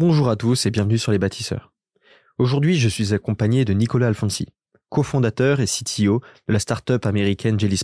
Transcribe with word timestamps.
Bonjour 0.00 0.30
à 0.30 0.36
tous 0.36 0.64
et 0.64 0.70
bienvenue 0.70 0.96
sur 0.96 1.10
Les 1.10 1.18
Bâtisseurs. 1.18 1.72
Aujourd'hui, 2.38 2.78
je 2.78 2.88
suis 2.88 3.14
accompagné 3.14 3.64
de 3.64 3.72
Nicolas 3.72 4.06
Alfonsi, 4.06 4.46
cofondateur 4.90 5.58
et 5.58 5.66
CTO 5.66 6.22
de 6.46 6.52
la 6.52 6.60
start-up 6.60 7.04
américaine 7.04 7.58
Jelly 7.58 7.80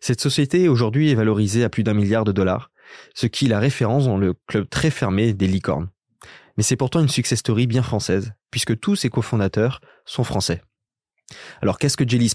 Cette 0.00 0.20
société 0.20 0.68
aujourd'hui 0.68 1.10
est 1.10 1.16
valorisée 1.16 1.64
à 1.64 1.68
plus 1.68 1.82
d'un 1.82 1.94
milliard 1.94 2.22
de 2.22 2.30
dollars, 2.30 2.70
ce 3.12 3.26
qui 3.26 3.48
la 3.48 3.58
référence 3.58 4.04
dans 4.04 4.18
le 4.18 4.34
club 4.46 4.68
très 4.68 4.90
fermé 4.90 5.32
des 5.32 5.48
licornes. 5.48 5.88
Mais 6.56 6.62
c'est 6.62 6.76
pourtant 6.76 7.00
une 7.00 7.08
success 7.08 7.40
story 7.40 7.66
bien 7.66 7.82
française, 7.82 8.32
puisque 8.52 8.78
tous 8.78 8.94
ses 8.94 9.10
cofondateurs 9.10 9.80
sont 10.04 10.22
français. 10.22 10.62
Alors 11.60 11.80
qu'est-ce 11.80 11.96
que 11.96 12.08
Jelly 12.08 12.32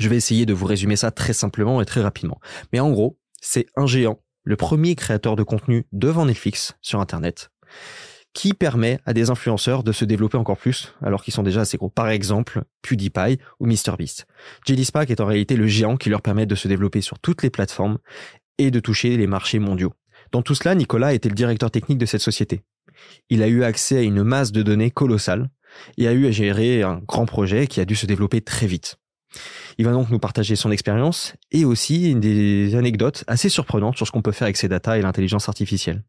Je 0.00 0.08
vais 0.08 0.16
essayer 0.16 0.46
de 0.46 0.52
vous 0.52 0.66
résumer 0.66 0.96
ça 0.96 1.12
très 1.12 1.32
simplement 1.32 1.80
et 1.80 1.86
très 1.86 2.02
rapidement. 2.02 2.40
Mais 2.72 2.80
en 2.80 2.90
gros, 2.90 3.20
c'est 3.40 3.66
un 3.76 3.86
géant, 3.86 4.18
le 4.42 4.56
premier 4.56 4.96
créateur 4.96 5.36
de 5.36 5.44
contenu 5.44 5.86
devant 5.92 6.26
Netflix 6.26 6.74
sur 6.80 6.98
Internet, 6.98 7.51
qui 8.34 8.54
permet 8.54 8.98
à 9.04 9.12
des 9.12 9.30
influenceurs 9.30 9.82
de 9.82 9.92
se 9.92 10.04
développer 10.04 10.38
encore 10.38 10.56
plus 10.56 10.94
alors 11.02 11.22
qu'ils 11.22 11.34
sont 11.34 11.42
déjà 11.42 11.62
assez 11.62 11.76
gros. 11.76 11.90
Par 11.90 12.08
exemple, 12.08 12.62
PewDiePie 12.82 13.38
ou 13.60 13.66
MrBeast. 13.66 14.26
Jelly 14.66 14.88
est 15.08 15.20
en 15.20 15.26
réalité 15.26 15.56
le 15.56 15.66
géant 15.66 15.96
qui 15.96 16.08
leur 16.08 16.22
permet 16.22 16.46
de 16.46 16.54
se 16.54 16.68
développer 16.68 17.02
sur 17.02 17.18
toutes 17.18 17.42
les 17.42 17.50
plateformes 17.50 17.98
et 18.58 18.70
de 18.70 18.80
toucher 18.80 19.16
les 19.16 19.26
marchés 19.26 19.58
mondiaux. 19.58 19.92
Dans 20.30 20.42
tout 20.42 20.54
cela, 20.54 20.74
Nicolas 20.74 21.12
était 21.12 21.28
le 21.28 21.34
directeur 21.34 21.70
technique 21.70 21.98
de 21.98 22.06
cette 22.06 22.22
société. 22.22 22.62
Il 23.28 23.42
a 23.42 23.48
eu 23.48 23.64
accès 23.64 23.98
à 23.98 24.02
une 24.02 24.22
masse 24.22 24.52
de 24.52 24.62
données 24.62 24.90
colossale 24.90 25.50
et 25.98 26.08
a 26.08 26.12
eu 26.12 26.26
à 26.26 26.30
gérer 26.30 26.82
un 26.82 27.00
grand 27.06 27.26
projet 27.26 27.66
qui 27.66 27.80
a 27.80 27.84
dû 27.84 27.96
se 27.96 28.06
développer 28.06 28.40
très 28.40 28.66
vite. 28.66 28.96
Il 29.78 29.84
va 29.86 29.92
donc 29.92 30.10
nous 30.10 30.18
partager 30.18 30.56
son 30.56 30.70
expérience 30.70 31.34
et 31.50 31.64
aussi 31.64 32.14
des 32.14 32.74
anecdotes 32.74 33.24
assez 33.26 33.48
surprenantes 33.48 33.96
sur 33.96 34.06
ce 34.06 34.12
qu'on 34.12 34.22
peut 34.22 34.32
faire 34.32 34.46
avec 34.46 34.56
ces 34.56 34.68
data 34.68 34.98
et 34.98 35.02
l'intelligence 35.02 35.48
artificielle. 35.48 36.02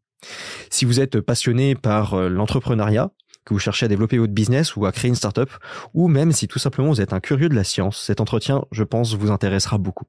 Si 0.70 0.84
vous 0.84 1.00
êtes 1.00 1.20
passionné 1.20 1.74
par 1.74 2.14
euh, 2.14 2.28
l'entrepreneuriat, 2.28 3.10
que 3.44 3.52
vous 3.52 3.60
cherchez 3.60 3.86
à 3.86 3.88
développer 3.88 4.18
votre 4.18 4.32
business 4.32 4.74
ou 4.76 4.86
à 4.86 4.92
créer 4.92 5.08
une 5.08 5.14
startup, 5.14 5.50
ou 5.92 6.08
même 6.08 6.32
si 6.32 6.48
tout 6.48 6.58
simplement 6.58 6.88
vous 6.88 7.00
êtes 7.00 7.12
un 7.12 7.20
curieux 7.20 7.48
de 7.48 7.54
la 7.54 7.64
science, 7.64 8.00
cet 8.00 8.20
entretien, 8.20 8.64
je 8.72 8.84
pense, 8.84 9.14
vous 9.14 9.30
intéressera 9.30 9.78
beaucoup. 9.78 10.06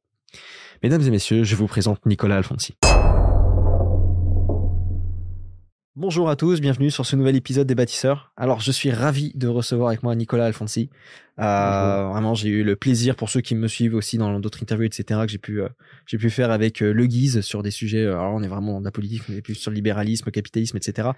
Mesdames 0.84 1.02
et 1.02 1.10
messieurs, 1.10 1.44
je 1.44 1.56
vous 1.56 1.68
présente 1.68 2.06
Nicolas 2.06 2.38
Alfonsi. 2.38 2.76
Bonjour 5.98 6.30
à 6.30 6.36
tous, 6.36 6.60
bienvenue 6.60 6.92
sur 6.92 7.06
ce 7.06 7.16
nouvel 7.16 7.38
épisode 7.38 7.68
des 7.68 7.74
bâtisseurs. 7.74 8.34
Alors 8.36 8.60
je 8.60 8.70
suis 8.70 8.92
ravi 8.92 9.32
de 9.34 9.48
recevoir 9.48 9.88
avec 9.88 10.04
moi 10.04 10.14
Nicolas 10.14 10.44
Alfonsi. 10.44 10.90
Euh, 11.40 12.10
vraiment, 12.10 12.36
j'ai 12.36 12.50
eu 12.50 12.66
le 12.66 12.76
plaisir 12.76 13.16
pour 13.16 13.30
ceux 13.30 13.40
qui 13.40 13.56
me 13.56 13.70
suivent 13.70 13.96
aussi 13.96 14.18
dans 14.18 14.38
d'autres 14.42 14.62
interviews, 14.62 14.88
etc. 14.88 15.22
que 15.24 15.32
j'ai 15.32 15.38
pu 15.38 15.62
euh, 15.62 15.70
j'ai 16.06 16.18
pu 16.18 16.30
faire 16.30 16.52
avec 16.52 16.84
euh, 16.84 16.92
Le 16.92 17.06
Guise 17.06 17.40
sur 17.40 17.64
des 17.64 17.72
sujets. 17.72 18.06
alors 18.06 18.34
on 18.34 18.44
est 18.44 18.50
vraiment 18.50 18.74
dans 18.74 18.86
la 18.86 18.92
politique, 18.92 19.22
on 19.30 19.38
est 19.38 19.42
plus 19.42 19.56
sur 19.56 19.72
le 19.72 19.76
libéralisme, 19.76 20.30
capitalisme, 20.32 20.76
etc. 20.76 21.12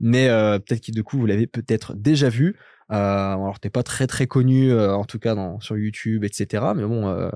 Mais 0.00 0.26
peut-être 0.26 0.84
que 0.84 0.90
du 0.90 1.04
coup 1.04 1.16
vous 1.16 1.26
l'avez 1.26 1.46
peut-être 1.46 1.94
déjà 1.94 2.28
vu. 2.28 2.56
Euh, 2.92 2.94
alors 2.96 3.60
t'es 3.60 3.70
pas 3.70 3.82
très 3.82 4.06
très 4.06 4.26
connu 4.26 4.70
euh, 4.70 4.94
en 4.94 5.04
tout 5.04 5.18
cas 5.18 5.34
sur 5.60 5.78
YouTube 5.78 6.22
etc 6.22 6.64
mais 6.76 6.84
bon 6.84 7.08
euh, 7.08 7.30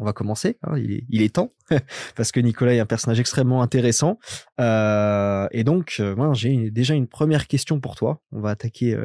on 0.00 0.04
va 0.04 0.12
commencer 0.12 0.58
hein, 0.64 0.76
il, 0.78 1.22
est, 1.22 1.32
temps 1.32 1.52
parce 2.16 2.32
que 2.32 2.40
Nicolas 2.40 2.74
est 2.74 2.80
un 2.80 2.86
personnage 2.86 3.20
extrêmement 3.20 3.62
intéressant 3.62 4.18
et 4.58 5.64
donc 5.64 6.02
j'ai 6.32 6.70
déjà 6.72 6.94
une 6.94 7.06
première 7.06 7.46
question 7.46 7.78
pour 7.78 7.94
toi 7.94 8.20
on 8.32 8.40
va 8.40 8.50
attaquer 8.50 8.98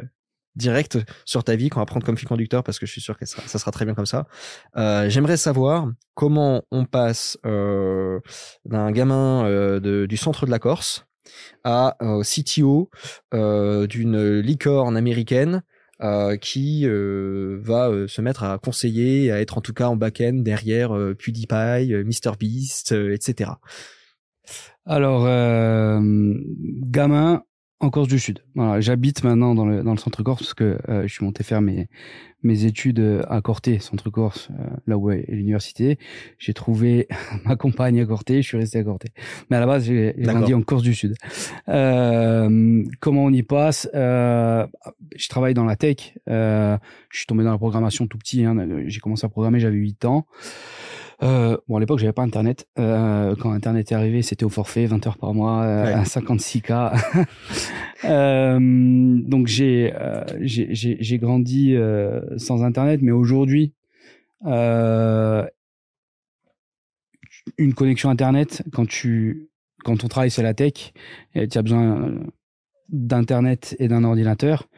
direct 0.56 0.98
sur 1.24 1.44
ta 1.44 1.54
vie 1.54 1.68
qu'on 1.68 1.78
va 1.78 1.86
prendre 1.86 2.04
comme 2.04 2.18
fil 2.18 2.26
conducteur 2.26 2.64
parce 2.64 2.80
que 2.80 2.86
je 2.86 2.90
suis 2.90 3.00
sûr 3.00 3.16
que 3.16 3.24
ça, 3.24 3.58
sera 3.58 3.70
très 3.70 3.84
bien 3.84 3.94
comme 3.94 4.06
ça. 4.06 4.26
J'aimerais 4.74 5.36
savoir 5.36 5.88
comment 6.14 6.64
on 6.72 6.84
passe 6.84 7.38
d'un 7.44 8.90
gamin 8.90 9.78
du 9.80 10.16
centre 10.16 10.46
de 10.46 10.50
la 10.50 10.58
Corse 10.58 11.06
à 11.62 11.96
CTO 12.22 12.90
d'une 13.32 14.40
licorne 14.40 14.96
américaine 14.96 15.62
euh, 16.02 16.36
qui 16.36 16.82
euh, 16.84 17.58
va 17.62 17.88
euh, 17.88 18.06
se 18.06 18.20
mettre 18.20 18.44
à 18.44 18.58
conseiller, 18.58 19.32
à 19.32 19.40
être 19.40 19.56
en 19.56 19.62
tout 19.62 19.72
cas 19.72 19.88
en 19.88 19.96
back-end 19.96 20.34
derrière 20.34 20.90
PewDiePie, 20.90 21.94
MrBeast, 22.04 22.92
etc. 22.92 23.52
Alors, 24.84 25.24
gamin, 26.82 27.42
en 27.80 27.90
Corse 27.90 28.08
du 28.08 28.18
Sud. 28.18 28.40
Voilà, 28.54 28.80
j'habite 28.80 29.22
maintenant 29.24 29.54
dans 29.54 29.66
le, 29.66 29.82
dans 29.82 29.92
le 29.92 29.98
centre 29.98 30.22
Corse 30.22 30.40
parce 30.40 30.54
que 30.54 30.78
je 30.88 31.12
suis 31.12 31.24
monté 31.24 31.44
faire 31.44 31.60
mes, 31.60 31.88
mes 32.42 32.64
études 32.64 33.24
à 33.28 33.40
Corté, 33.42 33.78
centre 33.78 34.08
Corse, 34.10 34.48
là 34.86 34.96
où 34.96 35.10
est 35.10 35.26
l'université. 35.28 35.98
J'ai 36.38 36.54
trouvé 36.54 37.08
ma 37.44 37.56
compagne 37.56 38.00
à 38.00 38.06
Corté, 38.06 38.42
je 38.42 38.48
suis 38.48 38.56
resté 38.56 38.78
à 38.78 38.84
Corté. 38.84 39.08
Mais 39.50 39.56
à 39.56 39.60
la 39.60 39.66
base, 39.66 39.84
j'ai 39.84 40.14
grandi 40.16 40.54
en 40.54 40.62
Corse 40.62 40.82
du 40.82 40.94
Sud. 40.94 41.14
Euh, 41.68 42.84
comment 43.00 43.24
on 43.24 43.30
y 43.30 43.42
passe 43.42 43.88
euh, 43.94 44.66
Je 45.16 45.28
travaille 45.28 45.54
dans 45.54 45.64
la 45.64 45.76
tech. 45.76 46.14
Euh, 46.28 46.78
je 47.10 47.18
suis 47.18 47.26
tombé 47.26 47.44
dans 47.44 47.52
la 47.52 47.58
programmation 47.58 48.06
tout 48.06 48.18
petit. 48.18 48.44
Hein. 48.44 48.56
J'ai 48.86 49.00
commencé 49.00 49.26
à 49.26 49.28
programmer, 49.28 49.60
j'avais 49.60 49.76
8 49.76 50.04
ans. 50.04 50.26
Euh, 51.22 51.56
bon, 51.68 51.76
à 51.76 51.80
l'époque, 51.80 51.98
j'avais 51.98 52.12
pas 52.12 52.22
Internet. 52.22 52.68
Euh, 52.78 53.34
quand 53.36 53.50
Internet 53.52 53.90
est 53.90 53.94
arrivé, 53.94 54.22
c'était 54.22 54.44
au 54.44 54.48
forfait, 54.48 54.86
20 54.86 55.06
heures 55.06 55.18
par 55.18 55.34
mois, 55.34 55.62
euh, 55.62 55.96
à 55.96 56.02
56K. 56.02 57.26
euh, 58.04 58.58
donc, 59.24 59.46
j'ai 59.46 59.94
j'ai 60.40 61.18
grandi 61.18 61.76
sans 62.36 62.64
Internet, 62.64 63.00
mais 63.02 63.12
aujourd'hui, 63.12 63.72
une 67.58 67.74
connexion 67.74 68.10
Internet, 68.10 68.62
quand 68.72 68.86
tu 68.86 69.48
quand 69.84 70.02
on 70.04 70.08
travaille 70.08 70.32
sur 70.32 70.42
la 70.42 70.52
tech, 70.52 70.92
tu 71.34 71.58
as 71.58 71.62
besoin 71.62 72.12
d'internet 72.88 73.76
et 73.78 73.88
d'un 73.88 74.04
ordinateur 74.04 74.68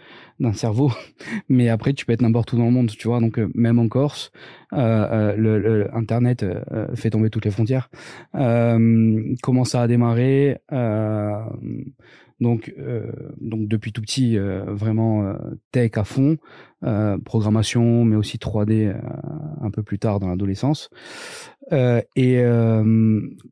d'un 0.40 0.52
cerveau 0.52 0.90
mais 1.48 1.68
après 1.68 1.92
tu 1.92 2.06
peux 2.06 2.12
être 2.12 2.22
n'importe 2.22 2.52
où 2.52 2.56
dans 2.56 2.66
le 2.66 2.70
monde 2.70 2.90
tu 2.90 3.08
vois. 3.08 3.20
Donc 3.20 3.38
euh, 3.38 3.50
même 3.54 3.78
en 3.78 3.88
Corse 3.88 4.30
euh, 4.72 4.76
euh 4.78 5.36
le, 5.36 5.94
internet 5.94 6.42
euh, 6.42 6.94
fait 6.94 7.10
tomber 7.10 7.30
toutes 7.30 7.44
les 7.44 7.50
frontières. 7.50 7.90
Comment 8.32 9.64
ça 9.64 9.82
a 9.82 9.86
démarré 9.86 10.58
donc 12.40 12.72
donc 13.40 13.66
depuis 13.68 13.92
tout 13.92 14.00
petit 14.00 14.38
vraiment 14.38 15.34
tech 15.72 15.92
à 15.96 16.04
fond 16.04 16.36
programmation 17.24 18.04
mais 18.04 18.16
aussi 18.16 18.38
3D 18.38 18.94
un 19.60 19.70
peu 19.70 19.82
plus 19.82 19.98
tard 19.98 20.20
dans 20.20 20.28
l'adolescence. 20.28 20.90
Et 21.72 22.42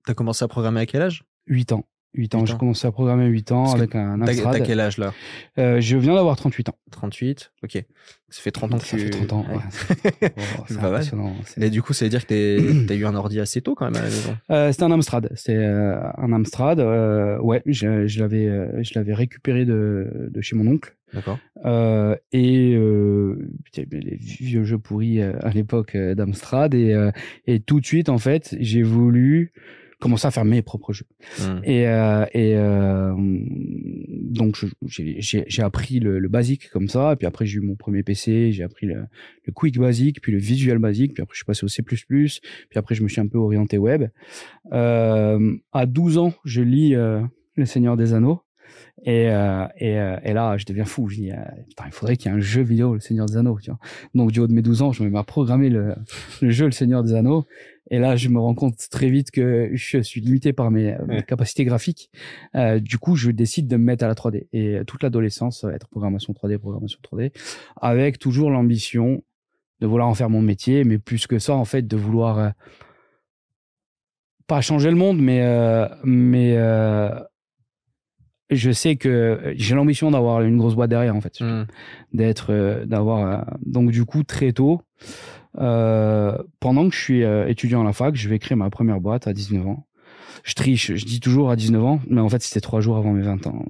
t'as 0.04 0.14
commencé 0.14 0.44
à 0.44 0.48
programmer 0.48 0.80
à 0.80 0.86
quel 0.86 1.02
âge? 1.02 1.25
8 1.48 1.72
ans 1.72 1.84
8 2.16 2.34
ans. 2.34 2.47
J'ai 2.47 2.56
commencé 2.56 2.87
à 2.87 2.93
programmer 2.93 3.25
à 3.25 3.28
8 3.28 3.53
ans 3.53 3.72
avec 3.75 3.94
un 3.94 4.21
Amstrad. 4.21 4.59
T'as 4.59 4.65
quel 4.65 4.81
âge 4.81 4.99
là 4.99 5.12
euh, 5.59 5.81
Je 5.81 5.97
viens 5.97 6.15
d'avoir 6.15 6.37
38 6.37 6.71
ans. 6.71 6.78
38, 6.91 7.53
ok. 7.62 7.84
Ça 8.28 8.43
fait 8.43 8.50
30 8.50 8.75
ans 8.75 8.78
que 8.78 8.84
ça 8.84 8.99
fait 8.99 9.10
30 9.10 9.32
ans, 9.34 9.47
ouais. 9.49 10.31
c'est 10.66 10.81
pas 10.81 10.91
mal. 10.91 11.05
Et 11.59 11.71
du 11.71 11.81
coup, 11.81 11.93
ça 11.93 12.05
veut 12.05 12.09
dire 12.09 12.26
que 12.26 12.84
t'as 12.87 12.94
eu 12.94 13.06
un 13.06 13.15
ordi 13.15 13.38
assez 13.38 13.60
tôt 13.60 13.75
quand 13.76 13.84
même 13.84 13.94
à 13.94 14.00
la 14.00 14.10
maison 14.10 14.37
euh, 14.50 14.72
C'était 14.72 14.82
un 14.82 14.91
Amstrad. 14.91 15.31
C'était 15.37 15.56
euh, 15.56 15.97
un 16.19 16.32
Amstrad. 16.32 16.81
Euh, 16.81 17.38
ouais, 17.38 17.62
je, 17.66 18.06
je 18.06 18.21
l'avais 18.21 18.47
euh, 18.47 18.82
je 18.82 18.93
l'avais 18.97 19.15
récupéré 19.15 19.65
de, 19.65 20.28
de 20.31 20.41
chez 20.41 20.56
mon 20.56 20.66
oncle. 20.66 20.97
D'accord. 21.15 21.38
Euh, 21.65 22.16
et 22.32 22.75
euh, 22.75 23.49
les 23.76 24.16
vieux 24.16 24.65
jeux 24.65 24.78
pourris 24.78 25.22
à 25.22 25.50
l'époque 25.50 25.97
d'Amstrad. 25.97 26.75
Et, 26.75 26.97
et 27.47 27.60
tout 27.60 27.81
de 27.81 27.87
suite, 27.87 28.09
en 28.09 28.19
fait, 28.19 28.56
j'ai 28.59 28.82
voulu 28.82 29.53
commencer 29.98 30.26
à 30.26 30.30
faire 30.30 30.44
mes 30.44 30.62
propres 30.62 30.92
jeux. 30.92 31.06
Mmh. 31.38 31.60
Et, 31.64 31.88
euh, 31.88 32.26
et 32.32 32.54
euh, 32.54 33.14
donc 33.16 34.56
j'ai 34.86 35.62
appris 35.62 36.00
le, 36.00 36.18
le, 36.18 36.28
basique 36.28 36.68
comme 36.70 36.88
ça, 36.88 37.12
et 37.12 37.16
puis 37.16 37.26
après 37.26 37.46
j'ai 37.46 37.58
eu 37.58 37.60
mon 37.60 37.76
premier 37.76 38.02
PC, 38.02 38.52
j'ai 38.52 38.62
appris 38.62 38.86
le, 38.86 39.06
le, 39.44 39.52
Quick 39.52 39.78
basique, 39.78 40.20
puis 40.20 40.32
le 40.32 40.38
Visual 40.38 40.78
basique, 40.78 41.14
puis 41.14 41.22
après 41.22 41.34
je 41.34 41.38
suis 41.38 41.46
passé 41.46 41.64
au 41.64 41.68
C++, 41.68 41.82
puis 41.82 42.40
après 42.74 42.94
je 42.94 43.02
me 43.02 43.08
suis 43.08 43.20
un 43.20 43.26
peu 43.26 43.38
orienté 43.38 43.78
web. 43.78 44.08
Euh, 44.72 45.56
à 45.72 45.86
12 45.86 46.18
ans, 46.18 46.34
je 46.44 46.62
lis 46.62 46.94
euh, 46.94 47.22
Le 47.54 47.64
Seigneur 47.64 47.96
des 47.96 48.12
Anneaux. 48.12 48.42
Et, 49.04 49.28
euh, 49.31 49.66
et, 49.77 49.99
euh, 49.99 50.16
et, 50.25 50.32
là, 50.32 50.56
je 50.56 50.64
deviens 50.64 50.85
fou. 50.85 51.08
Je 51.08 51.17
dis, 51.17 51.31
euh, 51.31 51.37
il 51.85 51.93
faudrait 51.93 52.17
qu'il 52.17 52.31
y 52.31 52.35
ait 52.35 52.37
un 52.37 52.40
jeu 52.40 52.62
vidéo, 52.62 52.94
Le 52.94 53.00
Seigneur 53.00 53.26
des 53.26 53.37
Anneaux. 53.37 53.58
Tu 53.61 53.70
vois. 53.70 53.79
Donc, 54.14 54.32
du 54.32 54.40
haut 54.40 54.46
de 54.46 54.52
mes 54.52 54.62
12 54.62 54.82
ans, 54.82 54.93
je 54.93 55.02
me 55.02 55.11
mets 55.11 55.19
à 55.19 55.23
programmer 55.23 55.69
le, 55.69 55.94
le 56.40 56.50
jeu 56.50 56.67
Le 56.67 56.73
Seigneur 56.73 57.05
des 57.05 57.14
Anneaux. 57.14 57.46
Et 57.90 57.99
là, 57.99 58.17
je 58.17 58.29
me 58.29 58.40
rends 58.40 58.55
compte 58.55 58.88
très 58.90 59.11
vite 59.11 59.31
que 59.31 59.70
je 59.75 59.99
suis 59.99 60.20
limité 60.20 60.52
par 60.52 60.73
mes, 60.73 60.96
capacités 61.29 61.64
graphiques. 61.64 62.11
Du 62.81 62.99
coup, 62.99 63.14
je 63.14 63.31
décide 63.31 63.69
de 63.69 63.76
me 63.76 63.85
mettre 63.85 64.05
à 64.05 64.08
la 64.08 64.14
3D. 64.14 64.49
Et 64.52 64.81
toute 64.88 65.05
l'adolescence, 65.05 65.62
être 65.62 65.87
programmation 65.87 66.32
3D, 66.32 66.58
programmation 66.58 66.99
3D, 67.05 67.31
avec 67.81 68.19
toujours 68.19 68.50
l'ambition 68.50 69.23
de 69.81 69.87
vouloir 69.87 70.08
en 70.08 70.14
faire 70.14 70.31
mon 70.31 70.43
métier, 70.43 70.82
mais 70.82 70.99
plus 70.99 71.29
que 71.29 71.38
ça, 71.38 71.55
en 71.55 71.64
fait, 71.64 71.87
de 71.87 71.96
vouloir 71.96 72.55
pas 74.49 74.61
changer 74.61 74.90
le 74.90 74.96
monde, 74.96 75.20
mais 75.20 75.44
mais 76.02 76.56
je 78.50 78.70
sais 78.70 78.96
que 78.96 79.54
j'ai 79.56 79.75
l'ambition 79.75 80.10
d'avoir 80.10 80.43
une 80.43 80.56
grosse 80.56 80.75
boîte 80.75 80.90
derrière, 80.90 81.16
en 81.16 81.20
fait, 81.20 81.40
mmh. 81.40 81.66
d'être, 82.12 82.84
d'avoir. 82.84 83.46
donc 83.64 83.90
du 83.90 84.04
coup, 84.04 84.22
très 84.22 84.52
tôt. 84.52 84.82
Euh, 85.58 86.37
pendant 86.60 86.88
que 86.88 86.94
je 86.94 87.00
suis 87.00 87.25
euh, 87.25 87.48
étudiant 87.48 87.81
à 87.81 87.84
la 87.84 87.93
fac, 87.93 88.14
je 88.14 88.28
vais 88.28 88.38
créer 88.38 88.56
ma 88.56 88.70
première 88.70 89.00
boîte 89.00 89.26
à 89.26 89.32
19 89.32 89.66
ans. 89.66 89.87
je 90.44 90.54
triche, 90.54 90.94
je 90.94 91.04
dis 91.04 91.20
toujours 91.20 91.50
à 91.50 91.56
19 91.56 91.84
ans, 91.84 92.00
mais 92.08 92.20
en 92.20 92.28
fait 92.28 92.43
c'était 92.43 92.60
trois 92.60 92.81
jours 92.81 92.96
avant 92.96 93.12
mes 93.12 93.22
20 93.22 93.46
ans. 93.46 93.64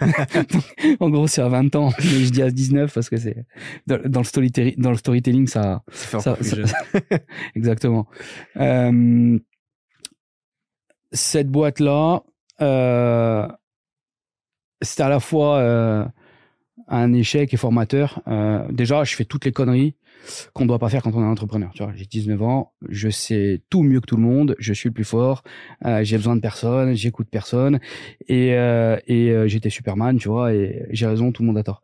en 1.00 1.10
gros 1.10 1.26
c'est 1.26 1.42
à 1.42 1.48
20 1.48 1.76
ans, 1.76 1.90
mais 1.98 2.04
je 2.04 2.30
dis 2.30 2.42
à 2.42 2.50
19 2.50 2.92
parce 2.92 3.10
que 3.10 3.16
c'est 3.16 3.44
dans, 3.86 4.20
le 4.20 4.24
storytelling, 4.24 4.76
dans 4.78 4.90
le 4.90 4.96
storytelling 4.96 5.46
ça, 5.46 5.82
ça, 5.92 6.20
ça, 6.20 6.36
exactement. 7.54 8.06
Euh, 8.56 9.38
cette 11.12 11.48
boîte 11.48 11.80
là, 11.80 12.22
euh, 12.62 13.46
c'était 14.82 15.02
à 15.02 15.08
la 15.08 15.20
fois 15.20 15.58
euh, 15.58 16.04
un 16.88 17.12
échec 17.12 17.52
et 17.52 17.56
formateur. 17.56 18.22
Euh, 18.28 18.66
déjà, 18.70 19.04
je 19.04 19.14
fais 19.14 19.24
toutes 19.24 19.44
les 19.44 19.52
conneries 19.52 19.94
qu'on 20.52 20.64
ne 20.64 20.68
doit 20.68 20.78
pas 20.78 20.88
faire 20.88 21.02
quand 21.02 21.14
on 21.14 21.22
est 21.22 21.26
entrepreneur. 21.26 21.70
Tu 21.74 21.82
vois, 21.82 21.92
j'ai 21.94 22.04
19 22.04 22.42
ans, 22.42 22.72
je 22.88 23.08
sais 23.08 23.62
tout 23.70 23.82
mieux 23.82 24.00
que 24.00 24.06
tout 24.06 24.16
le 24.16 24.22
monde, 24.22 24.56
je 24.58 24.72
suis 24.72 24.88
le 24.88 24.92
plus 24.92 25.04
fort, 25.04 25.42
euh, 25.84 26.02
j'ai 26.04 26.16
besoin 26.16 26.36
de 26.36 26.40
personne, 26.40 26.94
j'écoute 26.94 27.28
personne, 27.30 27.80
et, 28.28 28.54
euh, 28.54 28.98
et 29.06 29.30
euh, 29.30 29.46
j'étais 29.46 29.70
Superman, 29.70 30.18
tu 30.18 30.28
vois, 30.28 30.52
et 30.52 30.86
j'ai 30.90 31.06
raison, 31.06 31.32
tout 31.32 31.42
le 31.42 31.48
monde 31.48 31.58
a 31.58 31.62
tort. 31.62 31.82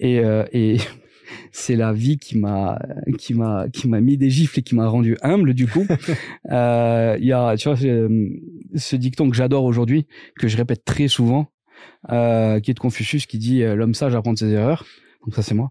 Et, 0.00 0.18
euh, 0.20 0.44
et 0.52 0.78
c'est 1.52 1.76
la 1.76 1.92
vie 1.92 2.18
qui 2.18 2.38
m'a 2.38 2.78
qui 3.18 3.32
m'a 3.32 3.66
qui 3.72 3.88
m'a 3.88 4.00
mis 4.00 4.18
des 4.18 4.28
gifles 4.28 4.58
et 4.58 4.62
qui 4.62 4.74
m'a 4.74 4.86
rendu 4.86 5.16
humble 5.22 5.54
du 5.54 5.66
coup. 5.66 5.86
Il 6.50 7.24
y 7.24 7.32
a, 7.32 7.56
tu 7.56 7.68
vois, 7.68 7.76
ce 7.76 8.96
dicton 8.96 9.30
que 9.30 9.36
j'adore 9.36 9.64
aujourd'hui, 9.64 10.06
que 10.38 10.48
je 10.48 10.56
répète 10.56 10.84
très 10.84 11.08
souvent, 11.08 11.48
euh, 12.10 12.60
qui 12.60 12.70
est 12.70 12.74
de 12.74 12.80
Confucius, 12.80 13.26
qui 13.26 13.38
dit 13.38 13.62
euh, 13.62 13.74
l'homme 13.74 13.94
sage 13.94 14.14
apprend 14.14 14.32
de 14.32 14.38
ses 14.38 14.50
erreurs. 14.50 14.84
Donc 15.24 15.34
ça 15.34 15.42
c'est 15.42 15.54
moi. 15.54 15.70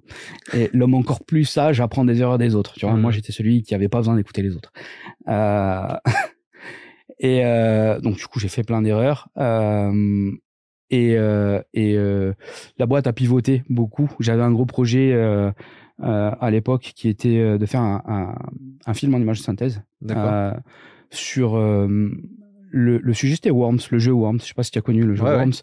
Et 0.53 0.69
l'homme 0.73 0.95
encore 0.95 1.23
plus 1.23 1.45
sage 1.45 1.79
apprend 1.79 2.05
des 2.05 2.21
erreurs 2.21 2.37
des 2.37 2.55
autres. 2.55 2.73
Tu 2.73 2.85
vois, 2.85 2.95
moi 2.95 3.11
mmh. 3.11 3.13
j'étais 3.13 3.31
celui 3.31 3.61
qui 3.61 3.75
avait 3.75 3.89
pas 3.89 3.99
besoin 3.99 4.15
d'écouter 4.15 4.41
les 4.41 4.55
autres. 4.55 4.71
Euh... 5.27 5.87
et 7.19 7.45
euh, 7.45 7.99
donc 7.99 8.15
du 8.15 8.25
coup 8.25 8.39
j'ai 8.39 8.47
fait 8.47 8.63
plein 8.63 8.81
d'erreurs. 8.81 9.29
Euh, 9.37 10.31
et, 10.89 11.13
et 11.73 11.97
la 12.77 12.85
boîte 12.85 13.07
a 13.07 13.13
pivoté 13.13 13.63
beaucoup. 13.67 14.11
J'avais 14.19 14.43
un 14.43 14.51
gros 14.51 14.67
projet 14.67 15.13
à 15.99 16.49
l'époque 16.51 16.91
qui 16.95 17.09
était 17.09 17.57
de 17.57 17.65
faire 17.65 17.81
un, 17.81 18.03
un, 18.07 18.35
un 18.85 18.93
film 18.93 19.15
en 19.15 19.17
image 19.17 19.39
de 19.39 19.43
synthèse 19.43 19.81
sur 21.09 21.57
le, 22.73 22.97
le, 22.97 23.13
sujet 23.13 23.35
c'était 23.35 23.51
Worms, 23.51 23.79
le 23.91 23.99
jeu 23.99 24.11
Worms. 24.11 24.39
Je 24.41 24.47
sais 24.47 24.53
pas 24.55 24.63
si 24.63 24.71
tu 24.71 24.79
as 24.79 24.81
connu 24.81 25.03
le 25.03 25.15
jeu 25.15 25.23
Worms. 25.23 25.53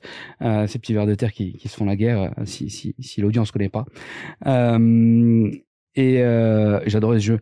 Euh, 0.42 0.66
ces 0.68 0.78
petits 0.78 0.94
vers 0.94 1.06
de 1.06 1.14
terre 1.14 1.32
qui, 1.32 1.54
qui 1.54 1.68
se 1.68 1.76
font 1.76 1.84
la 1.84 1.96
guerre, 1.96 2.32
euh, 2.38 2.44
si, 2.44 2.70
si, 2.70 2.94
si 3.00 3.20
l'audience 3.20 3.50
connaît 3.50 3.68
pas. 3.68 3.84
Euh, 4.46 5.50
et 5.96 6.18
j'adorais 6.86 7.18
ce 7.18 7.24
jeu. 7.24 7.40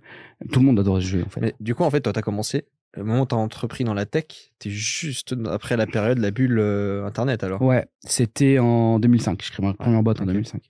Tout 0.50 0.60
le 0.60 0.66
monde 0.66 0.80
adorait 0.80 1.02
ce 1.02 1.06
jeu 1.06 1.22
en 1.24 1.28
fait. 1.28 1.40
Mais 1.40 1.54
du 1.60 1.74
coup 1.74 1.84
en 1.84 1.90
fait 1.90 2.00
toi 2.00 2.12
t'as 2.12 2.22
commencé 2.22 2.64
le 2.96 3.04
moment 3.04 3.22
où 3.22 3.26
t'as 3.26 3.36
entrepris 3.36 3.84
dans 3.84 3.94
la 3.94 4.06
tech, 4.06 4.24
t'es 4.58 4.70
juste 4.70 5.34
après 5.46 5.76
la 5.76 5.86
période 5.86 6.18
la 6.18 6.30
bulle 6.30 6.58
euh, 6.58 7.04
internet 7.06 7.44
alors. 7.44 7.60
Ouais, 7.60 7.86
c'était 8.00 8.58
en 8.58 8.98
2005. 8.98 9.42
Je 9.44 9.52
crée 9.52 9.62
ma 9.62 9.74
première 9.74 10.02
boîte 10.02 10.20
en 10.20 10.26
2005. 10.26 10.62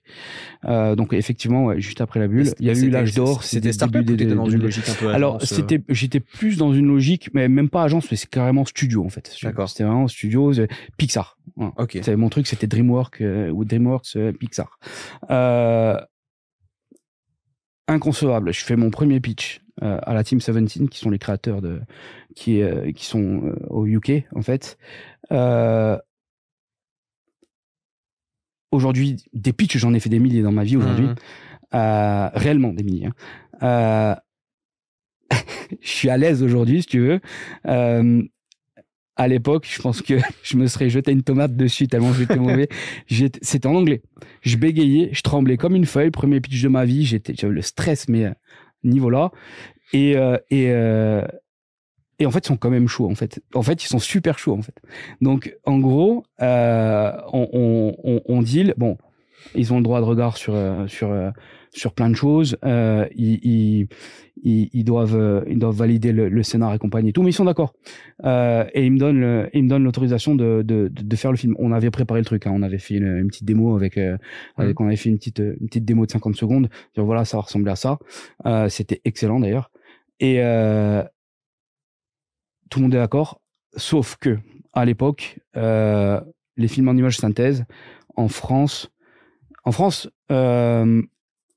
Euh, 0.65 0.95
donc 0.95 1.13
effectivement, 1.13 1.65
ouais, 1.65 1.79
juste 1.79 2.01
après 2.01 2.19
la 2.19 2.27
bulle, 2.27 2.53
il 2.59 2.65
y 2.65 2.69
a 2.69 2.73
eu 2.73 2.89
l'âge 2.89 3.15
d'or. 3.15 3.43
C'était 3.43 3.71
startup 3.71 4.01
ou 4.01 4.03
t'étais 4.03 4.35
dans 4.35 4.49
une 4.49 4.61
logique 4.61 4.89
un 4.89 4.93
peu 4.93 5.09
Alors 5.09 5.41
c'était, 5.41 5.81
j'étais 5.87 6.19
plus 6.19 6.57
dans 6.57 6.73
une 6.73 6.87
logique, 6.87 7.29
mais 7.33 7.47
même 7.47 7.69
pas 7.69 7.83
agence, 7.83 8.11
mais 8.11 8.17
c'est 8.17 8.29
carrément 8.29 8.65
studio 8.65 9.05
en 9.05 9.09
fait. 9.09 9.33
D'accord. 9.41 9.69
C'était 9.69 9.85
vraiment 9.85 10.07
studio, 10.07 10.51
Pixar. 10.97 11.37
Ok. 11.77 11.99
Mon 12.09 12.29
truc, 12.29 12.47
c'était 12.47 12.67
DreamWorks 12.67 13.21
euh, 13.21 13.49
ou 13.49 13.65
DreamWorks 13.65 14.17
Pixar. 14.39 14.77
Inconcevable. 17.89 18.53
Je 18.53 18.63
fais 18.63 18.75
mon 18.75 18.91
premier 18.91 19.19
pitch 19.19 19.61
euh, 19.81 19.97
à 20.03 20.13
la 20.13 20.23
Team 20.23 20.39
17, 20.39 20.89
qui 20.89 20.99
sont 20.99 21.09
les 21.09 21.19
créateurs 21.19 21.61
de, 21.61 21.81
qui, 22.35 22.61
euh, 22.61 22.91
qui 22.91 23.05
sont 23.05 23.41
euh, 23.45 23.55
au 23.69 23.85
UK 23.85 24.25
en 24.35 24.41
fait. 24.41 24.77
aujourd'hui, 28.71 29.17
des 29.33 29.53
pitchs, 29.53 29.77
j'en 29.77 29.93
ai 29.93 29.99
fait 29.99 30.09
des 30.09 30.19
milliers 30.19 30.43
dans 30.43 30.51
ma 30.51 30.63
vie 30.63 30.77
aujourd'hui, 30.77 31.07
mmh 31.07 31.15
réellement 31.71 32.73
des 32.73 32.83
milliers. 32.83 33.09
Hein. 33.61 34.15
je 35.81 35.87
suis 35.87 36.09
à 36.09 36.17
l'aise 36.17 36.41
aujourd'hui, 36.41 36.81
si 36.81 36.87
tu 36.87 36.99
veux 36.99 37.19
à 39.19 39.27
l'époque, 39.27 39.67
je 39.69 39.81
pense 39.81 40.01
que 40.01 40.13
je 40.43 40.55
me 40.55 40.65
serais 40.67 40.89
jeté 40.89 41.11
une 41.11 41.23
tomate 41.23 41.55
dessus 41.55 41.87
tellement 41.87 42.13
j'étais 42.13 42.37
mauvais. 42.37 42.69
C'était 43.41 43.67
en 43.67 43.75
anglais. 43.75 44.01
Je 44.41 44.55
bégayais, 44.55 45.09
je 45.11 45.21
tremblais 45.21 45.57
comme 45.57 45.75
une 45.75 45.85
feuille. 45.85 46.09
Premier 46.09 46.39
pitch 46.39 46.63
de 46.63 46.69
ma 46.69 46.85
vie, 46.85 47.05
j'étais, 47.05 47.33
j'avais 47.37 47.53
le 47.53 47.61
stress, 47.61 48.07
mais 48.07 48.25
euh, 48.25 48.31
niveau 48.85 49.09
là. 49.09 49.31
Et 49.91 50.15
euh, 50.15 50.37
et 50.49 50.67
euh, 50.69 51.21
et 52.17 52.25
en 52.25 52.31
fait, 52.31 52.39
ils 52.39 52.47
sont 52.47 52.57
quand 52.57 52.69
même 52.69 52.87
chauds. 52.87 53.09
En 53.09 53.15
fait, 53.15 53.41
en 53.53 53.61
fait, 53.61 53.83
ils 53.83 53.87
sont 53.87 53.99
super 53.99 54.39
chauds. 54.39 54.53
En 54.57 54.61
fait. 54.61 54.75
Donc, 55.21 55.53
en 55.65 55.79
gros, 55.79 56.23
on, 56.39 57.19
on, 57.33 57.95
on, 58.03 58.21
on 58.25 58.41
deal. 58.41 58.73
Bon, 58.77 58.97
ils 59.55 59.73
ont 59.73 59.77
le 59.77 59.83
droit 59.83 59.99
de 59.99 60.05
regard 60.05 60.37
sur 60.37 60.55
sur 60.87 61.09
sur 61.71 61.93
plein 61.93 62.09
de 62.09 62.15
choses. 62.15 62.57
Euh, 62.65 63.07
ils, 63.15 63.87
ils, 64.43 64.69
ils, 64.73 64.83
doivent 64.83 65.15
euh, 65.15 65.41
ils 65.47 65.59
doivent 65.59 65.75
valider 65.75 66.11
le, 66.11 66.29
le 66.29 66.43
scénar 66.43 66.73
et 66.73 66.79
compagnie 66.79 67.09
et 67.09 67.13
tout, 67.13 67.21
mais 67.21 67.29
ils 67.29 67.33
sont 67.33 67.45
d'accord. 67.45 67.73
Euh, 68.25 68.65
et 68.73 68.85
ils 68.85 68.91
me 68.91 68.97
donnent 68.97 69.19
le, 69.19 69.49
ils 69.53 69.63
me 69.63 69.69
donnent 69.69 69.83
l'autorisation 69.83 70.35
de, 70.35 70.61
de, 70.65 70.89
de 70.89 71.15
faire 71.15 71.31
le 71.31 71.37
film. 71.37 71.55
On 71.59 71.71
avait 71.71 71.91
préparé 71.91 72.21
le 72.21 72.25
truc, 72.25 72.47
hein, 72.47 72.51
on 72.53 72.61
avait 72.61 72.79
fait 72.79 72.95
une, 72.95 73.27
petite 73.27 73.45
démo 73.45 73.75
avec, 73.75 73.97
euh, 73.97 74.17
avec 74.57 74.79
on 74.79 74.87
avait 74.87 74.95
fait 74.95 75.09
une 75.09 75.17
petite 75.17 75.39
une 75.39 75.67
petite 75.67 75.85
démo 75.85 76.05
de 76.05 76.11
50 76.11 76.35
secondes. 76.35 76.69
Dire 76.95 77.05
voilà, 77.05 77.25
ça 77.25 77.37
va 77.37 77.43
ressembler 77.43 77.71
à 77.71 77.75
ça. 77.75 77.99
Euh, 78.45 78.69
C'était 78.69 79.01
excellent 79.05 79.39
d'ailleurs. 79.39 79.71
Et 80.19 80.37
euh, 80.39 81.03
tout 82.69 82.79
le 82.79 82.83
monde 82.83 82.93
est 82.93 82.97
d'accord, 82.97 83.41
sauf 83.75 84.17
que 84.17 84.37
à 84.73 84.85
l'époque, 84.85 85.39
euh, 85.55 86.19
les 86.57 86.67
films 86.67 86.89
en 86.89 86.93
image 86.95 87.17
synthèse 87.17 87.65
en 88.15 88.27
France, 88.27 88.91
en 89.65 89.71
France, 89.71 90.09
euh, 90.31 91.01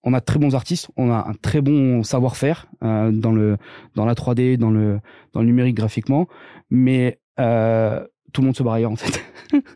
on 0.04 0.14
a 0.14 0.20
de 0.20 0.24
très 0.24 0.38
bons 0.38 0.54
artistes, 0.54 0.88
on 0.96 1.10
a 1.10 1.28
un 1.28 1.34
très 1.34 1.60
bon 1.60 2.02
savoir-faire 2.02 2.66
euh, 2.82 3.10
dans 3.12 3.32
le 3.32 3.56
dans 3.94 4.04
la 4.04 4.14
3D, 4.14 4.56
dans 4.56 4.70
le 4.70 5.00
dans 5.32 5.40
le 5.40 5.46
numérique 5.46 5.76
graphiquement, 5.76 6.28
mais 6.70 7.20
euh, 7.38 8.04
tout 8.32 8.40
le 8.40 8.46
monde 8.46 8.56
se 8.56 8.62
barre 8.62 8.90
en 8.90 8.96
fait. 8.96 9.22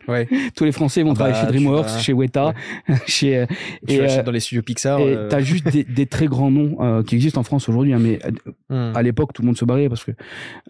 Ouais. 0.07 0.27
Tous 0.55 0.63
les 0.63 0.71
Français 0.71 1.03
vont 1.03 1.13
travailler 1.13 1.35
bah, 1.35 1.41
chez 1.41 1.53
DreamWorks, 1.53 1.99
chez 1.99 2.11
Weta, 2.11 2.55
chez 3.05 3.45
et 3.87 4.01
euh, 4.01 4.23
dans 4.23 4.31
les 4.31 4.39
studios 4.39 4.63
Pixar. 4.63 4.99
Et 4.99 5.15
euh... 5.15 5.27
t'as 5.29 5.41
juste 5.41 5.67
des, 5.67 5.83
des, 5.83 6.07
très 6.07 6.25
grands 6.25 6.49
noms 6.49 6.77
euh, 6.79 7.03
qui 7.03 7.13
existent 7.13 7.41
en 7.41 7.43
France 7.43 7.69
aujourd'hui, 7.69 7.93
hein, 7.93 7.99
mais 7.99 8.19
hmm. 8.69 8.95
à 8.95 9.03
l'époque 9.03 9.33
tout 9.33 9.43
le 9.43 9.45
monde 9.45 9.57
se 9.57 9.65
barrait 9.65 9.87
parce 9.87 10.03
que 10.03 10.13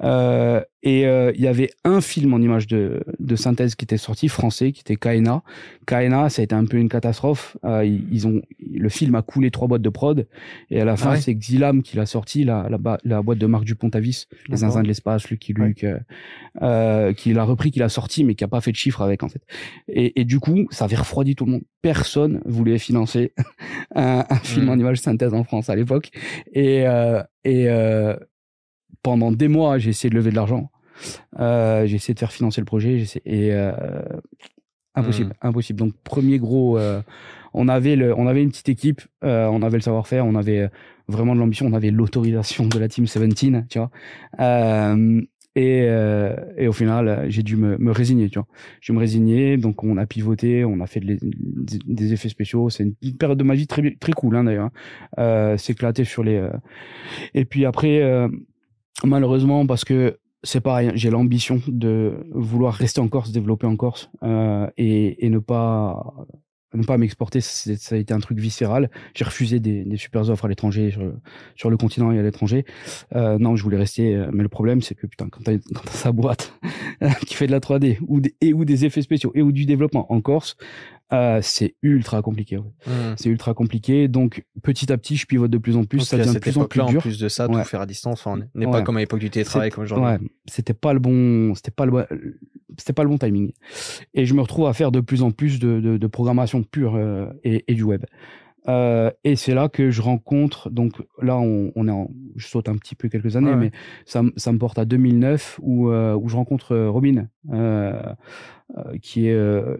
euh, 0.03 0.59
et 0.83 1.01
il 1.01 1.41
y 1.41 1.47
avait 1.47 1.69
un 1.83 2.01
film 2.01 2.33
en 2.33 2.39
image 2.39 2.67
de, 2.67 3.03
de 3.19 3.35
synthèse 3.35 3.75
qui 3.75 3.85
était 3.85 3.97
sorti 3.97 4.27
français, 4.27 4.71
qui 4.71 4.81
était 4.81 4.95
Kaena. 4.95 5.43
Kaena, 5.85 6.29
ça 6.29 6.41
a 6.41 6.43
été 6.43 6.55
un 6.55 6.65
peu 6.65 6.77
une 6.77 6.89
catastrophe. 6.89 7.57
ils 7.63 8.27
ont 8.27 8.41
le 8.59 8.89
film 8.89 9.15
a 9.15 9.21
coulé 9.21 9.51
trois 9.51 9.67
boîtes 9.67 9.81
de 9.81 9.89
prod 9.89 10.27
et 10.69 10.79
à 10.79 10.85
la 10.85 10.95
fin 10.95 11.11
ah 11.11 11.17
c'est 11.17 11.33
Xilam 11.33 11.81
qui 11.81 11.97
l'a 11.97 12.05
sorti, 12.05 12.43
la, 12.43 12.69
la, 12.69 12.97
la, 13.03 13.21
boîte 13.21 13.37
de 13.37 13.45
Marc 13.47 13.63
Dupont-Avis, 13.65 14.27
les 14.49 14.57
zinzins 14.57 14.83
de 14.83 14.87
l'espace, 14.87 15.29
Lucky 15.29 15.53
Luke, 15.53 15.85
qui 17.17 17.33
l'a 17.33 17.43
repris, 17.43 17.71
qui 17.71 17.79
l'a 17.79 17.89
sorti, 17.89 18.23
mais 18.23 18.35
qui 18.35 18.43
a 18.43 18.47
pas 18.47 18.61
fait 18.61 18.71
de 18.71 18.77
chiffre 18.77 19.01
avec 19.01 19.23
en 19.23 19.29
fait. 19.29 19.41
Et, 19.87 20.19
et, 20.19 20.25
du 20.25 20.39
coup, 20.39 20.67
ça 20.71 20.85
avait 20.85 20.95
refroidi 20.95 21.35
tout 21.35 21.45
le 21.45 21.51
monde. 21.51 21.63
Personne 21.81 22.41
voulait 22.45 22.77
financer 22.77 23.33
un, 23.95 24.25
un 24.29 24.35
film 24.37 24.65
mm. 24.65 24.69
en 24.69 24.79
image 24.79 24.97
synthèse 24.97 25.33
en 25.33 25.43
France 25.43 25.69
à 25.69 25.75
l'époque. 25.75 26.11
Et, 26.53 26.87
euh, 26.87 27.21
et 27.43 27.69
euh, 27.69 28.15
pendant 29.07 29.31
des 29.31 29.47
mois, 29.47 29.77
j'ai 29.77 29.91
essayé 29.91 30.09
de 30.09 30.15
lever 30.15 30.31
de 30.31 30.35
l'argent. 30.35 30.69
Euh, 31.39 31.85
j'ai 31.85 31.95
essayé 31.95 32.13
de 32.13 32.19
faire 32.19 32.33
financer 32.33 32.59
le 32.59 32.65
projet. 32.65 33.05
Et 33.25 33.53
euh, 33.53 33.71
impossible, 34.95 35.29
mm. 35.29 35.47
impossible. 35.47 35.79
Donc 35.79 35.93
premier 36.03 36.39
gros, 36.39 36.77
euh, 36.77 37.01
on 37.53 37.69
avait 37.69 37.95
le, 37.95 38.13
on 38.13 38.27
avait 38.27 38.43
une 38.43 38.49
petite 38.49 38.67
équipe, 38.67 39.01
on 39.21 39.61
avait 39.61 39.77
le 39.77 39.81
savoir-faire, 39.81 40.25
on 40.25 40.35
avait 40.35 40.69
vraiment 41.07 41.35
de 41.35 41.39
l'ambition, 41.39 41.67
on 41.67 41.73
avait 41.73 41.89
l'autorisation 41.89 42.67
de 42.67 42.77
la 42.77 42.89
team 42.89 43.05
17, 43.05 43.69
tu 43.69 43.79
vois. 43.79 43.91
Et, 45.55 45.87
et 46.57 46.67
au 46.67 46.73
final, 46.73 47.27
j'ai 47.29 47.43
dû 47.43 47.55
me, 47.55 47.77
me, 47.77 47.91
résigner, 47.91 48.29
tu 48.29 48.39
vois. 48.39 48.47
Je 48.81 48.91
me 48.91 48.99
résigner, 48.99 49.55
donc 49.55 49.85
on 49.85 49.95
a 49.97 50.05
pivoté, 50.05 50.65
on 50.65 50.81
a 50.81 50.85
fait 50.85 50.99
des 50.99 52.13
effets 52.13 52.29
spéciaux. 52.29 52.69
C'est 52.69 52.83
une 52.83 53.17
période 53.17 53.39
de 53.39 53.43
ma 53.45 53.55
vie 53.55 53.67
très 53.67 53.95
très 53.95 54.11
cool, 54.11 54.35
hein, 54.35 54.43
d'ailleurs. 54.43 54.69
Hein. 55.17 55.55
S'éclater 55.57 56.03
sur 56.03 56.23
les. 56.25 56.45
Et 57.33 57.45
puis 57.45 57.65
après, 57.65 58.03
malheureusement, 59.03 59.65
parce 59.65 59.85
que 59.85 60.19
c'est 60.43 60.61
pareil, 60.61 60.91
j'ai 60.95 61.09
l'ambition 61.09 61.61
de 61.67 62.25
vouloir 62.31 62.73
rester 62.73 63.01
en 63.01 63.07
Corse, 63.07 63.31
développer 63.31 63.67
en 63.67 63.75
Corse 63.75 64.09
euh, 64.23 64.67
et, 64.77 65.25
et 65.25 65.29
ne 65.29 65.39
pas 65.39 66.13
ne 66.73 66.83
pas 66.83 66.97
m'exporter, 66.97 67.39
ça 67.41 67.95
a 67.95 67.97
été 67.97 68.13
un 68.13 68.19
truc 68.19 68.39
viscéral. 68.39 68.89
J'ai 69.15 69.25
refusé 69.25 69.59
des, 69.59 69.83
des 69.83 69.97
super 69.97 70.29
offres 70.29 70.45
à 70.45 70.47
l'étranger, 70.47 70.93
sur, 71.55 71.69
le 71.69 71.77
continent 71.77 72.11
et 72.11 72.19
à 72.19 72.21
l'étranger. 72.21 72.65
Euh, 73.15 73.37
non, 73.39 73.55
je 73.55 73.63
voulais 73.63 73.77
rester. 73.77 74.15
Euh, 74.15 74.29
mais 74.33 74.43
le 74.43 74.49
problème, 74.49 74.81
c'est 74.81 74.95
que 74.95 75.07
putain, 75.07 75.29
quand 75.29 75.41
t'as 75.43 75.57
quand 75.73 75.89
sa 75.89 76.11
boîte 76.11 76.53
qui 77.25 77.35
fait 77.35 77.47
de 77.47 77.51
la 77.51 77.59
3D 77.59 77.97
ou 78.07 78.19
des, 78.19 78.35
et 78.41 78.53
ou 78.53 78.65
des 78.65 78.85
effets 78.85 79.01
spéciaux 79.01 79.31
et 79.33 79.41
ou 79.41 79.51
du 79.51 79.65
développement 79.65 80.11
en 80.11 80.21
Corse, 80.21 80.57
Euh, 81.13 81.39
c'est 81.41 81.75
ultra 81.81 82.21
compliqué. 82.21 82.57
Mmh. 82.57 82.91
C'est 83.15 83.29
ultra 83.29 83.53
compliqué. 83.53 84.07
Donc 84.07 84.45
petit 84.61 84.91
à 84.91 84.97
petit, 84.97 85.15
je 85.15 85.25
pivote 85.25 85.49
de 85.49 85.57
plus 85.57 85.77
en 85.77 85.85
plus. 85.85 86.01
ça 86.01 86.17
devient 86.17 86.33
de 86.33 86.39
plus 86.39 86.57
en 86.57 86.65
plus 86.65 86.83
dur. 86.85 86.99
En 86.99 87.01
plus 87.01 87.17
de 87.17 87.29
ça, 87.29 87.47
tout 87.47 87.63
faire 87.63 87.81
à 87.81 87.85
distance. 87.85 88.25
on 88.25 88.41
n'est 88.55 88.65
pas 88.65 88.81
comme 88.81 88.97
à 88.97 88.99
l'époque 88.99 89.19
du 89.19 89.29
télétravail 89.29 89.69
comme 89.69 89.83
aujourd'hui. 89.83 90.05
Ouais, 90.05 90.19
c'était 90.47 90.73
pas 90.73 90.93
le 90.93 90.99
bon, 90.99 91.55
c'était 91.55 91.71
pas 91.71 91.85
le 91.85 91.91
bon, 91.91 92.05
c'était 92.77 92.93
pas 92.93 93.03
le 93.03 93.09
bon 93.09 93.17
timing. 93.17 93.51
Et 94.13 94.25
je 94.25 94.33
me 94.33 94.41
retrouve 94.41 94.67
à 94.67 94.73
faire 94.73 94.91
de 94.91 94.99
plus 94.99 95.21
en 95.21 95.31
plus 95.31 95.59
de, 95.59 95.79
de, 95.79 95.97
de 95.97 96.07
programmation 96.07 96.63
pure 96.63 96.95
euh, 96.95 97.27
et, 97.43 97.63
et, 97.67 97.73
du 97.73 97.83
web. 97.83 98.03
Euh, 98.67 99.11
et 99.23 99.35
c'est 99.35 99.53
là 99.53 99.69
que 99.69 99.89
je 99.89 100.01
rencontre, 100.01 100.69
donc 100.69 100.93
là, 101.21 101.37
on, 101.37 101.71
on 101.75 101.87
est 101.87 101.91
en, 101.91 102.09
je 102.35 102.47
saute 102.47 102.67
un 102.67 102.75
petit 102.75 102.95
peu 102.95 103.07
quelques 103.07 103.35
années, 103.35 103.55
mais 103.55 103.71
ça, 104.05 104.23
ça, 104.35 104.51
me 104.51 104.57
porte 104.57 104.77
à 104.77 104.85
2009 104.85 105.59
où, 105.61 105.89
euh, 105.89 106.15
où 106.15 106.27
je 106.27 106.35
rencontre 106.35 106.73
euh, 106.73 106.89
Robin, 106.89 107.27
euh, 107.53 108.01
qui 109.01 109.27
est 109.27 109.37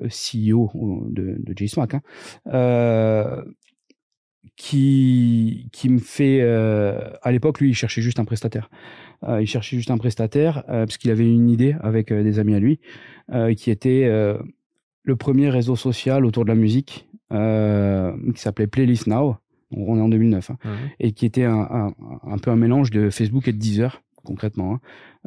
CEO 0.10 0.72
de, 1.10 1.36
de 1.39 1.53
JSMAC, 1.58 1.96
hein, 1.96 3.44
qui, 4.56 5.70
qui 5.72 5.89
me 5.89 6.00
fait, 6.00 6.41
à 6.41 7.32
l'époque, 7.32 7.60
lui, 7.60 7.70
il 7.70 7.75
cherchait 7.75 8.01
juste 8.01 8.20
un 8.20 8.25
prestataire. 8.25 8.70
il 9.27 9.46
cherchait 9.46 9.75
juste 9.75 9.91
un 9.91 9.98
prestataire 9.98 10.63
parce 10.65 10.98
qu'il 10.98 11.12
avait 11.12 11.29
une 11.29 11.50
idée 11.50 11.75
avec 11.82 12.13
des 12.13 12.39
amis 12.39 12.56
à 12.56 12.60
lui, 12.60 12.79
qui 13.58 13.70
était 13.70 14.08
le 15.03 15.15
premier 15.17 15.50
réseau 15.50 15.75
social 15.75 16.25
autour 16.25 16.46
de 16.46 16.50
la 16.50 16.56
musique 16.56 17.08
qui 17.29 18.41
s'appelait 18.41 18.67
Playlist 18.67 19.07
Now. 19.07 19.38
On 19.72 19.98
est 19.98 20.01
en 20.01 20.07
2009 20.07 20.50
hein, 20.50 20.57
et 21.01 21.12
qui 21.12 21.25
était 21.25 21.43
un, 21.43 21.60
un, 21.60 21.93
un, 22.24 22.38
peu 22.38 22.51
un 22.51 22.55
mélange 22.55 22.89
de 22.89 23.10
Facebook 23.10 23.50
et 23.50 23.51
de 23.51 23.57
Deezer 23.57 24.01
concrètement, 24.27 24.74
hein, 24.74 24.79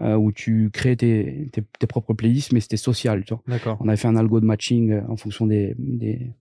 euh, 0.03 0.17
où 0.17 0.31
tu 0.31 0.71
crées 0.71 0.97
tes, 0.97 1.49
tes, 1.53 1.63
tes, 1.79 1.87
propres 1.87 2.13
playlists, 2.13 2.53
mais 2.53 2.61
c'était 2.61 2.77
social. 2.77 3.25
Tu 3.25 3.35
vois. 3.35 3.77
On 3.81 3.89
avait 3.89 3.97
fait 3.97 4.09
un 4.09 4.17
algo 4.17 4.41
de 4.41 4.45
matching 4.45 4.93
euh, 4.93 5.01
en 5.09 5.17
fonction 5.17 5.47
des, 5.47 5.75
des, 5.79 6.33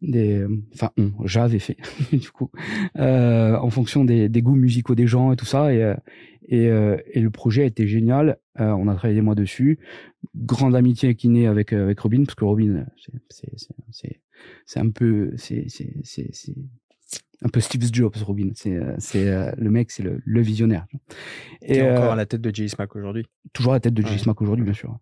des 0.00 0.46
enfin 0.74 0.90
on 0.96 1.12
j'avais 1.26 1.58
fait 1.58 1.76
du 2.12 2.30
coup. 2.30 2.50
Euh, 2.96 3.56
en 3.56 3.70
fonction 3.70 4.04
des, 4.04 4.28
des, 4.28 4.42
goûts 4.42 4.56
musicaux 4.56 4.94
des 4.94 5.06
gens 5.06 5.32
et 5.32 5.36
tout 5.36 5.44
ça. 5.44 5.72
Et 5.72 5.94
et, 6.48 6.68
euh, 6.68 6.96
et 7.12 7.20
le 7.20 7.30
projet 7.30 7.66
était 7.66 7.86
génial. 7.86 8.38
Euh, 8.58 8.70
on 8.70 8.88
a 8.88 8.94
travaillé 8.94 9.14
des 9.14 9.22
mois 9.22 9.34
dessus. 9.34 9.78
Grande 10.34 10.74
amitié 10.74 11.14
qui 11.14 11.28
naît 11.28 11.46
avec 11.46 11.72
avec 11.72 12.00
Robin 12.00 12.24
parce 12.24 12.34
que 12.34 12.44
Robin 12.44 12.86
c'est 12.98 13.12
c'est 13.28 13.52
c'est 13.90 14.20
un 14.76 14.90
peu 14.90 15.32
c'est 15.36 15.66
c'est 15.68 15.94
c'est 16.02 16.54
un 17.42 17.48
peu 17.48 17.60
Steve 17.60 17.82
Jobs 17.92 18.16
Robin. 18.16 18.50
C'est 18.54 18.78
c'est 18.98 19.54
le 19.56 19.70
mec 19.70 19.90
c'est 19.90 20.02
le, 20.02 20.20
le 20.24 20.40
visionnaire 20.40 20.86
et 21.62 21.82
encore 21.82 22.12
à 22.12 22.16
la 22.16 22.26
tête 22.26 22.40
de 22.40 22.54
J 22.54 22.68
Smack 22.68 22.96
aujourd'hui. 22.96 23.26
toujours 23.52 23.72
à 23.72 23.76
la 23.76 23.80
tête 23.80 23.94
de 23.94 24.06
J 24.06 24.18
Smack 24.18 24.40
aujourd'hui 24.42 24.64
bien 24.64 24.74
sûr. 24.74 24.98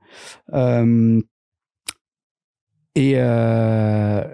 Euh, 0.53 1.21
et 2.97 3.13
euh, 3.17 4.25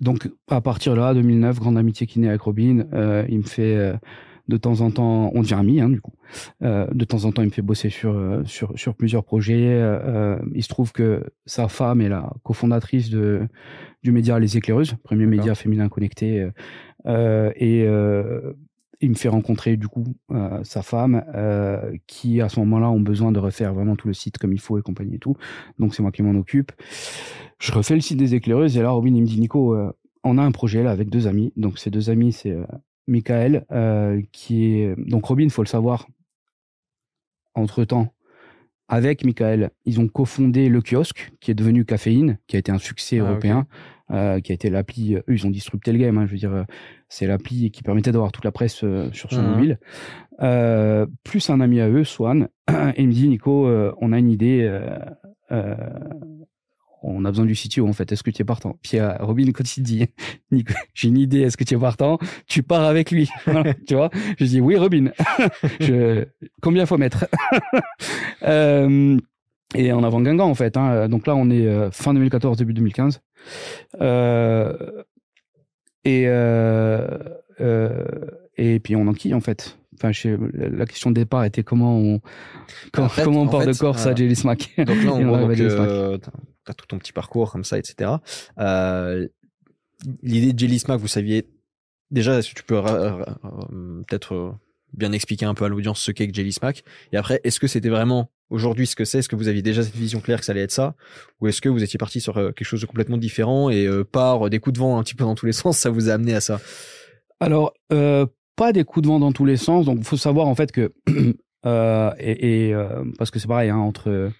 donc 0.00 0.30
à 0.48 0.60
partir 0.60 0.94
de 0.94 1.00
là, 1.00 1.14
2009, 1.14 1.58
grande 1.58 1.78
amitié 1.78 2.06
qui 2.06 2.20
naît 2.20 2.28
avec 2.28 2.42
Robin. 2.42 2.86
Euh, 2.92 3.24
il 3.28 3.38
me 3.38 3.42
fait 3.42 3.76
euh, 3.76 3.94
de 4.48 4.56
temps 4.56 4.80
en 4.80 4.90
temps, 4.90 5.30
on 5.34 5.42
devient 5.42 5.54
amis 5.54 5.80
hein, 5.80 5.88
du 5.88 6.00
coup. 6.00 6.14
Euh, 6.62 6.86
de 6.92 7.04
temps 7.04 7.24
en 7.24 7.32
temps, 7.32 7.42
il 7.42 7.46
me 7.46 7.52
fait 7.52 7.62
bosser 7.62 7.90
sur 7.90 8.12
euh, 8.14 8.42
sur 8.44 8.72
sur 8.76 8.94
plusieurs 8.94 9.24
projets. 9.24 9.78
Euh, 9.80 10.38
il 10.54 10.62
se 10.62 10.68
trouve 10.68 10.92
que 10.92 11.24
sa 11.46 11.68
femme 11.68 12.00
est 12.00 12.08
la 12.08 12.32
cofondatrice 12.42 13.10
de 13.10 13.46
du 14.02 14.12
média 14.12 14.38
Les 14.38 14.56
Éclaireuses, 14.56 14.94
premier 15.02 15.26
média 15.26 15.54
féminin 15.54 15.88
connecté. 15.88 16.48
et 17.06 17.86
il 19.00 19.10
me 19.10 19.14
fait 19.14 19.28
rencontrer 19.28 19.76
du 19.76 19.88
coup 19.88 20.04
euh, 20.32 20.60
sa 20.64 20.82
femme 20.82 21.24
euh, 21.34 21.96
qui 22.06 22.40
à 22.40 22.48
ce 22.48 22.58
moment-là 22.60 22.90
ont 22.90 23.00
besoin 23.00 23.32
de 23.32 23.38
refaire 23.38 23.72
vraiment 23.72 23.96
tout 23.96 24.08
le 24.08 24.14
site 24.14 24.38
comme 24.38 24.52
il 24.52 24.60
faut 24.60 24.78
et 24.78 24.82
compagnie 24.82 25.16
et 25.16 25.18
tout. 25.18 25.36
Donc 25.78 25.94
c'est 25.94 26.02
moi 26.02 26.12
qui 26.12 26.22
m'en 26.22 26.38
occupe. 26.38 26.72
Je 27.58 27.72
refais 27.72 27.94
le 27.94 28.00
site 28.00 28.18
des 28.18 28.34
éclaireuses 28.34 28.76
et 28.76 28.82
là 28.82 28.90
Robin 28.90 29.14
il 29.14 29.22
me 29.22 29.26
dit 29.26 29.38
Nico, 29.38 29.74
euh, 29.74 29.92
on 30.24 30.38
a 30.38 30.42
un 30.42 30.50
projet 30.50 30.82
là 30.82 30.90
avec 30.90 31.10
deux 31.10 31.26
amis. 31.26 31.52
Donc 31.56 31.78
ces 31.78 31.90
deux 31.90 32.10
amis 32.10 32.32
c'est 32.32 32.56
euh, 33.08 33.12
Michael 33.12 34.26
qui 34.32 34.72
est 34.72 34.94
donc 34.96 35.26
Robin 35.26 35.44
il 35.44 35.50
faut 35.50 35.62
le 35.62 35.68
savoir. 35.68 36.06
Entre 37.54 37.84
temps 37.84 38.12
avec 38.90 39.24
Michael, 39.24 39.70
ils 39.84 40.00
ont 40.00 40.08
cofondé 40.08 40.70
le 40.70 40.80
kiosque 40.80 41.32
qui 41.40 41.50
est 41.50 41.54
devenu 41.54 41.84
Caféine, 41.84 42.38
qui 42.46 42.56
a 42.56 42.58
été 42.58 42.72
un 42.72 42.78
succès 42.78 43.18
ah, 43.18 43.24
européen. 43.24 43.66
Euh, 44.10 44.40
qui 44.40 44.52
a 44.52 44.54
été 44.54 44.70
l'appli. 44.70 45.16
Eux, 45.16 45.22
ils 45.28 45.46
ont 45.46 45.50
disrupté 45.50 45.92
le 45.92 45.98
game. 45.98 46.16
Hein, 46.16 46.24
je 46.24 46.32
veux 46.32 46.38
dire, 46.38 46.52
euh, 46.54 46.64
c'est 47.10 47.26
l'appli 47.26 47.70
qui 47.70 47.82
permettait 47.82 48.10
d'avoir 48.10 48.32
toute 48.32 48.44
la 48.44 48.52
presse 48.52 48.82
euh, 48.82 49.12
sur 49.12 49.30
son 49.30 49.42
mmh. 49.42 49.50
mobile. 49.50 49.78
Euh, 50.40 51.04
plus 51.24 51.50
un 51.50 51.60
ami 51.60 51.78
à 51.80 51.90
eux, 51.90 52.04
Swan, 52.04 52.48
et 52.70 53.02
il 53.02 53.08
me 53.08 53.12
dit 53.12 53.28
Nico, 53.28 53.68
on 54.00 54.12
a 54.12 54.18
une 54.18 54.30
idée. 54.30 54.80
On 57.02 57.24
a 57.24 57.30
besoin 57.30 57.46
du 57.46 57.54
CTO 57.54 57.86
en 57.86 57.92
fait. 57.92 58.10
Est-ce 58.12 58.22
que 58.22 58.30
tu 58.30 58.42
es 58.42 58.44
partant? 58.44 58.76
Puis 58.82 58.98
Robin 59.00 59.50
quand 59.52 59.76
il 59.76 59.82
dit 59.82 60.06
j'ai 60.94 61.08
une 61.08 61.18
idée. 61.18 61.40
Est-ce 61.40 61.56
que 61.56 61.64
tu 61.64 61.74
es 61.74 61.78
partant? 61.78 62.18
Tu 62.46 62.62
pars 62.62 62.84
avec 62.84 63.10
lui. 63.10 63.28
tu 63.86 63.94
vois? 63.94 64.10
Je 64.38 64.44
dis 64.44 64.60
oui, 64.60 64.76
Robin. 64.76 65.10
je... 65.80 66.24
Combien 66.60 66.86
faut 66.86 66.98
mettre? 66.98 67.26
Et 69.74 69.92
en 69.92 70.02
avant 70.02 70.20
Guingamp 70.20 70.48
en 70.48 70.54
fait. 70.54 70.76
Hein. 70.76 71.08
Donc 71.08 71.26
là, 71.26 71.36
on 71.36 71.50
est 71.50 71.66
euh, 71.66 71.90
fin 71.90 72.14
2014, 72.14 72.56
début 72.56 72.72
2015. 72.72 73.20
Euh, 74.00 75.02
et 76.04 76.24
euh, 76.26 77.18
euh, 77.60 78.04
et 78.56 78.80
puis 78.80 78.96
on 78.96 79.06
enquille 79.06 79.34
en 79.34 79.40
fait. 79.40 79.77
Enfin, 80.02 80.12
la 80.54 80.86
question 80.86 81.10
de 81.10 81.14
départ 81.14 81.44
était 81.44 81.62
comment 81.62 81.98
on 81.98 82.20
comment, 82.92 83.08
comment 83.08 83.42
on 83.42 83.48
part 83.48 83.66
de 83.66 83.72
Corse 83.72 84.06
à 84.06 84.14
Jelly 84.14 84.36
Smack. 84.36 84.70
Donc 84.78 85.04
là, 85.04 85.12
on 85.14 85.26
voit 85.46 85.54
que 85.54 85.62
euh, 85.62 86.18
t'as 86.64 86.74
tout 86.74 86.86
ton 86.86 86.98
petit 86.98 87.12
parcours 87.12 87.50
comme 87.52 87.64
ça, 87.64 87.78
etc. 87.78 88.12
L'idée 90.22 90.52
de 90.52 90.58
Jelly 90.58 90.78
Smack, 90.78 91.00
vous 91.00 91.08
saviez 91.08 91.48
déjà, 92.10 92.38
est-ce 92.38 92.50
que 92.50 92.54
tu 92.54 92.64
peux 92.64 92.80
peut-être 94.06 94.54
bien 94.92 95.12
expliquer 95.12 95.46
un 95.46 95.54
peu 95.54 95.64
à 95.64 95.68
l'audience 95.68 96.00
ce 96.00 96.12
qu'est 96.12 96.32
Jelly 96.32 96.52
Smack 96.52 96.84
Et 97.12 97.16
après, 97.16 97.40
est-ce 97.44 97.60
que 97.60 97.66
c'était 97.66 97.88
vraiment 97.88 98.30
aujourd'hui 98.50 98.86
ce 98.86 98.96
que 98.96 99.04
c'est? 99.04 99.18
Est-ce 99.18 99.28
que 99.28 99.36
vous 99.36 99.48
aviez 99.48 99.62
déjà 99.62 99.82
cette 99.82 99.96
vision 99.96 100.20
claire 100.20 100.40
que 100.40 100.44
ça 100.44 100.52
allait 100.52 100.62
être 100.62 100.72
ça? 100.72 100.94
Ou 101.40 101.48
est-ce 101.48 101.60
que 101.60 101.68
vous 101.68 101.82
étiez 101.82 101.98
parti 101.98 102.20
sur 102.20 102.38
euh, 102.38 102.52
quelque 102.52 102.66
chose 102.66 102.80
de 102.80 102.86
complètement 102.86 103.18
différent 103.18 103.70
et 103.70 103.86
euh, 103.86 104.04
par 104.04 104.48
des 104.50 104.58
coups 104.58 104.74
de 104.74 104.78
vent 104.78 104.98
un 104.98 105.02
petit 105.02 105.14
peu 105.14 105.24
dans 105.24 105.34
tous 105.34 105.46
les 105.46 105.52
sens, 105.52 105.78
ça 105.78 105.90
vous 105.90 106.08
a 106.08 106.14
amené 106.14 106.34
à 106.34 106.40
ça? 106.40 106.60
Alors, 107.40 107.72
euh, 107.92 108.26
pas 108.58 108.72
des 108.72 108.84
coups 108.84 109.04
de 109.04 109.08
vent 109.08 109.18
dans 109.18 109.32
tous 109.32 109.46
les 109.46 109.56
sens. 109.56 109.86
Donc, 109.86 109.98
il 109.98 110.04
faut 110.04 110.18
savoir 110.18 110.48
en 110.48 110.54
fait 110.54 110.70
que, 110.70 110.92
euh, 111.66 112.12
et, 112.18 112.68
et 112.68 112.76
parce 113.16 113.30
que 113.30 113.38
c'est 113.38 113.48
pareil, 113.48 113.70
hein, 113.70 113.78
entre 113.78 114.30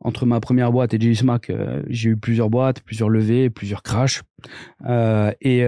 entre 0.00 0.26
ma 0.26 0.38
première 0.38 0.70
boîte 0.70 0.94
et 0.94 1.00
Jelly 1.00 1.16
Smack, 1.16 1.50
j'ai 1.88 2.10
eu 2.10 2.16
plusieurs 2.16 2.50
boîtes, 2.50 2.82
plusieurs 2.82 3.08
levées, 3.08 3.50
plusieurs 3.50 3.82
crashs. 3.82 4.22
et 5.40 5.64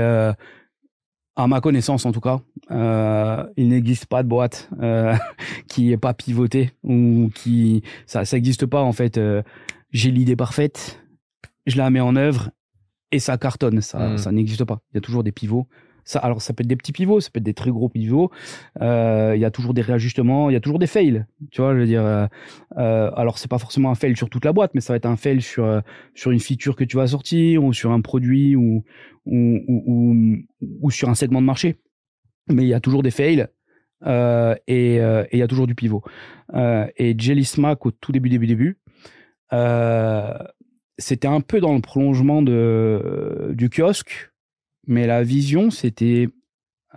à 1.37 1.46
ma 1.46 1.60
connaissance 1.60 2.06
en 2.06 2.12
tout 2.12 2.20
cas, 2.20 2.40
euh, 2.70 3.44
il 3.56 3.68
n'existe 3.68 4.06
pas 4.06 4.22
de 4.22 4.28
boîte 4.28 4.68
euh, 4.80 5.14
qui 5.68 5.92
est 5.92 5.96
pas 5.96 6.14
pivotée 6.14 6.72
ou 6.82 7.30
qui 7.34 7.82
ça 8.06 8.25
ça 8.25 8.37
existe 8.37 8.66
pas 8.66 8.82
en 8.82 8.92
fait. 8.92 9.18
Euh, 9.18 9.42
j'ai 9.90 10.10
l'idée 10.10 10.37
parfaite, 10.37 11.00
je 11.66 11.76
la 11.76 11.90
mets 11.90 12.00
en 12.00 12.16
œuvre 12.16 12.50
et 13.10 13.18
ça 13.18 13.38
cartonne. 13.38 13.80
Ça 13.80 14.10
hmm. 14.10 14.18
ça 14.18 14.32
n'existe 14.32 14.64
pas. 14.64 14.80
Il 14.92 14.96
y 14.96 14.99
a 14.99 15.00
toujours 15.00 15.25
des 15.25 15.32
pivots. 15.32 15.66
Alors 16.16 16.42
ça 16.42 16.52
peut 16.52 16.62
être 16.62 16.69
des 16.69 16.76
petits 16.76 16.92
pivots, 16.92 17.21
ça 17.21 17.30
peut 17.30 17.38
être 17.38 17.45
des 17.45 17.54
très 17.54 17.71
gros 17.71 17.88
pivots. 17.88 18.30
Euh, 18.80 19.33
il 19.35 19.40
y 19.40 19.45
a 19.45 19.50
toujours 19.50 19.75
des 19.75 19.83
réajustements, 19.83 20.50
il 20.50 20.54
y 20.54 20.57
a 20.57 20.61
toujours 20.61 20.78
des 20.78 20.87
fails. 20.87 21.25
Tu 21.50 21.61
vois, 21.61 21.75
je 21.75 21.80
veux 21.80 21.87
dire. 21.87 22.04
Euh, 22.04 22.26
euh, 22.78 23.11
alors 23.16 23.38
c'est 23.38 23.49
pas 23.49 23.59
forcément 23.59 23.90
un 23.90 23.95
fail 23.95 24.16
sur 24.16 24.28
toute 24.30 24.45
la 24.45 24.52
boîte, 24.52 24.73
mais 24.75 24.80
ça 24.80 24.92
va 24.92 24.97
être 24.97 25.07
un 25.07 25.16
fail 25.16 25.40
sur 25.40 25.83
sur 26.14 26.30
une 26.30 26.40
feature 26.40 26.76
que 26.76 26.85
tu 26.85 26.97
vas 26.97 27.07
sortir 27.09 27.64
ou 27.64 27.73
sur 27.73 27.92
un 27.92 28.00
produit 28.00 28.57
ou 28.57 28.85
ou, 29.26 29.61
ou, 30.80 30.90
sur 30.90 31.09
un 31.09 31.14
segment 31.14 31.40
de 31.40 31.47
marché. 31.47 31.76
Mais 32.49 32.62
il 32.64 32.69
y 32.69 32.75
a 32.75 32.80
toujours 32.80 33.02
des 33.02 33.11
fails. 33.11 33.47
Et 34.07 34.97
il 34.97 35.38
y 35.38 35.42
a 35.42 35.49
toujours 35.49 35.66
du 35.66 35.75
pivot. 35.75 36.02
et 36.54 37.14
Jelly 37.19 37.45
Smack 37.45 37.87
au 37.87 37.90
tout 37.90 38.12
début, 38.12 38.28
début, 38.28 38.47
début, 38.47 38.78
c'était 40.99 41.28
un 41.28 41.40
peu 41.40 41.61
dans 41.61 41.75
le 41.75 41.80
prolongement 41.80 42.42
de 42.42 43.52
du 43.54 43.69
kiosque 43.69 44.29
mais 44.87 45.06
la 45.06 45.22
vision, 45.22 45.70
c'était. 45.70 46.28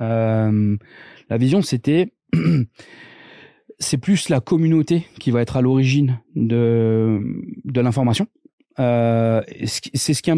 Euh, 0.01 0.77
la 1.29 1.37
vision, 1.37 1.61
c'était. 1.61 2.13
c'est 3.79 3.97
plus 3.97 4.29
la 4.29 4.39
communauté 4.39 5.05
qui 5.19 5.31
va 5.31 5.41
être 5.41 5.57
à 5.57 5.61
l'origine 5.61 6.19
de, 6.35 7.19
de 7.65 7.81
l'information. 7.81 8.27
Euh, 8.79 9.41
c'est 9.65 10.13
ce 10.13 10.21
qui 10.21 10.31
a, 10.31 10.35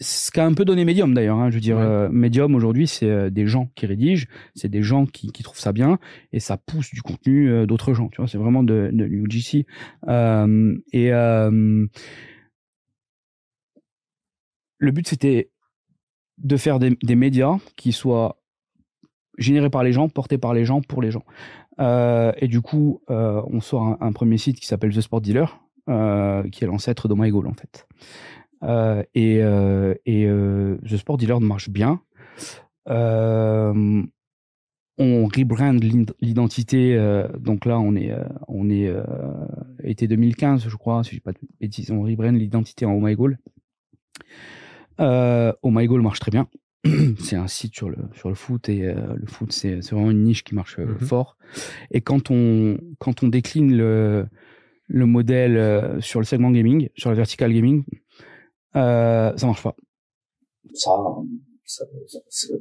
ce 0.00 0.30
qui 0.30 0.40
a 0.40 0.46
un 0.46 0.54
peu 0.54 0.64
donné 0.64 0.84
Medium 0.84 1.12
d'ailleurs. 1.14 1.38
Hein, 1.38 1.50
je 1.50 1.56
veux 1.56 1.60
dire, 1.60 1.78
euh, 1.78 2.08
Medium 2.10 2.54
aujourd'hui, 2.54 2.86
c'est 2.86 3.10
euh, 3.10 3.30
des 3.30 3.46
gens 3.46 3.70
qui 3.74 3.86
rédigent, 3.86 4.26
c'est 4.54 4.68
des 4.68 4.82
gens 4.82 5.06
qui, 5.06 5.32
qui 5.32 5.42
trouvent 5.42 5.58
ça 5.58 5.72
bien 5.72 5.98
et 6.32 6.40
ça 6.40 6.56
pousse 6.56 6.90
du 6.92 7.02
contenu 7.02 7.50
euh, 7.50 7.66
d'autres 7.66 7.94
gens. 7.94 8.08
Tu 8.08 8.20
vois, 8.20 8.28
c'est 8.28 8.38
vraiment 8.38 8.62
de, 8.62 8.90
de 8.92 9.04
l'UGC. 9.04 9.66
et 10.92 11.10
le 14.80 14.92
but, 14.92 15.08
c'était 15.08 15.50
de 16.38 16.56
faire 16.56 16.78
des, 16.78 17.16
médias 17.16 17.56
qui 17.76 17.92
soient 17.92 18.40
générés 19.38 19.70
par 19.70 19.82
les 19.82 19.92
gens, 19.92 20.08
portés 20.08 20.38
par 20.38 20.54
les 20.54 20.64
gens, 20.64 20.80
pour 20.80 21.02
les 21.02 21.10
gens. 21.10 21.24
Euh, 21.80 22.32
et 22.38 22.48
du 22.48 22.60
coup, 22.60 23.02
euh, 23.10 23.42
on 23.46 23.60
sort 23.60 23.96
un, 24.00 24.12
premier 24.12 24.38
site 24.38 24.58
qui 24.58 24.66
s'appelle 24.66 24.94
The 24.94 25.00
Sport 25.00 25.20
Dealer, 25.20 25.60
euh, 25.88 26.42
qui 26.50 26.64
est 26.64 26.66
l'ancêtre 26.66 27.08
d'OmyGoal 27.08 27.46
en 27.46 27.54
fait. 27.54 27.86
et 29.14 29.40
The 29.40 30.96
Sport 30.96 31.18
Dealer 31.18 31.40
marche 31.40 31.70
bien. 31.70 32.00
on 32.86 34.06
rebrand 35.26 35.78
l'identité. 36.20 36.96
donc 37.38 37.64
là, 37.64 37.78
on 37.78 37.94
est 37.94 38.12
on 38.48 38.68
été 39.84 40.08
2015, 40.08 40.68
je 40.68 40.76
crois, 40.76 41.04
si 41.04 41.14
je 41.16 41.20
pas 41.20 41.32
de. 41.32 41.38
On 41.92 42.02
rebrand 42.02 42.32
l'identité 42.32 42.84
en 42.86 42.94
Oh 42.94 43.00
My 43.00 43.14
Goal. 43.14 43.38
Oh 44.98 45.70
My 45.70 45.86
Goal 45.86 46.02
marche 46.02 46.20
très 46.20 46.30
bien. 46.30 46.48
c'est 47.18 47.36
un 47.36 47.48
site 47.48 47.74
sur 47.74 47.88
le 47.88 47.96
sur 48.14 48.28
le 48.28 48.34
foot 48.34 48.68
et 48.68 48.84
euh, 48.84 49.14
le 49.14 49.26
foot 49.26 49.52
c'est 49.52 49.82
c'est 49.82 49.94
vraiment 49.94 50.10
une 50.10 50.22
niche 50.22 50.44
qui 50.44 50.54
marche 50.54 50.78
euh, 50.78 50.86
mmh 50.86 51.00
fort. 51.00 51.36
Et 51.90 52.00
quand 52.00 52.30
on 52.30 52.78
quand 52.98 53.22
on 53.22 53.28
décline 53.28 53.76
le 53.76 54.26
le 54.86 55.06
modèle 55.06 55.56
euh, 55.56 56.00
sur 56.00 56.20
le 56.20 56.24
segment 56.24 56.50
gaming 56.50 56.88
sur 56.96 57.10
le 57.10 57.16
vertical 57.16 57.52
gaming 57.52 57.84
euh, 58.76 59.36
ça 59.36 59.46
marche 59.46 59.62
pas. 59.62 59.74
Ça 60.72 60.92
ça, 61.64 61.84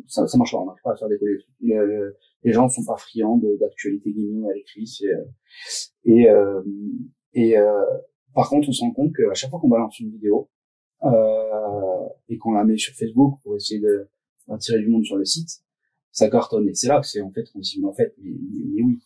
ça, 0.08 0.28
ça, 0.28 0.38
marche 0.38 0.52
pas 0.52 0.58
on 0.58 0.66
n'arrive 0.66 0.82
pas 0.84 0.92
à 0.92 0.98
faire 0.98 1.08
décoller 1.08 1.38
les, 1.62 1.78
les 2.44 2.52
gens 2.52 2.68
sont 2.68 2.84
pas 2.84 2.98
friands 2.98 3.40
d'actualité 3.58 4.12
gaming 4.12 4.50
à 4.50 4.54
l'écrit 4.54 5.00
et 6.04 6.28
et 7.34 7.56
par 8.34 8.50
contre 8.50 8.68
on 8.68 8.72
se 8.74 8.82
rend 8.82 8.92
compte 8.92 9.16
qu'à 9.16 9.34
chaque 9.34 9.50
fois 9.50 9.60
qu'on 9.60 9.70
balance 9.70 9.98
une 10.00 10.12
vidéo 10.12 10.50
euh, 11.04 12.08
et 12.30 12.38
qu'on 12.38 12.54
la 12.54 12.64
met 12.64 12.78
sur 12.78 12.94
Facebook 12.94 13.40
pour 13.44 13.56
essayer 13.56 13.80
de 13.80 14.10
d'attirer 14.48 14.80
du 14.80 14.88
monde 14.88 15.04
sur 15.04 15.18
le 15.18 15.26
site, 15.26 15.50
ça 16.12 16.30
cartonne. 16.30 16.70
Et 16.70 16.74
c'est 16.74 16.88
là 16.88 17.02
que 17.02 17.08
c'est 17.08 17.22
en 17.22 17.32
fait 17.32 17.46
on 17.56 17.62
se 17.62 17.74
dit 17.74 17.82
mais 17.82 17.88
en 17.88 17.94
fait 17.94 18.16
mais, 18.22 18.32
oui. 18.84 19.00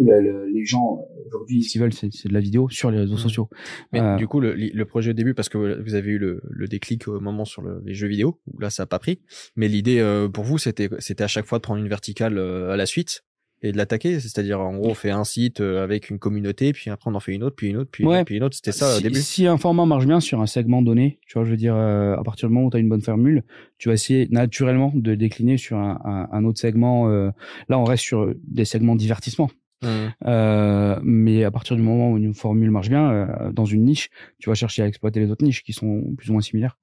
Euh, 0.00 0.46
les 0.52 0.64
gens 0.64 0.98
euh, 0.98 1.26
aujourd'hui 1.26 1.62
ce 1.62 1.70
qu'ils 1.70 1.80
veulent 1.80 1.92
c'est, 1.92 2.08
de 2.08 2.32
la 2.32 2.40
vidéo 2.40 2.68
sur 2.68 2.90
les 2.90 2.98
réseaux 2.98 3.14
mmh. 3.14 3.18
sociaux 3.18 3.48
mais 3.92 4.00
euh, 4.00 4.16
du 4.16 4.26
coup 4.26 4.40
le, 4.40 4.52
le, 4.54 4.84
projet 4.84 5.10
au 5.10 5.12
début 5.12 5.34
parce 5.34 5.48
que 5.48 5.80
vous 5.80 5.94
avez 5.94 6.10
eu 6.10 6.18
le, 6.18 6.42
le 6.50 6.66
déclic 6.66 7.06
au 7.06 7.20
moment 7.20 7.44
sur 7.44 7.62
le, 7.62 7.80
les 7.84 7.94
jeux 7.94 8.08
vidéo 8.08 8.40
où 8.48 8.58
là 8.58 8.70
ça 8.70 8.82
a 8.82 8.86
pas 8.86 8.98
pris 8.98 9.20
mais 9.54 9.68
l'idée 9.68 10.02
pour 10.32 10.42
vous 10.42 10.58
c'était 10.58 10.88
c'était 10.98 11.22
à 11.22 11.28
chaque 11.28 11.46
fois 11.46 11.58
de 11.58 11.62
prendre 11.62 11.80
une 11.80 11.88
verticale 11.88 12.40
à 12.40 12.76
la 12.76 12.86
suite 12.86 13.24
et 13.64 13.72
de 13.72 13.76
l'attaquer. 13.76 14.20
C'est-à-dire, 14.20 14.60
en 14.60 14.74
gros, 14.74 14.90
on 14.90 14.94
fait 14.94 15.10
un 15.10 15.24
site 15.24 15.60
euh, 15.60 15.82
avec 15.82 16.10
une 16.10 16.18
communauté, 16.18 16.72
puis 16.72 16.90
après 16.90 17.10
on 17.10 17.14
en 17.14 17.20
fait 17.20 17.32
une 17.32 17.42
autre, 17.42 17.56
puis 17.56 17.68
une 17.68 17.78
autre, 17.78 17.90
puis, 17.90 18.04
une 18.04 18.42
autre. 18.42 18.54
C'était 18.54 18.72
ça 18.72 18.96
au 18.96 19.00
début. 19.00 19.20
Si 19.20 19.46
un 19.46 19.56
format 19.56 19.86
marche 19.86 20.06
bien 20.06 20.20
sur 20.20 20.40
un 20.40 20.46
segment 20.46 20.82
donné, 20.82 21.18
tu 21.26 21.34
vois, 21.34 21.44
je 21.44 21.50
veux 21.50 21.56
dire, 21.56 21.74
euh, 21.74 22.14
à 22.14 22.22
partir 22.22 22.48
du 22.48 22.54
moment 22.54 22.66
où 22.66 22.70
tu 22.70 22.76
as 22.76 22.80
une 22.80 22.88
bonne 22.88 23.02
formule, 23.02 23.42
tu 23.78 23.88
vas 23.88 23.94
essayer 23.94 24.28
naturellement 24.30 24.92
de 24.94 25.14
décliner 25.14 25.56
sur 25.56 25.78
un, 25.78 26.28
un, 26.30 26.44
autre 26.44 26.60
segment. 26.60 27.08
Euh, 27.08 27.30
là, 27.68 27.78
on 27.78 27.84
reste 27.84 28.04
sur 28.04 28.32
des 28.46 28.64
segments 28.64 28.96
divertissement. 28.96 29.50
Mmh. 29.84 29.86
Euh, 30.26 30.98
mais 31.02 31.44
à 31.44 31.50
partir 31.50 31.76
du 31.76 31.82
moment 31.82 32.12
où 32.12 32.16
une 32.16 32.34
formule 32.34 32.70
marche 32.70 32.88
bien 32.88 33.10
euh, 33.10 33.52
dans 33.52 33.64
une 33.64 33.84
niche, 33.84 34.10
tu 34.38 34.48
vas 34.48 34.54
chercher 34.54 34.82
à 34.82 34.86
exploiter 34.86 35.20
les 35.20 35.30
autres 35.30 35.44
niches 35.44 35.62
qui 35.62 35.72
sont 35.72 36.14
plus 36.16 36.30
ou 36.30 36.32
moins 36.32 36.42
similaires. 36.42 36.78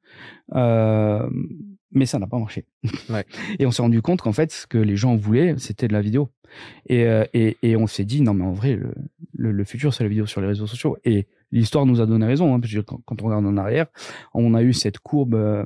Euh, 0.54 1.28
mais 1.92 2.06
ça 2.06 2.20
n'a 2.20 2.28
pas 2.28 2.38
marché. 2.38 2.66
Ouais. 3.10 3.26
et 3.60 3.66
on 3.66 3.72
s'est 3.72 3.82
rendu 3.82 4.02
compte 4.02 4.22
qu'en 4.22 4.34
fait, 4.34 4.52
ce 4.52 4.68
que 4.68 4.78
les 4.78 4.96
gens 4.96 5.16
voulaient, 5.16 5.56
c'était 5.58 5.88
de 5.88 5.94
la 5.94 6.02
vidéo. 6.02 6.30
Et, 6.88 7.06
euh, 7.06 7.24
et, 7.34 7.58
et 7.64 7.76
on 7.76 7.88
s'est 7.88 8.06
dit, 8.06 8.22
non, 8.22 8.34
mais 8.34 8.44
en 8.44 8.54
vrai, 8.54 8.76
le, 8.76 8.94
le, 9.34 9.52
le 9.52 9.64
futur, 9.64 9.94
c'est 9.94 10.04
la 10.04 10.10
vidéo 10.10 10.26
sur 10.26 10.42
les 10.42 10.48
réseaux 10.48 10.68
sociaux. 10.68 10.98
Et 11.06 11.28
l'histoire 11.52 11.86
nous 11.86 12.02
a 12.02 12.06
donné 12.06 12.26
raison. 12.26 12.54
Hein, 12.54 12.60
parce 12.60 12.74
que 12.74 12.80
quand, 12.80 13.02
quand, 13.06 13.22
on 13.22 13.26
regarde 13.26 13.46
en 13.46 13.58
arrière, 13.58 13.88
on 14.34 14.54
a 14.54 14.64
eu 14.64 14.74
cette 14.74 15.00
courbe 15.00 15.36
euh, 15.36 15.66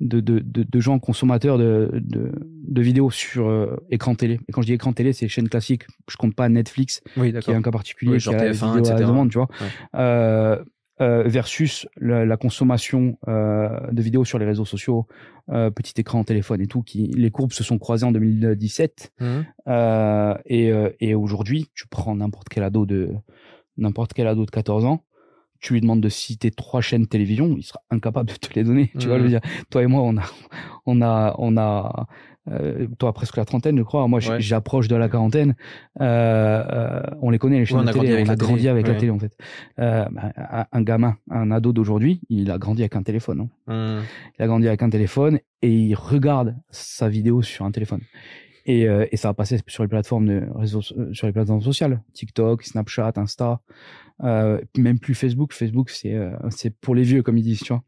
de, 0.00 0.20
de, 0.20 0.40
de, 0.40 0.62
de 0.62 0.80
gens 0.80 0.98
consommateurs 0.98 1.58
de, 1.58 1.90
de, 1.92 2.32
de 2.68 2.82
vidéos 2.82 3.10
sur 3.10 3.48
euh, 3.48 3.76
écran 3.90 4.14
télé. 4.14 4.40
Et 4.48 4.52
quand 4.52 4.62
je 4.62 4.66
dis 4.66 4.72
écran 4.72 4.92
télé, 4.92 5.12
c'est 5.12 5.28
chaîne 5.28 5.48
classique. 5.48 5.84
Je 6.08 6.16
compte 6.16 6.34
pas 6.34 6.48
Netflix, 6.48 7.02
oui, 7.16 7.32
qui 7.32 7.50
est 7.50 7.54
un 7.54 7.62
cas 7.62 7.70
particulier, 7.70 8.12
oui, 8.12 8.20
genre 8.20 8.36
qui 8.36 8.42
a 8.42 8.52
TF1, 8.52 8.78
etc. 8.78 8.94
À 8.94 9.00
la 9.00 9.06
demande, 9.06 9.30
tu 9.30 9.38
vois. 9.38 9.48
Ouais. 9.60 9.66
Euh, 9.96 10.64
euh, 11.00 11.22
versus 11.26 11.88
la, 11.96 12.26
la 12.26 12.36
consommation 12.36 13.16
euh, 13.28 13.68
de 13.90 14.02
vidéos 14.02 14.24
sur 14.24 14.38
les 14.38 14.44
réseaux 14.44 14.64
sociaux, 14.64 15.06
euh, 15.50 15.70
petit 15.70 16.00
écran, 16.00 16.24
téléphone 16.24 16.60
et 16.60 16.66
tout, 16.66 16.82
qui 16.82 17.08
les 17.08 17.30
courbes 17.30 17.52
se 17.52 17.64
sont 17.64 17.78
croisées 17.78 18.06
en 18.06 18.12
2017. 18.12 19.12
Mmh. 19.18 19.26
Euh, 19.68 20.34
et, 20.46 20.72
et 21.00 21.14
aujourd'hui, 21.14 21.70
tu 21.74 21.86
prends 21.88 22.14
n'importe 22.14 22.48
quel 22.48 22.64
ado 22.64 22.86
de 22.86 23.10
n'importe 23.76 24.12
quel 24.12 24.26
ado 24.26 24.44
de 24.44 24.50
14 24.50 24.84
ans, 24.84 25.04
tu 25.60 25.74
lui 25.74 25.80
demandes 25.80 26.00
de 26.00 26.08
citer 26.08 26.50
trois 26.50 26.80
chaînes 26.80 27.06
télévision, 27.06 27.54
il 27.56 27.62
sera 27.62 27.80
incapable 27.90 28.30
de 28.30 28.34
te 28.34 28.52
les 28.54 28.64
donner. 28.64 28.90
Tu 28.98 29.06
vois, 29.06 29.18
je 29.18 29.22
veux 29.22 29.28
mmh. 29.28 29.30
dire, 29.30 29.40
toi 29.70 29.82
et 29.82 29.86
moi, 29.86 30.02
on 30.02 30.16
a, 30.16 30.24
on 30.86 31.02
a, 31.02 31.34
on 31.38 31.56
a, 31.56 32.06
euh, 32.48 32.86
toi 32.98 33.12
presque 33.12 33.36
la 33.36 33.44
trentaine, 33.44 33.76
je 33.78 33.82
crois. 33.82 34.06
Moi, 34.08 34.20
j'approche 34.20 34.88
de 34.88 34.96
la 34.96 35.08
quarantaine. 35.08 35.54
Euh, 36.00 36.64
euh, 36.70 37.02
on 37.20 37.30
les 37.30 37.38
connaît 37.38 37.58
les 37.58 37.66
chaînes 37.66 37.78
ouais, 37.78 37.84
on 37.84 37.88
a 37.88 37.92
télé. 37.92 38.24
On 38.26 38.28
a 38.28 38.36
grandi 38.36 38.68
avec 38.68 38.86
la 38.86 38.94
télé 38.94 39.10
en 39.10 39.18
fait. 39.18 39.36
Euh, 39.78 40.06
bah, 40.10 40.66
un 40.72 40.82
gamin, 40.82 41.16
un 41.30 41.50
ado 41.50 41.72
d'aujourd'hui, 41.72 42.20
il 42.28 42.50
a 42.50 42.58
grandi 42.58 42.82
avec 42.82 42.96
un 42.96 43.02
téléphone. 43.02 43.48
Hein. 43.68 44.00
Mmh. 44.00 44.04
Il 44.38 44.42
a 44.42 44.46
grandi 44.46 44.68
avec 44.68 44.82
un 44.82 44.90
téléphone 44.90 45.38
et 45.62 45.72
il 45.72 45.94
regarde 45.94 46.56
sa 46.70 47.08
vidéo 47.08 47.42
sur 47.42 47.64
un 47.64 47.70
téléphone. 47.70 48.00
Et, 48.66 48.82
et, 48.82 49.16
ça 49.16 49.28
va 49.28 49.34
passer 49.34 49.58
sur 49.66 49.82
les 49.82 49.88
plateformes 49.88 50.26
de 50.26 50.42
réseaux, 50.54 50.82
sur 50.82 51.26
les 51.26 51.32
plateformes 51.32 51.62
sociales, 51.62 52.02
TikTok, 52.12 52.62
Snapchat, 52.62 53.14
Insta, 53.16 53.60
même 54.22 54.98
plus 55.00 55.14
Facebook. 55.14 55.54
Facebook, 55.54 55.90
c'est 55.90 56.16
c'est 56.50 56.70
pour 56.78 56.94
les 56.94 57.02
vieux, 57.02 57.22
comme 57.22 57.38
ils 57.38 57.42
disent, 57.42 57.62
tu 57.62 57.72
vois. 57.72 57.82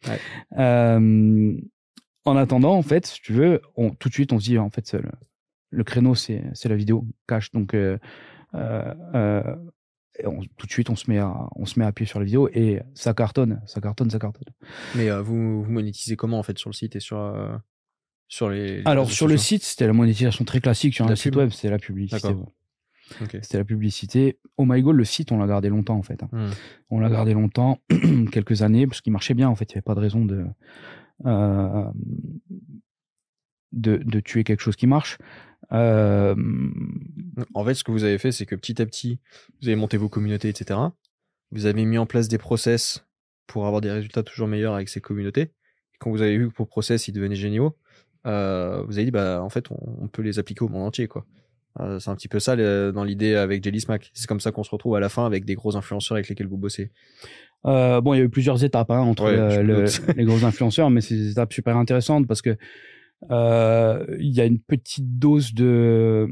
En 2.24 2.36
attendant, 2.36 2.74
en 2.74 2.82
fait, 2.82 3.06
si 3.06 3.20
tu 3.20 3.32
veux, 3.32 3.60
on, 3.76 3.90
tout 3.90 4.08
de 4.08 4.14
suite, 4.14 4.32
on 4.32 4.38
se 4.38 4.44
dit, 4.44 4.58
en 4.58 4.70
fait, 4.70 4.92
le, 4.92 5.10
le 5.70 5.84
créneau, 5.84 6.14
c'est 6.14 6.64
la 6.64 6.76
vidéo 6.76 7.06
cache. 7.26 7.50
Donc, 7.52 7.74
euh, 7.74 7.98
euh, 8.54 9.42
on, 10.24 10.40
tout 10.56 10.66
de 10.66 10.72
suite, 10.72 10.90
on 10.90 10.96
se 10.96 11.10
met 11.10 11.18
à, 11.18 11.48
on 11.56 11.64
se 11.64 11.78
met 11.78 11.84
à 11.84 11.92
pied 11.92 12.06
sur 12.06 12.18
la 12.18 12.24
vidéo 12.24 12.48
et 12.52 12.80
ça 12.94 13.14
cartonne, 13.14 13.60
ça 13.66 13.80
cartonne, 13.80 14.10
ça 14.10 14.18
cartonne. 14.18 14.52
Mais 14.94 15.10
euh, 15.10 15.22
vous, 15.22 15.62
vous 15.62 15.70
monétisez 15.70 16.16
comment 16.16 16.38
en 16.38 16.42
fait 16.42 16.58
sur 16.58 16.70
le 16.70 16.74
site 16.74 16.96
et 16.96 17.00
sur 17.00 17.18
euh, 17.18 17.56
sur 18.28 18.50
les. 18.50 18.82
Alors 18.84 19.10
sur 19.10 19.26
le 19.26 19.36
site, 19.36 19.62
c'était 19.62 19.86
la 19.86 19.92
monétisation 19.92 20.44
très 20.44 20.60
classique 20.60 20.94
sur 20.94 21.06
un 21.06 21.16
site 21.16 21.36
web, 21.36 21.50
c'était 21.50 21.70
la 21.70 21.78
publicité. 21.78 22.34
Okay. 23.20 23.40
C'était 23.42 23.58
la 23.58 23.64
publicité. 23.64 24.38
Oh 24.56 24.64
my 24.66 24.80
god, 24.80 24.96
le 24.96 25.04
site, 25.04 25.32
on 25.32 25.38
l'a 25.38 25.46
gardé 25.46 25.68
longtemps 25.68 25.96
en 25.96 26.02
fait. 26.02 26.22
Hein. 26.22 26.28
Hmm. 26.32 26.50
On 26.88 27.00
l'a 27.00 27.10
gardé 27.10 27.34
longtemps, 27.34 27.78
quelques 28.32 28.62
années, 28.62 28.86
parce 28.86 29.00
qu'il 29.00 29.12
marchait 29.12 29.34
bien 29.34 29.48
en 29.48 29.54
fait. 29.54 29.70
Il 29.70 29.74
n'y 29.74 29.78
avait 29.78 29.82
pas 29.82 29.94
de 29.94 30.00
raison 30.00 30.24
de 30.24 30.46
euh, 31.26 31.90
de, 33.72 34.20
tuer 34.20 34.44
quelque 34.44 34.60
chose 34.60 34.76
qui 34.76 34.86
marche. 34.86 35.18
Euh... 35.72 36.34
En 37.54 37.64
fait, 37.64 37.74
ce 37.74 37.84
que 37.84 37.90
vous 37.90 38.04
avez 38.04 38.18
fait, 38.18 38.32
c'est 38.32 38.46
que 38.46 38.54
petit 38.54 38.80
à 38.82 38.86
petit, 38.86 39.18
vous 39.60 39.68
avez 39.68 39.76
monté 39.76 39.96
vos 39.96 40.08
communautés, 40.08 40.48
etc. 40.48 40.78
Vous 41.50 41.66
avez 41.66 41.84
mis 41.84 41.98
en 41.98 42.06
place 42.06 42.28
des 42.28 42.38
process 42.38 43.06
pour 43.46 43.66
avoir 43.66 43.80
des 43.80 43.90
résultats 43.90 44.22
toujours 44.22 44.48
meilleurs 44.48 44.74
avec 44.74 44.88
ces 44.88 45.00
communautés. 45.00 45.42
Et 45.94 45.98
quand 45.98 46.10
vous 46.10 46.22
avez 46.22 46.36
vu 46.38 46.50
que 46.50 46.56
vos 46.56 46.66
process 46.66 47.08
ils 47.08 47.12
devenaient 47.12 47.34
géniaux, 47.34 47.76
euh, 48.26 48.82
vous 48.84 48.98
avez 48.98 49.06
dit 49.06 49.10
bah 49.10 49.42
en 49.42 49.50
fait 49.50 49.70
on, 49.70 50.04
on, 50.04 50.08
peut 50.08 50.22
les 50.22 50.38
appliquer 50.38 50.64
au 50.64 50.68
monde 50.68 50.86
entier 50.86 51.08
quoi. 51.08 51.26
Euh, 51.80 51.98
c'est 51.98 52.10
un 52.10 52.14
petit 52.14 52.28
peu 52.28 52.38
ça 52.38 52.56
dans 52.56 53.04
l'idée 53.04 53.34
avec 53.34 53.64
Jelly 53.64 53.80
Smack. 53.80 54.10
C'est 54.14 54.26
comme 54.26 54.40
ça 54.40 54.52
qu'on 54.52 54.62
se 54.62 54.70
retrouve 54.70 54.96
à 54.96 55.00
la 55.00 55.08
fin 55.08 55.24
avec 55.26 55.44
des 55.44 55.54
gros 55.54 55.76
influenceurs 55.76 56.16
avec 56.16 56.28
lesquels 56.28 56.48
vous 56.48 56.58
bossez. 56.58 56.90
Euh, 57.64 58.00
bon, 58.00 58.14
il 58.14 58.18
y 58.18 58.20
a 58.20 58.24
eu 58.24 58.28
plusieurs 58.28 58.64
étapes 58.64 58.90
hein, 58.90 59.00
entre 59.00 59.30
le, 59.30 59.84
les 60.16 60.24
gros 60.24 60.44
influenceurs, 60.44 60.90
mais 60.90 61.00
c'est 61.00 61.14
des 61.14 61.30
étapes 61.32 61.52
super 61.52 61.76
intéressantes 61.76 62.26
parce 62.26 62.42
que 62.42 62.56
euh, 63.30 64.04
il 64.18 64.32
y 64.32 64.40
a 64.40 64.44
une 64.44 64.58
petite 64.58 65.18
dose 65.18 65.54
de 65.54 66.28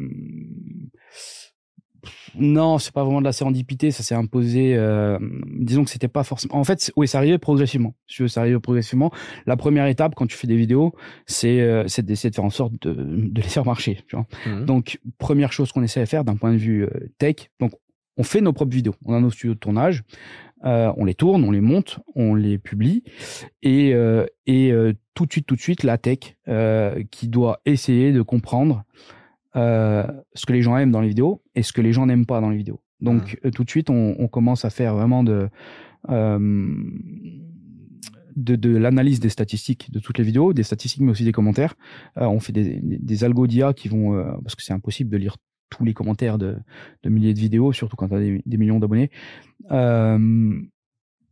non, 2.35 2.79
c'est 2.79 2.93
pas 2.93 3.05
vraiment 3.05 3.21
de 3.21 3.27
la 3.27 3.33
sérendipité, 3.33 3.91
ça 3.91 4.03
s'est 4.03 4.15
imposé. 4.15 4.75
Euh, 4.77 5.19
disons 5.47 5.85
que 5.85 5.91
c'était 5.91 6.09
pas 6.09 6.25
forcément. 6.25 6.57
En 6.57 6.65
fait, 6.65 6.93
oui, 6.97 7.09
ça 7.09 7.19
arrivait 7.19 7.39
progressivement. 7.39 7.95
Si 8.07 8.29
ça 8.29 8.41
arrivait 8.41 8.59
progressivement. 8.59 9.11
La 9.47 9.57
première 9.57 9.87
étape, 9.87 10.15
quand 10.15 10.27
tu 10.27 10.37
fais 10.37 10.47
des 10.47 10.57
vidéos, 10.57 10.95
c'est 11.27 11.61
euh, 11.61 11.85
d'essayer 11.99 12.31
de 12.31 12.35
faire 12.35 12.45
en 12.45 12.51
sorte 12.51 12.75
de, 12.83 12.93
de 12.95 13.41
les 13.41 13.49
faire 13.49 13.65
marcher. 13.65 13.99
Tu 14.09 14.17
vois 14.17 14.27
mmh. 14.47 14.65
Donc, 14.65 15.01
première 15.19 15.53
chose 15.53 15.73
qu'on 15.73 15.83
essaie 15.83 16.01
de 16.01 16.07
faire 16.07 16.25
d'un 16.25 16.37
point 16.37 16.53
de 16.53 16.59
vue 16.59 16.85
euh, 16.85 17.11
tech. 17.19 17.51
Donc, 17.61 17.73
on 18.17 18.23
fait 18.23 18.41
nos 18.41 18.53
propres 18.53 18.75
vidéos. 18.75 18.95
On 19.05 19.15
a 19.15 19.21
nos 19.21 19.31
studios 19.31 19.55
de 19.55 19.59
tournage. 19.59 20.03
Euh, 20.65 20.93
on 20.97 21.05
les 21.05 21.15
tourne, 21.15 21.43
on 21.45 21.51
les 21.51 21.63
monte, 21.63 22.01
on 22.15 22.35
les 22.35 22.59
publie, 22.59 23.03
et, 23.63 23.95
et 24.47 24.73
tout 25.15 25.25
de 25.25 25.33
suite, 25.33 25.47
tout 25.47 25.57
de 25.57 25.61
suite, 25.61 25.85
la 25.85 25.97
tech 25.97 26.37
qui 27.11 27.29
doit 27.29 27.61
essayer 27.65 28.13
de 28.13 28.21
comprendre 28.21 28.85
ce 29.55 30.47
que 30.47 30.53
les 30.53 30.63
gens 30.63 30.77
aiment 30.77 30.93
dans 30.93 31.01
les 31.01 31.09
vidéos 31.09 31.43
et 31.55 31.63
ce 31.63 31.73
que 31.73 31.81
les 31.81 31.93
gens 31.93 32.07
n'aiment 32.07 32.27
pas 32.27 32.41
dans 32.41 32.51
les 32.51 32.57
vidéos. 32.57 32.81
Donc 33.01 33.39
mmh. 33.43 33.51
tout 33.51 33.65
de 33.65 33.71
suite, 33.71 33.91
on, 33.91 34.15
on, 34.19 34.29
commence 34.29 34.65
à 34.65 34.71
faire 34.71 34.95
vraiment 34.95 35.25
de 35.25 35.49
de, 38.37 38.57
de 38.57 38.77
l'analyse 38.77 39.21
des 39.21 39.29
statistiques 39.29 39.91
de 39.91 39.99
toutes 39.99 40.19
les 40.19 40.25
vidéos, 40.25 40.53
des 40.53 40.63
statistiques 40.63 41.03
mais 41.03 41.11
aussi 41.11 41.25
des 41.25 41.33
commentaires. 41.33 41.75
on 42.17 42.41
fait 42.41 42.53
des, 42.53 42.81
des, 42.81 42.99
des 42.99 43.25
algodia 43.25 43.73
qui 43.75 43.89
vont 43.89 44.39
parce 44.43 44.55
que 44.55 44.63
c'est 44.63 44.73
impossible 44.73 45.11
de 45.11 45.17
lire 45.17 45.37
tous 45.71 45.85
les 45.85 45.95
commentaires 45.95 46.37
de, 46.37 46.57
de 47.03 47.09
milliers 47.09 47.33
de 47.33 47.39
vidéos, 47.39 47.73
surtout 47.73 47.97
quand 47.97 48.09
tu 48.09 48.15
as 48.15 48.19
des, 48.19 48.43
des 48.45 48.57
millions 48.59 48.79
d'abonnés. 48.79 49.11
Euh, 49.71 50.61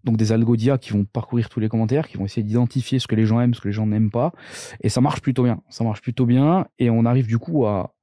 donc 0.05 0.17
des 0.17 0.33
algodia 0.33 0.79
qui 0.79 0.93
vont 0.93 1.05
parcourir 1.05 1.49
tous 1.49 1.61
les 1.61 1.69
commentaires, 1.69 2.09
qui 2.09 2.17
vont 2.17 2.25
essayer 2.25 2.45
d'identifier 2.45 2.99
ce 2.99 3.07
que 3.07 3.17
les 3.17 3.27
gens 3.27 3.41
aiment, 3.41 3.53
ce 3.53 3.61
que 3.61 3.69
les 3.69 3.75
gens 3.75 3.87
n'aiment 3.87 4.11
pas. 4.11 4.33
Et 4.81 4.89
ça 4.89 5.01
marche 5.01 5.21
plutôt 5.21 5.43
bien. 5.43 5.61
Ça 5.69 5.85
marche 5.85 6.01
plutôt 6.01 6.25
bien. 6.25 6.67
Et 6.79 6.89
on 6.89 7.05
arrive 7.05 7.27
du 7.27 7.39
coup 7.39 7.67
à, 7.67 7.95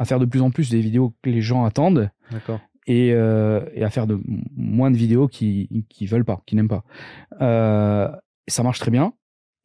à 0.00 0.06
faire 0.06 0.18
de 0.18 0.24
plus 0.24 0.40
en 0.40 0.50
plus 0.50 0.70
des 0.70 0.80
vidéos 0.80 1.14
que 1.22 1.28
les 1.28 1.42
gens 1.42 1.64
attendent. 1.64 2.10
D'accord. 2.32 2.58
Et, 2.86 3.12
euh, 3.12 3.60
et, 3.74 3.84
à 3.84 3.90
faire 3.90 4.06
de 4.06 4.18
moins 4.56 4.90
de 4.90 4.96
vidéos 4.96 5.28
qui 5.28 5.84
qui 5.90 6.06
veulent 6.06 6.24
pas, 6.24 6.42
qui 6.46 6.56
n'aiment 6.56 6.68
pas. 6.68 6.82
Euh, 7.42 8.10
ça 8.48 8.62
marche 8.62 8.80
très 8.80 8.90
bien. 8.90 9.12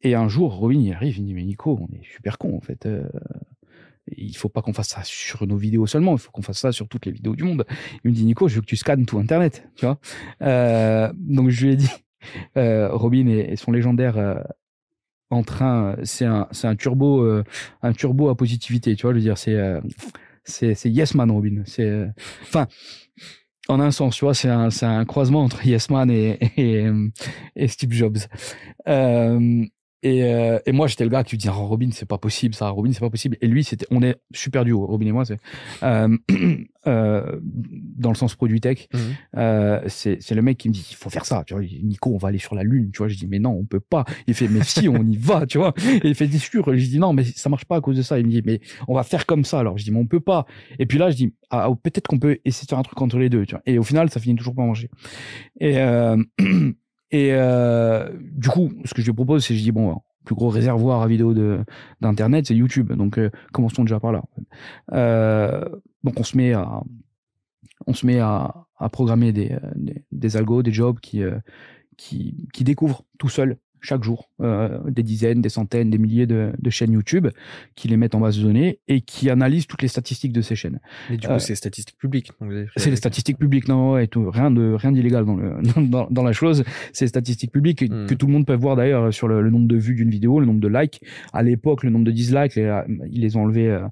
Et 0.02 0.14
un 0.14 0.28
jour, 0.28 0.54
Robin, 0.54 0.78
il 0.78 0.92
arrive, 0.92 1.16
il 1.16 1.22
me 1.22 1.26
dit, 1.28 1.34
mais 1.34 1.42
Nico, 1.42 1.78
on 1.80 1.92
est 1.96 2.04
super 2.04 2.36
con, 2.36 2.54
en 2.54 2.60
fait. 2.60 2.84
Euh, 2.84 3.08
il 4.14 4.36
faut 4.36 4.50
pas 4.50 4.60
qu'on 4.60 4.74
fasse 4.74 4.90
ça 4.90 5.00
sur 5.02 5.44
nos 5.46 5.56
vidéos 5.56 5.86
seulement, 5.86 6.12
il 6.12 6.18
faut 6.18 6.30
qu'on 6.30 6.42
fasse 6.42 6.58
ça 6.58 6.70
sur 6.70 6.86
toutes 6.86 7.06
les 7.06 7.12
vidéos 7.12 7.34
du 7.34 7.42
monde. 7.42 7.64
Il 8.04 8.10
me 8.10 8.14
dit, 8.14 8.24
Nico, 8.26 8.46
je 8.46 8.56
veux 8.56 8.60
que 8.60 8.66
tu 8.66 8.76
scannes 8.76 9.06
tout 9.06 9.18
Internet, 9.18 9.66
tu 9.74 9.86
vois. 9.86 9.98
Euh, 10.42 11.10
donc, 11.16 11.48
je 11.48 11.64
lui 11.64 11.72
ai 11.72 11.76
dit, 11.76 11.90
Robin 12.54 13.26
et, 13.26 13.56
son 13.56 13.72
légendaire 13.72 14.44
en 15.30 15.42
train, 15.42 15.96
c'est 16.04 16.26
un, 16.26 16.46
c'est 16.52 16.68
un 16.68 16.76
turbo, 16.76 17.26
un 17.82 17.92
turbo 17.94 18.28
à 18.28 18.36
positivité, 18.36 18.94
tu 18.94 19.02
vois, 19.02 19.12
je 19.12 19.16
veux 19.16 19.22
dire, 19.22 19.38
c'est, 19.38 19.56
c'est, 20.46 20.84
yes 20.86 21.14
man, 21.14 21.30
Robin. 21.30 21.62
C'est, 21.66 22.06
enfin, 22.42 22.66
en 23.68 23.80
un 23.80 23.90
sens, 23.90 24.16
tu 24.16 24.24
vois, 24.24 24.34
c'est 24.34 24.48
un, 24.48 24.68
un 24.82 25.04
croisement 25.04 25.42
entre 25.42 25.66
yes 25.66 25.90
man 25.90 26.10
et, 26.10 26.38
et, 26.56 26.86
et 27.56 27.68
Steve 27.68 27.92
Jobs. 27.92 28.18
Euh, 28.88 29.64
et, 30.06 30.22
euh, 30.22 30.60
et 30.66 30.70
moi, 30.70 30.86
j'étais 30.86 31.02
le 31.02 31.10
gars 31.10 31.24
qui 31.24 31.36
dit 31.36 31.48
oh, 31.48 31.66
Robin, 31.66 31.88
c'est 31.90 32.06
pas 32.06 32.16
possible, 32.16 32.54
ça, 32.54 32.68
Robin, 32.68 32.92
c'est 32.92 33.00
pas 33.00 33.10
possible. 33.10 33.36
Et 33.40 33.48
lui, 33.48 33.64
c'était, 33.64 33.86
on 33.90 34.02
est 34.02 34.14
super 34.32 34.64
duo, 34.64 34.86
Robin 34.86 35.06
et 35.06 35.10
moi, 35.10 35.24
c'est 35.24 35.38
euh, 35.82 36.16
euh, 36.86 37.40
dans 37.42 38.10
le 38.10 38.14
sens 38.14 38.36
produit 38.36 38.60
tech. 38.60 38.86
Mhm. 38.94 39.80
C'est, 39.88 40.18
c'est 40.22 40.36
le 40.36 40.42
mec 40.42 40.58
qui 40.58 40.68
me 40.68 40.74
dit 40.74 40.86
il 40.88 40.94
faut 40.94 41.10
faire 41.10 41.24
ça. 41.24 41.42
Tu 41.44 41.54
vois, 41.54 41.62
Nico, 41.64 42.10
on 42.14 42.18
va 42.18 42.28
aller 42.28 42.38
sur 42.38 42.54
la 42.54 42.62
lune. 42.62 42.92
Tu 42.92 42.98
vois, 42.98 43.08
je 43.08 43.16
dis 43.16 43.26
mais 43.26 43.40
non, 43.40 43.50
on 43.50 43.64
peut 43.64 43.80
pas. 43.80 44.04
Il 44.28 44.34
fait 44.34 44.46
mais 44.46 44.62
si, 44.62 44.88
on 44.88 45.04
y 45.04 45.16
va. 45.16 45.44
Tu 45.44 45.58
vois. 45.58 45.74
Et 46.04 46.06
il 46.06 46.14
fait 46.14 46.28
dis 46.28 46.38
sûr. 46.38 46.64
Je 46.72 46.86
dis 46.86 47.00
non, 47.00 47.12
mais 47.12 47.24
ça 47.24 47.48
marche 47.48 47.64
pas 47.64 47.76
à 47.76 47.80
cause 47.80 47.96
de 47.96 48.02
ça. 48.02 48.20
Il 48.20 48.26
me 48.26 48.30
dit 48.30 48.42
mais 48.44 48.60
on 48.86 48.94
va 48.94 49.02
faire 49.02 49.26
comme 49.26 49.44
ça. 49.44 49.58
Alors 49.58 49.76
je 49.76 49.82
dis 49.82 49.90
mais 49.90 49.98
on 49.98 50.06
peut 50.06 50.20
pas. 50.20 50.46
Et 50.78 50.86
puis 50.86 50.98
là, 50.98 51.10
je 51.10 51.16
dis 51.16 51.34
ah, 51.50 51.68
peut-être 51.82 52.06
qu'on 52.06 52.20
peut 52.20 52.38
essayer 52.44 52.64
de 52.64 52.68
faire 52.68 52.78
un 52.78 52.82
truc 52.82 53.02
entre 53.02 53.18
les 53.18 53.28
deux. 53.28 53.44
Tu 53.44 53.56
vois. 53.56 53.62
Et 53.66 53.76
au 53.76 53.82
final, 53.82 54.08
ça 54.08 54.20
finit 54.20 54.36
toujours 54.36 54.54
pas 54.54 54.62
manger. 54.62 54.88
Et 55.58 55.78
Et 57.10 57.30
euh, 57.32 58.10
du 58.20 58.48
coup, 58.48 58.72
ce 58.84 58.94
que 58.94 59.00
je 59.02 59.06
lui 59.06 59.14
propose, 59.14 59.44
c'est 59.44 59.54
je 59.54 59.62
dis 59.62 59.72
bon, 59.72 60.00
plus 60.24 60.34
gros 60.34 60.48
réservoir 60.48 61.02
à 61.02 61.06
vidéo 61.06 61.34
d'internet, 62.00 62.46
c'est 62.46 62.56
YouTube. 62.56 62.92
Donc 62.92 63.18
euh, 63.18 63.30
commençons 63.52 63.82
déjà 63.82 64.00
par 64.00 64.12
là. 64.12 64.22
Euh, 64.92 65.64
donc 66.04 66.18
on 66.18 66.24
se 66.24 66.36
met 66.36 66.52
à 66.52 66.82
on 67.86 67.94
se 67.94 68.06
met 68.06 68.18
à, 68.18 68.66
à 68.78 68.88
programmer 68.88 69.32
des, 69.32 69.56
des, 69.76 70.04
des 70.10 70.36
algos, 70.36 70.62
des 70.62 70.72
jobs 70.72 70.98
qui 71.00 71.22
qui 71.96 72.48
qui 72.52 72.64
découvrent 72.64 73.04
tout 73.18 73.28
seul 73.28 73.58
chaque 73.86 74.02
jour 74.02 74.30
euh, 74.40 74.78
des 74.88 75.02
dizaines, 75.02 75.40
des 75.40 75.48
centaines, 75.48 75.90
des 75.90 75.98
milliers 75.98 76.26
de, 76.26 76.52
de, 76.58 76.70
chaînes 76.70 76.92
YouTube 76.92 77.28
qui 77.76 77.88
les 77.88 77.96
mettent 77.96 78.14
en 78.14 78.20
base 78.20 78.38
de 78.38 78.42
données 78.42 78.80
et 78.88 79.00
qui 79.00 79.30
analysent 79.30 79.66
toutes 79.66 79.82
les 79.82 79.88
statistiques 79.88 80.32
de 80.32 80.42
ces 80.42 80.56
chaînes. 80.56 80.80
Mais 81.08 81.16
du 81.16 81.26
coup, 81.26 81.34
euh, 81.34 81.38
c'est 81.38 81.54
statistiques 81.54 81.98
publiques. 81.98 82.32
C'est 82.76 82.90
les 82.90 82.96
statistiques 82.96 83.38
publiques, 83.38 83.68
non, 83.68 83.96
et 83.96 84.08
tout, 84.08 84.28
rien 84.30 84.50
de 84.50 84.72
rien 84.72 84.92
d'illégal 84.92 85.24
dans 85.24 85.36
le 85.36 85.54
dans, 85.88 86.08
dans, 86.10 86.22
la 86.24 86.32
chose. 86.32 86.64
C'est 86.92 87.06
statistiques 87.06 87.52
publiques 87.52 87.82
hmm. 87.82 88.06
que 88.06 88.14
tout 88.14 88.26
le 88.26 88.32
monde 88.32 88.46
peut 88.46 88.56
voir 88.56 88.76
d'ailleurs 88.76 89.14
sur 89.14 89.28
le, 89.28 89.48
nombre 89.48 89.68
de 89.68 89.76
vues 89.76 89.94
d'une 89.94 90.10
vidéo, 90.10 90.40
le 90.40 90.46
nombre 90.46 90.60
de 90.60 90.68
likes. 90.68 91.00
À 91.32 91.42
l'époque, 91.42 91.84
le 91.84 91.90
nombre 91.90 92.04
de 92.04 92.10
dislikes, 92.10 92.56
ils 92.56 93.20
les 93.20 93.36
ont 93.36 93.44
enlevés 93.44 93.68
euh, 93.68 93.86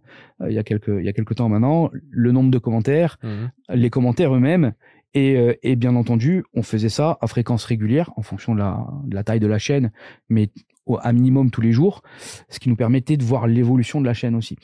il 0.49 0.55
y 0.55 0.59
a 0.59 0.65
quelques 0.65 0.89
il 0.89 1.05
y 1.05 1.09
a 1.09 1.13
quelques 1.13 1.37
temps 1.37 1.49
maintenant. 1.49 1.91
Le 2.11 2.33
nombre 2.33 2.51
de 2.51 2.59
commentaires, 2.59 3.19
hmm. 3.23 3.75
les 3.75 3.91
commentaires 3.91 4.35
eux-mêmes 4.35 4.73
et, 5.15 5.37
euh, 5.37 5.55
et, 5.63 5.77
bien 5.77 5.95
entendu, 5.95 6.45
on 6.55 6.63
faisait 6.63 6.89
ça 6.89 7.19
à 7.21 7.27
fréquence 7.27 7.65
régulière 7.65 8.11
en 8.17 8.23
fonction 8.23 8.55
de 8.55 8.59
la, 8.59 8.87
de 9.05 9.15
la 9.15 9.25
taille 9.25 9.41
de 9.41 9.47
la 9.47 9.59
chaîne, 9.59 9.93
mais 10.29 10.51
au, 10.87 10.99
à 11.01 11.13
minimum 11.13 11.51
tous 11.51 11.61
les 11.61 11.73
jours, 11.73 12.03
ce 12.49 12.59
qui 12.59 12.69
nous 12.69 12.77
permettait 12.77 13.17
de 13.17 13.25
voir 13.25 13.47
l'évolution 13.47 14.01
de 14.01 14.07
la 14.07 14.15
chaîne 14.15 14.35
aussi. 14.35 14.57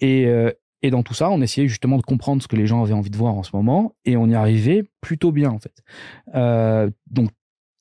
Et, 0.00 0.26
euh, 0.26 0.52
et 0.82 0.90
dans 0.90 1.02
tout 1.02 1.14
ça, 1.14 1.30
on 1.30 1.40
essayait 1.40 1.68
justement 1.68 1.96
de 1.96 2.02
comprendre 2.02 2.42
ce 2.42 2.48
que 2.48 2.56
les 2.56 2.66
gens 2.66 2.82
avaient 2.82 2.92
envie 2.92 3.10
de 3.10 3.16
voir 3.16 3.34
en 3.34 3.42
ce 3.42 3.56
moment, 3.56 3.94
et 4.04 4.16
on 4.16 4.28
y 4.28 4.34
arrivait 4.34 4.84
plutôt 5.00 5.32
bien 5.32 5.50
en 5.50 5.58
fait. 5.58 5.82
Euh, 6.34 6.90
donc 7.10 7.30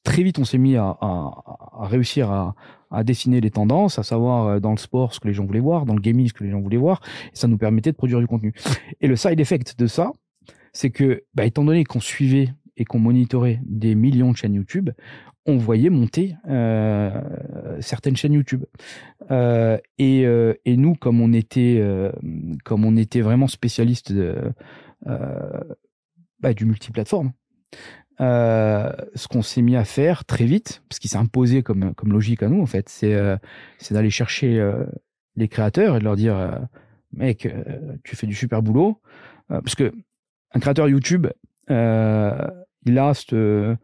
très 0.04 0.24
vite, 0.24 0.40
on 0.40 0.46
s'est 0.46 0.58
mis 0.58 0.78
à, 0.78 0.98
à, 1.02 1.44
à 1.80 1.88
réussir 1.88 2.32
à, 2.32 2.56
à, 2.90 3.04
dessiner 3.04 3.42
les 3.42 3.52
tendances, 3.52 4.00
à 4.00 4.04
savoir 4.04 4.62
dans 4.62 4.72
le 4.72 4.78
sport 4.78 5.14
ce 5.14 5.20
que 5.20 5.28
les 5.28 5.34
gens 5.34 5.46
voulaient 5.46 5.60
voir, 5.60 5.86
dans 5.86 5.96
le 5.96 6.02
gaming 6.02 6.28
ce 6.28 6.34
que 6.34 6.44
les 6.44 6.52
gens 6.52 6.62
voulaient 6.62 6.78
voir, 6.78 7.02
et 7.34 7.36
ça 7.36 7.48
nous 7.48 7.58
permettait 7.58 7.92
de 7.92 7.98
produire 7.98 8.20
du 8.20 8.28
contenu. 8.28 8.54
Et 9.02 9.08
le 9.08 9.16
side 9.16 9.40
effect 9.40 9.78
de 9.78 9.88
ça, 9.88 10.12
c'est 10.74 10.90
que, 10.90 11.24
bah, 11.34 11.46
étant 11.46 11.64
donné 11.64 11.84
qu'on 11.84 12.00
suivait 12.00 12.50
et 12.78 12.86
qu'on 12.86 13.00
monitorait 13.00 13.62
des 13.64 13.96
millions 13.96 14.32
de 14.32 14.38
chaînes 14.38 14.56
YouTube, 14.56 14.90
on 15.46 15.58
voyait 15.58 15.90
monter 15.90 16.36
euh, 16.48 17.12
certaines 17.82 18.16
chaînes 18.16 18.34
YouTube. 18.34 18.64
Euh, 19.32 19.78
et, 19.98 20.26
euh, 20.26 20.54
et, 20.66 20.78
nous, 20.78 20.96
comme 20.96 21.22
on 21.22 21.34
était, 21.34 21.84
comme 22.64 22.86
on 22.86 22.96
était 22.96 23.22
vraiment 23.22 23.48
spécialiste 23.48 24.14
bah, 25.06 26.54
du 26.54 26.66
multiplateforme, 26.66 27.34
ce 28.20 29.28
qu'on 29.28 29.42
s'est 29.42 29.62
mis 29.62 29.76
à 29.76 29.84
faire 29.84 30.26
très 30.26 30.46
vite, 30.46 30.82
parce 30.90 31.00
qu'il 31.00 31.10
s'est 31.10 31.18
imposé 31.18 31.62
comme, 31.62 31.94
comme 31.94 32.14
logique 32.14 32.44
à 32.44 32.50
nous 32.50 32.62
en 32.62 32.66
fait, 32.66 32.88
c'est 32.90 33.14
d'aller 33.92 34.10
chercher 34.10 34.66
les 35.36 35.48
créateurs 35.48 35.98
et 35.98 36.00
de 36.00 36.06
leur 36.06 36.16
dire, 36.16 36.62
mec, 37.12 37.48
tu 38.04 38.16
fais 38.16 38.28
du 38.28 38.36
super 38.36 38.62
boulot, 38.62 39.02
parce 39.50 39.76
que 39.76 39.94
un 40.54 40.60
créateur 40.60 40.88
YouTube, 40.88 41.28
euh, 41.70 42.48
il 42.86 42.98
a 43.00 43.14
ce, 43.14 43.36
euh, 43.36 43.76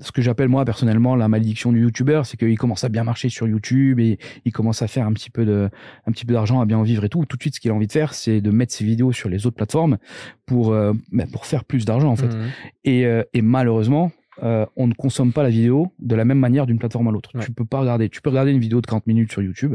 ce 0.00 0.12
que 0.12 0.22
j'appelle 0.22 0.48
moi 0.48 0.64
personnellement 0.64 1.14
la 1.16 1.28
malédiction 1.28 1.72
du 1.72 1.82
YouTuber, 1.82 2.22
c'est 2.24 2.36
qu'il 2.36 2.58
commence 2.58 2.84
à 2.84 2.88
bien 2.88 3.04
marcher 3.04 3.28
sur 3.28 3.46
YouTube 3.46 4.00
et 4.00 4.18
il 4.44 4.52
commence 4.52 4.82
à 4.82 4.88
faire 4.88 5.06
un 5.06 5.12
petit 5.12 5.30
peu 5.30 5.44
de, 5.44 5.68
un 6.06 6.12
petit 6.12 6.24
peu 6.24 6.32
d'argent, 6.32 6.60
à 6.60 6.66
bien 6.66 6.82
vivre 6.82 7.04
et 7.04 7.08
tout. 7.08 7.24
Tout 7.26 7.36
de 7.36 7.42
suite, 7.42 7.54
ce 7.54 7.60
qu'il 7.60 7.70
a 7.70 7.74
envie 7.74 7.86
de 7.86 7.92
faire, 7.92 8.14
c'est 8.14 8.40
de 8.40 8.50
mettre 8.50 8.72
ses 8.72 8.84
vidéos 8.84 9.12
sur 9.12 9.28
les 9.28 9.46
autres 9.46 9.56
plateformes 9.56 9.98
pour, 10.46 10.72
euh, 10.72 10.92
ben, 11.12 11.30
pour 11.30 11.46
faire 11.46 11.64
plus 11.64 11.84
d'argent 11.84 12.10
en 12.10 12.16
fait. 12.16 12.34
Mmh. 12.34 12.48
Et, 12.84 13.06
et 13.34 13.42
malheureusement, 13.42 14.10
euh, 14.42 14.66
on 14.76 14.86
ne 14.86 14.94
consomme 14.94 15.32
pas 15.32 15.42
la 15.42 15.50
vidéo 15.50 15.92
de 15.98 16.14
la 16.14 16.24
même 16.24 16.38
manière 16.38 16.66
d'une 16.66 16.78
plateforme 16.78 17.08
à 17.08 17.10
l'autre. 17.10 17.30
Tu 17.40 17.52
peux 17.52 17.64
pas 17.64 17.80
regarder. 17.80 18.08
Tu 18.08 18.20
peux 18.20 18.30
regarder 18.30 18.52
une 18.52 18.60
vidéo 18.60 18.80
de 18.80 18.86
40 18.86 19.06
minutes 19.06 19.32
sur 19.32 19.42
YouTube. 19.42 19.74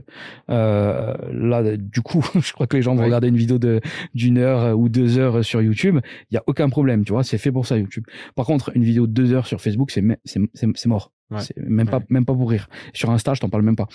Euh, 0.50 1.14
là, 1.32 1.78
du 1.78 2.02
coup, 2.02 2.24
je 2.40 2.54
crois 2.54 2.68
que 2.68 2.76
les 2.76 2.82
gens 2.82 2.96
vont 2.96 3.04
regarder 3.04 3.28
une 3.28 3.38
vidéo 3.38 3.58
de 3.58 3.82
d'une 4.14 4.38
heure 4.38 4.78
ou 4.78 4.90
deux 4.90 5.18
heures 5.18 5.44
sur 5.44 5.62
YouTube. 5.62 6.00
Il 6.32 6.36
y 6.36 6.38
a 6.38 6.44
aucun 6.48 6.70
problème, 6.70 7.06
tu 7.06 7.14
vois. 7.14 7.24
C'est 7.24 7.38
fait 7.38 7.52
pour 7.52 7.66
ça 7.66 7.78
YouTube. 7.78 8.06
Par 8.36 8.46
contre, 8.46 8.72
une 8.76 8.84
vidéo 8.84 9.08
de 9.08 9.14
deux 9.14 9.34
heures 9.34 9.48
sur 9.48 9.62
Facebook, 9.62 9.92
c'est 9.92 10.04
c'est 10.24 10.40
c'est 10.54 10.88
mort. 10.88 11.12
C'est 11.40 11.58
même 11.58 11.90
pas 11.90 12.02
même 12.10 12.26
pas 12.26 12.34
pour 12.34 12.50
rire. 12.50 12.68
Sur 12.94 13.10
Insta, 13.10 13.34
je 13.34 13.42
t'en 13.42 13.50
parle 13.50 13.64
même 13.64 13.76
pas. 13.76 13.88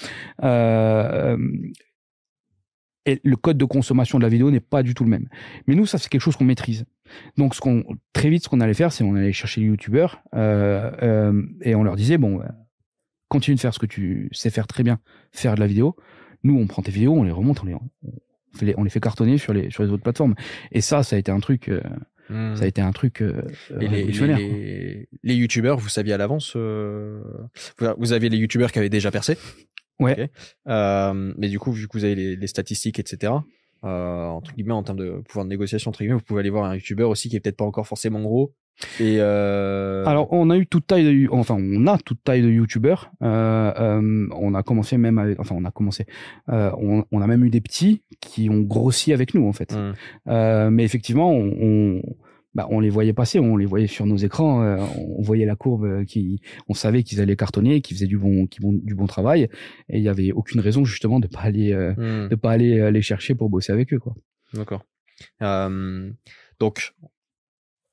Euh, 0.42 1.37
et 3.06 3.20
le 3.24 3.36
code 3.36 3.56
de 3.56 3.64
consommation 3.64 4.18
de 4.18 4.24
la 4.24 4.28
vidéo 4.28 4.50
n'est 4.50 4.60
pas 4.60 4.82
du 4.82 4.94
tout 4.94 5.04
le 5.04 5.10
même. 5.10 5.28
Mais 5.66 5.74
nous, 5.74 5.86
ça 5.86 5.98
c'est 5.98 6.08
quelque 6.08 6.20
chose 6.20 6.36
qu'on 6.36 6.44
maîtrise. 6.44 6.84
Donc, 7.36 7.54
ce 7.54 7.60
qu'on 7.60 7.84
très 8.12 8.30
vite, 8.30 8.44
ce 8.44 8.48
qu'on 8.48 8.60
allait 8.60 8.74
faire, 8.74 8.92
c'est 8.92 9.04
on 9.04 9.14
allait 9.14 9.32
chercher 9.32 9.60
les 9.60 9.68
youtubeurs 9.68 10.22
euh, 10.34 10.90
euh, 11.02 11.42
et 11.62 11.74
on 11.74 11.82
leur 11.82 11.96
disait 11.96 12.18
bon, 12.18 12.40
euh, 12.40 12.44
continue 13.28 13.54
de 13.54 13.60
faire 13.60 13.74
ce 13.74 13.78
que 13.78 13.86
tu 13.86 14.28
sais 14.32 14.50
faire 14.50 14.66
très 14.66 14.82
bien, 14.82 15.00
faire 15.32 15.54
de 15.54 15.60
la 15.60 15.66
vidéo. 15.66 15.96
Nous, 16.42 16.58
on 16.58 16.66
prend 16.66 16.82
tes 16.82 16.92
vidéos, 16.92 17.14
on 17.14 17.22
les 17.22 17.30
remonte, 17.30 17.62
on 17.62 17.66
les, 17.66 17.74
on 17.74 17.80
fait, 18.54 18.66
les, 18.66 18.74
on 18.76 18.84
les 18.84 18.90
fait 18.90 19.00
cartonner 19.00 19.38
sur 19.38 19.52
les 19.52 19.70
sur 19.70 19.82
les 19.82 19.90
autres 19.90 20.02
plateformes. 20.02 20.34
Et 20.72 20.80
ça, 20.80 21.02
ça 21.02 21.16
a 21.16 21.18
été 21.18 21.32
un 21.32 21.40
truc. 21.40 21.68
Euh, 21.68 21.80
hmm. 22.28 22.56
Ça 22.56 22.64
a 22.64 22.66
été 22.66 22.80
un 22.80 22.92
truc 22.92 23.22
et 23.22 23.88
les, 23.88 24.04
les, 24.04 25.08
les, 25.22 25.34
youtubeurs, 25.34 25.78
vous 25.78 25.88
saviez 25.88 26.12
à 26.12 26.18
l'avance, 26.18 26.52
euh, 26.54 27.22
vous 27.98 28.12
aviez 28.12 28.28
les 28.28 28.38
youtubeurs 28.38 28.70
qui 28.70 28.78
avaient 28.78 28.88
déjà 28.88 29.10
percé, 29.10 29.36
Ouais. 30.00 30.30
Euh, 30.68 31.32
mais 31.36 31.48
du 31.48 31.58
coup, 31.58 31.72
vu 31.72 31.86
que 31.88 31.96
vous 31.96 32.04
avez 32.04 32.14
les, 32.14 32.36
les 32.36 32.46
statistiques, 32.46 32.98
etc., 32.98 33.32
euh, 33.82 34.26
entre 34.26 34.52
guillemets, 34.54 34.74
en 34.74 34.82
termes 34.82 34.98
de 34.98 35.22
pouvoir 35.26 35.44
de 35.44 35.50
négociation, 35.50 35.88
entre 35.90 36.00
guillemets, 36.00 36.14
vous 36.14 36.24
pouvez 36.24 36.40
aller 36.40 36.50
voir 36.50 36.64
un 36.64 36.74
YouTuber 36.74 37.04
aussi 37.04 37.28
qui 37.28 37.36
est 37.36 37.40
peut-être 37.40 37.56
pas 37.56 37.64
encore 37.64 37.86
forcément 37.86 38.20
gros. 38.20 38.54
Et 38.98 39.16
euh... 39.18 40.04
alors, 40.06 40.32
on 40.32 40.48
a 40.48 40.56
eu 40.56 40.66
toute 40.66 40.86
taille 40.86 41.04
de, 41.04 41.28
enfin, 41.30 41.56
on 41.58 41.86
a 41.86 41.98
toute 41.98 42.22
taille 42.24 42.40
de 42.40 42.48
YouTubers. 42.48 43.10
Euh, 43.22 44.26
on 44.34 44.54
a 44.54 44.62
commencé 44.62 44.96
même 44.96 45.18
avec, 45.18 45.38
enfin, 45.38 45.54
on 45.58 45.64
a 45.66 45.70
commencé, 45.70 46.06
on, 46.48 47.04
on, 47.10 47.20
a 47.20 47.26
même 47.26 47.44
eu 47.44 47.50
des 47.50 47.60
petits 47.60 48.02
qui 48.20 48.48
ont 48.48 48.60
grossi 48.60 49.12
avec 49.12 49.34
nous 49.34 49.46
en 49.46 49.52
fait. 49.52 49.76
Mmh. 49.76 50.70
Mais 50.70 50.84
effectivement, 50.84 51.30
on, 51.30 51.52
on 51.60 52.02
bah, 52.54 52.66
on 52.70 52.80
les 52.80 52.90
voyait 52.90 53.12
passer, 53.12 53.38
on 53.38 53.56
les 53.56 53.66
voyait 53.66 53.86
sur 53.86 54.06
nos 54.06 54.16
écrans, 54.16 54.62
euh, 54.62 54.76
on 54.96 55.22
voyait 55.22 55.46
la 55.46 55.54
courbe 55.54 55.84
euh, 55.84 56.04
qui, 56.04 56.40
on 56.68 56.74
savait 56.74 57.04
qu'ils 57.04 57.20
allaient 57.20 57.36
cartonner, 57.36 57.80
qu'ils 57.80 57.96
faisaient 57.96 58.08
du 58.08 58.18
bon, 58.18 58.48
du 58.50 58.94
bon 58.94 59.06
travail, 59.06 59.48
et 59.88 59.98
il 59.98 60.02
y 60.02 60.08
avait 60.08 60.32
aucune 60.32 60.60
raison 60.60 60.84
justement 60.84 61.20
de 61.20 61.28
pas 61.28 61.40
aller, 61.40 61.72
euh, 61.72 61.92
hmm. 61.92 62.28
de 62.28 62.34
pas 62.34 62.50
aller 62.50 62.90
les 62.90 63.02
chercher 63.02 63.36
pour 63.36 63.50
bosser 63.50 63.72
avec 63.72 63.92
eux, 63.92 64.00
quoi. 64.00 64.14
D'accord. 64.52 64.84
donc 66.58 66.92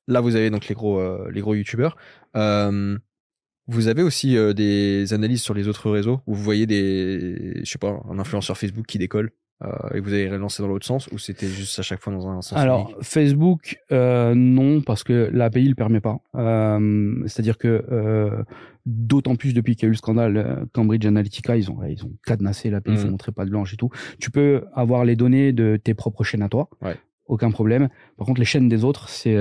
là, 0.08 0.22
vous 0.22 0.36
avez 0.36 0.50
donc 0.50 0.67
les 0.67 0.76
gros, 0.76 1.30
les 1.30 1.41
gros 1.41 1.54
youtubeurs. 1.54 1.96
vous 2.34 3.88
avez 3.88 4.02
aussi 4.02 4.36
des 4.56 5.13
analyses 5.13 5.43
sur 5.43 5.54
les 5.54 5.67
autres 5.67 5.91
réseaux 5.91 6.22
où 6.26 6.34
vous 6.34 6.41
voyez 6.41 6.65
des, 6.65 7.60
je 7.63 7.70
sais 7.70 7.78
pas, 7.78 8.02
un 8.10 8.17
influenceur 8.17 8.58
Facebook 8.58 8.88
qui 8.88 8.98
décolle? 8.98 9.32
Euh, 9.63 9.96
et 9.96 10.00
vous 10.00 10.13
avez 10.13 10.30
relancé 10.30 10.62
dans 10.62 10.70
l'autre 10.70 10.86
sens 10.86 11.08
ou 11.08 11.17
c'était 11.17 11.48
juste 11.48 11.80
à 11.80 11.82
chaque 11.82 12.00
fois 12.00 12.13
dans 12.13 12.28
un 12.28 12.41
sens 12.43 12.60
Alors 12.60 12.96
Facebook 13.02 13.80
euh, 13.91 14.36
non 14.36 14.82
parce 14.82 15.04
que 15.04 15.32
l'API 15.34 15.70
le 15.70 15.76
permet 15.76 16.00
pas. 16.00 16.20
Euh, 16.36 17.24
C'est-à-dire 17.26 17.58
que 17.58 18.46
d'autant 18.86 19.36
plus 19.36 19.54
depuis 19.54 19.76
qu'il 19.76 19.84
y 19.84 19.86
a 19.86 19.89
eu 19.89 19.91
le 19.91 19.98
scandale 19.98 20.67
Cambridge 20.74 21.06
Analytica, 21.06 21.58
ils 21.58 21.72
ont 21.72 21.84
ils 21.84 22.06
ont 22.06 22.12
cadenassé 22.26 22.70
l'API, 22.70 22.91
ils 22.91 23.08
mmh. 23.08 23.10
montrer 23.10 23.32
pas 23.32 23.46
de 23.46 23.50
blanche 23.50 23.74
et 23.74 23.78
tout. 23.78 23.89
Tu 24.20 24.30
peux 24.30 24.65
avoir 24.76 25.06
les 25.06 25.15
données 25.15 25.54
de 25.54 25.80
tes 25.84 25.96
propres 25.96 26.24
chaînes 26.24 26.43
à 26.43 26.50
toi. 26.50 26.70
Ouais 26.82 26.96
aucun 27.30 27.52
problème. 27.52 27.89
Par 28.17 28.26
contre, 28.26 28.39
les 28.39 28.46
chaînes 28.46 28.70
des 28.70 28.86
autres, 28.86 29.10
c'est 29.10 29.36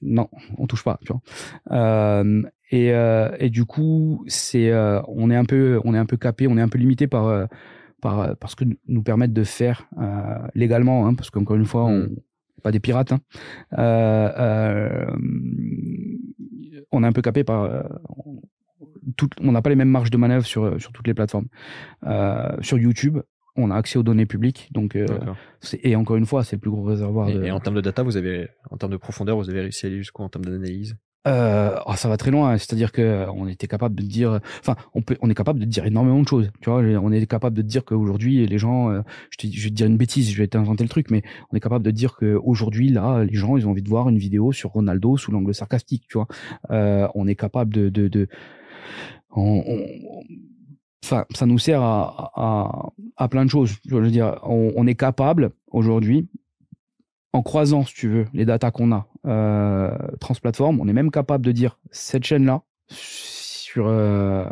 non, 0.00 0.30
on 0.56 0.66
touche 0.66 0.82
pas. 0.82 0.98
Tu 1.04 1.12
vois. 1.12 2.24
Et, 2.70 2.86
et 3.38 3.50
du 3.50 3.66
coup, 3.66 4.24
c'est 4.28 4.72
on 5.08 5.30
est 5.30 5.36
un 5.36 5.44
peu 5.44 5.78
on 5.84 5.94
est 5.94 5.98
un 5.98 6.06
peu 6.06 6.16
capé, 6.16 6.46
on 6.46 6.56
est 6.56 6.62
un 6.62 6.68
peu 6.68 6.78
limité 6.78 7.06
par 7.06 7.48
par, 8.00 8.36
par 8.36 8.50
ce 8.50 8.56
que 8.56 8.64
nous 8.86 9.02
permettent 9.02 9.32
de 9.32 9.44
faire 9.44 9.88
légalement, 10.54 11.06
hein, 11.06 11.14
parce 11.14 11.30
qu'encore 11.30 11.56
une 11.56 11.64
fois, 11.64 11.84
on 11.84 12.00
mm. 12.00 12.16
pas 12.62 12.72
des 12.72 12.80
pirates. 12.80 13.12
Hein. 13.12 13.20
on 16.92 17.02
est 17.02 17.06
un 17.06 17.12
peu 17.12 17.22
capé 17.22 17.44
par 17.44 17.84
tout, 19.16 19.30
on 19.40 19.52
n'a 19.52 19.62
pas 19.62 19.70
les 19.70 19.76
mêmes 19.76 19.88
marges 19.88 20.10
de 20.10 20.16
manœuvre 20.16 20.46
sur, 20.46 20.80
sur 20.80 20.92
toutes 20.92 21.06
les 21.06 21.14
plateformes. 21.14 21.48
sur 22.60 22.78
YouTube, 22.78 23.18
on 23.56 23.70
a 23.70 23.76
accès 23.76 23.98
aux 23.98 24.02
données 24.02 24.26
publiques. 24.26 24.68
Donc, 24.72 24.96
euh, 24.96 25.06
et 25.82 25.96
encore 25.96 26.16
une 26.16 26.26
fois, 26.26 26.44
c'est 26.44 26.56
le 26.56 26.60
plus 26.60 26.70
gros 26.70 26.84
réservoir. 26.84 27.28
Et, 27.28 27.50
en 27.50 27.60
termes 27.60 27.76
de 27.76 27.80
data, 27.80 28.02
vous 28.02 28.16
avez, 28.16 28.48
en 28.70 28.76
termes 28.76 28.92
de 28.92 28.96
profondeur, 28.96 29.36
vous 29.36 29.50
avez 29.50 29.62
réussi 29.62 29.86
à 29.86 29.88
aller 29.88 29.98
jusqu'où 29.98 30.22
en 30.22 30.28
termes 30.28 30.44
d'analyse? 30.44 30.96
Euh, 31.26 31.76
oh, 31.86 31.94
ça 31.96 32.08
va 32.08 32.16
très 32.16 32.30
loin, 32.30 32.56
c'est-à-dire 32.58 32.92
que 32.92 33.02
euh, 33.02 33.30
on 33.32 33.48
était 33.48 33.66
capable 33.66 33.94
de 33.94 34.02
dire, 34.02 34.40
enfin, 34.60 34.76
on 34.94 35.30
est 35.30 35.34
capable 35.34 35.58
de 35.58 35.64
dire 35.64 35.84
énormément 35.84 36.20
de 36.20 36.28
choses. 36.28 36.50
Tu 36.60 36.70
vois, 36.70 36.80
on 36.80 37.10
est 37.12 37.26
capable 37.26 37.56
de 37.56 37.62
dire 37.62 37.84
qu'aujourd'hui 37.84 38.46
les 38.46 38.58
gens, 38.58 38.92
je, 39.30 39.38
te, 39.38 39.46
je 39.46 39.64
vais 39.64 39.70
te 39.70 39.74
dire 39.74 39.86
une 39.86 39.96
bêtise, 39.96 40.30
je 40.30 40.38
vais 40.38 40.46
t'inventer 40.46 40.84
le 40.84 40.88
truc, 40.88 41.10
mais 41.10 41.22
on 41.50 41.56
est 41.56 41.60
capable 41.60 41.84
de 41.84 41.90
dire 41.90 42.16
qu'aujourd'hui 42.16 42.90
là, 42.90 43.24
les 43.24 43.34
gens, 43.34 43.56
ils 43.56 43.66
ont 43.66 43.70
envie 43.70 43.82
de 43.82 43.88
voir 43.88 44.08
une 44.08 44.18
vidéo 44.18 44.52
sur 44.52 44.70
Ronaldo 44.70 45.16
sous 45.16 45.32
l'angle 45.32 45.54
sarcastique. 45.54 46.04
Tu 46.08 46.18
vois, 46.18 46.28
on 47.14 47.26
est 47.26 47.36
capable 47.36 47.74
de, 47.74 47.88
de, 47.88 48.08
de 48.08 48.28
on, 49.34 49.62
enfin, 51.04 51.24
ça 51.34 51.46
nous 51.46 51.58
sert 51.58 51.82
à, 51.82 52.32
à, 52.34 52.92
à, 53.16 53.28
plein 53.28 53.44
de 53.44 53.50
choses. 53.50 53.76
Je 53.86 53.96
veux 53.96 54.10
dire, 54.10 54.38
on 54.44 54.86
est 54.86 54.94
capable 54.94 55.50
aujourd'hui, 55.70 56.28
en 57.36 57.42
croisant, 57.42 57.84
si 57.84 57.94
tu 57.94 58.08
veux, 58.08 58.24
les 58.32 58.46
datas 58.46 58.70
qu'on 58.70 58.92
a 58.92 59.06
euh, 59.26 59.90
transplateforme, 60.20 60.80
on 60.80 60.88
est 60.88 60.94
même 60.94 61.10
capable 61.10 61.44
de 61.44 61.52
dire 61.52 61.78
cette 61.90 62.24
chaîne-là, 62.24 62.62
sur 62.88 63.86
euh, 63.88 64.48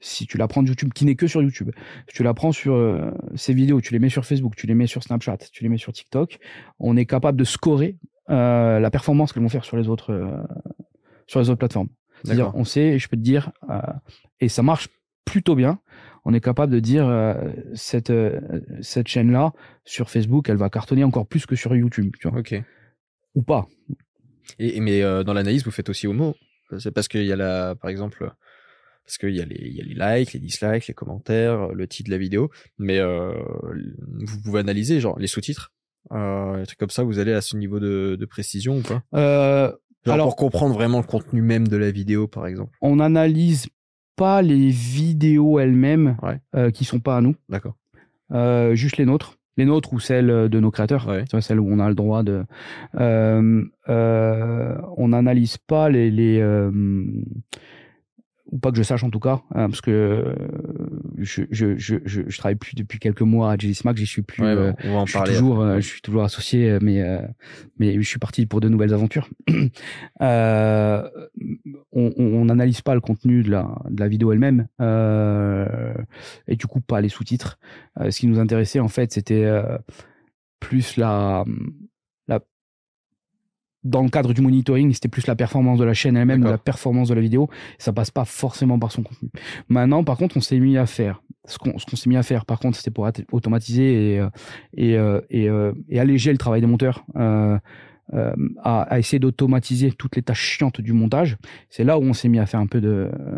si 0.00 0.26
tu 0.26 0.36
la 0.36 0.48
prends 0.48 0.64
de 0.64 0.68
YouTube, 0.68 0.92
qui 0.92 1.04
n'est 1.04 1.14
que 1.14 1.28
sur 1.28 1.42
YouTube, 1.42 1.70
si 2.08 2.16
tu 2.16 2.24
la 2.24 2.34
prends 2.34 2.50
sur 2.50 2.74
euh, 2.74 3.12
ces 3.36 3.54
vidéos, 3.54 3.80
tu 3.80 3.92
les 3.92 4.00
mets 4.00 4.08
sur 4.08 4.24
Facebook, 4.26 4.56
tu 4.56 4.66
les 4.66 4.74
mets 4.74 4.88
sur 4.88 5.04
Snapchat, 5.04 5.38
tu 5.52 5.62
les 5.62 5.68
mets 5.68 5.78
sur 5.78 5.92
TikTok, 5.92 6.40
on 6.80 6.96
est 6.96 7.06
capable 7.06 7.38
de 7.38 7.44
scorer 7.44 7.98
euh, 8.30 8.80
la 8.80 8.90
performance 8.90 9.32
qu'elles 9.32 9.44
vont 9.44 9.48
faire 9.48 9.64
sur 9.64 9.76
les 9.76 9.88
autres 9.88 10.44
sur 11.28 11.38
les 11.38 11.50
autres 11.50 11.58
plateformes. 11.58 11.88
C'est-à-dire, 12.24 12.50
on 12.54 12.64
sait, 12.64 12.98
je 12.98 13.08
peux 13.08 13.16
te 13.16 13.22
dire, 13.22 13.52
et 14.40 14.48
ça 14.48 14.62
marche 14.64 14.88
plutôt 15.24 15.54
bien. 15.54 15.78
On 16.30 16.34
est 16.34 16.42
capable 16.42 16.70
de 16.70 16.78
dire 16.78 17.08
euh, 17.08 17.32
cette 17.72 18.10
euh, 18.10 18.38
cette 18.82 19.08
chaîne 19.08 19.32
là 19.32 19.54
sur 19.86 20.10
Facebook, 20.10 20.50
elle 20.50 20.58
va 20.58 20.68
cartonner 20.68 21.02
encore 21.02 21.26
plus 21.26 21.46
que 21.46 21.56
sur 21.56 21.74
YouTube, 21.74 22.14
tu 22.20 22.28
vois. 22.28 22.40
Ok. 22.40 22.54
Ou 23.34 23.42
pas. 23.42 23.66
Et, 24.58 24.78
mais 24.80 25.02
euh, 25.02 25.24
dans 25.24 25.32
l'analyse, 25.32 25.64
vous 25.64 25.70
faites 25.70 25.88
aussi 25.88 26.06
au 26.06 26.12
mot. 26.12 26.34
C'est 26.76 26.90
parce 26.90 27.08
qu'il 27.08 27.24
y 27.24 27.32
a 27.32 27.36
la, 27.36 27.76
par 27.76 27.88
exemple, 27.88 28.30
parce 29.06 29.16
qu'il 29.16 29.34
y 29.34 29.40
a 29.40 29.46
les 29.46 29.56
il 29.58 29.74
y 29.74 29.80
a 29.80 29.84
les 29.84 30.18
likes, 30.18 30.34
les 30.34 30.38
dislikes, 30.40 30.86
les 30.86 30.92
commentaires, 30.92 31.68
le 31.68 31.86
titre 31.88 32.08
de 32.08 32.14
la 32.14 32.18
vidéo, 32.18 32.50
mais 32.76 33.00
vous 33.00 34.40
pouvez 34.44 34.60
analyser 34.60 35.00
genre 35.00 35.18
les 35.18 35.28
sous-titres, 35.28 35.72
euh, 36.12 36.60
des 36.60 36.66
trucs 36.66 36.78
comme 36.78 36.90
ça. 36.90 37.04
Vous 37.04 37.20
allez 37.20 37.32
à 37.32 37.40
ce 37.40 37.56
niveau 37.56 37.80
de, 37.80 38.18
de 38.20 38.26
précision 38.26 38.76
ou 38.76 38.82
pas? 38.82 39.78
Alors, 40.04 40.26
pour 40.26 40.36
comprendre 40.36 40.74
vraiment 40.74 40.98
le 40.98 41.06
contenu 41.06 41.40
même 41.40 41.68
de 41.68 41.78
la 41.78 41.90
vidéo, 41.90 42.28
par 42.28 42.46
exemple. 42.46 42.76
On 42.82 43.00
analyse 43.00 43.68
pas 44.18 44.42
les 44.42 44.68
vidéos 44.68 45.58
elles-mêmes 45.60 46.16
euh, 46.54 46.70
qui 46.70 46.84
sont 46.84 47.00
pas 47.00 47.16
à 47.16 47.20
nous. 47.22 47.36
D'accord. 47.48 47.76
Euh, 48.32 48.74
juste 48.74 48.98
les 48.98 49.06
nôtres. 49.06 49.38
Les 49.56 49.64
nôtres 49.64 49.92
ou 49.92 50.00
celles 50.00 50.48
de 50.48 50.60
nos 50.60 50.70
créateurs. 50.70 51.08
Ouais. 51.08 51.24
celles 51.40 51.60
où 51.60 51.68
on 51.68 51.78
a 51.78 51.88
le 51.88 51.94
droit 51.94 52.22
de. 52.22 52.44
Euh, 52.96 53.64
on 53.86 55.08
n'analyse 55.08 55.56
pas 55.56 55.88
les, 55.88 56.10
les 56.10 56.40
ou 58.50 58.58
pas 58.58 58.70
que 58.70 58.78
je 58.78 58.82
sache 58.82 59.04
en 59.04 59.10
tout 59.10 59.20
cas, 59.20 59.42
hein, 59.54 59.68
parce 59.68 59.80
que 59.80 59.90
euh, 59.90 60.34
je, 61.18 61.42
je, 61.50 61.76
je, 61.76 61.96
je, 62.04 62.38
travaille 62.38 62.56
plus 62.56 62.74
depuis 62.74 62.98
quelques 62.98 63.22
mois 63.22 63.52
à 63.52 63.56
Smack, 63.58 63.96
j'y 63.96 64.06
suis 64.06 64.22
plus. 64.22 64.42
on 64.42 64.46
va 64.46 64.74
en 64.84 65.06
je 65.06 65.12
parler. 65.12 65.32
Suis 65.32 65.40
toujours, 65.40 65.60
euh, 65.60 65.80
je 65.80 65.86
suis 65.86 66.00
toujours 66.00 66.22
associé, 66.24 66.78
mais 66.80 67.02
euh, 67.02 67.20
mais 67.78 68.00
je 68.00 68.08
suis 68.08 68.18
parti 68.18 68.46
pour 68.46 68.60
de 68.60 68.68
nouvelles 68.68 68.94
aventures. 68.94 69.28
euh, 70.22 71.08
on 71.92 72.44
n'analyse 72.44 72.80
pas 72.80 72.94
le 72.94 73.00
contenu 73.00 73.42
de 73.42 73.50
la 73.50 73.76
de 73.90 74.00
la 74.00 74.08
vidéo 74.08 74.32
elle-même 74.32 74.68
et 76.46 76.56
du 76.56 76.66
coup 76.66 76.80
pas 76.80 77.00
les 77.00 77.08
sous-titres. 77.08 77.58
ce 77.98 78.18
qui 78.18 78.26
nous 78.26 78.38
intéressait 78.38 78.80
en 78.80 78.88
fait, 78.88 79.12
c'était 79.12 79.46
plus 80.60 80.96
la 80.96 81.44
dans 83.84 84.02
le 84.02 84.08
cadre 84.08 84.34
du 84.34 84.40
monitoring, 84.40 84.92
c'était 84.92 85.08
plus 85.08 85.26
la 85.26 85.36
performance 85.36 85.78
de 85.78 85.84
la 85.84 85.94
chaîne 85.94 86.16
elle-même 86.16 86.42
ou 86.42 86.48
la 86.48 86.58
performance 86.58 87.08
de 87.08 87.14
la 87.14 87.20
vidéo. 87.20 87.48
Ça 87.78 87.92
passe 87.92 88.10
pas 88.10 88.24
forcément 88.24 88.78
par 88.78 88.92
son 88.92 89.02
contenu. 89.02 89.30
Maintenant, 89.68 90.04
par 90.04 90.16
contre, 90.16 90.36
on 90.36 90.40
s'est 90.40 90.58
mis 90.58 90.76
à 90.76 90.86
faire. 90.86 91.22
Ce 91.44 91.58
qu'on 91.58 91.78
s'est 91.78 92.10
mis 92.10 92.16
à 92.16 92.22
faire, 92.22 92.44
par 92.44 92.58
contre, 92.58 92.76
c'était 92.76 92.90
pour 92.90 93.08
automatiser 93.32 94.14
et, 94.14 94.20
euh, 94.20 94.28
et, 94.76 94.96
euh, 94.96 95.20
et, 95.30 95.48
euh, 95.48 95.72
et, 95.88 96.00
alléger 96.00 96.32
le 96.32 96.38
travail 96.38 96.60
des 96.60 96.66
monteurs. 96.66 97.04
Euh, 98.14 98.34
à, 98.62 98.82
à, 98.82 98.98
essayer 98.98 99.18
d'automatiser 99.18 99.92
toutes 99.92 100.16
les 100.16 100.22
tâches 100.22 100.40
chiantes 100.40 100.80
du 100.80 100.94
montage. 100.94 101.36
C'est 101.68 101.84
là 101.84 101.98
où 101.98 102.02
on 102.02 102.14
s'est 102.14 102.28
mis 102.28 102.38
à 102.38 102.46
faire 102.46 102.60
un 102.60 102.66
peu 102.66 102.80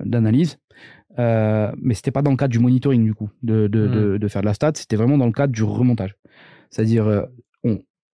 d'analyse. 0.04 0.58
Euh, 1.18 1.72
mais 1.82 1.94
c'était 1.94 2.12
pas 2.12 2.22
dans 2.22 2.30
le 2.30 2.36
cadre 2.36 2.52
du 2.52 2.60
monitoring 2.60 3.04
du 3.04 3.14
coup, 3.14 3.28
de, 3.42 3.66
de, 3.66 3.88
de, 3.88 4.16
de 4.16 4.28
faire 4.28 4.42
de 4.42 4.46
la 4.46 4.54
stat, 4.54 4.72
c'était 4.76 4.94
vraiment 4.94 5.18
dans 5.18 5.26
le 5.26 5.32
cadre 5.32 5.52
du 5.52 5.64
remontage. 5.64 6.14
C'est-à-dire, 6.70 7.26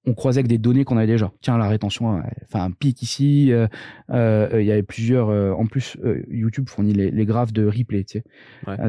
on 0.04 0.14
croisait 0.14 0.40
avec 0.40 0.48
des 0.48 0.58
données 0.58 0.84
qu'on 0.84 0.96
avait 0.96 1.06
déjà. 1.06 1.32
Tiens, 1.40 1.56
la 1.58 1.68
rétention, 1.68 2.20
enfin 2.44 2.64
un 2.64 2.70
pic 2.70 3.02
ici. 3.02 3.52
Euh, 3.52 3.68
euh, 4.10 4.60
il 4.60 4.66
y 4.66 4.72
avait 4.72 4.82
plusieurs. 4.82 5.28
Euh, 5.28 5.52
en 5.52 5.66
plus, 5.66 5.96
YouTube 6.28 6.68
fournit 6.68 6.92
les, 6.92 7.10
les, 7.10 7.24
graphes 7.24 7.52
de 7.52 7.64
replay. 7.64 8.04
Tu 8.04 8.18
sais, 8.18 8.24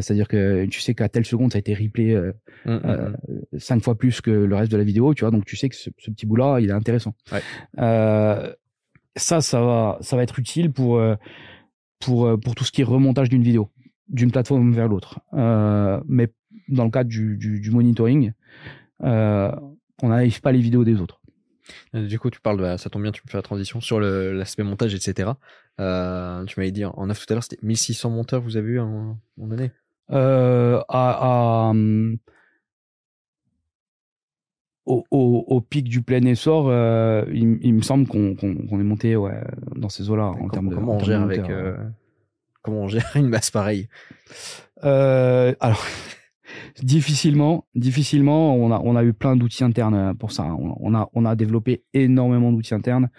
c'est-à-dire 0.02 0.28
que 0.28 0.66
tu 0.66 0.80
sais 0.80 0.96
qu'à 0.96 1.10
telle 1.10 1.26
seconde 1.26 1.52
ça 1.52 1.58
a 1.58 1.60
été 1.60 1.74
replay 1.76 2.16
mmh, 2.66 2.72
mmh, 2.72 2.78
mmh. 2.78 3.60
cinq 3.60 3.84
fois 3.84 3.96
plus 3.96 4.22
que 4.22 4.32
le 4.32 4.56
reste 4.56 4.72
de 4.72 4.78
la 4.78 4.84
vidéo. 4.84 5.14
Tu 5.14 5.22
vois, 5.22 5.32
donc 5.32 5.46
tu 5.46 5.56
sais 5.56 5.70
que 5.70 5.76
ce, 5.76 5.90
petit 5.90 6.26
bout-là, 6.26 6.60
il 6.60 6.70
est 6.70 6.74
intéressant. 6.74 7.14
ça, 7.78 9.42
ça 9.42 9.62
va, 9.62 9.98
ça 10.02 10.16
va 10.16 10.24
être 10.24 10.40
utile 10.40 10.72
pour 10.72 11.02
pour 12.00 12.40
pour 12.40 12.56
tout 12.56 12.64
ce 12.64 12.72
qui 12.72 12.82
est 12.82 12.86
remontage 12.86 13.30
d'une 13.30 13.44
vidéo, 13.44 13.70
d'une 14.08 14.32
plateforme 14.32 14.74
vers 14.74 14.88
l'autre. 14.88 15.20
mais 16.08 16.30
dans 16.70 16.86
le 16.86 16.92
cadre 16.92 17.10
du, 17.10 17.38
du, 17.38 17.60
du 17.60 17.72
monitoring. 17.72 18.32
Euh, 19.04 19.52
on 20.02 20.10
n'arrive 20.10 20.42
pas 20.42 20.52
les 20.52 20.60
vidéos 20.60 20.84
des 20.84 21.00
autres. 21.00 21.20
Euh, 21.96 22.08
du 22.08 22.20
coup, 22.20 22.30
tu 22.30 22.42
parles, 22.42 22.60
bah, 22.60 22.78
ça 22.78 22.90
tombe 22.90 23.04
bien, 23.04 23.12
tu 23.12 23.22
me 23.26 23.32
fais 23.32 23.38
la 23.38 23.44
transition 23.44 23.82
sur 23.82 24.00
l'aspect 24.00 24.64
montage, 24.64 24.94
etc. 24.94 25.32
Euh, 25.80 26.44
tu 26.46 26.60
m'avais 26.60 26.72
dit 26.72 26.86
en 26.86 27.10
off 27.10 27.26
tout 27.26 27.34
à 27.34 27.36
l'heure, 27.36 27.44
c'était 27.44 27.60
1600 27.66 28.10
monteurs, 28.10 28.42
vous 28.42 28.58
avez 28.58 28.74
eu 28.74 28.80
en, 28.80 29.18
en 29.42 29.52
année 29.52 29.72
euh, 30.12 30.82
à, 30.90 31.70
hum, 31.70 32.18
au, 34.86 35.62
pic 35.62 35.88
du 35.88 36.02
plein 36.02 36.24
essor, 36.26 36.66
il, 37.32 37.74
me 37.74 37.82
semble 37.82 38.08
qu'on 38.08 38.36
est 38.36 38.84
monté 38.84 39.16
ouais, 39.16 39.42
dans 39.76 39.90
ces 39.90 40.10
eaux-là 40.10 40.26
en 40.26 40.50
termes 40.50 40.70
de. 40.70 40.76
Comment 40.76 40.96
on 40.96 41.00
gère 41.00 41.22
avec 41.22 41.42
comment 42.62 42.82
on 42.82 42.88
gère 42.88 43.12
une 43.16 43.30
masse 43.30 43.52
pareille? 43.52 43.88
Alors. 44.82 45.86
Difficilement, 46.82 47.66
difficilement. 47.76 48.56
On 48.56 48.72
a, 48.72 48.80
on 48.80 48.96
a 48.96 49.04
eu 49.04 49.14
plein 49.14 49.36
d'outils 49.36 49.64
internes 49.64 49.96
euh, 49.96 50.14
pour 50.14 50.32
ça. 50.32 50.46
On, 50.56 50.94
a, 50.94 51.10
on 51.14 51.26
a 51.26 51.36
développé 51.36 51.84
énormément 51.94 52.52
d'outils 52.52 52.74
internes 52.74 53.10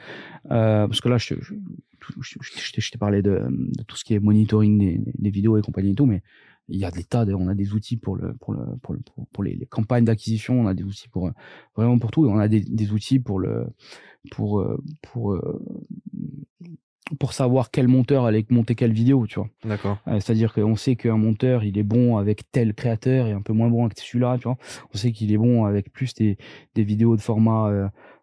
euh, 0.51 0.87
parce 0.87 1.01
que 1.01 1.09
là, 1.09 1.19
je, 1.19 1.35
je, 2.21 2.39
je, 2.41 2.91
t'ai 2.91 2.99
parlé 2.99 3.23
de, 3.23 3.47
tout 3.87 3.97
ce 3.97 4.05
qui 4.05 4.15
est 4.15 4.21
monitoring 4.21 5.03
des, 5.19 5.31
vidéos 5.31 5.57
et 5.57 5.63
compagnie 5.63 5.93
et 5.93 5.95
tout, 5.95 6.07
mais 6.07 6.23
il 6.69 6.79
y 6.79 6.85
a 6.85 6.91
des 6.91 7.05
tas, 7.05 7.25
on 7.27 7.49
a 7.49 7.55
des 7.55 7.75
outils 7.75 7.97
pour 7.97 8.17
le, 8.17 8.35
pour 8.35 8.55
le, 8.55 8.65
pour 8.83 8.95
le, 8.95 9.01
pour, 9.33 9.45
les, 9.45 9.59
campagnes 9.67 10.05
d'acquisition, 10.05 10.61
on 10.61 10.67
a 10.67 10.75
des 10.75 10.85
outils 10.85 11.09
pour 11.09 11.31
vraiment 11.77 11.99
pour 11.99 12.11
tout, 12.11 12.27
on 12.27 12.39
a 12.39 12.49
des, 12.49 12.93
outils 12.93 13.19
pour 13.19 13.39
le, 13.39 13.67
pour, 14.31 14.61
euh, 14.61 14.83
pour 15.03 15.39
pour 17.19 17.33
savoir 17.33 17.71
quel 17.71 17.89
monteur 17.89 18.25
allait 18.25 18.47
monter 18.51 18.75
quelle 18.75 18.93
vidéo, 18.93 19.27
tu 19.27 19.39
vois. 19.39 19.49
D'accord. 19.65 19.99
Euh, 20.09 20.21
C'est-à-dire 20.21 20.53
qu'on 20.55 20.77
sait 20.77 20.97
qu'un 20.97 21.17
monteur, 21.17 21.65
il 21.65 21.79
est 21.79 21.83
bon 21.83 22.17
avec 22.17 22.51
tel 22.51 22.75
créateur 22.75 23.27
et 23.27 23.33
un 23.33 23.43
peu 23.43 23.53
moins 23.53 23.69
bon 23.69 23.85
avec 23.85 23.99
celui-là, 23.99 24.37
tu 24.39 24.45
vois. 24.45 24.57
On 24.95 24.97
sait 24.97 25.13
qu'il 25.13 25.33
est 25.33 25.37
bon 25.37 25.65
avec 25.65 25.93
plus 25.93 26.15
des, 26.15 26.39
des 26.75 26.83
vidéos 26.83 27.17
de 27.17 27.21
format 27.21 27.69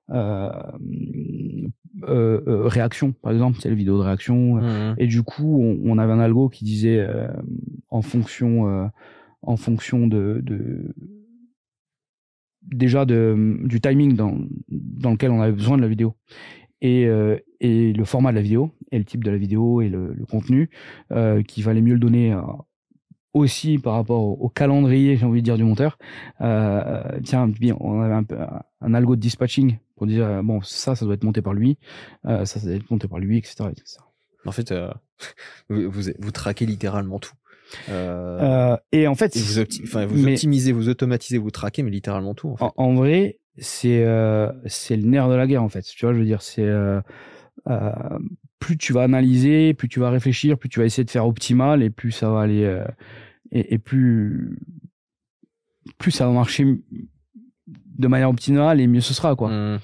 euh, 0.10 0.52
euh, 2.08 2.67
réaction, 2.67 3.12
par 3.12 3.32
exemple, 3.32 3.60
c'est 3.62 3.70
les 3.70 3.76
vidéos 3.76 3.98
de 3.98 4.04
réaction. 4.04 4.56
Mmh. 4.56 4.96
Et 4.98 5.08
du 5.08 5.22
coup, 5.22 5.62
on, 5.62 5.80
on, 5.86 5.98
avait 5.98 6.13
un 6.13 6.20
algo 6.20 6.50
qui 6.50 6.65
disait 6.65 7.08
en 7.89 8.02
fonction, 8.02 8.89
en 9.44 9.58
fonction 9.58 10.08
de, 10.08 10.41
de 10.44 10.94
déjà 12.63 13.06
de, 13.06 13.58
du 13.63 13.80
timing 13.80 14.15
dans, 14.15 14.38
dans 14.70 15.12
lequel 15.12 15.32
on 15.32 15.41
avait 15.41 15.52
besoin 15.52 15.78
de 15.78 15.82
la 15.82 15.88
vidéo 15.88 16.15
et, 16.82 17.06
euh, 17.06 17.38
et 17.60 17.94
le 17.94 18.06
format 18.06 18.32
de 18.32 18.36
la 18.36 18.41
vidéo 18.41 18.72
et 18.91 18.98
le 18.98 19.06
type 19.06 19.24
de 19.24 19.32
la 19.32 19.38
vidéo 19.38 19.82
et 19.82 19.89
le, 19.89 20.13
le 20.13 20.26
contenu 20.26 20.70
euh, 21.12 21.44
qui 21.44 21.62
valait 21.62 21.82
mieux 21.82 21.94
le 21.94 22.00
donner 22.00 22.34
euh, 22.34 22.41
aussi 23.34 23.78
par 23.78 23.94
rapport 23.94 24.22
au, 24.22 24.50
calendrier 24.50 25.15
j'ai 25.15 25.26
envie 25.26 25.41
de 25.41 25.46
dire 25.46 25.58
du 25.58 25.63
monteur 25.63 25.98
tiens 26.39 27.48
bien 27.48 27.78
on 27.80 28.02
avait 28.02 28.13
un, 28.13 28.26
un, 28.82 28.94
algo 28.94 29.15
de 29.15 29.22
dispatching 29.22 29.78
pour 29.96 30.06
dire 30.06 30.44
bon 30.44 30.62
ça 30.62 30.96
ça 30.96 31.06
doit 31.06 31.13
être 31.13 31.24
monté 31.24 31.41
par 31.41 31.54
lui 31.54 31.78
ça 32.26 32.46
ça 32.46 32.60
doit 32.60 32.76
être 32.76 32.91
monté 32.91 33.08
par 33.08 33.20
lui 33.20 33.38
etc, 33.38 33.70
etc. 33.72 34.00
En 34.46 34.52
fait, 34.52 34.74
vous, 35.70 35.91
vous, 35.91 36.32
traquez 36.32 36.65
littéralement 36.65 37.20
tout. 37.20 37.32
et 37.88 39.08
en 39.08 39.15
fait, 39.15 39.38
vous, 39.38 40.08
vous 40.10 40.28
optimisez, 40.28 40.74
vous 40.74 40.89
automatisez, 40.89 41.38
vous 41.38 41.52
traquez, 41.52 41.84
mais 41.84 41.91
littéralement 41.91 42.34
tout. 42.34 42.58
En, 42.60 42.74
en, 42.76 42.96
vrai, 42.96 43.39
c'est 43.57 44.05
c'est 44.65 44.95
le 44.97 45.03
nerf 45.03 45.29
de 45.29 45.35
la 45.35 45.47
guerre 45.47 45.63
en 45.63 45.69
fait. 45.69 45.83
Tu 45.83 46.05
vois, 46.05 46.13
je 46.13 46.19
veux 46.19 46.25
dire, 46.25 46.41
c'est 46.41 46.69
plus 48.61 48.77
tu 48.77 48.93
vas 48.93 49.01
analyser, 49.01 49.73
plus 49.73 49.89
tu 49.89 49.99
vas 49.99 50.09
réfléchir, 50.09 50.57
plus 50.57 50.69
tu 50.69 50.79
vas 50.79 50.85
essayer 50.85 51.03
de 51.03 51.09
faire 51.09 51.27
optimal, 51.27 51.83
et 51.83 51.89
plus 51.89 52.11
ça 52.11 52.29
va 52.29 52.41
aller, 52.41 52.63
euh, 52.63 52.85
et, 53.51 53.79
plus 53.79 54.57
plus 55.97 56.11
ça 56.11 56.27
va 56.27 56.31
marcher 56.31 56.65
de 57.97 58.07
manière 58.07 58.29
optimale, 58.29 58.79
et 58.79 58.87
mieux 58.87 59.01
ce 59.01 59.13
sera 59.13 59.35
quoi. 59.35 59.49
Mmh. 59.49 59.51
Euh, 59.51 59.79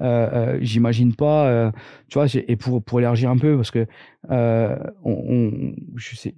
euh, 0.00 0.58
j'imagine 0.60 1.14
pas, 1.14 1.70
tu 2.08 2.18
vois, 2.18 2.26
et 2.34 2.56
pour 2.56 2.82
pour 2.82 2.98
élargir 2.98 3.30
un 3.30 3.38
peu 3.38 3.56
parce 3.56 3.70
que 3.70 3.86
on, 4.30 5.74
je 5.94 6.16
sais, 6.16 6.34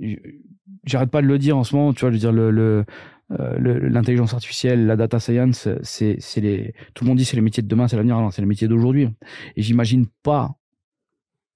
j'arrête 0.84 1.10
pas 1.10 1.22
de 1.22 1.28
le 1.28 1.38
dire 1.38 1.56
en 1.56 1.64
ce 1.64 1.74
moment, 1.74 1.94
tu 1.94 2.00
vois, 2.00 2.10
je 2.10 2.14
veux 2.14 2.20
dire 2.20 2.32
le, 2.32 2.84
l'intelligence 3.28 4.34
artificielle, 4.34 4.86
la 4.86 4.96
data 4.96 5.18
science, 5.18 5.68
c'est, 5.82 6.18
les, 6.36 6.74
tout 6.94 7.04
le 7.04 7.08
monde 7.08 7.18
dit 7.18 7.24
c'est 7.24 7.36
les 7.36 7.42
métiers 7.42 7.62
de 7.62 7.68
demain, 7.68 7.88
c'est 7.88 7.96
l'avenir, 7.96 8.28
c'est 8.32 8.42
les 8.42 8.46
métiers 8.46 8.68
d'aujourd'hui. 8.68 9.08
Et 9.56 9.62
j'imagine 9.62 10.06
pas 10.22 10.56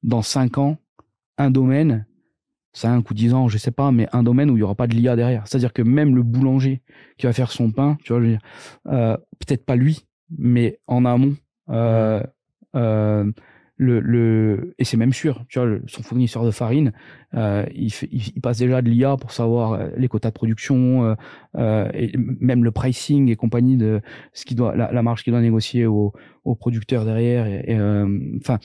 dans 0.03 0.23
5 0.23 0.59
ans 0.59 0.79
un 1.39 1.51
domaine, 1.51 2.07
5 2.73 3.09
ou 3.11 3.15
10 3.15 3.35
ans, 3.35 3.49
je 3.49 3.59
sais 3.59 3.71
pas, 3.71 3.91
mais 3.93 4.09
un 4.13 4.23
domaine 4.23 4.51
où 4.51 4.57
il 4.57 4.61
y 4.61 4.63
aura 4.63 4.75
pas 4.75 4.87
de 4.87 4.95
l'IA 4.95 5.17
derrière. 5.17 5.47
C'est-à-dire 5.47 5.73
que 5.73 5.83
même 5.83 6.15
le 6.15 6.23
boulanger 6.23 6.83
qui 7.19 7.27
va 7.27 7.33
faire 7.33 7.51
son 7.51 7.71
pain, 7.71 7.99
tu 8.05 8.13
vois, 8.13 8.23
euh, 8.89 9.17
peut-être 9.39 9.65
pas 9.65 9.77
lui, 9.77 10.07
mais 10.37 10.79
en 10.87 11.05
amont, 11.05 11.37
euh, 11.71 12.23
euh, 12.77 13.31
le, 13.81 14.01
le 14.01 14.75
et 14.79 14.85
c'est 14.85 14.99
même 14.99 15.15
sûr, 15.15 15.45
tu 15.49 15.59
vois, 15.59 15.79
son 15.87 16.03
fournisseur 16.03 16.45
de 16.45 16.51
farine, 16.51 16.93
euh, 17.35 17.65
il, 17.75 17.91
fait, 17.91 18.09
il, 18.13 18.39
passe 18.43 18.59
déjà 18.59 18.83
de 18.83 18.91
l'IA 18.91 19.17
pour 19.17 19.33
savoir 19.33 19.73
euh, 19.73 19.89
les 19.97 20.07
quotas 20.07 20.29
de 20.29 20.35
production 20.35 21.17
euh, 21.57 21.89
et 21.95 22.13
même 22.19 22.63
le 22.63 22.73
pricing 22.73 23.31
et 23.31 23.37
compagnie 23.37 23.79
de 23.79 24.03
ce 24.35 24.45
qui 24.45 24.55
doit 24.55 24.77
la, 24.77 25.03
marge 25.03 25.25
qu'il 25.25 25.33
doit 25.33 25.41
négocier 25.41 25.87
aux, 25.87 26.13
aux 26.45 26.55
producteurs 26.55 27.07
derrière. 27.07 27.47
Et, 27.47 27.75
enfin, 28.37 28.59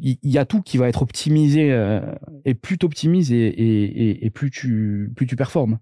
il 0.00 0.18
y, 0.24 0.38
a 0.38 0.44
tout 0.44 0.62
qui 0.62 0.78
va 0.78 0.88
être 0.88 1.02
optimisé 1.02 1.72
euh, 1.72 2.00
et 2.44 2.54
plus 2.54 2.78
t'optimises 2.78 3.32
et, 3.32 3.36
et, 3.36 4.26
et, 4.26 4.30
plus 4.30 4.50
tu 4.50 5.12
plus 5.14 5.26
tu 5.26 5.36
performes. 5.36 5.78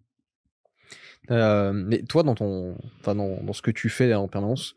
Euh, 1.30 1.72
mais 1.72 2.02
toi 2.02 2.22
dans 2.22 2.34
ton 2.34 2.76
enfin 2.98 3.14
dans, 3.14 3.42
dans 3.42 3.52
ce 3.52 3.62
que 3.62 3.70
tu 3.70 3.88
fais 3.88 4.12
en 4.12 4.28
permanence, 4.28 4.74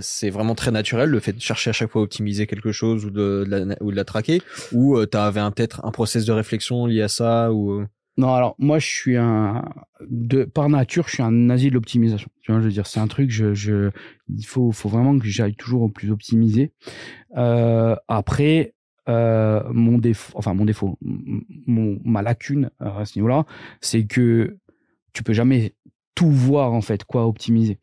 c'est 0.00 0.30
vraiment 0.30 0.54
très 0.54 0.70
naturel 0.70 1.10
le 1.10 1.20
fait 1.20 1.32
de 1.32 1.40
chercher 1.40 1.70
à 1.70 1.72
chaque 1.72 1.90
fois 1.90 2.02
à 2.02 2.04
optimiser 2.04 2.46
quelque 2.46 2.72
chose 2.72 3.04
ou 3.04 3.10
de, 3.10 3.44
la, 3.46 3.76
ou 3.80 3.90
de 3.90 3.96
la 3.96 4.04
traquer 4.04 4.42
ou 4.72 4.96
euh, 4.96 5.06
tu 5.10 5.16
avais 5.16 5.40
peut-être 5.50 5.84
un 5.84 5.90
process 5.90 6.24
de 6.24 6.32
réflexion 6.32 6.86
lié 6.86 7.02
à 7.02 7.08
ça 7.08 7.52
ou 7.52 7.72
euh? 7.72 7.86
non 8.16 8.34
alors 8.34 8.54
moi 8.58 8.78
je 8.78 8.86
suis 8.86 9.16
un 9.16 9.64
de 10.08 10.44
par 10.44 10.68
nature 10.68 11.08
je 11.08 11.14
suis 11.14 11.22
un 11.22 11.30
nazi 11.30 11.68
de 11.68 11.74
l'optimisation 11.74 12.28
tu 12.42 12.52
vois 12.52 12.60
je 12.60 12.66
veux 12.66 12.72
dire 12.72 12.86
c'est 12.86 13.00
un 13.00 13.08
truc 13.08 13.30
je, 13.30 13.54
je 13.54 13.90
il 14.28 14.44
faut 14.44 14.72
faut 14.72 14.88
vraiment 14.88 15.18
que 15.18 15.26
j'aille 15.26 15.54
toujours 15.54 15.82
au 15.82 15.88
plus 15.88 16.10
optimisé 16.10 16.72
euh, 17.36 17.96
après, 18.08 18.74
euh, 19.08 19.62
mon 19.72 19.98
défaut, 19.98 20.32
enfin 20.36 20.54
mon 20.54 20.64
défaut, 20.64 20.98
mon, 21.00 21.98
ma 22.04 22.22
lacune 22.22 22.70
à 22.78 23.04
ce 23.04 23.18
niveau-là, 23.18 23.44
c'est 23.80 24.04
que 24.04 24.58
tu 25.12 25.22
peux 25.22 25.32
jamais 25.32 25.74
tout 26.20 26.30
voir 26.30 26.74
en 26.74 26.82
fait, 26.82 27.04
quoi 27.04 27.26
optimiser. 27.26 27.78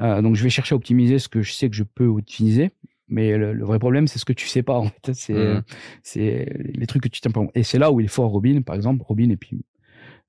Euh, 0.00 0.22
donc 0.22 0.34
je 0.34 0.42
vais 0.42 0.48
chercher 0.48 0.74
à 0.74 0.76
optimiser 0.76 1.18
ce 1.18 1.28
que 1.28 1.42
je 1.42 1.52
sais 1.52 1.68
que 1.68 1.76
je 1.76 1.82
peux 1.82 2.06
optimiser. 2.06 2.70
Mais 3.08 3.36
le, 3.36 3.62
vrai 3.62 3.78
problème, 3.78 4.06
c'est 4.06 4.18
ce 4.18 4.24
que 4.24 4.32
tu 4.32 4.46
sais 4.46 4.62
pas. 4.62 4.78
En 4.78 4.86
fait, 4.86 5.12
c'est 5.12 5.34
mmh. 5.34 5.62
c'est 6.02 6.46
les 6.72 6.86
trucs 6.86 7.02
que 7.02 7.10
tu 7.10 7.20
tiens 7.20 7.30
pas. 7.30 7.42
Et 7.54 7.62
c'est 7.62 7.78
là 7.78 7.92
où 7.92 8.00
il 8.00 8.04
est 8.06 8.08
fort 8.08 8.30
Robin, 8.30 8.62
par 8.62 8.74
exemple, 8.74 9.04
Robin 9.06 9.28
et 9.28 9.36
puis 9.36 9.66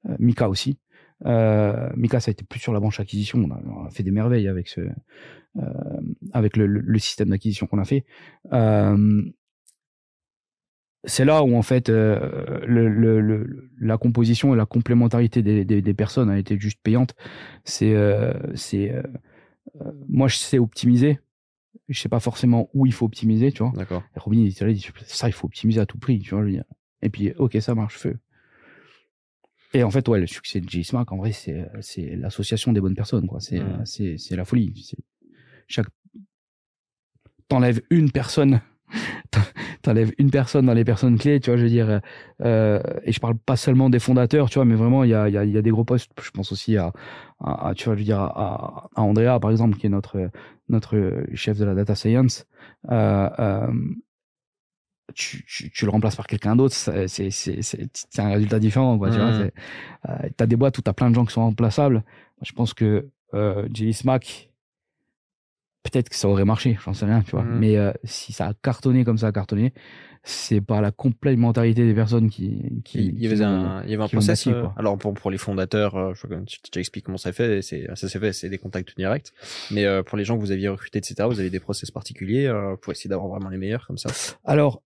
euh, 0.09 0.15
Mika 0.19 0.49
aussi. 0.49 0.77
Euh, 1.25 1.89
Mika, 1.95 2.19
ça 2.19 2.31
a 2.31 2.33
été 2.33 2.43
plus 2.43 2.59
sur 2.59 2.73
la 2.73 2.81
branche 2.81 2.99
acquisition. 2.99 3.39
On 3.39 3.85
a, 3.85 3.89
fait 3.91 4.03
des 4.03 4.11
merveilles 4.11 4.49
avec 4.49 4.67
ce, 4.67 4.81
euh, 4.81 5.61
avec 6.33 6.57
le, 6.57 6.65
le 6.67 6.99
système 6.99 7.29
d'acquisition 7.29 7.65
qu'on 7.65 7.79
a 7.79 7.85
fait. 7.85 8.03
Euh, 8.51 9.23
c'est 11.05 11.25
là 11.25 11.43
où 11.43 11.55
en 11.55 11.61
fait 11.61 11.89
euh, 11.89 12.59
le, 12.65 12.87
le, 12.87 13.69
la 13.79 13.97
composition 13.97 14.53
et 14.53 14.57
la 14.57 14.65
complémentarité 14.65 15.41
des, 15.41 15.65
des, 15.65 15.81
des 15.81 15.93
personnes 15.93 16.29
a 16.29 16.37
été 16.37 16.57
juste 16.59 16.79
payante. 16.81 17.15
C'est 17.65 17.93
euh, 17.93 18.33
c'est 18.55 18.93
moi 20.07 20.27
je 20.27 20.37
sais 20.37 20.59
optimiser, 20.59 21.19
je 21.89 21.99
sais 21.99 22.09
pas 22.09 22.19
forcément 22.19 22.69
où 22.73 22.85
il 22.85 22.93
faut 22.93 23.05
optimiser, 23.05 23.51
tu 23.51 23.63
vois. 23.63 23.73
D'accord. 23.75 24.03
Robin 24.15 24.39
il 24.39 24.49
dit 24.49 24.87
ça 25.05 25.27
il 25.27 25.33
faut 25.33 25.47
optimiser 25.47 25.81
à 25.81 25.85
tout 25.85 25.97
prix, 25.97 26.19
tu 26.19 26.35
vois. 26.35 26.45
Et 27.01 27.09
puis 27.09 27.33
ok 27.37 27.57
ça 27.59 27.75
marche 27.75 27.97
feu. 27.97 28.17
Et 29.73 29.83
en 29.83 29.89
fait 29.89 30.07
ouais 30.07 30.19
le 30.19 30.27
succès 30.27 30.61
de 30.61 30.69
J-Smack 30.69 31.11
en 31.11 31.17
vrai 31.17 31.31
c'est 31.31 31.67
c'est 31.81 32.15
l'association 32.15 32.71
des 32.71 32.79
bonnes 32.79 32.95
personnes 32.95 33.27
quoi. 33.27 33.39
C'est 33.39 33.59
mmh. 33.59 33.81
c'est 33.85 34.17
c'est 34.17 34.35
la 34.35 34.45
folie 34.45 34.93
chaque 35.67 35.87
t'enlèves 37.47 37.81
une 37.89 38.11
personne 38.11 38.61
t'enlèves 39.83 40.11
une 40.17 40.31
personne 40.31 40.65
dans 40.65 40.73
les 40.73 40.85
personnes 40.85 41.17
clés 41.17 41.39
tu 41.39 41.49
vois 41.49 41.57
je 41.57 41.63
veux 41.63 41.69
dire 41.69 42.01
euh, 42.41 42.79
et 43.03 43.11
je 43.11 43.19
parle 43.19 43.35
pas 43.35 43.55
seulement 43.55 43.89
des 43.89 43.99
fondateurs 43.99 44.49
tu 44.49 44.55
vois 44.55 44.65
mais 44.65 44.75
vraiment 44.75 45.03
il 45.03 45.11
y 45.11 45.13
a, 45.13 45.29
y, 45.29 45.37
a, 45.37 45.45
y 45.45 45.57
a 45.57 45.61
des 45.61 45.69
gros 45.69 45.83
postes 45.83 46.11
je 46.21 46.31
pense 46.31 46.51
aussi 46.51 46.77
à, 46.77 46.91
à, 47.39 47.73
tu 47.75 47.85
vois 47.85 47.93
je 47.95 47.99
veux 47.99 48.05
dire 48.05 48.19
à, 48.19 48.89
à, 48.95 49.01
Andrea 49.01 49.39
par 49.39 49.51
exemple 49.51 49.77
qui 49.77 49.85
est 49.85 49.89
notre 49.89 50.29
notre 50.69 51.25
chef 51.35 51.57
de 51.57 51.65
la 51.65 51.75
data 51.75 51.95
science 51.95 52.47
euh, 52.91 53.29
euh, 53.39 53.67
tu, 55.13 55.43
tu, 55.45 55.69
tu, 55.69 55.85
le 55.85 55.91
remplaces 55.91 56.15
par 56.15 56.27
quelqu'un 56.27 56.55
d'autre, 56.55 56.75
c'est 56.75 57.07
c'est 57.07 57.59
c'est 57.61 58.19
un 58.19 58.29
résultat 58.29 58.59
différent 58.59 58.97
quoi. 58.97 59.09
Tu 59.09 59.17
vois, 59.17 59.31
mmh. 59.31 59.51
euh, 60.09 60.29
t'as 60.37 60.45
des 60.45 60.55
boîtes 60.55 60.77
où 60.77 60.81
t'as 60.81 60.93
plein 60.93 61.09
de 61.09 61.15
gens 61.15 61.25
qui 61.25 61.33
sont 61.33 61.41
remplaçables. 61.41 62.03
Je 62.41 62.51
pense 62.53 62.73
que 62.73 63.09
euh, 63.33 63.67
Smack, 63.91 64.49
peut-être 65.83 66.09
que 66.09 66.15
ça 66.15 66.27
aurait 66.27 66.45
marché, 66.45 66.77
j'en 66.83 66.93
sais 66.93 67.05
rien, 67.05 67.21
tu 67.21 67.31
vois. 67.31 67.43
Mmh. 67.43 67.59
Mais 67.59 67.77
euh, 67.77 67.91
si 68.03 68.33
ça 68.33 68.47
a 68.47 68.53
cartonné 68.53 69.03
comme 69.03 69.17
ça 69.17 69.27
a 69.27 69.31
cartonné, 69.31 69.73
c'est 70.25 70.61
par 70.61 70.81
la 70.81 70.91
complémentarité 70.91 71.85
des 71.85 71.93
personnes 71.93 72.29
qui. 72.29 72.81
qui 72.85 73.07
il 73.07 73.21
y 73.21 73.27
avait 73.27 73.43
un, 73.43 73.83
il 73.83 73.91
y 73.91 73.93
avait 73.93 74.03
un 74.03 74.07
process. 74.07 74.47
Euh, 74.47 74.67
alors 74.77 74.97
pour 74.97 75.13
pour 75.13 75.29
les 75.31 75.37
fondateurs, 75.37 75.95
euh, 75.95 76.13
je 76.13 76.71
t'explique 76.71 77.05
comment 77.05 77.17
ça 77.17 77.33
fait. 77.33 77.61
C'est 77.61 77.87
ça 77.95 78.07
s'est 78.07 78.19
fait, 78.19 78.31
c'est 78.31 78.49
des 78.49 78.57
contacts 78.57 78.95
directs. 78.95 79.33
Mais 79.69 79.85
euh, 79.85 80.01
pour 80.01 80.17
les 80.17 80.23
gens 80.23 80.35
que 80.35 80.41
vous 80.41 80.51
aviez 80.51 80.69
recrutés, 80.69 80.99
etc., 80.99 81.27
vous 81.27 81.41
avez 81.41 81.49
des 81.49 81.59
process 81.59 81.91
particuliers 81.91 82.51
pour 82.81 82.93
essayer 82.93 83.09
d'avoir 83.09 83.27
vraiment 83.27 83.49
les 83.49 83.57
meilleurs 83.57 83.85
comme 83.85 83.97
ça. 83.97 84.09
Alors 84.45 84.81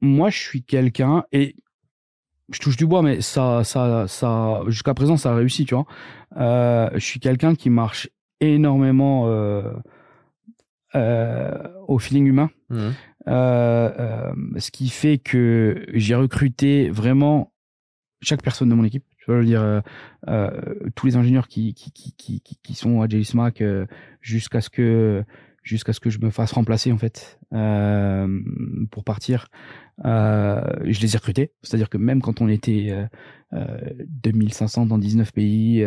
moi, 0.00 0.28
je 0.28 0.38
suis 0.38 0.62
quelqu'un 0.62 1.24
et 1.32 1.56
je 2.52 2.58
touche 2.60 2.76
du 2.76 2.84
bois, 2.84 3.00
mais 3.00 3.22
ça, 3.22 3.64
ça, 3.64 4.06
ça, 4.06 4.60
jusqu'à 4.66 4.92
présent, 4.92 5.16
ça 5.16 5.32
a 5.32 5.34
réussi, 5.34 5.64
tu 5.64 5.74
vois. 5.74 5.86
je 6.36 7.04
suis 7.04 7.20
quelqu'un 7.20 7.54
qui 7.54 7.70
marche 7.70 8.10
énormément 8.42 9.28
euh, 9.28 9.72
au 10.94 11.98
feeling 11.98 12.26
humain. 12.26 12.50
Mmh. 12.70 12.90
Euh, 13.28 13.90
euh, 13.98 14.32
ce 14.58 14.70
qui 14.70 14.88
fait 14.88 15.18
que 15.18 15.86
j'ai 15.94 16.14
recruté 16.14 16.90
vraiment 16.90 17.52
chaque 18.20 18.42
personne 18.42 18.68
de 18.68 18.74
mon 18.74 18.84
équipe. 18.84 19.04
Je 19.18 19.30
veux 19.30 19.44
dire, 19.44 19.82
tous 20.96 21.06
les 21.06 21.16
ingénieurs 21.16 21.46
qui, 21.46 21.74
qui, 21.74 21.92
qui, 21.92 22.12
qui, 22.16 22.42
qui 22.42 22.74
sont 22.74 23.02
à 23.02 23.08
JSMAC 23.08 23.62
jusqu'à 24.20 24.60
ce 24.60 24.68
que 24.68 25.22
jusqu'à 25.62 25.92
ce 25.92 26.00
que 26.00 26.10
je 26.10 26.18
me 26.18 26.30
fasse 26.30 26.50
remplacer 26.50 26.90
en 26.90 26.98
fait 26.98 27.38
pour 28.90 29.04
partir. 29.04 29.46
je 30.02 31.00
les 31.00 31.14
ai 31.14 31.18
recrutés, 31.18 31.52
c'est-à-dire 31.62 31.88
que 31.88 31.98
même 31.98 32.20
quand 32.20 32.40
on 32.40 32.48
était 32.48 32.92
2500 33.52 34.86
dans 34.86 34.98
19 34.98 35.32
pays, 35.32 35.86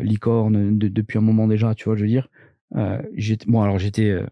licorne 0.00 0.76
depuis 0.76 1.18
un 1.18 1.22
moment 1.22 1.46
déjà, 1.46 1.76
tu 1.76 1.84
vois, 1.84 1.94
je 1.94 2.02
veux 2.02 2.08
dire, 2.08 2.28
euh, 2.76 3.00
j'étais 3.14 3.46
bon 3.46 3.62
alors 3.62 3.78
j'étais 3.78 4.10
euh, 4.10 4.26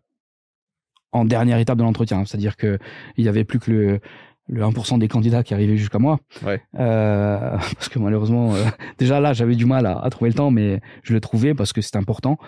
en 1.12 1.24
dernière 1.24 1.59
étape 1.59 1.78
de 1.78 1.83
l'entretien, 1.83 2.20
hein, 2.20 2.24
c'est-à-dire 2.24 2.57
que 2.57 2.78
il 3.16 3.24
y 3.24 3.28
avait 3.28 3.44
plus 3.44 3.59
que 3.59 3.70
le 3.70 4.00
le 4.48 4.62
1% 4.62 4.98
des 4.98 5.09
candidats 5.09 5.42
qui 5.42 5.55
arrivaient 5.55 5.76
jusqu'à 5.76 5.98
moi. 5.98 6.18
Ouais. 6.44 6.61
Euh, 6.78 7.57
parce 7.74 7.88
que 7.88 7.98
malheureusement, 7.98 8.55
euh, 8.55 8.64
déjà 8.98 9.20
là, 9.20 9.33
j'avais 9.33 9.55
du 9.55 9.66
mal 9.66 9.87
à, 9.87 9.98
à, 9.98 10.11
trouver 10.11 10.31
le 10.31 10.35
temps, 10.35 10.50
mais 10.50 10.81
je 11.02 11.14
le 11.14 11.20
trouvais 11.20 11.55
parce 11.55 11.72
que 11.72 11.81
c'est 11.81 11.96
important. 11.96 12.38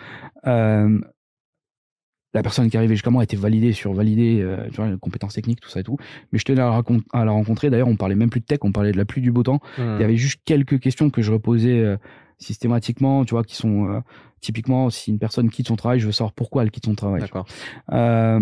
Euh, 0.47 1.01
la 2.35 2.43
personne 2.43 2.69
qui 2.69 2.77
arrivait 2.77 2.95
jusqu'à 2.95 3.11
moi 3.11 3.23
était 3.23 3.37
validée 3.37 3.73
sur 3.73 3.93
validée, 3.93 4.45
tu 4.71 4.77
vois, 4.77 4.91
les 4.91 4.99
compétences 4.99 5.35
techniques, 5.35 5.61
tout 5.61 5.69
ça 5.69 5.79
et 5.79 5.85
tout. 5.85 5.99
Mais 6.33 6.41
je 6.41 6.45
tenais 6.45 6.61
à 6.61 6.69
la, 6.69 6.83
à 7.13 7.25
la 7.25 7.31
rencontrer. 7.31 7.71
D'ailleurs, 7.71 7.87
on 7.87 7.95
parlait 7.95 8.17
même 8.17 8.29
plus 8.29 8.41
de 8.41 8.45
tech, 8.45 8.59
on 8.63 8.73
parlait 8.73 8.91
de 8.91 8.97
la 8.97 9.05
pluie 9.05 9.23
du 9.23 9.31
beau 9.31 9.45
temps. 9.45 9.61
Mmh. 9.79 9.83
Il 9.83 10.01
y 10.01 10.05
avait 10.05 10.17
juste 10.17 10.41
quelques 10.45 10.81
questions 10.81 11.11
que 11.11 11.23
je 11.23 11.31
reposais 11.31 11.97
systématiquement, 12.39 13.25
tu 13.25 13.33
vois, 13.33 13.45
qui 13.45 13.55
sont 13.55 13.89
euh, 13.89 14.01
typiquement 14.41 14.91
si 14.91 15.11
une 15.11 15.19
personne 15.19 15.51
quitte 15.51 15.69
son 15.69 15.77
travail, 15.77 16.01
je 16.01 16.07
veux 16.07 16.13
savoir 16.13 16.33
pourquoi 16.33 16.63
elle 16.63 16.71
quitte 16.71 16.87
son 16.87 16.95
travail. 16.95 17.21
D'accord. 17.21 17.47
Euh, 17.93 18.41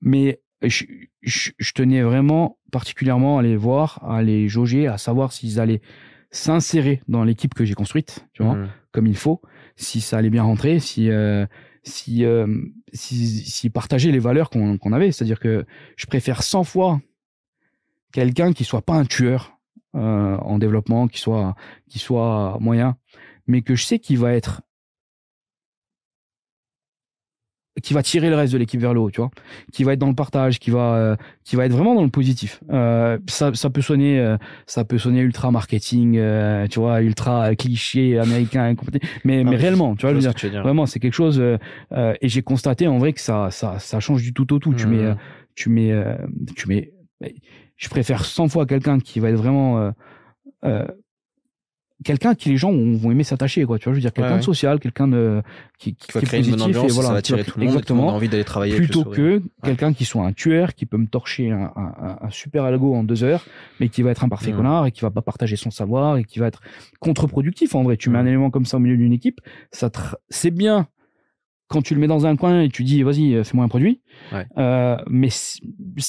mais 0.00 0.40
je, 0.62 0.84
je, 1.22 1.72
tenais 1.74 2.02
vraiment 2.02 2.58
particulièrement 2.70 3.38
à 3.38 3.42
les 3.42 3.56
voir, 3.56 4.02
à 4.08 4.22
les 4.22 4.48
jauger, 4.48 4.86
à 4.86 4.98
savoir 4.98 5.32
s'ils 5.32 5.60
allaient 5.60 5.80
s'insérer 6.30 7.02
dans 7.08 7.24
l'équipe 7.24 7.54
que 7.54 7.64
j'ai 7.64 7.74
construite, 7.74 8.26
tu 8.32 8.42
vois, 8.42 8.54
mmh. 8.54 8.68
comme 8.92 9.06
il 9.06 9.16
faut, 9.16 9.40
si 9.76 10.00
ça 10.00 10.18
allait 10.18 10.30
bien 10.30 10.42
rentrer, 10.42 10.78
si 10.78 11.10
euh, 11.10 11.46
si, 11.82 12.24
euh, 12.24 12.46
si, 12.92 13.26
si 13.26 13.70
partager 13.70 14.12
les 14.12 14.18
valeurs 14.18 14.50
qu'on 14.50 14.78
qu'on 14.78 14.92
avait, 14.92 15.12
c'est-à-dire 15.12 15.40
que 15.40 15.64
je 15.96 16.06
préfère 16.06 16.42
100 16.42 16.64
fois 16.64 17.00
quelqu'un 18.12 18.52
qui 18.52 18.64
soit 18.64 18.82
pas 18.82 18.94
un 18.94 19.04
tueur 19.04 19.58
euh, 19.96 20.36
en 20.36 20.58
développement, 20.58 21.08
qui 21.08 21.20
soit 21.20 21.54
qui 21.88 21.98
soit 21.98 22.58
moyen, 22.60 22.96
mais 23.46 23.62
que 23.62 23.74
je 23.74 23.84
sais 23.84 23.98
qu'il 23.98 24.18
va 24.18 24.32
être 24.32 24.62
qui 27.82 27.94
va 27.94 28.02
tirer 28.02 28.30
le 28.30 28.36
reste 28.36 28.52
de 28.52 28.58
l'équipe 28.58 28.80
vers 28.80 28.94
le 28.94 29.00
haut, 29.00 29.10
tu 29.10 29.20
vois, 29.20 29.30
qui 29.72 29.84
va 29.84 29.92
être 29.92 29.98
dans 29.98 30.08
le 30.08 30.14
partage, 30.14 30.58
qui 30.58 30.70
va, 30.70 30.94
euh, 30.94 31.16
qui 31.44 31.56
va 31.56 31.66
être 31.66 31.72
vraiment 31.72 31.94
dans 31.94 32.02
le 32.02 32.10
positif. 32.10 32.62
Euh, 32.70 33.18
ça, 33.28 33.52
ça 33.54 33.70
peut 33.70 33.80
sonner, 33.80 34.18
euh, 34.18 34.36
ça 34.66 34.84
peut 34.84 34.98
sonner 34.98 35.20
ultra 35.20 35.50
marketing, 35.50 36.20
tu 36.68 36.80
vois, 36.80 37.00
ultra 37.02 37.54
cliché 37.54 38.18
américain, 38.18 38.74
mais, 39.24 39.44
mais 39.44 39.56
réellement, 39.56 39.94
tu 39.96 40.02
vois, 40.02 40.10
je 40.10 40.16
veux 40.16 40.50
dire, 40.50 40.62
vraiment, 40.62 40.86
c'est 40.86 41.00
quelque 41.00 41.14
chose. 41.14 41.40
et 41.40 42.28
j'ai 42.28 42.42
constaté 42.42 42.86
en 42.86 42.98
vrai 42.98 43.12
que 43.12 43.20
ça, 43.20 43.50
ça, 43.50 43.78
ça 43.78 44.00
change 44.00 44.22
du 44.22 44.32
tout 44.32 44.52
au 44.52 44.58
tout. 44.58 44.74
Tu 44.74 44.86
mets, 44.86 45.12
mmh. 45.12 45.16
tu 45.54 45.70
mets, 45.70 46.16
tu 46.56 46.68
mets. 46.68 46.92
Je 47.80 47.88
préfère 47.88 48.24
100 48.24 48.48
fois 48.48 48.66
quelqu'un 48.66 49.00
qui 49.00 49.20
va 49.20 49.30
être 49.30 49.36
vraiment 49.36 49.92
quelqu'un 52.04 52.34
qui 52.34 52.48
les 52.48 52.56
gens 52.56 52.72
vont 52.72 53.10
aimer 53.10 53.24
s'attacher 53.24 53.64
quoi 53.64 53.78
tu 53.78 53.84
vois 53.84 53.92
je 53.92 53.96
veux 53.96 54.00
dire 54.00 54.12
quelqu'un 54.12 54.38
de 54.38 54.42
social 54.42 54.80
quelqu'un 54.80 55.08
de 55.08 55.42
qui, 55.78 55.94
qui, 55.94 56.12
va 56.12 56.20
créer 56.20 56.42
une 56.42 56.50
bonne 56.50 56.62
ambiance, 56.62 56.90
et 56.90 56.94
voilà 56.94 57.08
ça 57.08 57.12
va 57.12 57.18
attirer 57.18 57.44
tout 57.44 57.58
le 57.58 57.66
monde 57.66 57.74
exactement 57.74 58.00
tout 58.00 58.02
le 58.02 58.06
monde 58.06 58.14
a 58.14 58.16
envie 58.16 58.28
d'aller 58.28 58.44
travailler 58.44 58.76
plutôt 58.76 59.04
que 59.04 59.42
quelqu'un 59.62 59.92
qui 59.92 60.04
soit 60.04 60.24
un 60.24 60.32
tueur 60.32 60.74
qui 60.74 60.86
peut 60.86 60.96
me 60.96 61.06
torcher 61.06 61.50
un, 61.50 61.72
un, 61.76 62.18
un, 62.22 62.30
super 62.30 62.64
algo 62.64 62.94
en 62.94 63.04
deux 63.04 63.22
heures 63.22 63.44
mais 63.80 63.88
qui 63.88 64.02
va 64.02 64.10
être 64.10 64.24
un 64.24 64.28
parfait 64.28 64.52
mmh. 64.52 64.56
connard 64.56 64.86
et 64.86 64.92
qui 64.92 65.02
va 65.02 65.10
pas 65.10 65.22
partager 65.22 65.56
son 65.56 65.70
savoir 65.70 66.16
et 66.16 66.24
qui 66.24 66.38
va 66.38 66.46
être 66.46 66.60
contre-productif 67.00 67.74
en 67.74 67.82
vrai. 67.82 67.96
Tu 67.96 68.08
mets 68.08 68.18
un 68.18 68.22
mmh. 68.22 68.28
élément 68.28 68.50
comme 68.50 68.64
ça 68.64 68.78
au 68.78 68.80
milieu 68.80 68.96
d'une 68.96 69.12
équipe 69.12 69.40
ça 69.72 69.90
c'est 70.30 70.50
bien 70.50 70.88
quand 71.70 71.82
tu 71.82 71.94
le 71.94 72.00
mets 72.00 72.08
dans 72.08 72.26
un 72.26 72.34
coin 72.36 72.62
et 72.62 72.68
tu 72.68 72.82
dis 72.82 73.02
vas-y 73.04 73.34
euh, 73.34 73.44
fais-moi 73.44 73.64
un 73.64 73.68
produit 73.68 74.02
euh, 74.58 74.96
mais 75.08 75.28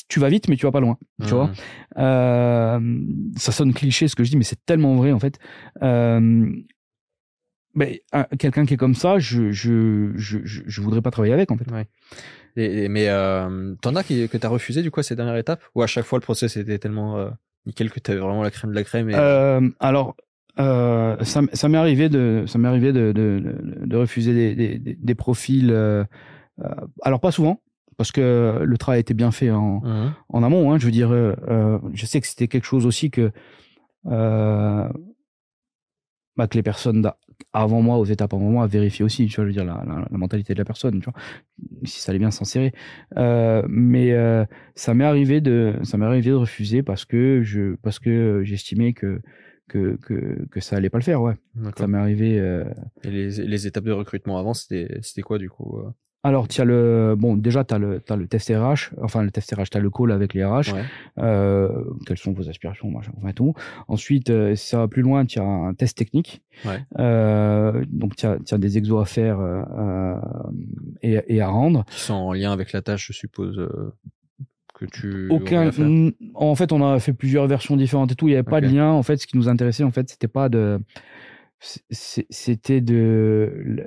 tu 0.09 0.19
vas 0.19 0.27
vite 0.27 0.49
mais 0.49 0.57
tu 0.57 0.65
vas 0.65 0.71
pas 0.71 0.79
loin 0.79 0.97
tu 1.23 1.29
vois. 1.29 1.47
Mmh. 1.47 1.53
euh, 1.99 2.79
ça 3.37 3.51
sonne 3.51 3.71
cliché 3.71 4.07
ce 4.07 4.15
que 4.15 4.23
je 4.23 4.31
dis 4.31 4.37
mais 4.37 4.43
c'est 4.43 4.65
tellement 4.65 4.95
vrai 4.95 5.11
en 5.11 5.19
fait. 5.19 5.37
Euh, 5.83 6.51
mais 7.75 8.01
quelqu'un 8.39 8.65
qui 8.65 8.73
est 8.73 8.77
comme 8.77 8.95
ça 8.95 9.19
je 9.19 9.51
je, 9.51 10.11
je 10.15 10.39
je 10.43 10.81
voudrais 10.81 11.01
pas 11.01 11.11
travailler 11.11 11.33
avec 11.33 11.51
en 11.51 11.57
fait. 11.57 11.71
Ouais. 11.71 11.87
et, 12.55 12.89
mais 12.89 13.07
euh, 13.07 13.75
t'en 13.81 13.95
as 13.95 14.03
qui, 14.03 14.27
que 14.27 14.37
t'as 14.37 14.49
refusé 14.49 14.81
du 14.81 14.89
coup 14.89 14.99
à 14.99 15.03
ces 15.03 15.15
dernières 15.15 15.37
étapes? 15.37 15.63
Ou 15.75 15.83
à 15.83 15.87
chaque 15.87 16.05
fois 16.05 16.17
le 16.17 16.23
process 16.23 16.57
était 16.57 16.79
tellement 16.79 17.29
nickel 17.67 17.91
que 17.91 17.99
t'avais 17.99 18.19
vraiment 18.19 18.41
la 18.41 18.51
crème 18.51 18.71
de 18.71 18.75
la 18.75 18.83
crème 18.83 19.09
et... 19.11 19.15
alors 19.79 20.15
euh, 20.61 21.17
ça, 21.23 21.41
ça 21.53 21.69
m'est 21.69 21.77
arrivé 21.77 22.09
de 22.09 22.43
ça 22.45 22.59
m'est 22.59 22.67
arrivé 22.67 22.93
de, 22.93 23.11
de, 23.11 23.41
de, 23.85 23.97
refuser 23.97 24.55
des, 24.55 24.77
des, 24.77 24.95
des 24.95 25.15
profils 25.15 25.71
euh, 25.71 26.03
euh, 26.63 26.69
alors 27.01 27.19
pas 27.19 27.31
souvent 27.31 27.61
parce 27.97 28.11
que 28.11 28.61
le 28.63 28.77
travail 28.77 28.99
était 28.99 29.13
bien 29.13 29.31
fait 29.31 29.49
en, 29.49 29.81
mmh. 29.81 30.13
en 30.29 30.43
amont 30.43 30.71
hein, 30.71 30.77
je 30.77 30.85
veux 30.85 30.91
dire 30.91 31.11
euh, 31.11 31.79
je 31.93 32.05
sais 32.05 32.21
que 32.21 32.27
c'était 32.27 32.47
quelque 32.47 32.65
chose 32.65 32.85
aussi 32.85 33.09
que 33.11 33.31
bah, 36.37 36.47
que 36.47 36.55
les 36.55 36.63
personnes 36.63 37.09
avant 37.53 37.81
moi 37.81 37.97
aux 37.97 38.05
étapes 38.05 38.33
avant 38.33 38.49
moi 38.49 38.67
vérifier 38.67 39.03
aussi 39.03 39.25
tu 39.27 39.35
vois 39.35 39.45
je 39.45 39.49
veux 39.49 39.53
dire 39.53 39.65
la, 39.65 39.83
la, 39.87 40.05
la, 40.09 40.17
mentalité 40.17 40.53
de 40.53 40.59
la 40.59 40.65
personne 40.65 40.99
tu 40.99 41.09
vois 41.09 41.19
si 41.83 41.99
ça 41.99 42.11
allait 42.11 42.19
bien 42.19 42.31
s'insérer 42.31 42.71
mais 43.15 44.15
ça 44.75 44.93
m'est 44.93 45.05
arrivé 45.05 45.41
de 45.41 45.75
ça 45.83 45.97
m'est 45.97 46.05
arrivé 46.05 46.29
de 46.29 46.35
refuser 46.35 46.83
parce 46.83 47.05
que 47.05 47.41
je 47.41 47.75
parce 47.81 47.99
que 47.99 48.41
j'estimais 48.43 48.93
que 48.93 49.21
que, 49.71 49.95
que, 49.95 50.45
que 50.49 50.59
ça 50.59 50.75
allait 50.75 50.89
pas 50.89 50.97
le 50.97 51.03
faire, 51.03 51.21
ouais. 51.21 51.35
Ça 51.77 51.87
m'est 51.87 51.97
arrivé. 51.97 52.37
Euh... 52.39 52.65
Et 53.03 53.09
les, 53.09 53.29
les 53.29 53.67
étapes 53.67 53.85
de 53.85 53.91
recrutement 53.91 54.37
avant, 54.37 54.53
c'était 54.53 54.99
c'était 55.01 55.21
quoi 55.21 55.37
du 55.37 55.49
coup 55.49 55.79
euh? 55.79 55.89
alors, 56.23 56.47
tu 56.47 56.61
as 56.61 56.65
le 56.65 57.15
bon 57.17 57.35
déjà 57.35 57.63
tu 57.63 57.73
as 57.73 57.79
le 57.79 57.99
as 58.07 58.15
le 58.15 58.27
test 58.27 58.49
RH, 58.49 58.93
enfin 59.01 59.23
le 59.23 59.31
test 59.31 59.55
RH, 59.55 59.69
tu 59.71 59.77
as 59.77 59.79
le 59.79 59.89
call 59.89 60.11
avec 60.11 60.33
les 60.33 60.45
RH. 60.45 60.73
Ouais. 60.73 60.83
Euh, 61.17 61.83
quelles 62.05 62.19
sont 62.19 62.33
vos 62.33 62.47
aspirations, 62.47 62.91
machin, 62.91 63.11
enfin 63.17 63.31
tout. 63.31 63.55
Ensuite, 63.87 64.29
euh, 64.29 64.55
ça 64.55 64.77
va 64.79 64.87
plus 64.87 65.01
loin, 65.01 65.25
tu 65.25 65.39
as 65.39 65.43
un 65.43 65.73
test 65.73 65.97
technique. 65.97 66.43
Ouais. 66.65 66.83
Euh, 66.99 67.83
donc 67.87 68.17
tu 68.17 68.25
as 68.27 68.57
des 68.57 68.77
exos 68.77 69.01
à 69.01 69.05
faire 69.05 69.39
et, 71.01 71.19
et 71.27 71.41
à 71.41 71.47
rendre. 71.47 71.85
Qui 71.85 72.01
sont 72.01 72.13
en 72.13 72.33
lien 72.33 72.51
avec 72.51 72.71
la 72.71 72.83
tâche, 72.83 73.07
je 73.07 73.13
suppose 73.13 73.59
tu 74.85 75.27
aucun 75.29 75.71
en 76.33 76.55
fait 76.55 76.71
on 76.71 76.83
a 76.83 76.99
fait 76.99 77.13
plusieurs 77.13 77.47
versions 77.47 77.75
différentes 77.75 78.11
et 78.11 78.15
tout. 78.15 78.27
Il 78.27 78.31
y 78.31 78.35
avait 78.35 78.43
pas 78.43 78.61
de 78.61 78.67
lien 78.67 78.91
en 78.91 79.03
fait. 79.03 79.17
Ce 79.17 79.27
qui 79.27 79.37
nous 79.37 79.49
intéressait 79.49 79.83
en 79.83 79.91
fait 79.91 80.09
c'était 80.09 80.27
pas 80.27 80.49
de 80.49 80.79
c'était 81.59 82.81
de 82.81 83.85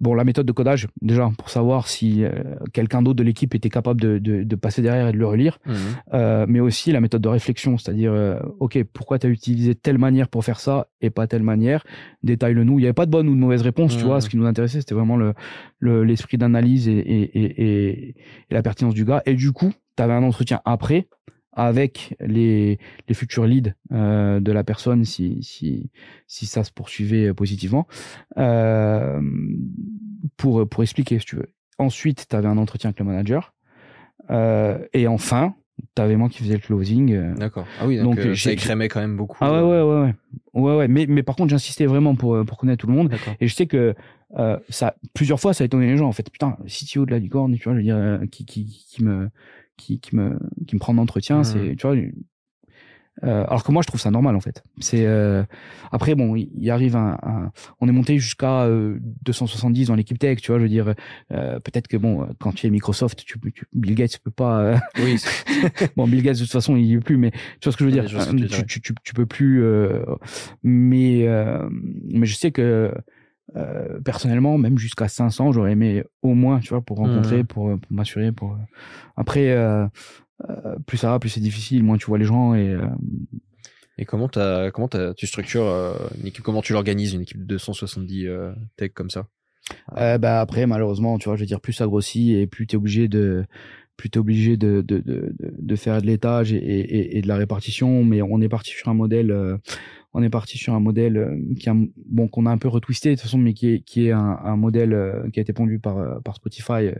bon 0.00 0.14
la 0.14 0.24
méthode 0.24 0.46
de 0.46 0.52
codage 0.52 0.88
déjà 1.00 1.30
pour 1.38 1.48
savoir 1.48 1.88
si 1.88 2.24
euh, 2.24 2.30
quelqu'un 2.72 3.02
d'autre 3.02 3.16
de 3.16 3.22
l'équipe 3.22 3.54
était 3.54 3.70
capable 3.70 4.00
de, 4.00 4.18
de, 4.18 4.42
de, 4.42 4.56
passer 4.56 4.82
derrière 4.82 5.08
et 5.08 5.12
de 5.12 5.16
le 5.16 5.26
relire. 5.26 5.58
Mmh. 5.64 5.72
euh, 6.14 6.46
mais 6.48 6.60
aussi 6.60 6.92
la 6.92 7.00
méthode 7.00 7.22
de 7.22 7.28
réflexion 7.28 7.78
c'est-à-dire 7.78 8.12
euh, 8.12 8.38
ok 8.60 8.82
pourquoi 8.92 9.18
tu 9.18 9.26
as 9.26 9.30
utilisé 9.30 9.74
telle 9.74 9.98
manière 9.98 10.28
pour 10.28 10.44
faire 10.44 10.60
ça 10.60 10.88
et 11.00 11.10
pas 11.10 11.26
telle 11.26 11.42
manière? 11.42 11.84
Détaille-le 12.22 12.64
nous. 12.64 12.78
Il 12.78 12.82
n'y 12.82 12.86
avait 12.86 12.92
pas 12.92 13.06
de 13.06 13.10
bonne 13.10 13.28
ou 13.28 13.34
de 13.34 13.40
mauvaise 13.40 13.62
réponse 13.62 13.96
tu 13.96 14.04
vois. 14.04 14.18
Mmh. 14.18 14.20
ce 14.22 14.28
qui 14.28 14.36
nous 14.36 14.46
intéressait 14.46 14.80
c'était 14.80 14.94
vraiment 14.94 15.16
le 15.16 15.34
l'esprit 16.04 16.38
d'analyse 16.38 16.88
et, 16.88 16.92
et, 16.92 17.22
et, 17.22 18.08
et, 18.08 18.14
la 18.50 18.62
pertinence 18.62 18.94
du 18.94 19.04
gars. 19.04 19.22
Et 19.26 19.34
du 19.34 19.52
coup 19.52 19.72
tu 19.96 20.02
avais 20.02 20.12
un 20.12 20.22
entretien 20.22 20.60
après 20.64 21.08
avec 21.52 22.16
les, 22.20 22.78
les 23.08 23.14
futurs 23.14 23.46
leads 23.46 23.74
euh, 23.92 24.40
de 24.40 24.52
la 24.52 24.64
personne 24.64 25.04
si, 25.04 25.42
si, 25.42 25.90
si 26.26 26.46
ça 26.46 26.64
se 26.64 26.72
poursuivait 26.72 27.34
positivement 27.34 27.86
euh, 28.38 29.20
pour, 30.36 30.68
pour 30.68 30.82
expliquer 30.82 31.18
si 31.18 31.26
tu 31.26 31.36
veux. 31.36 31.48
Ensuite, 31.78 32.26
tu 32.28 32.36
avais 32.36 32.48
un 32.48 32.58
entretien 32.58 32.88
avec 32.88 33.00
le 33.00 33.06
manager. 33.06 33.54
Euh, 34.30 34.78
et 34.92 35.06
enfin, 35.06 35.54
tu 35.96 36.02
avais 36.02 36.16
moi 36.16 36.28
qui 36.28 36.38
faisais 36.42 36.54
le 36.54 36.60
closing. 36.60 37.12
Euh. 37.12 37.34
D'accord. 37.34 37.66
Ah 37.80 37.86
oui, 37.86 37.98
donc, 37.98 38.16
donc 38.16 38.26
euh, 38.26 38.34
ça 38.34 38.52
écrémait 38.52 38.88
quand 38.88 39.00
même 39.00 39.16
beaucoup. 39.16 39.38
Ah 39.40 39.52
ouais, 39.52 39.60
ouais, 39.60 39.82
ouais. 39.82 40.14
Ouais, 40.54 40.62
ouais, 40.62 40.76
ouais. 40.76 40.88
Mais, 40.88 41.06
mais 41.08 41.22
par 41.22 41.36
contre, 41.36 41.50
j'insistais 41.50 41.86
vraiment 41.86 42.14
pour, 42.14 42.44
pour 42.44 42.58
connaître 42.58 42.80
tout 42.80 42.86
le 42.86 42.94
monde. 42.94 43.12
Et 43.40 43.48
je 43.48 43.54
sais 43.54 43.66
que 43.66 43.94
ça, 44.68 44.94
plusieurs 45.12 45.40
fois, 45.40 45.52
ça 45.52 45.64
a 45.64 45.66
étonné 45.66 45.86
les 45.86 45.96
gens. 45.96 46.08
En 46.08 46.12
fait, 46.12 46.30
putain, 46.30 46.56
CTO 46.66 47.04
de 47.04 47.10
la 47.10 47.18
licorne, 47.18 47.56
tu 47.56 47.64
vois, 47.64 47.72
je 47.72 47.78
veux 47.78 47.84
dire, 47.84 48.20
qui, 48.30 48.46
qui, 48.46 48.64
qui 48.64 49.04
me 49.04 49.28
qui, 49.82 49.98
qui 49.98 50.16
me 50.16 50.38
qui 50.66 50.76
me 50.76 50.80
prend 50.80 50.94
d'entretien 50.94 51.40
mmh. 51.40 51.44
c'est 51.44 51.76
tu 51.76 51.86
vois 51.86 51.96
euh, 53.24 53.44
alors 53.46 53.62
que 53.62 53.70
moi 53.70 53.82
je 53.82 53.88
trouve 53.88 54.00
ça 54.00 54.10
normal 54.10 54.34
en 54.36 54.40
fait 54.40 54.64
c'est 54.78 55.04
euh, 55.04 55.44
après 55.90 56.14
bon 56.14 56.34
il 56.34 56.70
arrive 56.70 56.96
un, 56.96 57.18
un 57.22 57.52
on 57.80 57.86
est 57.86 57.92
monté 57.92 58.18
jusqu'à 58.18 58.62
euh, 58.62 58.98
270 59.24 59.88
dans 59.88 59.94
l'équipe 59.94 60.18
tech 60.18 60.40
tu 60.40 60.50
vois 60.50 60.58
je 60.58 60.62
veux 60.62 60.68
dire 60.70 60.94
euh, 61.30 61.60
peut-être 61.60 61.88
que 61.88 61.98
bon 61.98 62.26
quand 62.40 62.52
tu 62.52 62.66
es 62.66 62.70
Microsoft 62.70 63.22
tu, 63.26 63.38
tu 63.52 63.66
Bill 63.74 63.94
Gates 63.96 64.18
peut 64.18 64.30
pas 64.30 64.60
euh, 64.60 64.76
oui 64.96 65.22
bon 65.96 66.08
Bill 66.08 66.22
Gates 66.22 66.36
de 66.36 66.42
toute 66.42 66.52
façon 66.52 66.74
il 66.76 66.86
y 66.86 66.94
est 66.94 67.00
plus 67.00 67.18
mais 67.18 67.32
tu 67.32 67.64
vois 67.64 67.72
ce 67.72 67.76
que 67.76 67.84
je 67.84 67.90
veux 67.90 67.92
dire 67.92 68.06
tu, 68.06 68.64
tu, 68.66 68.80
tu, 68.80 68.94
tu, 69.04 69.12
peux 69.12 69.26
plus 69.26 69.62
mais 70.62 71.28
mais 72.08 72.26
je 72.26 72.34
sais 72.34 72.50
que 72.50 72.94
euh, 73.56 74.00
personnellement, 74.00 74.56
même 74.58 74.78
jusqu'à 74.78 75.08
500, 75.08 75.52
j'aurais 75.52 75.72
aimé 75.72 76.04
au 76.22 76.34
moins, 76.34 76.60
tu 76.60 76.70
vois, 76.70 76.80
pour 76.80 76.98
rencontrer, 76.98 77.42
mmh. 77.42 77.46
pour, 77.46 77.78
pour 77.78 77.92
m'assurer. 77.92 78.32
Pour 78.32 78.56
après, 79.16 79.50
euh, 79.50 79.86
euh, 80.48 80.76
plus 80.86 80.98
ça 80.98 81.10
va, 81.10 81.18
plus 81.18 81.28
c'est 81.28 81.40
difficile, 81.40 81.82
moins 81.82 81.98
tu 81.98 82.06
vois 82.06 82.18
les 82.18 82.24
gens 82.24 82.54
et. 82.54 82.70
Euh, 82.70 82.86
et 83.98 84.06
comment 84.06 84.28
comment 84.72 84.88
tu 85.14 85.26
structures 85.26 85.66
une 86.18 86.26
équipe, 86.26 86.42
comment 86.42 86.62
tu 86.62 86.72
l'organises 86.72 87.12
une 87.12 87.20
équipe 87.20 87.38
de 87.38 87.44
270 87.44 88.26
tech 88.76 88.92
comme 88.94 89.10
ça? 89.10 89.28
Bah 89.94 90.40
après, 90.40 90.66
malheureusement, 90.66 91.18
tu 91.18 91.28
vois, 91.28 91.36
je 91.36 91.42
veux 91.42 91.46
dire, 91.46 91.60
plus 91.60 91.74
ça 91.74 91.86
grossit 91.86 92.34
et 92.34 92.46
plus 92.46 92.66
t'es 92.66 92.76
obligé 92.76 93.06
de 93.06 93.44
plus 93.98 94.08
t'es 94.08 94.18
obligé 94.18 94.56
de, 94.56 94.80
de, 94.80 94.98
de, 94.98 95.34
de, 95.38 95.76
faire 95.76 96.00
de 96.00 96.06
l'étage 96.06 96.54
et, 96.54 96.56
et, 96.56 97.18
et, 97.18 97.22
de 97.22 97.28
la 97.28 97.36
répartition, 97.36 98.02
mais 98.02 98.22
on 98.22 98.40
est 98.40 98.48
parti 98.48 98.70
sur 98.70 98.88
un 98.88 98.94
modèle 98.94 99.30
on 100.14 100.22
est 100.22 100.30
parti 100.30 100.58
sur 100.58 100.74
un 100.74 100.80
modèle 100.80 101.16
euh, 101.16 101.36
qui 101.58 101.68
a, 101.68 101.74
bon 102.06 102.28
qu'on 102.28 102.46
a 102.46 102.50
un 102.50 102.58
peu 102.58 102.68
retwisté 102.68 103.10
de 103.10 103.14
toute 103.14 103.22
façon 103.22 103.38
mais 103.38 103.54
qui 103.54 103.68
est 103.68 103.80
qui 103.80 104.06
est 104.06 104.12
un, 104.12 104.38
un 104.44 104.56
modèle 104.56 104.92
euh, 104.92 105.28
qui 105.30 105.40
a 105.40 105.42
été 105.42 105.52
pondu 105.52 105.78
par 105.78 105.98
euh, 105.98 106.20
par 106.20 106.36
Spotify 106.36 106.90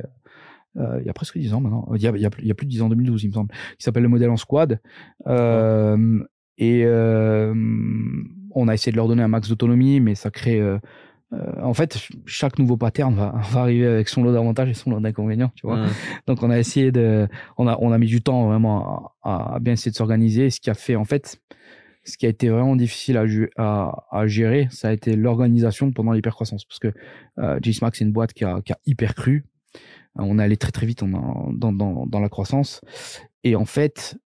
euh, 0.78 0.98
il 1.00 1.06
y 1.06 1.10
a 1.10 1.12
presque 1.12 1.38
10 1.38 1.54
ans 1.54 1.60
maintenant. 1.60 1.86
Il 1.94 2.02
y 2.02 2.06
a, 2.06 2.12
il 2.16 2.20
y 2.20 2.26
a, 2.26 2.30
plus 2.54 2.66
de 2.66 2.70
10 2.70 2.82
ans 2.82 2.88
2012 2.88 3.24
il 3.24 3.28
me 3.28 3.34
semble 3.34 3.52
qui 3.78 3.84
s'appelle 3.84 4.02
le 4.02 4.08
modèle 4.08 4.30
en 4.30 4.36
squad. 4.36 4.80
Euh, 5.26 6.18
et 6.58 6.82
euh, 6.84 7.54
on 8.54 8.68
a 8.68 8.74
essayé 8.74 8.92
de 8.92 8.96
leur 8.96 9.08
donner 9.08 9.22
un 9.22 9.28
max 9.28 9.48
d'autonomie 9.48 10.00
mais 10.00 10.14
ça 10.14 10.30
crée 10.30 10.62
en 11.62 11.72
fait, 11.72 11.98
chaque 12.26 12.58
nouveau 12.58 12.76
pattern 12.76 13.14
va, 13.14 13.34
va 13.52 13.60
arriver 13.62 13.86
avec 13.86 14.08
son 14.10 14.22
lot 14.22 14.34
d'avantages 14.34 14.68
et 14.68 14.74
son 14.74 14.90
lot 14.90 15.00
d'inconvénients, 15.00 15.50
tu 15.54 15.66
vois. 15.66 15.86
Donc, 16.26 16.42
on 16.42 16.50
a 16.50 16.58
essayé 16.58 16.92
de, 16.92 17.26
on 17.56 17.66
a, 17.66 17.78
on 17.80 17.90
a 17.90 17.96
mis 17.96 18.06
du 18.06 18.20
temps 18.20 18.48
vraiment 18.48 19.14
à, 19.22 19.54
à 19.54 19.58
bien 19.58 19.72
essayer 19.72 19.90
de 19.90 19.96
s'organiser, 19.96 20.50
ce 20.50 20.60
qui 20.60 20.68
a 20.68 20.74
fait, 20.74 20.94
en 20.94 21.06
fait, 21.06 21.40
ce 22.04 22.16
qui 22.16 22.26
a 22.26 22.28
été 22.28 22.48
vraiment 22.48 22.76
difficile 22.76 23.16
à, 23.16 23.24
à, 23.56 24.06
à 24.10 24.26
gérer, 24.26 24.68
ça 24.70 24.88
a 24.88 24.92
été 24.92 25.14
l'organisation 25.16 25.92
pendant 25.92 26.12
l'hypercroissance. 26.12 26.64
Parce 26.64 26.78
que 26.78 26.92
euh, 27.38 27.58
JSMAC, 27.62 27.96
c'est 27.96 28.04
une 28.04 28.12
boîte 28.12 28.32
qui 28.32 28.44
a, 28.44 28.60
qui 28.62 28.72
a 28.72 28.78
hyper 28.86 29.14
cru. 29.14 29.44
On 30.16 30.38
est 30.38 30.42
allé 30.42 30.56
très 30.56 30.72
très 30.72 30.84
vite 30.84 31.04
dans, 31.04 31.50
dans, 31.52 31.72
dans, 31.72 32.06
dans 32.06 32.20
la 32.20 32.28
croissance. 32.28 32.80
Et 33.44 33.56
en 33.56 33.64
fait, 33.64 34.18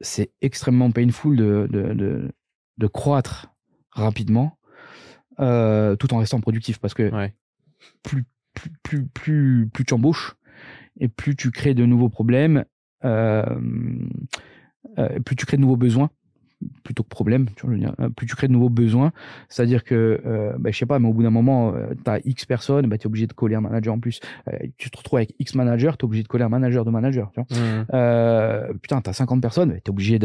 c'est 0.00 0.30
extrêmement 0.40 0.90
painful 0.90 1.36
de, 1.36 1.66
de, 1.70 1.94
de, 1.94 2.32
de 2.78 2.86
croître 2.86 3.48
rapidement 3.90 4.58
euh, 5.40 5.96
tout 5.96 6.12
en 6.14 6.18
restant 6.18 6.40
productif. 6.40 6.78
Parce 6.78 6.94
que 6.94 7.10
plus, 8.02 8.24
plus, 8.52 8.70
plus, 8.82 9.06
plus, 9.06 9.68
plus 9.72 9.84
tu 9.84 9.94
embauches 9.94 10.36
et 11.00 11.08
plus 11.08 11.34
tu 11.34 11.50
crées 11.50 11.74
de 11.74 11.86
nouveaux 11.86 12.10
problèmes, 12.10 12.64
euh, 13.04 13.44
plus 15.24 15.34
tu 15.34 15.44
crées 15.44 15.56
de 15.56 15.62
nouveaux 15.62 15.76
besoins 15.76 16.10
plutôt 16.82 17.02
que 17.02 17.08
problème, 17.08 17.46
tu 17.56 17.66
vois, 17.66 17.76
euh, 18.00 18.08
plus 18.10 18.26
tu 18.26 18.36
crées 18.36 18.48
de 18.48 18.52
nouveaux 18.52 18.68
besoins, 18.68 19.12
c'est-à-dire 19.48 19.84
que, 19.84 20.20
euh, 20.24 20.52
bah, 20.58 20.70
je 20.70 20.78
sais 20.78 20.86
pas, 20.86 20.98
mais 20.98 21.08
au 21.08 21.12
bout 21.12 21.22
d'un 21.22 21.30
moment, 21.30 21.74
euh, 21.74 21.94
tu 22.02 22.10
as 22.10 22.20
X 22.24 22.44
personnes, 22.44 22.86
bah, 22.86 22.98
tu 22.98 23.04
es 23.04 23.06
obligé 23.06 23.26
de 23.26 23.32
coller 23.32 23.54
un 23.54 23.60
manager 23.60 23.94
en 23.94 24.00
plus. 24.00 24.20
Euh, 24.48 24.56
tu 24.78 24.90
te 24.90 24.96
retrouves 24.96 25.18
avec 25.18 25.34
X 25.38 25.54
manager, 25.54 25.96
tu 25.96 26.04
es 26.04 26.06
obligé 26.06 26.22
de 26.22 26.28
coller 26.28 26.44
un 26.44 26.48
manager 26.48 26.84
de 26.84 26.90
manager. 26.90 27.30
Tu 27.32 27.40
vois. 27.40 27.58
Mmh. 27.58 27.86
Euh, 27.94 28.72
putain, 28.80 29.00
tu 29.00 29.10
as 29.10 29.12
50 29.12 29.40
personnes, 29.40 29.70
bah, 29.70 29.76
tu 29.76 29.88
es 29.88 29.90
obligé 29.90 30.18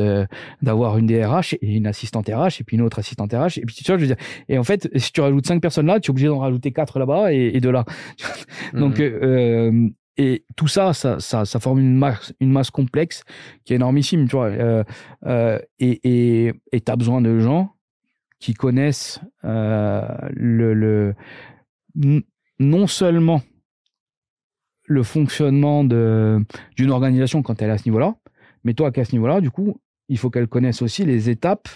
d'avoir 0.62 0.98
une 0.98 1.08
DRH 1.08 1.56
et 1.62 1.76
une 1.76 1.88
assistante 1.88 2.28
RH 2.28 2.62
et 2.62 2.64
puis 2.66 2.78
une 2.78 2.82
autre 2.82 3.00
assistante 3.00 3.34
RH. 3.34 3.58
Et 3.58 3.66
puis 3.66 3.76
tu 3.76 3.86
vois, 3.86 3.98
je 3.98 4.02
veux 4.02 4.08
dire, 4.08 4.24
et 4.48 4.58
en 4.58 4.64
fait, 4.64 4.90
si 4.96 5.12
tu 5.12 5.22
rajoutes 5.22 5.48
5 5.48 5.62
personnes 5.62 5.88
là, 5.88 6.00
tu 6.00 6.08
es 6.08 6.12
obligé 6.12 6.28
d'en 6.28 6.40
rajouter 6.40 6.72
4 6.72 7.00
là-bas 7.00 7.34
et, 7.34 7.52
et 7.54 7.62
de 7.62 7.70
là. 7.70 7.86
Donc, 8.74 9.00
mmh. 9.00 9.90
Et 10.22 10.44
tout 10.58 10.68
ça, 10.68 10.94
ça, 10.94 11.18
ça, 11.22 11.60
forme 11.62 11.80
une 11.80 11.96
masse, 11.96 12.34
une 12.42 12.52
masse 12.52 12.72
complexe 12.72 13.24
qui 13.64 13.72
est 13.72 13.78
énormissime, 13.78 14.28
tu 14.28 14.36
vois. 14.36 14.48
Euh, 14.48 14.84
euh, 15.26 15.60
et 15.80 16.54
tu 16.74 16.92
as 16.92 16.96
besoin 16.98 17.22
de 17.22 17.40
gens 17.40 17.74
qui 18.38 18.54
connaissent 18.54 19.22
euh, 19.46 20.06
le, 20.32 21.16
non 22.60 22.88
seulement 22.88 23.42
le 24.84 25.04
fonctionnement 25.04 25.86
d'une 25.86 26.90
organisation 26.90 27.42
quand 27.42 27.62
elle 27.62 27.70
est 27.70 27.74
à 27.74 27.78
ce 27.78 27.86
niveau-là, 27.86 28.16
mais 28.66 28.74
toi 28.74 28.92
qui 28.92 29.00
à 29.00 29.06
ce 29.06 29.14
niveau-là, 29.14 29.40
du 29.40 29.52
coup, 29.52 29.80
il 30.10 30.18
faut 30.18 30.30
qu'elle 30.30 30.48
connaisse 30.48 30.82
aussi 30.82 31.06
les 31.06 31.30
étapes. 31.30 31.70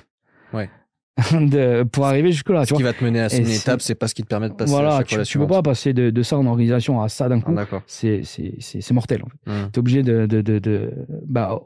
de, 1.32 1.84
pour 1.84 2.06
arriver 2.06 2.32
jusque 2.32 2.50
là. 2.50 2.66
Ce 2.66 2.74
qui 2.74 2.84
va 2.84 2.94
te 2.94 3.04
mener 3.04 3.20
à 3.20 3.30
cette 3.30 3.48
étape, 3.48 3.82
c'est 3.82 3.96
pas 3.96 4.08
ce 4.08 4.16
qui 4.16 4.24
te 4.24 4.28
permet 4.28 4.50
de 4.50 4.56
passer 4.56 4.72
voilà, 4.72 4.98
à 4.98 5.04
tu, 5.04 5.22
tu 5.24 5.38
peux 5.38 5.48
pas 5.48 5.62
passer 5.62 5.94
de, 5.94 6.10
de 6.10 6.24
ça 6.24 6.38
en 6.38 6.46
organisation 6.46 7.02
à 7.02 7.10
ça 7.10 7.30
d'un 7.30 7.40
coup. 7.40 7.56
Ah, 7.58 7.66
c'est 7.86 8.24
c'est 8.24 8.56
c'est 8.60 8.94
mortel. 8.94 9.22
En 9.24 9.30
fait. 9.30 9.52
Mmh. 9.52 9.72
T'es 9.72 9.80
obligé 9.80 10.04
de, 10.04 10.26
de, 10.26 10.42
de, 10.42 10.60
de 10.60 10.92
bah 11.28 11.60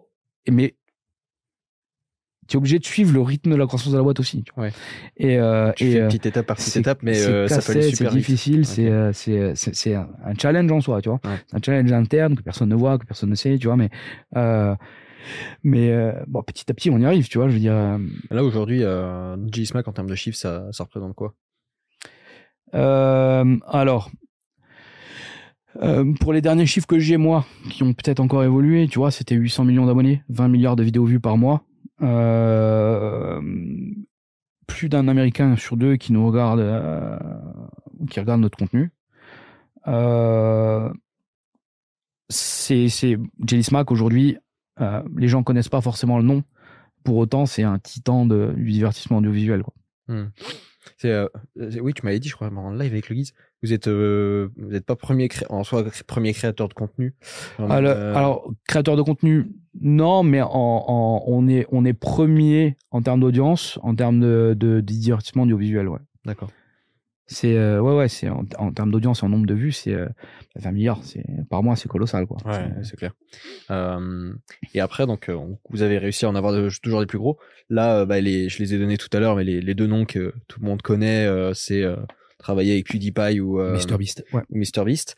mais 0.50 0.76
tu 2.48 2.56
es 2.56 2.58
obligé 2.58 2.80
de 2.80 2.86
suivre 2.86 3.14
le 3.14 3.22
rythme 3.22 3.52
de 3.52 3.56
la 3.56 3.66
croissance 3.66 3.92
de 3.92 3.98
la 3.98 4.04
boîte 4.04 4.20
aussi. 4.20 4.44
Ouais. 4.56 4.72
Et, 5.18 5.38
euh, 5.38 5.72
tu 5.74 5.86
et 5.86 5.92
fais 5.94 6.00
euh, 6.02 6.08
petite 6.08 6.26
étape 6.26 6.46
par 6.46 6.56
petite 6.56 6.78
étape, 6.78 7.00
mais 7.02 7.20
euh, 7.26 7.48
ça 7.48 7.58
peut 7.58 7.82
super 7.82 8.12
C'est 8.12 8.18
difficile, 8.18 8.66
c'est 8.66 8.90
euh, 8.90 9.12
c'est 9.14 9.54
c'est 9.56 9.96
un 9.96 10.08
challenge 10.40 10.72
en 10.72 10.82
soi, 10.82 11.02
tu 11.02 11.10
vois. 11.10 11.20
Ouais. 11.26 11.38
Un 11.54 11.60
challenge 11.64 11.92
interne 11.92 12.36
que 12.36 12.42
personne 12.42 12.70
ne 12.70 12.76
voit, 12.76 12.98
que 12.98 13.06
personne 13.06 13.30
ne 13.30 13.36
sait, 13.36 13.58
tu 13.58 13.68
vois. 13.68 13.76
Mais 13.76 13.90
mais 15.64 15.92
euh, 15.92 16.14
bon, 16.28 16.44
petit 16.44 16.70
à 16.70 16.74
petit, 16.74 16.90
on 16.90 16.98
y 16.98 17.06
arrive, 17.06 17.28
tu 17.28 17.38
vois. 17.38 17.48
Je 17.48 17.54
veux 17.54 17.60
dire. 17.60 17.74
Euh, 17.74 17.98
Là 18.32 18.44
aujourd'hui, 18.44 18.84
euh, 18.84 19.36
en 19.36 19.92
termes 19.92 20.10
de 20.10 20.16
chiffres, 20.16 20.38
ça, 20.38 20.68
ça 20.72 20.84
représente 20.84 21.14
quoi? 21.14 21.34
Euh, 22.74 23.58
Alors, 23.68 24.12
euh, 25.82 26.14
pour 26.20 26.34
les 26.34 26.42
derniers 26.42 26.66
chiffres 26.66 26.88
que 26.88 27.00
j'ai 27.00 27.18
moi, 27.18 27.46
qui 27.70 27.84
ont 27.84 27.94
peut-être 27.94 28.20
encore 28.20 28.44
évolué, 28.44 28.88
tu 28.88 29.00
vois, 29.00 29.12
c'était 29.12 29.36
800 29.36 29.66
millions 29.66 29.86
d'abonnés, 29.86 30.24
20 30.30 30.48
milliards 30.48 30.76
de 30.76 30.84
vidéos 30.84 31.06
vues 31.06 31.20
par 31.20 31.38
mois. 31.38 31.64
plus 34.68 34.90
d'un 34.90 35.08
Américain 35.08 35.56
sur 35.56 35.78
deux 35.78 35.96
qui 35.96 36.14
nous 36.14 36.28
regarde, 36.28 36.62
qui 38.10 38.20
regarde 38.20 38.42
notre 38.42 38.58
contenu. 38.58 38.92
c'est 42.30 42.90
c'est 42.90 43.18
Jelly 43.46 43.64
Smack 43.64 43.92
aujourd'hui 43.92 44.38
euh, 44.82 45.02
les 45.16 45.28
gens 45.28 45.44
connaissent 45.44 45.70
pas 45.70 45.82
forcément 45.82 46.18
le 46.18 46.24
nom. 46.24 46.44
Pour 47.04 47.18
autant, 47.18 47.46
c'est 47.46 47.64
un 47.64 47.80
titan 47.80 48.26
de, 48.26 48.54
du 48.56 48.72
divertissement 48.72 49.18
audiovisuel. 49.18 49.64
Quoi. 49.64 49.74
Hmm. 50.08 50.30
Euh, 51.06 51.28
oui, 51.82 51.94
tu 51.94 52.06
m'avais 52.06 52.20
dit, 52.20 52.30
je 52.30 52.36
crois, 52.36 52.50
en 52.50 52.72
live 52.72 52.92
avec 52.92 53.10
le 53.10 53.16
vous 53.64 53.74
êtes, 53.74 53.88
euh, 53.88 54.50
vous 54.56 54.70
n'êtes 54.70 54.86
pas 54.86 54.96
premier 54.96 55.30
en 55.50 55.64
soi 55.64 55.84
premier 56.06 56.32
créateur 56.34 56.70
de 56.70 56.74
contenu. 56.74 57.16
Alors, 57.58 58.52
créateur 58.68 58.96
de 58.96 59.02
contenu, 59.02 59.52
non, 59.82 60.24
mais 60.24 60.42
en, 60.42 60.50
en, 60.52 61.24
on 61.26 61.48
est, 61.48 61.66
on 61.72 61.84
est 61.84 61.94
premier 61.94 62.78
en 62.92 63.02
termes 63.02 63.20
d'audience, 63.20 63.80
en 63.82 63.96
termes 63.96 64.20
de, 64.20 64.56
de, 64.58 64.76
de 64.76 64.82
divertissement 64.82 65.44
audiovisuel, 65.44 65.88
ouais. 65.88 66.00
D'accord. 66.26 66.50
C'est 67.30 67.58
euh, 67.58 67.82
ouais 67.82 67.94
ouais 67.94 68.08
c'est 68.08 68.30
en, 68.30 68.46
en 68.58 68.72
termes 68.72 68.90
d'audience 68.90 69.22
et 69.22 69.26
en 69.26 69.30
nombre 69.30 69.46
de 69.46 69.54
vues 69.54 69.74
c'est 69.74 69.94
euh, 69.94 70.08
20 70.56 70.72
milliards 70.72 71.04
c'est 71.04 71.26
par 71.50 71.62
mois 71.62 71.76
c'est 71.76 71.90
colossal 71.90 72.26
quoi. 72.26 72.38
Ouais 72.46 72.70
c'est 72.84 72.96
clair. 72.96 73.12
Euh, 73.70 74.34
et 74.74 74.80
après 74.80 75.06
donc 75.06 75.28
euh, 75.28 75.38
vous 75.70 75.82
avez 75.82 75.98
réussi 75.98 76.24
à 76.24 76.30
en 76.30 76.36
avoir 76.36 76.54
toujours 76.82 77.02
des 77.02 77.06
plus 77.06 77.18
gros. 77.18 77.38
Là 77.70 78.00
euh, 78.00 78.06
bah, 78.06 78.22
les, 78.22 78.48
je 78.48 78.60
les 78.60 78.74
ai 78.74 78.80
donnés 78.80 78.98
tout 78.98 79.10
à 79.12 79.20
l'heure 79.20 79.36
mais 79.36 79.44
les, 79.44 79.60
les, 79.60 79.76
deux 79.76 79.88
noms 79.88 80.06
que 80.06 80.34
tout 80.48 80.62
le 80.62 80.68
monde 80.68 80.82
connaît 80.82 81.28
c'est 81.54 81.84
travailler 82.40 82.72
avec 82.72 82.88
PewDiePie 82.88 83.42
ou 83.42 83.60
MrBeast. 83.60 84.24
Ouais. 84.32 84.44
MrBeast. 84.50 85.18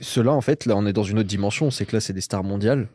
Ceux-là 0.00 0.32
en 0.32 0.40
fait 0.40 0.64
là 0.66 0.76
on 0.76 0.86
est 0.86 0.92
dans 0.92 1.02
une 1.02 1.18
autre 1.18 1.28
dimension 1.28 1.72
c'est 1.72 1.86
que 1.86 1.96
là 1.96 2.00
c'est 2.00 2.12
des 2.12 2.20
stars 2.20 2.44
mondiales. 2.44 2.88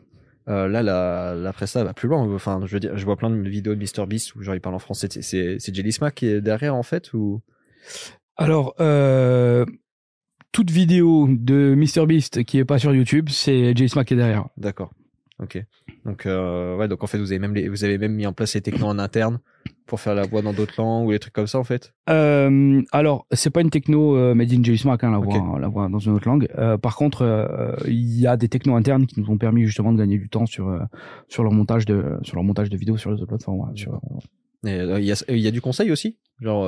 Euh, 0.48 0.68
là, 0.68 0.84
la, 0.84 1.34
la 1.36 1.54
presta 1.54 1.84
va 1.84 1.94
plus 1.94 2.08
loin. 2.08 2.22
Enfin, 2.34 2.62
je 2.66 2.74
veux 2.74 2.80
dire, 2.80 2.98
je 2.98 3.06
vois 3.06 3.16
plein 3.16 3.30
de 3.30 3.50
vidéos 3.50 3.76
de 3.76 3.80
MrBeast 3.80 4.36
où 4.36 4.44
genre 4.44 4.56
il 4.56 4.62
parle 4.62 4.76
en 4.76 4.80
français. 4.80 5.08
C'est 5.10 5.60
c'est 5.60 5.76
Jelly 5.76 5.92
Smack 5.92 6.16
qui 6.16 6.28
est 6.28 6.42
derrière 6.42 6.76
en 6.76 6.84
fait 6.84 7.14
ou? 7.14 7.42
Alors, 8.38 8.76
euh, 8.80 9.66
toute 10.52 10.70
vidéo 10.70 11.28
de 11.30 11.76
MrBeast 11.76 12.44
qui 12.44 12.60
est 12.60 12.66
pas 12.66 12.80
sur 12.80 12.94
YouTube, 12.94 13.30
c'est 13.30 13.76
Jelly 13.76 13.90
Smack 13.90 14.08
qui 14.08 14.14
est 14.14 14.18
derrière. 14.18 14.48
D'accord. 14.58 14.92
Ok. 15.40 15.64
Donc 16.06 16.26
euh, 16.26 16.78
ouais, 16.78 16.88
donc 16.88 17.04
en 17.04 17.08
fait 17.08 17.18
vous 17.18 17.32
avez 17.32 17.40
même 17.40 17.56
les, 17.56 17.68
vous 17.68 17.84
avez 17.84 17.98
même 17.98 18.14
mis 18.14 18.28
en 18.28 18.34
place 18.34 18.54
les 18.54 18.62
technos 18.62 18.88
en 18.88 19.00
interne 19.00 19.40
pour 19.86 20.00
faire 20.00 20.16
la 20.16 20.24
voix 20.24 20.42
dans 20.42 20.54
d'autres 20.54 20.74
langues 20.78 21.08
ou 21.08 21.12
les 21.12 21.20
trucs 21.20 21.34
comme 21.34 21.48
ça 21.48 21.60
en 21.60 21.64
fait? 21.64 21.94
Euh, 22.10 22.82
Alors 22.92 23.26
c'est 23.32 23.50
pas 23.50 23.62
une 23.62 23.70
techno 23.70 24.18
euh, 24.18 24.34
made 24.34 24.52
in 24.52 24.64
JSMAC 24.64 25.04
hein, 25.04 25.12
la 25.12 25.20
voix 25.20 25.60
la 25.60 25.68
voix 25.68 25.88
dans 25.90 26.00
une 26.00 26.14
autre 26.14 26.28
langue. 26.28 26.48
Euh, 26.58 26.78
par 26.78 26.96
contre 26.96 27.22
euh, 27.22 27.76
il 27.86 28.20
y 28.20 28.28
a 28.28 28.38
des 28.38 28.50
technos 28.50 28.76
internes 28.76 29.06
qui 29.06 29.20
nous 29.20 29.30
ont 29.30 29.38
permis 29.38 29.66
justement 29.66 29.92
de 29.92 29.98
gagner 29.98 30.18
du 30.18 30.30
temps 30.30 30.46
sur 30.46 30.70
euh, 30.70 30.80
sur 31.28 31.44
leur 31.44 31.52
montage 31.54 31.86
de 31.86 32.18
sur 32.24 32.36
leur 32.36 32.44
montage 32.44 32.70
de 32.70 32.78
vidéos 32.78 32.98
sur 32.98 33.12
les 33.12 33.18
autres 33.18 33.28
plateformes. 33.28 33.76
sur, 33.76 34.00
il 34.64 34.72
y, 34.72 35.12
a, 35.12 35.24
il 35.30 35.38
y 35.38 35.48
a 35.48 35.52
du 35.52 35.62
conseil 35.62 35.92
aussi? 35.92 36.18
Genre 36.42 36.66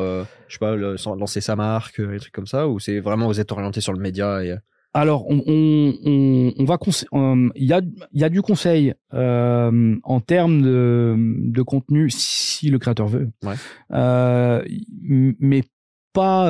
je 0.48 0.54
sais 0.54 0.60
pas 0.60 0.76
lancer 0.76 1.42
sa 1.42 1.56
marque 1.56 1.98
les 1.98 2.20
trucs 2.20 2.34
comme 2.34 2.46
ça 2.46 2.68
ou 2.68 2.80
c'est 2.80 3.00
vraiment 3.00 3.26
vous 3.28 3.40
êtes 3.40 3.52
orienté 3.52 3.82
sur 3.82 3.94
le 3.94 4.00
média 4.00 4.44
et 4.44 4.56
alors, 4.98 5.30
on, 5.30 5.44
on, 5.46 6.54
on 6.58 6.66
va 6.66 6.78
euh, 7.14 7.50
il 7.56 7.66
y 7.66 7.74
a 7.74 7.82
il 8.14 8.20
y 8.20 8.24
a 8.24 8.30
du 8.30 8.42
conseil 8.42 8.96
euh, 9.14 9.96
en 10.04 10.20
termes 10.22 10.64
de, 10.64 11.16
de 11.18 11.62
contenu 11.62 12.10
si 12.10 12.72
le 12.72 12.80
créateur 12.80 13.08
veut, 13.08 13.30
ouais. 13.44 13.54
euh, 13.94 14.64
mais 15.40 15.64
pas 16.14 16.50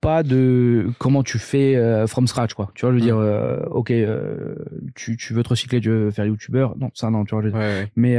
pas 0.00 0.22
de 0.22 0.90
comment 0.98 1.22
tu 1.22 1.38
fais 1.38 1.76
euh, 1.76 2.06
from 2.06 2.26
scratch 2.26 2.54
quoi. 2.54 2.70
Tu 2.74 2.86
vois, 2.86 2.90
je 2.90 2.96
veux 2.96 3.02
dire, 3.02 3.16
euh, 3.18 3.58
ok, 3.70 3.92
tu, 4.94 5.16
tu 5.16 5.32
veux 5.34 5.42
te 5.42 5.48
recycler, 5.48 5.80
tu 5.80 5.88
veux 5.90 6.10
faire 6.10 6.26
youtubeur, 6.26 6.76
non 6.78 6.90
ça 6.94 7.10
non, 7.10 7.24
tu 7.24 7.34
vois. 7.34 7.42
Je 7.42 7.48
ouais, 7.48 7.58
ouais. 7.58 7.92
Mais 7.96 8.16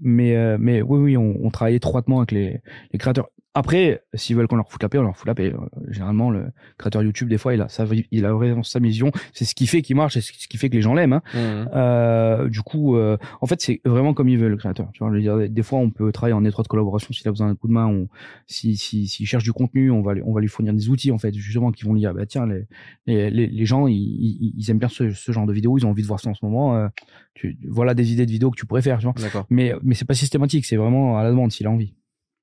mais 0.00 0.58
mais 0.58 0.82
oui 0.82 0.98
oui, 0.98 1.16
on, 1.16 1.36
on 1.42 1.50
travaille 1.50 1.76
étroitement 1.76 2.18
avec 2.18 2.32
les, 2.32 2.60
les 2.92 2.98
créateurs. 2.98 3.28
Après, 3.54 4.02
s'ils 4.14 4.34
veulent 4.34 4.48
qu'on 4.48 4.56
leur 4.56 4.70
foute 4.70 4.82
la 4.82 4.88
paix, 4.88 4.96
on 4.96 5.02
leur 5.02 5.14
fout 5.14 5.26
la 5.26 5.34
paix. 5.34 5.52
Euh, 5.52 5.58
généralement, 5.90 6.30
le 6.30 6.46
créateur 6.78 7.02
YouTube, 7.02 7.28
des 7.28 7.36
fois, 7.36 7.52
il 7.52 7.60
a 7.60 7.68
sa, 7.68 7.84
il 8.10 8.24
a 8.24 8.32
vraiment 8.32 8.62
sa 8.62 8.78
vision. 8.78 9.12
C'est 9.34 9.44
ce 9.44 9.54
qui 9.54 9.66
fait 9.66 9.82
qu'il 9.82 9.94
marche, 9.94 10.14
c'est 10.14 10.22
ce 10.22 10.48
qui 10.48 10.56
fait 10.56 10.70
que 10.70 10.74
les 10.74 10.80
gens 10.80 10.94
l'aiment. 10.94 11.12
Hein. 11.12 11.22
Mmh. 11.34 11.68
Euh, 11.74 12.48
du 12.48 12.62
coup, 12.62 12.96
euh, 12.96 13.18
en 13.42 13.46
fait, 13.46 13.60
c'est 13.60 13.82
vraiment 13.84 14.14
comme 14.14 14.30
il 14.30 14.38
veut 14.38 14.48
le 14.48 14.56
créateur. 14.56 14.88
Tu 14.94 15.00
vois, 15.00 15.10
je 15.10 15.16
veux 15.16 15.20
dire, 15.20 15.50
des 15.50 15.62
fois, 15.62 15.80
on 15.80 15.90
peut 15.90 16.10
travailler 16.12 16.32
en 16.32 16.46
étroite 16.46 16.66
collaboration 16.66 17.12
s'il 17.12 17.28
a 17.28 17.30
besoin 17.30 17.48
d'un 17.48 17.54
coup 17.54 17.68
de 17.68 17.74
main. 17.74 17.86
On, 17.86 18.08
si, 18.46 18.78
si, 18.78 19.06
s'il 19.06 19.26
cherche 19.26 19.44
du 19.44 19.52
contenu, 19.52 19.90
on 19.90 20.00
va, 20.00 20.14
on 20.24 20.32
va 20.32 20.40
lui 20.40 20.48
fournir 20.48 20.71
des 20.72 20.88
outils 20.88 21.10
en 21.10 21.18
fait, 21.18 21.34
justement, 21.34 21.72
qui 21.72 21.84
vont 21.84 21.94
dire, 21.94 22.14
bah 22.14 22.26
tiens, 22.26 22.46
les, 22.46 23.30
les, 23.30 23.46
les 23.46 23.66
gens, 23.66 23.86
ils, 23.86 24.54
ils, 24.56 24.70
aiment 24.70 24.78
bien 24.78 24.88
ce, 24.88 25.10
ce, 25.10 25.32
genre 25.32 25.46
de 25.46 25.52
vidéo, 25.52 25.78
ils 25.78 25.86
ont 25.86 25.90
envie 25.90 26.02
de 26.02 26.06
voir 26.06 26.20
ça 26.20 26.30
en 26.30 26.34
ce 26.34 26.44
moment. 26.44 26.76
Euh, 26.76 26.88
tu, 27.34 27.58
voilà 27.68 27.94
des 27.94 28.12
idées 28.12 28.26
de 28.26 28.30
vidéos 28.30 28.50
que 28.50 28.58
tu 28.58 28.66
pourrais 28.66 28.82
faire. 28.82 28.98
Tu 28.98 29.06
vois. 29.06 29.46
Mais, 29.50 29.74
mais 29.82 29.94
c'est 29.94 30.04
pas 30.04 30.14
systématique. 30.14 30.64
C'est 30.66 30.76
vraiment 30.76 31.18
à 31.18 31.22
la 31.22 31.30
demande 31.30 31.52
s'il 31.52 31.66
a 31.66 31.70
envie. 31.70 31.94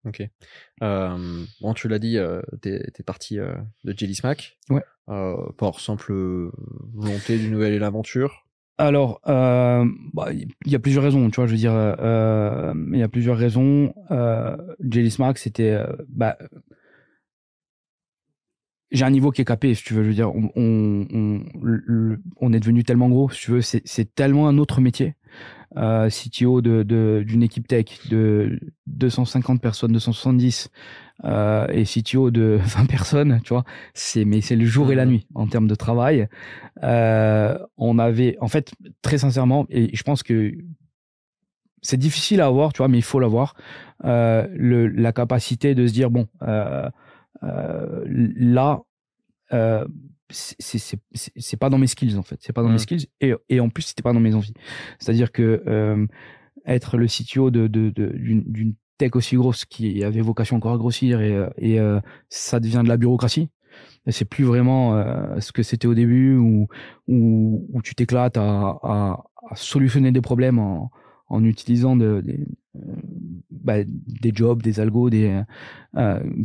Ok. 0.05 0.21
Euh, 0.81 1.43
bon, 1.61 1.73
tu 1.73 1.87
l'as 1.87 1.99
dit, 1.99 2.17
euh, 2.17 2.41
t'es 2.61 2.81
es 2.97 3.03
parti 3.03 3.37
euh, 3.37 3.53
de 3.83 3.93
Jelly 3.97 4.15
Smack. 4.15 4.57
Ouais. 4.69 4.83
Par 5.57 5.79
simple 5.79 6.13
volonté 6.93 7.39
d'une 7.39 7.51
nouvelle 7.51 7.73
et 7.73 7.79
l'aventure. 7.79 8.45
Alors, 8.79 9.19
euh, 9.27 9.85
bah, 10.13 10.29
il 10.31 10.71
y 10.71 10.75
a 10.75 10.79
plusieurs 10.79 11.03
raisons, 11.03 11.29
tu 11.29 11.35
vois. 11.35 11.47
Je 11.47 11.51
veux 11.51 11.57
dire, 11.57 11.73
euh, 11.75 12.73
il 12.93 12.97
y 12.97 13.03
a 13.03 13.09
plusieurs 13.09 13.37
raisons. 13.37 13.93
Euh, 14.09 14.55
Jelly 14.79 15.11
Smack, 15.11 15.37
c'était, 15.37 15.77
bah, 16.07 16.37
j'ai 18.91 19.05
un 19.05 19.09
niveau 19.09 19.31
qui 19.31 19.41
est 19.41 19.45
capé, 19.45 19.73
si 19.75 19.83
tu 19.83 19.93
veux. 19.93 20.03
Je 20.03 20.09
veux 20.09 20.15
dire, 20.15 20.33
on, 20.33 20.51
on, 20.55 21.07
on, 21.13 22.17
on 22.37 22.53
est 22.53 22.59
devenu 22.59 22.83
tellement 22.83 23.09
gros, 23.09 23.29
si 23.29 23.41
tu 23.41 23.51
veux. 23.51 23.61
C'est 23.61 24.15
tellement 24.15 24.47
un 24.47 24.57
autre 24.57 24.81
métier 24.81 25.15
euh, 25.77 26.09
CTO 26.09 26.61
de 26.61 27.23
d'une 27.25 27.43
équipe 27.43 27.67
tech 27.67 28.07
de 28.09 28.59
250 28.87 29.61
personnes, 29.61 29.91
270 29.91 30.69
euh, 31.25 31.67
et 31.67 31.83
CTO 31.83 32.31
de 32.31 32.59
20 32.63 32.85
personnes, 32.85 33.41
tu 33.43 33.53
vois. 33.53 33.63
C'est 33.93 34.25
mais 34.25 34.41
c'est 34.41 34.55
le 34.55 34.65
jour 34.65 34.91
et 34.91 34.95
la 34.95 35.05
nuit 35.05 35.27
en 35.35 35.47
termes 35.47 35.67
de 35.67 35.75
travail. 35.75 36.27
Euh, 36.83 37.57
on 37.77 37.99
avait, 37.99 38.37
en 38.41 38.47
fait, 38.47 38.71
très 39.01 39.19
sincèrement, 39.19 39.65
et 39.69 39.95
je 39.95 40.03
pense 40.03 40.23
que 40.23 40.53
c'est 41.81 41.97
difficile 41.97 42.41
à 42.41 42.47
avoir, 42.47 42.73
tu 42.73 42.79
vois, 42.79 42.87
mais 42.87 42.97
il 42.97 43.03
faut 43.03 43.19
l'avoir. 43.19 43.55
Euh, 44.05 44.47
la 44.95 45.11
capacité 45.11 45.75
de 45.75 45.85
se 45.87 45.93
dire 45.93 46.09
bon, 46.09 46.27
euh, 46.41 46.89
là, 47.41 48.81
c'est 50.31 51.57
pas 51.59 51.69
dans 51.69 51.77
mes 51.77 51.87
skills 51.87 52.17
en 52.17 52.23
fait. 52.23 52.37
C'est 52.41 52.53
pas 52.53 52.61
dans 52.61 52.69
mes 52.69 52.75
mmh. 52.75 52.79
skills 52.79 53.07
et, 53.21 53.33
et 53.49 53.59
en 53.59 53.69
plus 53.69 53.83
c'était 53.83 54.03
pas 54.03 54.13
dans 54.13 54.19
mes 54.19 54.35
envies. 54.35 54.53
C'est 54.99 55.11
à 55.11 55.13
dire 55.13 55.31
que 55.31 55.63
euh, 55.67 56.05
être 56.65 56.97
le 56.97 57.07
CTO 57.07 57.51
de 57.51 57.67
d'une 57.67 58.75
tech 58.97 59.15
aussi 59.15 59.35
grosse 59.35 59.65
qui 59.65 60.03
avait 60.03 60.21
vocation 60.21 60.57
encore 60.57 60.73
à 60.73 60.77
grossir 60.77 61.21
et, 61.21 61.47
et 61.57 61.79
euh, 61.79 61.99
ça 62.27 62.59
devient 62.59 62.81
de 62.83 62.89
la 62.89 62.97
bureaucratie. 62.97 63.49
C'est 64.07 64.25
plus 64.25 64.43
vraiment 64.43 64.95
euh, 64.95 65.39
ce 65.39 65.51
que 65.51 65.63
c'était 65.63 65.87
au 65.87 65.93
début 65.93 66.35
où 66.35 66.67
où, 67.07 67.67
où 67.71 67.81
tu 67.81 67.95
t'éclates 67.95 68.37
à, 68.37 68.77
à, 68.83 69.23
à, 69.49 69.55
solutionner 69.55 70.11
des 70.11 70.21
problèmes 70.21 70.59
en, 70.59 70.91
en 71.29 71.43
utilisant 71.43 71.95
de, 71.95 72.21
des, 72.21 72.45
bah, 73.49 73.83
des 73.85 74.31
jobs 74.33 74.61
des 74.61 74.79
algos 74.79 75.09
des 75.09 75.41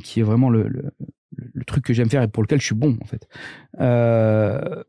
qui 0.03 0.20
est 0.20 0.22
vraiment 0.22 0.51
le, 0.51 0.68
le 0.68 0.91
le 1.53 1.64
truc 1.64 1.85
que 1.85 1.93
j'aime 1.93 2.09
faire 2.09 2.22
et 2.22 2.28
pour 2.28 2.43
lequel 2.43 2.61
je 2.61 2.66
suis 2.66 2.74
bon 2.74 2.97
en 3.01 3.05
fait. 3.05 3.28
Euh, 3.80 4.82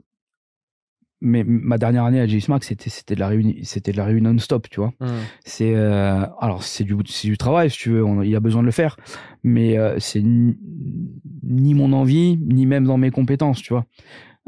mais 1.22 1.44
ma 1.46 1.78
dernière 1.78 2.04
année 2.04 2.20
à 2.20 2.28
JSMAC 2.28 2.64
c'était 2.64 2.90
c'était 2.90 3.16
de 3.16 3.20
la 3.20 3.30
réunion 3.30 3.54
c'était 3.64 3.94
de 3.94 3.98
la 3.98 4.06
réunion 4.06 4.34
non-stop 4.34 4.70
tu 4.70 4.82
vois 4.82 4.94
mmh. 5.00 5.08
c'est 5.46 5.74
euh, 5.74 6.26
alors 6.40 6.62
c'est 6.62 6.84
du 6.84 6.96
c'est 7.08 7.30
du 7.30 7.38
travail 7.38 7.72
si 7.72 7.78
tu 7.78 7.90
veux 7.92 8.04
il 8.24 8.30
y 8.30 8.36
a 8.36 8.42
besoin 8.42 8.62
de 8.62 8.66
le 8.66 8.72
faire 8.72 8.98
mais 9.42 9.78
euh, 9.78 9.98
c'est 9.98 10.22
ni, 10.22 11.74
mon 11.74 11.94
envie 11.94 12.38
ni 12.38 12.66
même 12.66 12.84
dans 12.84 12.98
mes 12.98 13.12
compétences 13.12 13.62
tu 13.62 13.74
vois 13.74 13.86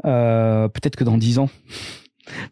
peut-être 0.02 0.94
que 0.94 1.04
dans 1.04 1.18
dix 1.18 1.38
ans 1.38 1.48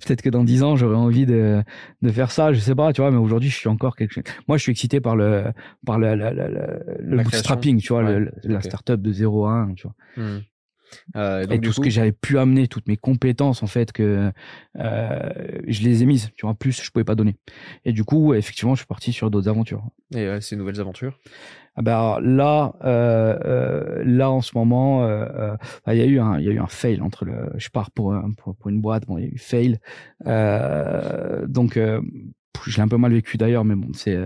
peut-être 0.05 0.23
que 0.23 0.31
dans 0.31 0.45
dix 0.45 0.63
ans 0.63 0.77
j'aurais 0.77 0.97
envie 0.97 1.27
de, 1.27 1.63
de 2.03 2.11
faire 2.11 2.31
ça 2.31 2.53
je 2.53 2.61
sais 2.61 2.75
pas 2.75 2.93
tu 2.93 3.01
vois 3.01 3.11
mais 3.11 3.19
aujourd'hui 3.19 3.51
je 3.51 3.57
suis 3.57 3.69
encore 3.69 3.97
quelque 3.97 4.13
chose. 4.13 4.25
Moi 4.49 4.57
je 4.57 4.63
suis 4.63 4.73
excité 4.73 5.01
par 5.01 5.17
le 5.17 5.45
par 5.85 5.99
le, 5.99 6.15
le, 6.15 7.23
bootstrapping 7.23 7.81
tu 7.81 7.93
vois 7.93 8.03
la 8.03 8.61
startup 8.61 9.01
de 9.01 9.13
0 9.13 9.47
à 9.47 9.53
1 9.53 9.75
tu 9.75 9.87
vois. 9.87 9.95
Hmm. 10.17 10.41
Euh, 11.17 11.47
et 11.49 11.61
tout 11.61 11.73
ce 11.73 11.81
que 11.81 11.91
j'avais 11.91 12.13
pu 12.13 12.39
amener 12.39 12.69
toutes 12.69 12.89
mes 12.89 12.97
compétences 12.97 13.63
en 13.63 13.67
fait 13.67 13.93
que 13.93 14.33
euh, 14.79 15.31
je 15.67 15.83
les 15.83 16.03
ai 16.03 16.07
mises. 16.07 16.31
Tu 16.37 16.47
vois 16.47 16.55
plus 16.55 16.83
je 16.83 16.91
pouvais 16.91 17.05
pas 17.05 17.15
donner. 17.15 17.37
Et 17.85 17.93
du 17.93 18.05
coup 18.05 18.35
effectivement 18.35 18.75
je 18.75 18.81
suis 18.81 18.87
parti 18.87 19.13
sur 19.13 19.31
d'autres 19.31 19.49
aventures. 19.49 19.85
Et 20.15 20.41
ces 20.41 20.57
nouvelles 20.57 20.81
aventures? 20.81 21.19
Ah 21.79 21.83
ben 21.83 22.19
là, 22.23 22.73
euh, 22.85 23.39
euh, 23.45 24.03
là 24.05 24.31
en 24.31 24.41
ce 24.41 24.53
moment, 24.57 25.05
euh, 25.05 25.27
euh 25.37 25.57
bah, 25.85 25.95
il 25.95 25.99
y 25.99 26.03
a 26.03 26.07
eu 26.07 26.19
un, 26.19 26.39
il 26.39 26.47
y 26.47 26.49
a 26.49 26.53
eu 26.53 26.59
un 26.59 26.67
fail 26.67 27.03
entre 27.03 27.27
le, 27.27 27.51
je 27.57 27.69
pars 27.69 27.91
pour 27.91 28.17
pour, 28.39 28.57
pour 28.57 28.71
une 28.71 28.81
boîte, 28.81 29.05
bon, 29.07 29.19
il 29.19 29.25
y 29.25 29.27
a 29.27 29.31
eu 29.31 29.39
fail, 29.39 29.79
euh, 30.27 31.47
donc 31.47 31.75
je 31.77 32.77
l'ai 32.77 32.83
un 32.83 32.89
peu 32.89 32.97
mal 32.97 33.13
vécu 33.13 33.37
d'ailleurs, 33.37 33.67
mais 33.67 33.75
bon, 33.75 33.93
c'est, 33.93 34.25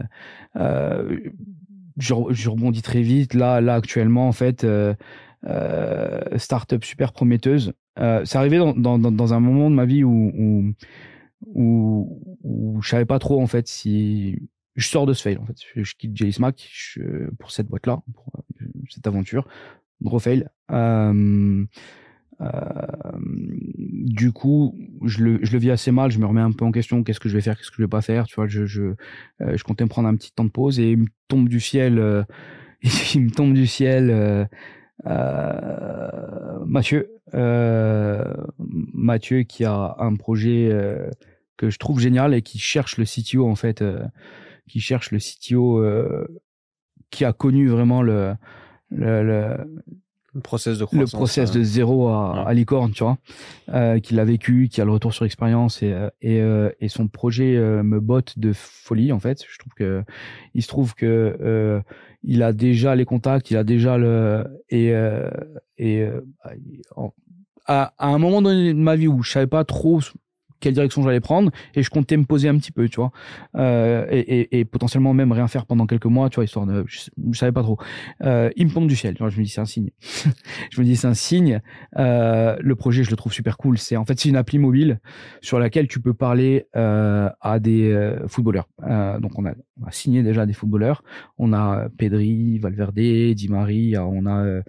je, 0.54 2.14
je, 2.30 2.48
rebondis 2.48 2.82
très 2.82 3.02
vite. 3.02 3.34
Là, 3.34 3.60
là 3.60 3.74
actuellement, 3.74 4.28
en 4.28 4.32
fait, 4.32 4.64
startup 6.36 6.84
super 6.84 7.12
prometteuse. 7.12 7.72
c'est 7.96 8.36
arrivé 8.36 8.58
dans, 8.58 9.34
un 9.34 9.40
moment 9.40 9.70
de 9.70 9.74
ma 9.74 9.86
vie 9.86 10.04
où, 10.04 10.32
où 10.34 10.74
où, 11.46 12.78
je 12.82 12.88
savais 12.88 13.04
pas 13.04 13.18
trop 13.18 13.40
en 13.40 13.46
fait 13.46 13.66
si 13.68 14.38
je 14.76 14.86
sors 14.86 15.06
de 15.06 15.12
ce 15.12 15.22
fail 15.22 15.38
en 15.38 15.44
fait. 15.44 15.56
Je, 15.76 15.94
quitte 15.94 16.16
Jelly 16.16 16.32
Smack 16.32 16.98
pour 17.38 17.50
cette 17.50 17.68
boîte 17.68 17.86
là, 17.86 18.02
pour 18.14 18.32
euh, 18.60 18.66
cette 18.88 19.06
aventure. 19.06 19.46
Gros 20.02 20.18
fail. 20.18 20.48
Euh, 20.70 21.64
euh, 22.40 22.48
du 23.18 24.32
coup, 24.32 24.78
je 25.04 25.22
le, 25.22 25.58
vis 25.58 25.70
assez 25.70 25.90
mal. 25.90 26.10
Je 26.10 26.18
me 26.18 26.24
remets 26.24 26.40
un 26.40 26.52
peu 26.52 26.64
en 26.64 26.72
question. 26.72 27.02
Qu'est-ce 27.02 27.20
que 27.20 27.28
je 27.28 27.34
vais 27.34 27.42
faire 27.42 27.56
Qu'est-ce 27.56 27.70
que 27.70 27.76
je 27.76 27.82
vais 27.82 27.88
pas 27.88 28.00
faire 28.00 28.26
Tu 28.26 28.36
vois, 28.36 28.46
je, 28.46 28.94
comptais 29.64 29.84
me 29.84 29.90
prendre 29.90 30.08
un 30.08 30.16
petit 30.16 30.32
temps 30.32 30.44
de 30.44 30.50
pause 30.50 30.80
et 30.80 30.96
me 30.96 31.06
tombe 31.28 31.48
du 31.48 31.60
ciel. 31.60 32.26
il 33.14 33.20
me 33.22 33.30
tombe 33.30 33.52
du 33.52 33.66
ciel. 33.66 34.48
Mathieu, 36.66 37.10
Mathieu 38.94 39.42
qui 39.42 39.64
a 39.64 39.96
un 39.98 40.16
projet 40.16 40.70
que 41.56 41.70
je 41.70 41.78
trouve 41.78 42.00
génial 42.00 42.34
et 42.34 42.42
qui 42.42 42.58
cherche 42.58 42.96
le 42.96 43.04
CTO 43.04 43.48
en 43.48 43.54
fait 43.54 43.82
qui 44.70 44.80
cherche 44.80 45.10
le 45.10 45.18
CTO 45.18 45.78
euh, 45.78 46.26
qui 47.10 47.24
a 47.24 47.32
connu 47.32 47.68
vraiment 47.68 48.02
le, 48.02 48.34
le, 48.90 49.56
le 50.32 50.40
process 50.40 50.78
de 50.78 50.84
croissance, 50.84 51.12
le 51.12 51.16
process 51.16 51.50
de 51.50 51.62
zéro 51.62 52.08
à, 52.08 52.46
à 52.46 52.54
licorne 52.54 52.92
tu 52.92 53.02
vois 53.02 53.18
euh, 53.70 53.98
qui 53.98 54.14
l'a 54.14 54.24
vécu 54.24 54.68
qui 54.70 54.80
a 54.80 54.84
le 54.84 54.92
retour 54.92 55.12
sur 55.12 55.26
expérience 55.26 55.82
et 55.82 55.92
et, 56.22 56.40
euh, 56.40 56.70
et 56.80 56.88
son 56.88 57.08
projet 57.08 57.56
euh, 57.56 57.82
me 57.82 57.98
botte 58.00 58.38
de 58.38 58.52
folie 58.52 59.12
en 59.12 59.18
fait. 59.18 59.44
Je 59.50 59.58
trouve 59.58 59.74
que 59.74 60.04
il 60.54 60.62
se 60.62 60.68
trouve 60.68 60.94
que 60.94 61.36
euh, 61.40 61.80
il 62.22 62.42
a 62.42 62.52
déjà 62.52 62.94
les 62.94 63.04
contacts 63.04 63.50
il 63.50 63.56
a 63.56 63.64
déjà 63.64 63.98
le 63.98 64.44
et 64.68 64.92
et 65.78 66.08
à, 67.66 67.92
à 67.98 68.06
un 68.08 68.18
moment 68.18 68.42
donné 68.42 68.72
de 68.72 68.78
ma 68.78 68.96
vie 68.96 69.08
où 69.08 69.22
je 69.22 69.32
savais 69.32 69.46
pas 69.46 69.64
trop 69.64 70.00
quelle 70.60 70.74
direction 70.74 71.02
j'allais 71.02 71.20
prendre 71.20 71.50
et 71.74 71.82
je 71.82 71.90
comptais 71.90 72.16
me 72.16 72.24
poser 72.24 72.48
un 72.48 72.56
petit 72.58 72.72
peu 72.72 72.88
tu 72.88 72.96
vois. 72.96 73.12
Euh, 73.56 74.06
et, 74.10 74.18
et, 74.18 74.60
et, 74.60 74.64
potentiellement 74.64 75.14
même 75.14 75.32
rien 75.32 75.48
faire 75.48 75.66
pendant 75.66 75.86
quelques 75.86 76.06
mois 76.06 76.30
tu 76.30 76.36
vois 76.36 76.44
histoire 76.44 76.66
de 76.66 76.84
je, 76.86 77.10
savais 77.32 77.52
pas 77.52 77.62
trop. 77.62 77.78
Euh, 78.22 78.50
il 78.56 78.66
me 78.66 78.72
tombe 78.72 78.86
du 78.86 78.96
ciel 78.96 79.14
tu 79.14 79.22
vois, 79.22 79.30
je 79.30 79.38
me 79.38 79.44
dis 79.44 79.50
c'est 79.50 79.60
un 79.60 79.66
signe. 79.66 79.90
Je 80.70 80.80
me 80.80 80.84
dis 80.84 80.96
c'est 80.96 81.08
un 81.08 81.14
signe. 81.14 81.60
Euh, 81.98 82.56
le 82.60 82.76
projet 82.76 83.02
je 83.02 83.10
le 83.10 83.16
trouve 83.16 83.32
super 83.32 83.56
cool. 83.56 83.78
C'est 83.78 83.96
en 83.96 84.04
fait 84.04 84.18
c'est 84.20 84.28
une 84.28 84.36
appli 84.36 84.58
mobile 84.58 85.00
sur 85.40 85.58
laquelle 85.58 85.88
tu 85.88 86.00
peux 86.00 86.14
parler 86.14 86.66
euh, 86.76 87.28
à 87.40 87.58
des 87.58 87.90
euh, 87.92 88.26
footballeurs. 88.28 88.68
Euh, 88.84 89.18
donc 89.18 89.38
on 89.38 89.46
a, 89.46 89.52
on 89.80 89.86
a 89.86 89.90
signé 89.90 90.22
déjà 90.22 90.46
des 90.46 90.52
footballeurs. 90.52 91.02
On 91.38 91.52
a 91.52 91.88
Pedri 91.96 92.58
Valverde 92.58 92.94
Di 92.94 93.48
Maria 93.48 94.06
on 94.06 94.26
a 94.26 94.62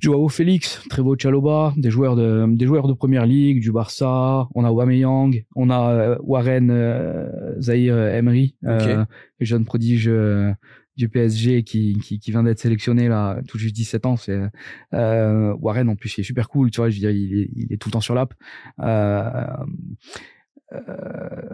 Joao 0.00 0.28
Félix, 0.28 0.82
Trevo 0.88 1.16
Chaloba, 1.18 1.72
des 1.76 1.90
joueurs 1.90 2.16
de 2.16 2.46
des 2.48 2.66
joueurs 2.66 2.88
de 2.88 2.92
première 2.92 3.26
ligue, 3.26 3.60
du 3.60 3.72
Barça, 3.72 4.48
on 4.54 4.64
a 4.64 4.70
Wameyang, 4.70 5.44
on 5.54 5.70
a 5.70 5.90
euh, 5.92 6.18
Warren 6.22 6.70
euh, 6.70 7.60
Zahir 7.60 7.96
Emery, 7.96 8.56
euh, 8.64 9.04
jeune 9.40 9.64
prodige 9.64 10.08
euh, 10.08 10.52
du 10.96 11.08
PSG 11.08 11.62
qui, 11.62 11.98
qui, 12.02 12.18
qui 12.18 12.30
vient 12.30 12.42
d'être 12.42 12.58
sélectionné 12.58 13.08
là 13.08 13.40
tout 13.48 13.56
juste 13.58 13.74
17 13.74 14.06
ans 14.06 14.16
c'est 14.16 14.38
euh, 14.92 15.54
Warren 15.60 15.88
en 15.88 15.96
plus 15.96 16.18
il 16.18 16.20
est 16.20 16.24
super 16.24 16.48
cool 16.48 16.70
tu 16.70 16.80
vois 16.80 16.90
je 16.90 16.96
veux 16.96 17.00
dire 17.00 17.10
il 17.10 17.40
est, 17.40 17.50
il 17.56 17.72
est 17.72 17.76
tout 17.78 17.88
le 17.88 17.92
temps 17.92 18.00
sur 18.00 18.14
l'app. 18.14 18.34
Euh, 18.80 19.46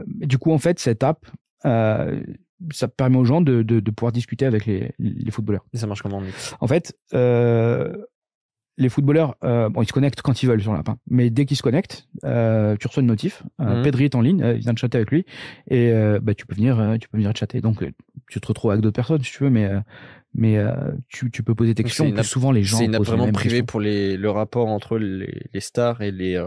du 0.06 0.38
coup 0.38 0.52
en 0.52 0.58
fait 0.58 0.78
cette 0.78 1.02
app 1.02 1.26
ça 2.72 2.88
permet 2.88 3.16
aux 3.16 3.24
gens 3.24 3.40
de, 3.40 3.62
de, 3.62 3.80
de 3.80 3.90
pouvoir 3.90 4.12
discuter 4.12 4.44
avec 4.44 4.66
les, 4.66 4.92
les 4.98 5.30
footballeurs. 5.30 5.64
Et 5.72 5.78
ça 5.78 5.86
marche 5.86 6.02
comment 6.02 6.22
En 6.60 6.66
fait, 6.66 6.96
euh, 7.14 7.96
les 8.78 8.88
footballeurs, 8.88 9.36
euh, 9.44 9.68
bon, 9.68 9.82
ils 9.82 9.88
se 9.88 9.92
connectent 9.92 10.22
quand 10.22 10.42
ils 10.42 10.46
veulent 10.46 10.62
sur 10.62 10.72
l'app, 10.72 10.88
hein. 10.88 10.98
mais 11.10 11.30
dès 11.30 11.44
qu'ils 11.46 11.56
se 11.56 11.62
connectent, 11.62 12.08
euh, 12.24 12.76
tu 12.78 12.86
reçois 12.86 13.00
une 13.00 13.08
notif. 13.08 13.42
Euh, 13.60 13.78
mhm. 13.78 13.82
Pedri 13.82 14.04
est 14.04 14.14
en 14.14 14.20
ligne, 14.20 14.52
il 14.54 14.60
vient 14.60 14.72
de 14.72 14.78
chatter 14.78 14.98
avec 14.98 15.10
lui, 15.10 15.26
et 15.68 15.92
bah, 16.22 16.34
tu 16.34 16.46
peux 16.46 16.54
venir, 16.54 16.96
tu 17.00 17.08
peux 17.08 17.18
venir 17.18 17.36
chatter. 17.36 17.60
Donc, 17.60 17.84
tu 18.28 18.40
te 18.40 18.46
retrouves 18.46 18.70
avec 18.70 18.82
d'autres 18.82 18.94
personnes 18.94 19.22
si 19.22 19.32
tu 19.32 19.42
veux, 19.42 19.50
mais 19.50 19.70
mais 20.34 20.62
tu, 21.08 21.30
tu 21.30 21.42
peux 21.42 21.54
poser 21.54 21.74
tes 21.74 21.82
questions. 21.82 22.10
Plus 22.10 22.24
souvent, 22.24 22.52
les 22.52 22.62
gens. 22.62 22.78
C'est 22.78 22.84
une 22.84 22.94
app 22.94 23.02
vraiment 23.02 23.30
privée 23.32 23.62
pour 23.62 23.80
les, 23.80 24.16
le 24.16 24.30
rapport 24.30 24.68
entre 24.68 24.96
les, 24.98 25.42
les 25.52 25.60
stars 25.60 26.00
et 26.02 26.12
les 26.12 26.40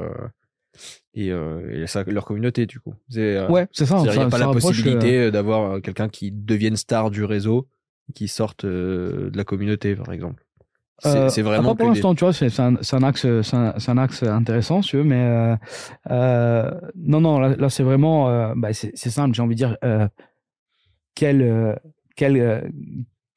et, 1.13 1.27
et 1.27 1.87
ça, 1.87 2.03
leur 2.03 2.23
communauté 2.23 2.65
du 2.65 2.79
coup. 2.79 2.93
ouais, 3.13 3.67
c'est 3.73 3.85
ça. 3.85 4.01
Il 4.05 4.11
n'y 4.11 4.17
a 4.17 4.29
pas 4.29 4.37
la 4.37 4.47
possibilité 4.47 5.31
d'avoir 5.31 5.81
quelqu'un 5.81 6.07
qui 6.07 6.31
devienne 6.31 6.77
star 6.77 7.11
du 7.11 7.25
réseau, 7.25 7.67
qui 8.15 8.29
sorte 8.29 8.65
de 8.65 9.31
la 9.35 9.43
communauté, 9.43 9.95
par 9.95 10.13
exemple. 10.13 10.45
C'est 11.01 11.39
euh, 11.39 11.43
vraiment. 11.43 11.75
pour 11.75 11.87
l'instant, 11.87 12.13
tu 12.13 12.23
vois, 12.23 12.33
c'est 12.33 12.59
un, 12.59 12.75
un, 12.75 13.03
axe, 13.03 13.21
c'est 13.41 13.55
un, 13.55 13.73
un, 13.87 13.97
axe 13.97 14.21
intéressant, 14.21 14.81
tu 14.81 14.97
veux, 14.97 15.03
mais 15.03 15.15
euh, 15.15 15.55
euh, 16.11 16.71
non, 16.95 17.21
non, 17.21 17.39
là, 17.39 17.55
là 17.55 17.69
c'est 17.69 17.81
vraiment, 17.81 18.53
bah, 18.55 18.73
c'est 18.73 18.95
simple. 18.95 19.33
J'ai 19.33 19.41
envie 19.41 19.55
de 19.55 19.57
dire, 19.57 19.77
quel, 21.15 21.79
quel, 22.15 22.71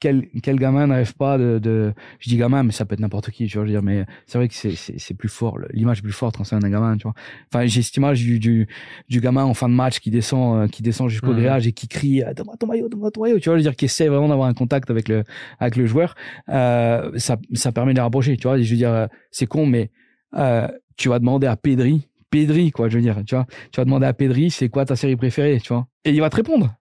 quel, 0.04 0.26
quel 0.42 0.56
gamin 0.56 0.88
n'arrive 0.88 1.14
pas 1.14 1.38
de, 1.38 1.58
de, 1.58 1.94
je 2.18 2.28
dis 2.28 2.36
gamin, 2.36 2.62
mais 2.62 2.72
ça 2.72 2.84
peut 2.84 2.92
être 2.92 3.00
n'importe 3.00 3.30
qui, 3.30 3.46
tu 3.46 3.56
vois, 3.56 3.64
je 3.64 3.72
veux 3.72 3.78
dire, 3.78 3.82
mais 3.82 4.04
c'est 4.26 4.36
vrai 4.36 4.48
que 4.48 4.54
c'est, 4.54 4.74
c'est, 4.74 5.14
plus 5.14 5.30
fort, 5.30 5.58
l'image 5.72 6.00
est 6.00 6.02
plus 6.02 6.12
forte 6.12 6.36
quand 6.36 6.44
c'est 6.44 6.54
un 6.54 6.58
gamin, 6.58 6.98
tu 6.98 7.04
vois. 7.04 7.14
Enfin, 7.50 7.64
j'ai 7.64 7.80
cette 7.80 7.96
image 7.96 8.20
du, 8.20 8.38
du, 8.38 8.68
du, 9.08 9.20
gamin 9.22 9.44
en 9.44 9.54
fin 9.54 9.66
de 9.66 9.72
match 9.72 10.00
qui 10.00 10.10
descend, 10.10 10.58
euh, 10.58 10.68
qui 10.68 10.82
descend 10.82 11.08
jusqu'au 11.08 11.32
mmh. 11.32 11.36
grillage 11.36 11.66
et 11.66 11.72
qui 11.72 11.88
crie, 11.88 12.22
euh, 12.22 12.34
donne-moi 12.34 12.54
ton 12.58 12.66
maillot, 12.66 12.90
donne-moi 12.90 13.10
ton 13.12 13.22
maillot, 13.22 13.38
tu 13.38 13.48
vois, 13.48 13.54
je 13.54 13.60
veux 13.60 13.70
dire, 13.70 13.76
qui 13.76 13.86
essaie 13.86 14.08
vraiment 14.08 14.28
d'avoir 14.28 14.46
un 14.46 14.52
contact 14.52 14.90
avec 14.90 15.08
le, 15.08 15.24
avec 15.58 15.76
le 15.76 15.86
joueur, 15.86 16.14
euh, 16.50 17.10
ça, 17.16 17.38
ça 17.54 17.72
permet 17.72 17.94
de 17.94 17.96
les 17.96 18.02
rapprocher, 18.02 18.36
tu 18.36 18.46
vois, 18.46 18.60
je 18.60 18.70
veux 18.70 18.76
dire, 18.76 19.08
c'est 19.30 19.46
con, 19.46 19.64
mais, 19.64 19.90
euh, 20.36 20.68
tu 20.98 21.08
vas 21.08 21.18
demander 21.18 21.46
à 21.46 21.56
Pedri, 21.56 22.10
Pedri, 22.28 22.72
quoi, 22.72 22.90
je 22.90 22.96
veux 22.96 23.02
dire, 23.02 23.22
tu 23.26 23.36
vois, 23.36 23.46
tu 23.72 23.80
vas 23.80 23.86
demander 23.86 24.04
à 24.04 24.12
Pedri, 24.12 24.50
c'est 24.50 24.68
quoi 24.68 24.84
ta 24.84 24.96
série 24.96 25.16
préférée, 25.16 25.60
tu 25.60 25.72
vois, 25.72 25.86
et 26.04 26.10
il 26.10 26.20
va 26.20 26.28
te 26.28 26.36
répondre. 26.36 26.74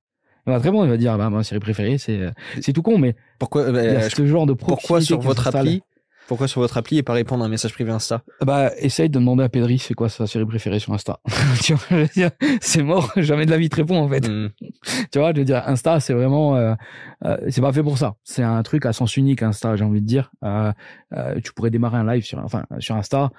Va 0.45 0.59
très 0.59 0.71
bon, 0.71 0.83
il 0.83 0.89
va 0.89 0.97
dire 0.97 1.17
bah 1.17 1.29
ma 1.29 1.43
série 1.43 1.59
préférée 1.59 1.97
c'est 1.97 2.19
c'est 2.61 2.73
tout 2.73 2.81
con 2.81 2.97
mais 2.97 3.15
pourquoi 3.39 3.71
bah, 3.71 4.09
ce 4.09 4.25
genre 4.25 4.45
de 4.45 4.53
pourquoi 4.53 5.01
sur 5.01 5.19
votre 5.21 5.47
appli 5.47 5.83
Pourquoi 6.27 6.47
sur 6.47 6.61
votre 6.61 6.77
appli 6.77 6.97
et 6.97 7.03
pas 7.03 7.13
répondre 7.13 7.43
à 7.43 7.47
un 7.47 7.49
message 7.49 7.73
privé 7.73 7.91
Insta? 7.91 8.23
Bah, 8.41 8.71
essaye 8.77 9.09
de 9.09 9.19
demander 9.19 9.43
à 9.43 9.49
Pedri 9.49 9.79
c'est 9.79 9.93
quoi 9.93 10.09
sa 10.09 10.27
série 10.27 10.45
préférée 10.45 10.79
sur 10.79 10.93
Insta. 10.93 11.19
tu 11.61 11.73
vois, 11.73 12.29
c'est 12.61 12.83
mort, 12.83 13.11
jamais 13.17 13.45
de 13.45 13.51
la 13.51 13.57
vie 13.57 13.69
te 13.69 13.77
répond 13.77 13.97
en 13.97 14.09
fait. 14.09 14.27
Hmm. 14.27 14.49
tu 15.11 15.19
vois, 15.19 15.33
je 15.33 15.39
veux 15.39 15.45
dire, 15.45 15.63
Insta, 15.65 15.99
c'est 15.99 16.13
vraiment, 16.13 16.55
euh, 16.55 16.73
euh, 17.25 17.37
c'est 17.49 17.61
pas 17.61 17.73
fait 17.73 17.83
pour 17.83 17.97
ça. 17.97 18.15
C'est 18.23 18.43
un 18.43 18.63
truc 18.63 18.85
à 18.85 18.93
sens 18.93 19.15
unique 19.17 19.43
Insta, 19.43 19.75
j'ai 19.75 19.83
envie 19.83 20.01
de 20.01 20.07
dire. 20.07 20.31
Euh, 20.43 20.71
euh 21.15 21.39
tu 21.43 21.53
pourrais 21.53 21.71
démarrer 21.71 21.97
un 21.97 22.13
live 22.13 22.23
sur, 22.23 22.39
enfin, 22.39 22.63
sur 22.79 22.95
Insta. 22.95 23.31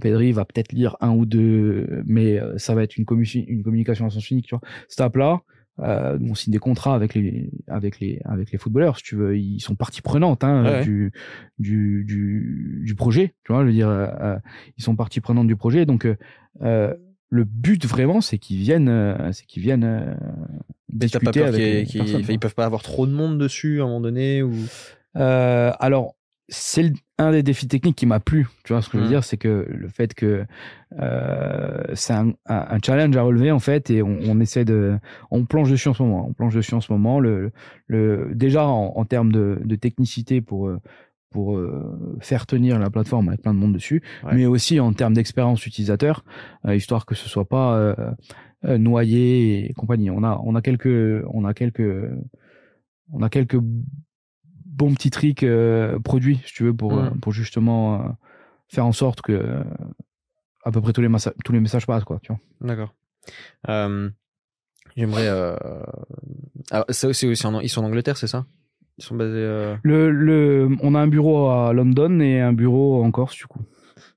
Pedri 0.00 0.32
va 0.32 0.44
peut-être 0.44 0.72
lire 0.72 0.96
un 1.00 1.10
ou 1.10 1.26
deux, 1.26 2.02
mais 2.06 2.40
ça 2.56 2.74
va 2.74 2.82
être 2.82 2.96
une, 2.96 3.04
une 3.46 3.62
communication 3.62 4.06
à 4.06 4.10
sens 4.10 4.30
unique. 4.30 4.46
Tu 4.46 4.54
vois, 4.54 4.60
cette 4.88 5.00
app 5.00 5.14
là 5.16 5.40
euh, 5.80 6.18
on 6.22 6.34
signe 6.34 6.52
des 6.52 6.58
contrats 6.58 6.94
avec 6.94 7.14
les 7.14 7.50
avec 7.66 8.00
les 8.00 8.20
avec 8.24 8.50
les 8.50 8.58
footballeurs 8.58 8.96
si 8.96 9.02
tu 9.04 9.16
veux. 9.16 9.36
Ils 9.36 9.60
sont 9.60 9.74
partie 9.74 10.00
prenante 10.00 10.42
hein, 10.42 10.82
du, 10.82 11.12
du, 11.58 12.04
du 12.04 12.82
du 12.84 12.94
projet 12.94 13.34
tu 13.44 13.52
vois 13.52 13.62
je 13.62 13.66
veux 13.66 13.72
dire 13.72 13.88
euh, 13.88 14.06
euh, 14.20 14.38
ils 14.78 14.84
sont 14.84 14.96
partie 14.96 15.20
prenante 15.20 15.46
du 15.46 15.56
projet. 15.56 15.84
Donc 15.84 16.06
euh, 16.62 16.94
le 17.28 17.44
but 17.44 17.84
vraiment 17.84 18.20
c'est 18.20 18.38
qu'ils 18.38 18.58
viennent 18.58 19.30
c'est 19.32 19.44
qu'ils 19.44 19.62
viennent 19.62 20.16
discuter 20.88 21.42
avec 21.42 21.94
ils 21.94 22.38
peuvent 22.38 22.54
pas 22.54 22.64
avoir 22.64 22.82
trop 22.82 23.06
de 23.06 23.12
monde 23.12 23.38
dessus 23.38 23.80
à 23.80 23.84
un 23.84 23.86
moment 23.86 24.00
donné 24.00 24.42
ou? 24.42 24.54
Alors 25.14 26.15
c'est 26.48 26.92
un 27.18 27.32
des 27.32 27.42
défis 27.42 27.66
techniques 27.66 27.96
qui 27.96 28.06
m'a 28.06 28.20
plu. 28.20 28.46
Tu 28.64 28.72
vois 28.72 28.82
ce 28.82 28.88
que 28.88 28.98
je 28.98 29.02
veux 29.02 29.08
mm. 29.08 29.10
dire, 29.10 29.24
c'est 29.24 29.36
que 29.36 29.66
le 29.68 29.88
fait 29.88 30.14
que 30.14 30.44
euh, 31.00 31.82
c'est 31.94 32.12
un, 32.12 32.32
un, 32.46 32.78
challenge 32.84 33.16
à 33.16 33.22
relever 33.22 33.50
en 33.50 33.58
fait, 33.58 33.90
et 33.90 34.02
on, 34.02 34.18
on, 34.26 34.40
essaie 34.40 34.64
de, 34.64 34.98
on 35.30 35.44
plonge 35.44 35.70
dessus 35.70 35.88
en 35.88 35.94
ce 35.94 36.02
moment. 36.02 36.26
On 36.28 36.32
plonge 36.32 36.54
dessus 36.54 36.74
en 36.74 36.80
ce 36.80 36.92
moment. 36.92 37.18
Le, 37.18 37.52
le 37.86 38.30
déjà 38.34 38.66
en, 38.66 38.92
en 38.94 39.04
termes 39.04 39.32
de, 39.32 39.58
de, 39.64 39.76
technicité 39.76 40.40
pour 40.40 40.70
pour 41.30 41.56
euh, 41.56 42.16
faire 42.20 42.46
tenir 42.46 42.78
la 42.78 42.90
plateforme 42.90 43.28
avec 43.28 43.42
plein 43.42 43.52
de 43.52 43.58
monde 43.58 43.74
dessus, 43.74 44.02
mais 44.32 44.46
aussi 44.46 44.80
en 44.80 44.92
termes 44.92 45.12
d'expérience 45.12 45.66
utilisateur, 45.66 46.24
euh, 46.66 46.74
histoire 46.76 47.04
que 47.04 47.14
ce 47.14 47.28
soit 47.28 47.44
pas 47.44 47.76
euh, 47.76 48.78
noyé 48.78 49.68
et 49.68 49.74
compagnie. 49.74 50.10
On 50.10 50.22
a 50.22 50.40
on 50.44 50.54
a 50.54 50.62
quelques 50.62 51.24
on 51.28 51.44
a 51.44 51.52
quelques 51.52 52.10
on 53.12 53.22
a 53.22 53.28
quelques 53.28 53.58
bon 54.76 54.92
petit 54.94 55.10
trick 55.10 55.42
euh, 55.42 55.98
produit, 55.98 56.40
si 56.44 56.52
tu 56.52 56.64
veux, 56.64 56.74
pour, 56.74 56.98
euh, 56.98 57.10
pour 57.20 57.32
justement 57.32 57.94
euh, 57.94 58.08
faire 58.68 58.86
en 58.86 58.92
sorte 58.92 59.22
que 59.22 59.64
à 60.64 60.70
peu 60.70 60.80
près 60.80 60.92
tous 60.92 61.00
les, 61.00 61.08
tous 61.44 61.52
les 61.52 61.60
messages 61.60 61.86
passent, 61.86 62.04
quoi, 62.04 62.20
tu 62.22 62.32
vois. 62.32 62.40
D'accord. 62.60 62.94
J'aimerais. 64.96 65.28
Alors, 66.70 66.86
ça 66.88 67.08
aussi, 67.08 67.26
ils 67.28 67.36
sont 67.36 67.54
en 67.54 67.84
Angleterre, 67.84 68.16
c'est 68.16 68.26
ça? 68.26 68.46
Ils 68.98 69.04
sont 69.04 69.14
basés. 69.14 69.76
Le, 69.82 70.10
le, 70.10 70.68
on 70.80 70.94
a 70.94 71.00
un 71.00 71.06
bureau 71.06 71.50
à 71.50 71.72
London 71.72 72.20
et 72.20 72.40
un 72.40 72.52
bureau 72.52 73.02
en 73.04 73.10
Corse, 73.10 73.36
du 73.36 73.46
coup. 73.46 73.60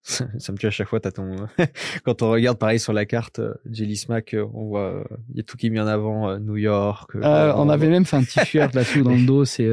ça 0.04 0.52
me 0.52 0.58
tue 0.58 0.68
à 0.68 0.72
chaque 0.72 0.88
fois. 0.88 1.00
Ton 1.00 1.36
quand 2.04 2.22
on 2.22 2.32
regarde 2.32 2.58
pareil 2.58 2.80
sur 2.80 2.94
la 2.94 3.06
carte 3.06 3.40
euh, 3.40 3.54
Jelly 3.70 3.98
Smack, 3.98 4.34
euh, 4.34 4.46
on 4.54 4.68
voit 4.68 5.04
il 5.30 5.36
euh, 5.36 5.36
y 5.36 5.40
a 5.42 5.44
tout 5.44 5.58
qui 5.58 5.68
est 5.68 5.70
mis 5.70 5.80
en 5.80 5.88
avant 5.88 6.38
New 6.40 6.58
York. 6.58 7.12
on 7.16 7.70
avait 7.70 7.90
même 7.90 8.06
fait 8.06 8.18
un 8.18 8.24
t-shirt 8.24 8.74
là-dessous 8.74 9.04
dans 9.04 9.12
le 9.12 9.26
dos. 9.26 9.46
C'est 9.46 9.70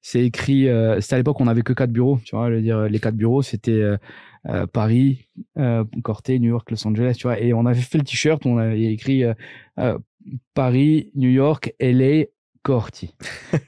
c'est 0.00 0.24
écrit. 0.24 0.68
c'était 1.00 1.14
à 1.14 1.18
l'époque 1.18 1.40
on 1.40 1.48
avait 1.48 1.62
que 1.62 1.72
quatre 1.72 1.90
bureaux. 1.90 2.20
Tu 2.24 2.36
vois, 2.36 2.50
veux 2.50 2.62
dire 2.62 2.82
les 2.82 3.00
quatre 3.00 3.16
bureaux 3.16 3.42
c'était 3.42 3.82
Paris, 4.72 5.28
Corté, 6.02 6.38
New 6.38 6.50
York, 6.50 6.70
Los 6.70 6.86
Angeles. 6.86 7.16
Tu 7.18 7.26
vois, 7.26 7.38
et 7.40 7.52
on 7.52 7.66
avait 7.66 7.80
fait 7.80 7.98
le 7.98 8.04
t-shirt. 8.04 8.46
On 8.46 8.58
avait 8.58 8.92
écrit 8.92 9.24
Paris, 10.54 11.10
New 11.14 11.30
York, 11.30 11.74
LA, 11.80 12.24
Corti. 12.68 13.14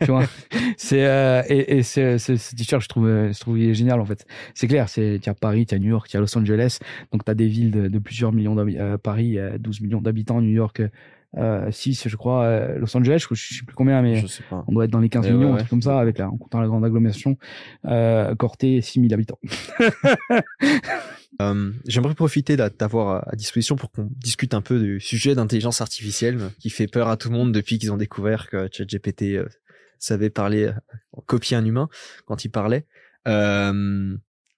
tu 0.05 0.11
vois, 0.11 0.25
c'est 0.77 1.07
euh, 1.07 1.43
et, 1.49 1.79
et 1.79 1.83
ce, 1.83 2.19
ce, 2.19 2.37
ce 2.37 2.55
t-shirt, 2.55 2.83
je 2.83 2.89
trouve, 2.89 3.07
euh, 3.07 3.33
je 3.33 3.41
trouve 3.41 3.59
il 3.59 3.71
est 3.71 3.75
génial 3.75 3.99
en 3.99 4.05
fait. 4.05 4.27
C'est 4.53 4.69
clair, 4.69 4.91
c'est 4.91 5.19
tu 5.23 5.31
as 5.31 5.33
Paris, 5.33 5.65
tu 5.65 5.75
as 5.75 5.79
New 5.79 5.89
York, 5.89 6.07
tu 6.07 6.19
as 6.19 6.21
Los 6.21 6.37
Angeles, 6.37 6.81
donc 7.11 7.25
tu 7.25 7.31
as 7.31 7.35
des 7.35 7.47
villes 7.47 7.71
de, 7.71 7.89
de 7.89 7.99
plusieurs 7.99 8.31
millions 8.31 8.55
d'habitants. 8.55 8.83
Euh, 8.83 8.99
Paris, 8.99 9.39
12 9.59 9.81
millions 9.81 10.03
d'habitants, 10.03 10.43
New 10.43 10.53
York. 10.53 10.83
Euh, 11.37 11.71
6 11.71 12.09
je 12.09 12.17
crois 12.17 12.43
euh, 12.43 12.79
Los 12.79 12.97
Angeles 12.97 13.25
je, 13.31 13.35
je 13.37 13.55
sais 13.55 13.65
plus 13.65 13.77
combien 13.77 14.03
mais 14.03 14.25
on 14.51 14.73
doit 14.73 14.87
être 14.87 14.91
dans 14.91 14.99
les 14.99 15.09
15 15.09 15.31
millions 15.31 15.55
un 15.55 15.63
comme 15.63 15.81
ça 15.81 16.01
avec 16.01 16.19
la 16.19 16.29
en 16.29 16.37
comptant 16.37 16.61
la 16.61 16.67
grande 16.67 16.85
agglomération. 16.85 17.37
Euh, 17.85 18.35
Corté 18.35 18.81
6000 18.81 19.15
habitants. 19.15 19.39
Euh, 21.41 21.73
j'aimerais 21.87 22.15
profiter 22.15 22.57
d'avoir 22.57 23.27
à 23.29 23.37
disposition 23.37 23.77
pour 23.77 23.91
qu'on 23.91 24.11
discute 24.17 24.53
un 24.55 24.61
peu 24.61 24.79
du 24.79 25.01
sujet 25.01 25.35
d'intelligence 25.35 25.81
artificielle 25.81 26.39
qui 26.59 26.71
fait 26.71 26.87
peur 26.87 27.09
à 27.09 27.17
tout 27.17 27.31
le 27.31 27.37
monde 27.37 27.53
depuis 27.53 27.79
qu'ils 27.79 27.93
ont 27.93 27.97
découvert 27.97 28.49
que 28.51 28.69
ChatGPT 28.71 29.37
euh, 29.37 29.49
savait 29.99 30.31
parler, 30.31 30.65
euh, 30.65 30.73
copier 31.27 31.57
un 31.57 31.65
humain 31.65 31.89
quand 32.27 32.45
il 32.45 32.51
parlait. 32.51 32.85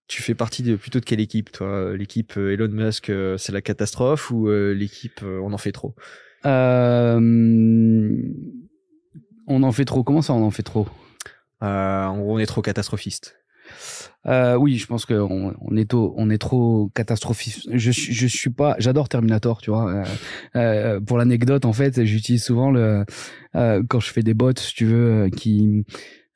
tu 0.08 0.22
fais 0.22 0.34
partie 0.34 0.62
de 0.62 0.76
plutôt 0.76 0.98
de 1.00 1.04
quelle 1.04 1.20
équipe, 1.20 1.52
toi? 1.52 1.96
L'équipe 1.96 2.36
Elon 2.36 2.68
Musk, 2.68 3.12
c'est 3.38 3.52
la 3.52 3.62
catastrophe 3.62 4.30
ou 4.30 4.48
l'équipe 4.50 5.22
on 5.22 5.52
en 5.52 5.58
fait 5.58 5.72
trop? 5.72 5.94
On 6.44 8.22
en 9.62 9.72
fait 9.72 9.84
trop. 9.84 10.02
Comment 10.02 10.22
ça, 10.22 10.34
on 10.34 10.44
en 10.44 10.50
fait 10.50 10.62
trop? 10.62 10.86
En 11.60 12.18
gros, 12.18 12.36
on 12.36 12.38
est 12.38 12.46
trop 12.46 12.62
catastrophiste. 12.62 13.36
Euh, 14.26 14.56
oui, 14.56 14.76
je 14.76 14.86
pense 14.86 15.04
qu'on 15.04 15.54
on 15.60 15.76
est 15.76 15.88
trop, 15.88 16.14
on 16.16 16.30
est 16.30 16.38
trop 16.38 16.90
catastrophiste. 16.94 17.68
Je 17.72 17.90
je 17.90 18.26
suis 18.26 18.50
pas, 18.50 18.76
j'adore 18.78 19.08
Terminator, 19.08 19.60
tu 19.60 19.70
vois. 19.70 19.90
Euh, 19.90 20.04
euh, 20.56 21.00
pour 21.00 21.18
l'anecdote, 21.18 21.64
en 21.64 21.72
fait, 21.72 22.04
j'utilise 22.04 22.44
souvent 22.44 22.70
le 22.70 23.04
euh, 23.56 23.82
quand 23.88 24.00
je 24.00 24.12
fais 24.12 24.22
des 24.22 24.34
bots, 24.34 24.52
si 24.56 24.74
tu 24.74 24.86
veux, 24.86 25.28
qui 25.28 25.84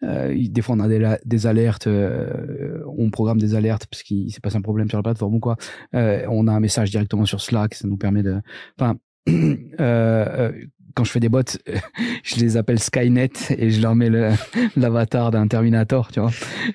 des 0.02 0.62
fois 0.62 0.76
on 0.76 0.80
a 0.80 0.88
des, 0.88 1.16
des 1.24 1.46
alertes, 1.46 1.88
on 1.88 3.10
programme 3.10 3.38
des 3.38 3.54
alertes 3.54 3.86
parce 3.86 4.02
qu'il 4.02 4.30
s'est 4.32 4.40
passé 4.40 4.56
un 4.56 4.62
problème 4.62 4.88
sur 4.88 4.98
la 4.98 5.02
plateforme 5.02 5.34
ou 5.34 5.40
quoi. 5.40 5.56
on 5.92 6.48
a 6.48 6.52
un 6.52 6.60
message 6.60 6.90
directement 6.90 7.24
sur 7.24 7.40
Slack, 7.40 7.74
ça 7.74 7.88
nous 7.88 7.96
permet 7.96 8.22
de, 8.22 8.40
enfin. 8.78 8.96
Euh, 9.28 10.52
quand 10.96 11.04
je 11.04 11.10
fais 11.12 11.20
des 11.20 11.28
bots, 11.28 11.42
je 12.24 12.36
les 12.36 12.56
appelle 12.56 12.80
Skynet 12.80 13.30
et 13.50 13.70
je 13.70 13.80
leur 13.80 13.94
mets 13.94 14.10
l'avatar 14.76 15.30
d'un 15.30 15.46
Terminator, 15.46 16.10
tu 16.10 16.20
vois. 16.20 16.30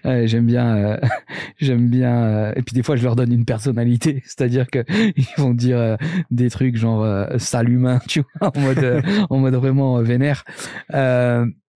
Euh, 0.06 0.28
j'aime 0.28 0.46
bien, 0.46 0.78
euh, 0.78 0.98
j'aime 1.58 1.90
bien. 1.90 2.24
Euh, 2.24 2.54
et 2.56 2.62
puis 2.62 2.74
des 2.74 2.84
fois, 2.84 2.96
je 2.96 3.04
leur 3.04 3.16
donne 3.16 3.34
une 3.34 3.46
personnalité, 3.46 4.22
c'est-à-dire 4.26 4.70
que 4.70 4.86
ils 4.90 5.28
vont 5.38 5.54
dire 5.54 5.98
des 6.30 6.50
trucs 6.50 6.78
genre 6.78 7.26
salut 7.40 7.76
humain, 7.76 8.00
tu 8.08 8.22
vois, 8.40 8.52
en 8.56 8.60
mode, 8.60 9.04
en 9.30 9.38
mode 9.40 9.56
vraiment 9.56 10.02
vénère. 10.02 10.46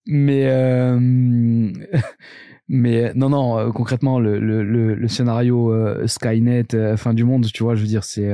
mais 0.06 0.46
mais 2.68 3.12
non, 3.14 3.30
non, 3.30 3.72
concrètement, 3.72 4.20
le, 4.20 4.40
le, 4.40 4.64
le, 4.64 5.08
scénario 5.08 5.72
Skynet, 6.08 6.98
fin 6.98 7.14
du 7.14 7.24
monde, 7.24 7.46
tu 7.54 7.64
vois, 7.64 7.76
je 7.76 7.82
veux 7.82 7.88
dire, 7.88 8.04
c'est 8.04 8.34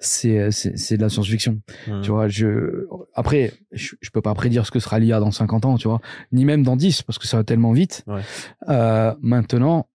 c'est 0.00 0.50
c'est 0.50 0.96
de 0.96 1.02
la 1.02 1.08
science-fiction. 1.08 1.60
Mmh. 1.86 2.00
Tu 2.00 2.10
vois, 2.10 2.26
je 2.26 2.86
après 3.14 3.52
je, 3.70 3.94
je, 4.00 4.10
peux 4.10 4.22
pas 4.22 4.34
prédire 4.34 4.66
ce 4.66 4.70
que 4.70 4.80
sera 4.80 4.98
l'IA 4.98 5.20
dans 5.20 5.30
50 5.30 5.66
ans, 5.66 5.76
tu 5.76 5.88
vois, 5.88 6.00
ni 6.32 6.44
même 6.44 6.62
dans 6.62 6.76
10 6.76 7.02
parce 7.02 7.18
que 7.18 7.26
ça 7.26 7.36
va 7.36 7.44
tellement 7.44 7.72
vite. 7.72 8.02
Ouais. 8.06 8.22
Euh, 8.68 9.14
maintenant 9.20 9.86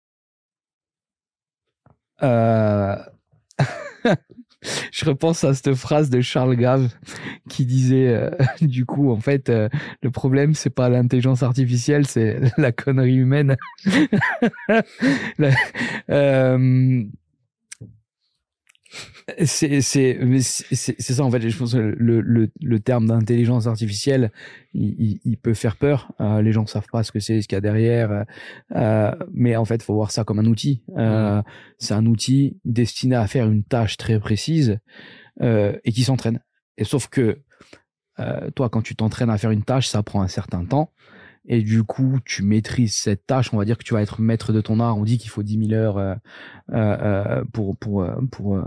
euh... 2.23 2.95
je 4.91 5.05
repense 5.05 5.43
à 5.43 5.53
cette 5.53 5.73
phrase 5.73 6.09
de 6.09 6.21
Charles 6.21 6.55
Gave 6.55 6.89
qui 7.49 7.65
disait 7.65 8.07
euh, 8.07 8.29
du 8.61 8.85
coup 8.85 9.11
en 9.11 9.19
fait 9.19 9.49
euh, 9.49 9.69
le 10.01 10.11
problème 10.11 10.53
c'est 10.53 10.69
pas 10.69 10.89
l'intelligence 10.89 11.43
artificielle 11.43 12.05
c'est 12.05 12.39
la 12.57 12.71
connerie 12.71 13.15
humaine. 13.15 13.55
euh, 16.09 17.03
c'est 19.43 19.81
ça 19.81 21.23
en 21.23 21.31
fait. 21.31 21.49
Je 21.49 21.57
pense 21.57 21.73
que 21.73 21.77
le 21.77 22.21
le, 22.21 22.51
le 22.61 22.79
terme 22.79 23.07
d'intelligence 23.07 23.65
artificielle 23.65 24.31
il, 24.73 25.19
il, 25.23 25.37
peut 25.37 25.55
faire 25.55 25.77
peur. 25.77 26.11
Euh, 26.21 26.41
les 26.41 26.51
gens 26.51 26.65
savent 26.67 26.87
pas 26.91 27.03
ce 27.03 27.11
que 27.11 27.19
c'est 27.19 27.41
ce 27.41 27.47
qu'il 27.47 27.55
y 27.55 27.57
a 27.57 27.61
derrière. 27.61 28.25
Euh, 28.75 29.11
mais 29.33 29.55
en 29.55 29.65
fait 29.65 29.81
faut 29.81 29.95
voir 29.95 30.11
ça 30.11 30.23
comme 30.23 30.39
un 30.39 30.45
outil. 30.45 30.83
Euh, 30.97 31.41
c'est 31.79 31.95
un 31.95 32.05
outil 32.05 32.59
destiné 32.65 33.15
à 33.15 33.25
faire 33.25 33.47
une 33.47 33.63
tâche 33.63 33.97
très 33.97 34.19
précise 34.19 34.79
et 35.41 35.91
qui 35.91 36.03
s'entraîne. 36.03 36.39
Et 36.77 36.83
sauf 36.83 37.07
que 37.07 37.41
toi 38.55 38.69
quand 38.69 38.81
tu 38.83 38.95
t'entraînes 38.95 39.29
à 39.31 39.37
faire 39.37 39.51
une 39.51 39.63
tâche 39.63 39.87
ça 39.87 40.03
prend 40.03 40.21
un 40.21 40.27
certain 40.27 40.65
temps. 40.65 40.91
Et 41.47 41.61
du 41.61 41.83
coup 41.83 42.19
tu 42.25 42.43
maîtrises 42.43 42.95
cette 42.95 43.25
tâche. 43.25 43.53
On 43.53 43.57
va 43.57 43.65
dire 43.65 43.77
que 43.77 43.83
tu 43.83 43.93
vas 43.93 44.01
être 44.01 44.21
maître 44.21 44.53
de 44.53 44.61
ton 44.61 44.79
art. 44.79 44.97
On 44.97 45.03
dit 45.03 45.17
qu'il 45.17 45.29
faut 45.31 45.43
10 45.43 45.67
000 45.67 45.73
heures 45.73 45.97
euh, 45.97 46.15
euh, 46.73 47.43
pour 47.53 47.77
pour 47.77 48.07
pour 48.31 48.59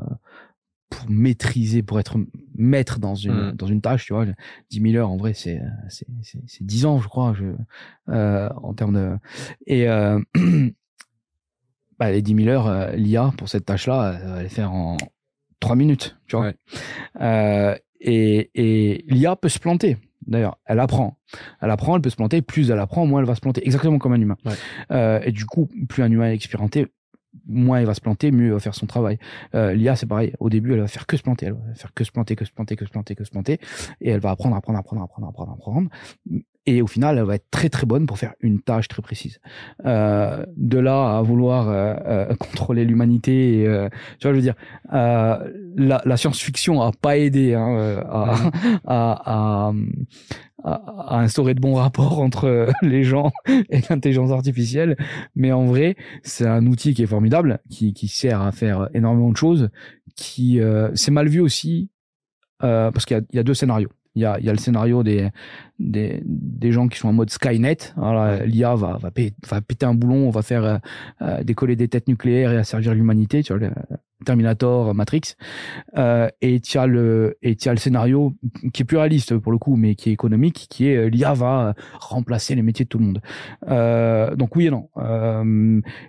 pour 0.90 1.08
maîtriser, 1.10 1.82
pour 1.82 2.00
être 2.00 2.18
maître 2.54 2.98
dans 2.98 3.14
une, 3.14 3.50
mm. 3.50 3.52
dans 3.52 3.66
une 3.66 3.80
tâche, 3.80 4.06
tu 4.06 4.12
vois. 4.12 4.26
10 4.70 4.80
000 4.80 4.94
heures, 4.96 5.10
en 5.10 5.16
vrai, 5.16 5.34
c'est, 5.34 5.60
c'est, 5.88 6.06
c'est, 6.22 6.64
10 6.64 6.86
ans, 6.86 6.98
je 6.98 7.08
crois, 7.08 7.34
je, 7.34 7.46
euh, 8.12 8.48
en 8.62 8.74
termes 8.74 8.94
de, 8.94 9.16
et, 9.66 9.88
euh, 9.88 10.20
bah, 11.98 12.10
les 12.10 12.22
10 12.22 12.44
000 12.44 12.48
heures, 12.48 12.66
euh, 12.66 12.92
l'IA, 12.92 13.32
pour 13.36 13.48
cette 13.48 13.66
tâche-là, 13.66 14.18
elle 14.20 14.28
va 14.28 14.42
les 14.42 14.48
faire 14.48 14.72
en 14.72 14.96
3 15.60 15.76
minutes, 15.76 16.16
tu 16.26 16.36
vois. 16.36 16.52
Euh, 17.20 17.76
et, 18.00 18.50
et 18.54 19.04
l'IA 19.08 19.36
peut 19.36 19.48
se 19.48 19.58
planter. 19.58 19.98
D'ailleurs, 20.26 20.58
elle 20.66 20.78
apprend. 20.78 21.18
Elle 21.60 21.70
apprend, 21.70 21.96
elle 21.96 22.02
peut 22.02 22.10
se 22.10 22.16
planter. 22.16 22.42
Plus 22.42 22.70
elle 22.70 22.78
apprend, 22.78 23.06
moins 23.06 23.20
elle 23.20 23.26
va 23.26 23.34
se 23.34 23.40
planter. 23.40 23.64
Exactement 23.64 23.98
comme 23.98 24.12
un 24.12 24.20
humain. 24.20 24.36
Et 25.24 25.32
du 25.32 25.46
coup, 25.46 25.70
plus 25.88 26.02
un 26.02 26.10
humain 26.10 26.30
est 26.30 26.34
expérimenté, 26.34 26.86
moins 27.46 27.80
il 27.80 27.86
va 27.86 27.94
se 27.94 28.00
planter, 28.00 28.30
mieux 28.30 28.46
il 28.46 28.52
va 28.52 28.60
faire 28.60 28.74
son 28.74 28.86
travail. 28.86 29.18
Euh, 29.54 29.72
L'IA, 29.72 29.96
c'est 29.96 30.06
pareil. 30.06 30.34
Au 30.40 30.50
début, 30.50 30.72
elle 30.72 30.80
va 30.80 30.88
faire 30.88 31.06
que 31.06 31.16
se 31.16 31.22
planter, 31.22 31.46
elle 31.46 31.52
va 31.52 31.74
faire 31.74 31.92
que 31.94 32.04
se 32.04 32.12
planter, 32.12 32.36
que 32.36 32.44
se 32.44 32.52
planter, 32.52 32.76
que 32.76 32.84
se 32.84 32.90
planter, 32.90 33.14
que 33.14 33.24
se 33.24 33.30
planter, 33.30 33.60
et 34.00 34.10
elle 34.10 34.20
va 34.20 34.30
apprendre, 34.30 34.56
apprendre, 34.56 34.78
apprendre, 34.78 35.02
apprendre, 35.02 35.28
apprendre, 35.28 35.52
apprendre. 35.52 35.88
Et 36.70 36.82
au 36.82 36.86
final, 36.86 37.16
elle 37.16 37.24
va 37.24 37.36
être 37.36 37.50
très 37.50 37.70
très 37.70 37.86
bonne 37.86 38.04
pour 38.04 38.18
faire 38.18 38.34
une 38.40 38.60
tâche 38.60 38.88
très 38.88 39.00
précise. 39.00 39.40
Euh, 39.86 40.44
de 40.58 40.78
là 40.78 41.16
à 41.16 41.22
vouloir 41.22 41.70
euh, 41.70 41.94
euh 42.04 42.34
contrôler 42.38 42.84
l'humanité, 42.84 43.64
euh, 43.66 43.88
tu 44.18 44.26
vois, 44.26 44.32
je 44.32 44.36
veux 44.36 44.42
dire, 44.42 44.54
euh, 44.92 45.50
la, 45.78 46.02
la 46.04 46.16
science-fiction 46.18 46.82
a 46.82 46.92
pas 46.92 47.16
aidé 47.16 47.54
hein, 47.54 48.02
à, 48.06 48.34
à, 48.86 49.72
à, 50.62 50.72
à, 51.08 51.20
instaurer 51.20 51.54
de 51.54 51.60
bons 51.60 51.72
rapports 51.72 52.20
entre 52.20 52.68
les 52.82 53.02
gens 53.02 53.32
et 53.46 53.80
l'intelligence 53.88 54.30
artificielle. 54.30 54.98
Mais 55.34 55.52
en 55.52 55.64
vrai, 55.64 55.96
c'est 56.22 56.46
un 56.46 56.66
outil 56.66 56.92
qui 56.92 57.02
est 57.02 57.06
formidable, 57.06 57.60
qui, 57.70 57.94
qui 57.94 58.08
sert 58.08 58.42
à 58.42 58.52
faire 58.52 58.90
énormément 58.92 59.30
de 59.30 59.38
choses, 59.38 59.70
qui 60.16 60.60
c'est 60.94 61.12
mal 61.12 61.28
vu 61.28 61.40
aussi 61.40 61.88
parce 62.58 63.06
qu'il 63.06 63.24
y, 63.32 63.36
y 63.36 63.40
a 63.40 63.42
deux 63.42 63.54
scénarios. 63.54 63.88
Il 64.18 64.22
y 64.22 64.24
a, 64.24 64.40
y 64.40 64.48
a 64.48 64.52
le 64.52 64.58
scénario 64.58 65.04
des, 65.04 65.28
des, 65.78 66.20
des 66.24 66.72
gens 66.72 66.88
qui 66.88 66.98
sont 66.98 67.08
en 67.08 67.12
mode 67.12 67.30
Skynet. 67.30 67.94
L'IA 68.46 68.74
va, 68.74 68.98
va, 69.00 69.10
va, 69.10 69.60
péter 69.60 69.86
un 69.86 69.94
boulon, 69.94 70.26
on 70.26 70.30
va 70.30 70.42
faire 70.42 70.64
euh, 70.64 70.78
euh, 71.22 71.44
décoller 71.44 71.76
des 71.76 71.86
têtes 71.86 72.08
nucléaires 72.08 72.52
et 72.52 72.56
asservir 72.56 72.94
l'humanité. 72.94 73.44
Tu 73.44 73.54
vois, 73.54 73.68
Terminator, 74.24 74.94
Matrix. 74.94 75.36
Euh, 75.96 76.28
et 76.40 76.60
tu 76.60 76.78
as 76.78 76.86
le 76.86 77.38
et 77.42 77.56
tu 77.56 77.68
as 77.68 77.72
le 77.72 77.78
scénario 77.78 78.34
qui 78.72 78.82
est 78.82 78.84
plus 78.84 78.96
réaliste 78.96 79.36
pour 79.38 79.52
le 79.52 79.58
coup, 79.58 79.76
mais 79.76 79.94
qui 79.94 80.10
est 80.10 80.12
économique, 80.12 80.66
qui 80.68 80.88
est 80.88 80.96
euh, 80.96 81.08
l'IA 81.08 81.34
va 81.34 81.74
remplacer 82.00 82.54
les 82.54 82.62
métiers 82.62 82.84
de 82.84 82.88
tout 82.88 82.98
le 82.98 83.04
monde. 83.04 83.22
Euh, 83.68 84.34
donc 84.34 84.56
oui 84.56 84.66
et 84.66 84.70
non. 84.70 84.88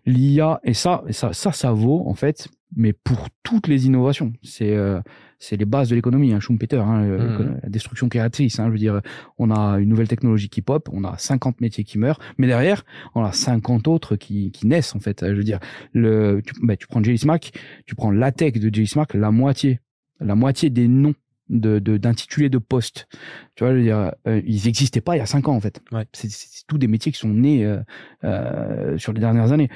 L'IA 0.05 0.59
et 0.63 0.73
ça, 0.73 1.03
ça, 1.11 1.33
ça, 1.33 1.51
ça 1.51 1.71
vaut 1.71 2.03
en 2.07 2.15
fait, 2.15 2.47
mais 2.75 2.93
pour 2.93 3.27
toutes 3.43 3.67
les 3.67 3.87
innovations. 3.87 4.33
C'est 4.43 4.75
euh, 4.75 5.01
c'est 5.39 5.55
les 5.55 5.65
bases 5.65 5.89
de 5.89 5.95
l'économie, 5.95 6.33
hein, 6.33 6.39
Schumpeter, 6.39 6.81
hein, 6.81 7.01
mmh. 7.01 7.59
la 7.63 7.69
destruction 7.69 8.09
créatrice. 8.09 8.59
Hein, 8.59 8.67
je 8.67 8.71
veux 8.71 8.77
dire, 8.77 9.01
on 9.37 9.51
a 9.51 9.79
une 9.79 9.87
nouvelle 9.87 10.09
technologie 10.09 10.49
qui 10.49 10.61
pop, 10.61 10.89
on 10.91 11.05
a 11.05 11.17
50 11.17 11.61
métiers 11.61 11.85
qui 11.85 11.97
meurent, 11.97 12.19
mais 12.37 12.45
derrière, 12.45 12.83
on 13.15 13.23
a 13.23 13.31
50 13.31 13.87
autres 13.87 14.17
qui, 14.17 14.51
qui 14.51 14.67
naissent 14.67 14.95
en 14.95 14.99
fait. 14.99 15.25
Je 15.25 15.33
veux 15.33 15.43
dire, 15.43 15.59
le, 15.93 16.41
tu, 16.45 16.53
bah, 16.61 16.75
tu 16.75 16.87
prends 16.87 17.01
Jelly 17.01 17.17
Smack, 17.17 17.53
tu 17.85 17.95
prends 17.95 18.11
la 18.11 18.33
tech 18.33 18.53
de 18.53 18.73
Jelly 18.73 18.87
Smack, 18.87 19.13
la 19.13 19.31
moitié, 19.31 19.79
la 20.19 20.35
moitié 20.35 20.69
des 20.69 20.89
noms 20.89 21.15
de 21.49 21.79
d'intitulés 21.79 22.49
de, 22.49 22.57
de 22.57 22.63
poste. 22.63 23.07
Tu 23.55 23.63
vois, 23.63 23.73
je 23.73 23.77
veux 23.77 23.83
dire, 23.83 24.13
euh, 24.27 24.41
ils 24.45 24.65
n'existaient 24.65 25.01
pas 25.01 25.15
il 25.15 25.19
y 25.19 25.21
a 25.21 25.25
cinq 25.25 25.47
ans 25.47 25.55
en 25.55 25.59
fait. 25.59 25.81
Ouais. 25.91 26.05
C'est 26.13 26.29
tous 26.67 26.77
des 26.77 26.87
métiers 26.87 27.11
qui 27.11 27.19
sont 27.19 27.29
nés 27.29 27.65
euh, 27.65 27.79
euh, 28.23 28.97
sur 28.97 29.13
les 29.13 29.19
dernières 29.19 29.51
années. 29.51 29.69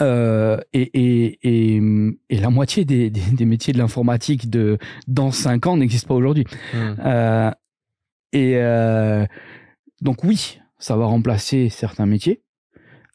Euh, 0.00 0.58
et, 0.72 0.82
et, 0.94 1.38
et, 1.42 1.80
et, 2.30 2.38
la 2.38 2.50
moitié 2.50 2.84
des, 2.84 3.10
des, 3.10 3.20
des 3.20 3.44
métiers 3.44 3.72
de 3.72 3.78
l'informatique 3.78 4.50
de 4.50 4.78
dans 5.06 5.30
cinq 5.30 5.66
ans 5.66 5.76
n'existent 5.76 6.08
pas 6.08 6.14
aujourd'hui. 6.14 6.44
Mmh. 6.72 6.78
Euh, 7.04 7.50
et 8.32 8.56
euh, 8.56 9.26
donc 10.00 10.24
oui, 10.24 10.60
ça 10.78 10.96
va 10.96 11.06
remplacer 11.06 11.68
certains 11.68 12.06
métiers, 12.06 12.42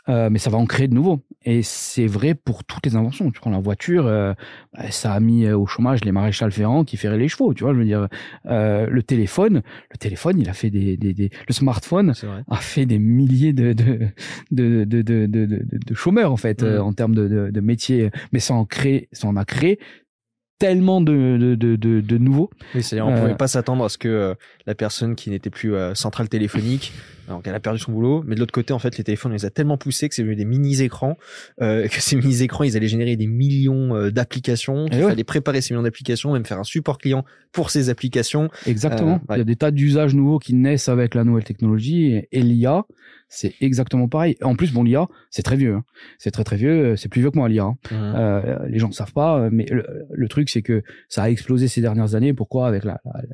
mais 0.08 0.40
ça 0.40 0.50
va 0.50 0.58
en 0.58 0.66
créer 0.66 0.88
de 0.88 0.96
nouveaux. 0.96 1.22
Et 1.46 1.64
c'est 1.64 2.06
vrai 2.06 2.34
pour 2.34 2.66
toutes 2.66 2.86
les 2.86 2.96
inventions. 2.96 3.32
Tu 3.32 3.40
prends 3.40 3.50
la 3.50 3.60
voiture, 3.60 4.06
euh, 4.08 4.34
bah, 4.74 4.92
ça 4.92 5.14
a 5.14 5.20
mis 5.20 5.50
au 5.50 5.66
chômage 5.66 6.04
les 6.04 6.12
maréchals 6.12 6.52
ferrants 6.52 6.84
qui 6.84 6.98
ferraient 6.98 7.18
les 7.18 7.30
chevaux. 7.30 7.54
Tu 7.54 7.64
vois, 7.64 7.74
je 7.74 7.80
veux 7.80 7.86
dire, 7.86 8.08
euh, 8.48 8.88
le 8.90 9.04
téléphone, 9.04 9.62
le 9.92 9.98
téléphone, 9.98 10.40
il 10.40 10.50
a 10.50 10.54
fait 10.54 10.70
des, 10.70 10.98
des, 10.98 11.14
des 11.14 11.30
le 11.48 11.54
smartphone 11.54 12.14
a 12.50 12.56
fait 12.58 12.86
des 12.86 13.00
milliers 13.00 13.54
de 13.54 13.74
de 13.74 14.10
de 14.52 14.84
de 14.84 15.02
de, 15.02 15.26
de, 15.26 15.94
chômeurs 15.94 16.32
en 16.32 16.38
fait 16.38 16.62
mmh. 16.62 16.82
en 16.82 16.94
termes 16.94 17.16
de, 17.16 17.28
de, 17.28 17.50
de 17.52 17.62
métiers. 17.62 18.12
Mais 18.34 18.40
ça 18.40 18.54
en 18.54 18.66
crée, 18.66 19.08
ça 19.14 19.28
en 19.28 19.38
a 19.38 19.46
créé 19.46 19.80
tellement 20.60 21.00
de, 21.00 21.38
de, 21.40 21.56
de, 21.56 21.76
de, 21.78 22.02
de 22.02 22.18
nouveaux. 22.18 22.50
Oui, 22.76 22.84
c'est-à-dire 22.84 23.08
on 23.08 23.14
euh... 23.14 23.22
pouvait 23.22 23.36
pas 23.36 23.48
s'attendre 23.48 23.86
à 23.86 23.90
ce 23.90 23.98
que 23.98 24.10
euh, 24.10 24.36
la 24.68 24.76
personne 24.76 25.16
qui 25.16 25.30
n'était 25.30 25.50
plus 25.50 25.74
euh, 25.74 25.96
centrale 25.96 26.28
téléphonique, 26.28 26.94
donc 27.30 27.48
elle 27.48 27.56
a 27.56 27.60
perdu 27.60 27.80
son 27.80 27.92
boulot, 27.92 28.24
mais 28.26 28.36
de 28.36 28.40
l'autre 28.40 28.52
côté, 28.52 28.74
en 28.74 28.80
fait, 28.80 28.98
les 28.98 29.04
téléphones, 29.04 29.32
on 29.32 29.36
les 29.36 29.46
a 29.46 29.50
tellement 29.50 29.78
poussés 29.78 30.10
que 30.10 30.16
c'est 30.16 30.24
devenu 30.24 30.36
des 30.36 30.46
mini-écrans, 30.46 31.18
euh, 31.62 31.88
que 31.88 32.02
ces 32.02 32.16
mini-écrans, 32.16 32.64
ils 32.64 32.76
allaient 32.76 32.88
générer 32.88 33.16
des 33.16 33.28
millions 33.28 33.96
euh, 33.96 34.12
d'applications, 34.12 34.88
il 34.92 34.98
ouais. 34.98 35.10
fallait 35.10 35.24
préparer 35.24 35.62
ces 35.62 35.74
millions 35.74 35.84
d'applications, 35.84 36.34
même 36.34 36.46
faire 36.46 36.60
un 36.60 36.64
support 36.64 36.98
client 36.98 37.24
pour 37.52 37.70
ces 37.70 37.90
applications. 37.90 38.50
Exactement. 38.66 39.22
Ouais. 39.30 39.36
Il 39.36 39.38
y 39.38 39.42
a 39.42 39.46
des 39.46 39.56
tas 39.56 39.72
d'usages 39.72 40.16
nouveaux 40.16 40.40
qui 40.40 40.54
naissent 40.54 40.90
avec 40.90 41.16
la 41.16 41.24
nouvelle 41.24 41.44
technologie 41.44 42.14
et, 42.14 42.28
et 42.32 42.42
l'IA 42.42 42.86
c'est 43.30 43.54
exactement 43.62 44.08
pareil. 44.08 44.36
En 44.42 44.56
plus, 44.56 44.74
bon, 44.74 44.84
l'IA, 44.84 45.08
c'est 45.30 45.44
très 45.44 45.56
vieux. 45.56 45.76
Hein. 45.76 45.84
C'est 46.18 46.32
très 46.32 46.44
très 46.44 46.56
vieux. 46.56 46.96
C'est 46.96 47.10
plus 47.10 47.22
vieux 47.22 47.30
que 47.30 47.38
moi 47.38 47.48
l'IA. 47.48 47.64
Hein. 47.64 47.76
Mmh. 47.92 47.96
Euh, 47.96 48.58
les 48.68 48.80
gens 48.80 48.88
ne 48.88 48.94
savent 48.94 49.14
pas, 49.14 49.50
mais 49.52 49.68
le, 49.70 49.86
le 50.12 50.28
truc 50.28 50.50
c'est 50.50 50.64
que 50.64 50.82
ça 51.08 51.24
a 51.24 51.30
explosé 51.30 51.68
ces 51.68 51.80
dernières 51.80 52.16
années. 52.16 52.34
Pourquoi? 52.34 52.68
Avec 52.68 52.84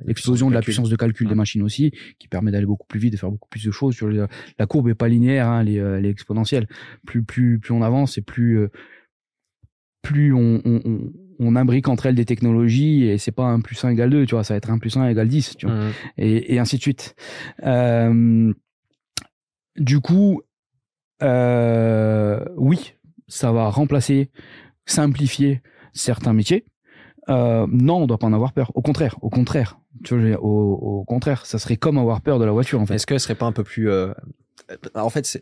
l'explosion 0.04 0.50
de 0.50 0.54
la 0.54 0.62
puissance 0.62 0.90
de 0.90 0.96
calcul 0.98 1.28
mmh. 1.28 1.30
des 1.30 1.36
machines 1.36 1.62
aussi, 1.62 1.92
qui 2.20 2.28
permet 2.28 2.52
d'aller 2.52 2.66
beaucoup 2.66 2.88
plus 2.88 3.00
vite, 3.00 3.14
de 3.14 3.18
faire 3.18 3.32
beaucoup 3.32 3.48
plus 3.50 3.64
de 3.64 3.72
choses. 3.72 3.85
Sur 3.92 4.08
le, 4.08 4.28
la 4.60 4.66
courbe 4.66 4.90
est 4.90 4.96
pas 4.96 5.08
linéaire, 5.08 5.48
hein, 5.48 5.62
elle, 5.62 5.70
est, 5.70 5.76
elle 5.76 6.06
est 6.06 6.10
exponentielle. 6.10 6.68
Plus 7.06 7.24
plus 7.24 7.60
plus 7.60 7.74
on 7.74 7.82
avance, 7.82 8.18
et 8.18 8.22
plus 8.22 8.60
euh, 8.60 8.70
plus 10.02 10.34
on, 10.34 10.62
on, 10.66 11.12
on 11.40 11.56
imbrique 11.56 11.88
entre 11.88 12.06
elles 12.06 12.16
des 12.16 12.26
technologies 12.26 13.06
et 13.06 13.18
c'est 13.18 13.32
pas 13.32 13.46
un 13.46 13.60
plus 13.60 13.84
1 13.84 13.90
égale 13.90 14.10
2, 14.10 14.26
tu 14.26 14.36
vois, 14.36 14.44
ça 14.44 14.54
va 14.54 14.58
être 14.58 14.70
un 14.70 14.78
plus 14.78 14.96
1 14.96 15.08
égale 15.08 15.28
10, 15.28 15.58
tu 15.58 15.66
vois, 15.66 15.76
mmh. 15.76 15.92
et, 16.18 16.56
et 16.56 16.60
ainsi 16.60 16.78
de 16.78 16.82
suite. 16.82 17.16
Euh, 17.64 18.54
du 19.78 20.00
coup, 20.00 20.42
euh, 21.22 22.44
oui, 22.56 22.94
ça 23.28 23.52
va 23.52 23.70
remplacer, 23.70 24.30
simplifier 24.86 25.62
certains 25.94 26.34
métiers. 26.34 26.66
Euh, 27.30 27.66
non, 27.70 28.04
on 28.04 28.08
doit 28.08 28.18
pas 28.18 28.28
en 28.28 28.34
avoir 28.34 28.54
peur. 28.54 28.72
Au 28.76 28.82
contraire, 28.82 29.18
au 29.22 29.30
contraire, 29.30 29.80
tu 30.04 30.18
vois, 30.18 30.40
au, 30.40 31.00
au 31.00 31.04
contraire, 31.06 31.46
ça 31.46 31.60
serait 31.60 31.78
comme 31.78 31.98
avoir 31.98 32.22
peur 32.22 32.40
de 32.40 32.46
la 32.46 32.52
voiture 32.52 32.80
en 32.82 32.86
fait. 32.86 32.96
Est-ce 32.96 33.08
qu'elle 33.08 33.20
serait 33.20 33.36
pas 33.36 33.46
un 33.46 33.52
peu 33.52 33.64
plus 33.64 33.90
euh... 33.90 34.14
En 34.94 35.10
fait, 35.10 35.40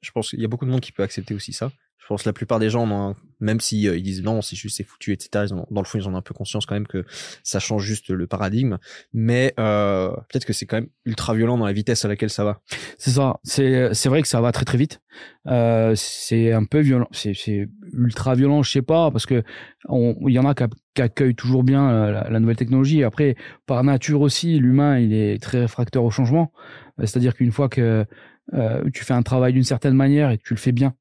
je 0.00 0.10
pense 0.12 0.30
qu'il 0.30 0.40
y 0.40 0.44
a 0.44 0.48
beaucoup 0.48 0.66
de 0.66 0.70
monde 0.70 0.80
qui 0.80 0.92
peut 0.92 1.02
accepter 1.02 1.34
aussi 1.34 1.52
ça. 1.52 1.70
Je 1.98 2.06
pense 2.06 2.24
que 2.24 2.28
la 2.28 2.32
plupart 2.32 2.58
des 2.58 2.70
gens, 2.70 3.14
même 3.38 3.60
si 3.60 3.86
euh, 3.86 3.96
ils 3.96 4.02
disent 4.02 4.24
non, 4.24 4.42
c'est 4.42 4.56
juste 4.56 4.76
c'est 4.76 4.82
foutu, 4.82 5.12
etc. 5.12 5.44
Ils 5.48 5.54
ont, 5.54 5.64
dans 5.70 5.80
le 5.80 5.86
fond, 5.86 5.96
ils 5.96 6.08
ont 6.08 6.16
un 6.16 6.22
peu 6.22 6.34
conscience 6.34 6.66
quand 6.66 6.74
même 6.74 6.88
que 6.88 7.04
ça 7.44 7.60
change 7.60 7.84
juste 7.84 8.10
le 8.10 8.26
paradigme. 8.26 8.78
Mais 9.12 9.52
peut-être 9.56 10.44
que 10.44 10.52
c'est 10.52 10.66
quand 10.66 10.78
même 10.78 10.88
ultra 11.04 11.34
violent 11.34 11.56
dans 11.56 11.66
la 11.66 11.72
vitesse 11.72 12.04
à 12.04 12.08
laquelle 12.08 12.30
ça 12.30 12.42
va. 12.42 12.60
C'est 12.98 13.12
ça. 13.12 13.36
C'est 13.44 13.94
c'est 13.94 14.08
vrai 14.08 14.22
que 14.22 14.28
ça 14.28 14.40
va 14.40 14.50
très 14.50 14.64
très 14.64 14.78
vite. 14.78 15.00
C'est 15.46 16.52
un 16.52 16.64
peu 16.64 16.80
violent. 16.80 17.08
C'est 17.12 17.34
c'est 17.34 17.68
ultra 17.92 18.34
violent, 18.34 18.64
je 18.64 18.72
sais 18.72 18.82
pas, 18.82 19.12
parce 19.12 19.26
que 19.26 19.44
il 19.88 20.32
y 20.32 20.38
en 20.40 20.46
a 20.46 20.54
qui, 20.54 20.64
qui 21.00 21.02
accueillent 21.02 21.34
toujours 21.34 21.64
bien 21.64 21.88
euh, 21.88 22.28
la, 22.28 22.40
nouvelle 22.40 22.56
technologie. 22.56 23.04
Après, 23.04 23.34
par 23.66 23.82
nature 23.84 24.20
aussi, 24.20 24.58
l'humain 24.58 24.98
il 24.98 25.14
est 25.14 25.42
très 25.42 25.60
réfractaire 25.60 26.04
au 26.04 26.10
changement. 26.10 26.52
C'est-à-dire 26.98 27.34
qu'une 27.34 27.52
fois 27.52 27.68
que 27.68 28.04
euh, 28.52 28.90
tu 28.92 29.04
fais 29.04 29.14
un 29.14 29.22
travail 29.22 29.54
d'une 29.54 29.64
certaine 29.64 29.94
manière 29.94 30.30
et 30.30 30.36
que 30.36 30.42
tu 30.42 30.52
le 30.52 30.58
fais 30.58 30.72
bien, 30.72 30.94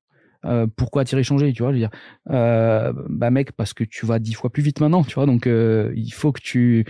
euh, 0.46 0.68
pourquoi 0.74 1.04
tirer 1.04 1.24
changer 1.24 1.52
tu 1.52 1.64
vois 1.64 1.72
je 1.72 1.76
veux 1.76 1.80
dire. 1.82 1.90
Euh, 2.30 2.94
bah 3.10 3.30
mec 3.30 3.52
parce 3.52 3.74
que 3.74 3.84
tu 3.84 4.06
vas 4.06 4.20
dix 4.20 4.34
fois 4.34 4.50
plus 4.50 4.64
vite 4.64 4.80
maintenant 4.80 5.04
tu 5.04 5.16
vois 5.16 5.26
donc 5.26 5.48
euh, 5.48 5.92
il 5.98 6.12
faut 6.12 6.32
que 6.32 6.40
tu 6.40 6.86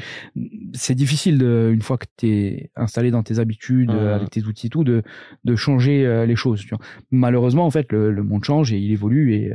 c'est 0.74 0.94
difficile 0.94 1.40
de, 1.40 1.72
une 1.74 1.82
fois 1.82 1.98
que 1.98 2.06
tu 2.16 2.28
es 2.28 2.72
installé 2.76 3.10
dans 3.10 3.24
tes 3.24 3.40
habitudes 3.40 3.92
mmh. 3.92 4.08
avec 4.08 4.30
tes 4.30 4.44
outils 4.44 4.68
et 4.68 4.70
tout 4.70 4.84
de 4.84 5.02
de 5.46 5.56
changer 5.56 6.26
les 6.28 6.36
choses 6.36 6.62
tu 6.62 6.70
vois. 6.70 6.80
Malheureusement 7.10 7.66
en 7.66 7.72
fait 7.72 7.92
le, 7.92 8.12
le, 8.12 8.24
monde 8.24 8.44
change 8.44 8.72
et 8.72 8.78
il 8.78 8.92
évolue 8.92 9.34
et 9.34 9.52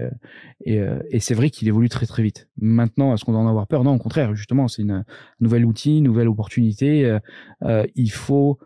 et, 0.65 0.81
et 1.11 1.21
c'est 1.21 1.35
vrai 1.35 1.51
qu'il 1.51 1.69
évolue 1.69 1.89
très 1.89 2.07
très 2.07 2.23
vite. 2.23 2.49
Maintenant 2.61 3.15
est-ce 3.15 3.25
qu'on 3.25 3.33
doit 3.33 3.41
en 3.41 3.49
avoir 3.49 3.69
peur? 3.69 3.85
Non 3.85 3.95
au 3.95 3.99
contraire 3.99 4.35
justement 4.35 4.67
c'est 4.67 4.83
une, 4.83 4.91
un 4.91 5.05
nouvel 5.41 5.65
outil 5.65 5.99
une 5.99 6.05
nouvelle 6.05 6.29
opportunité 6.29 7.17
il 7.95 8.11
faut 8.11 8.59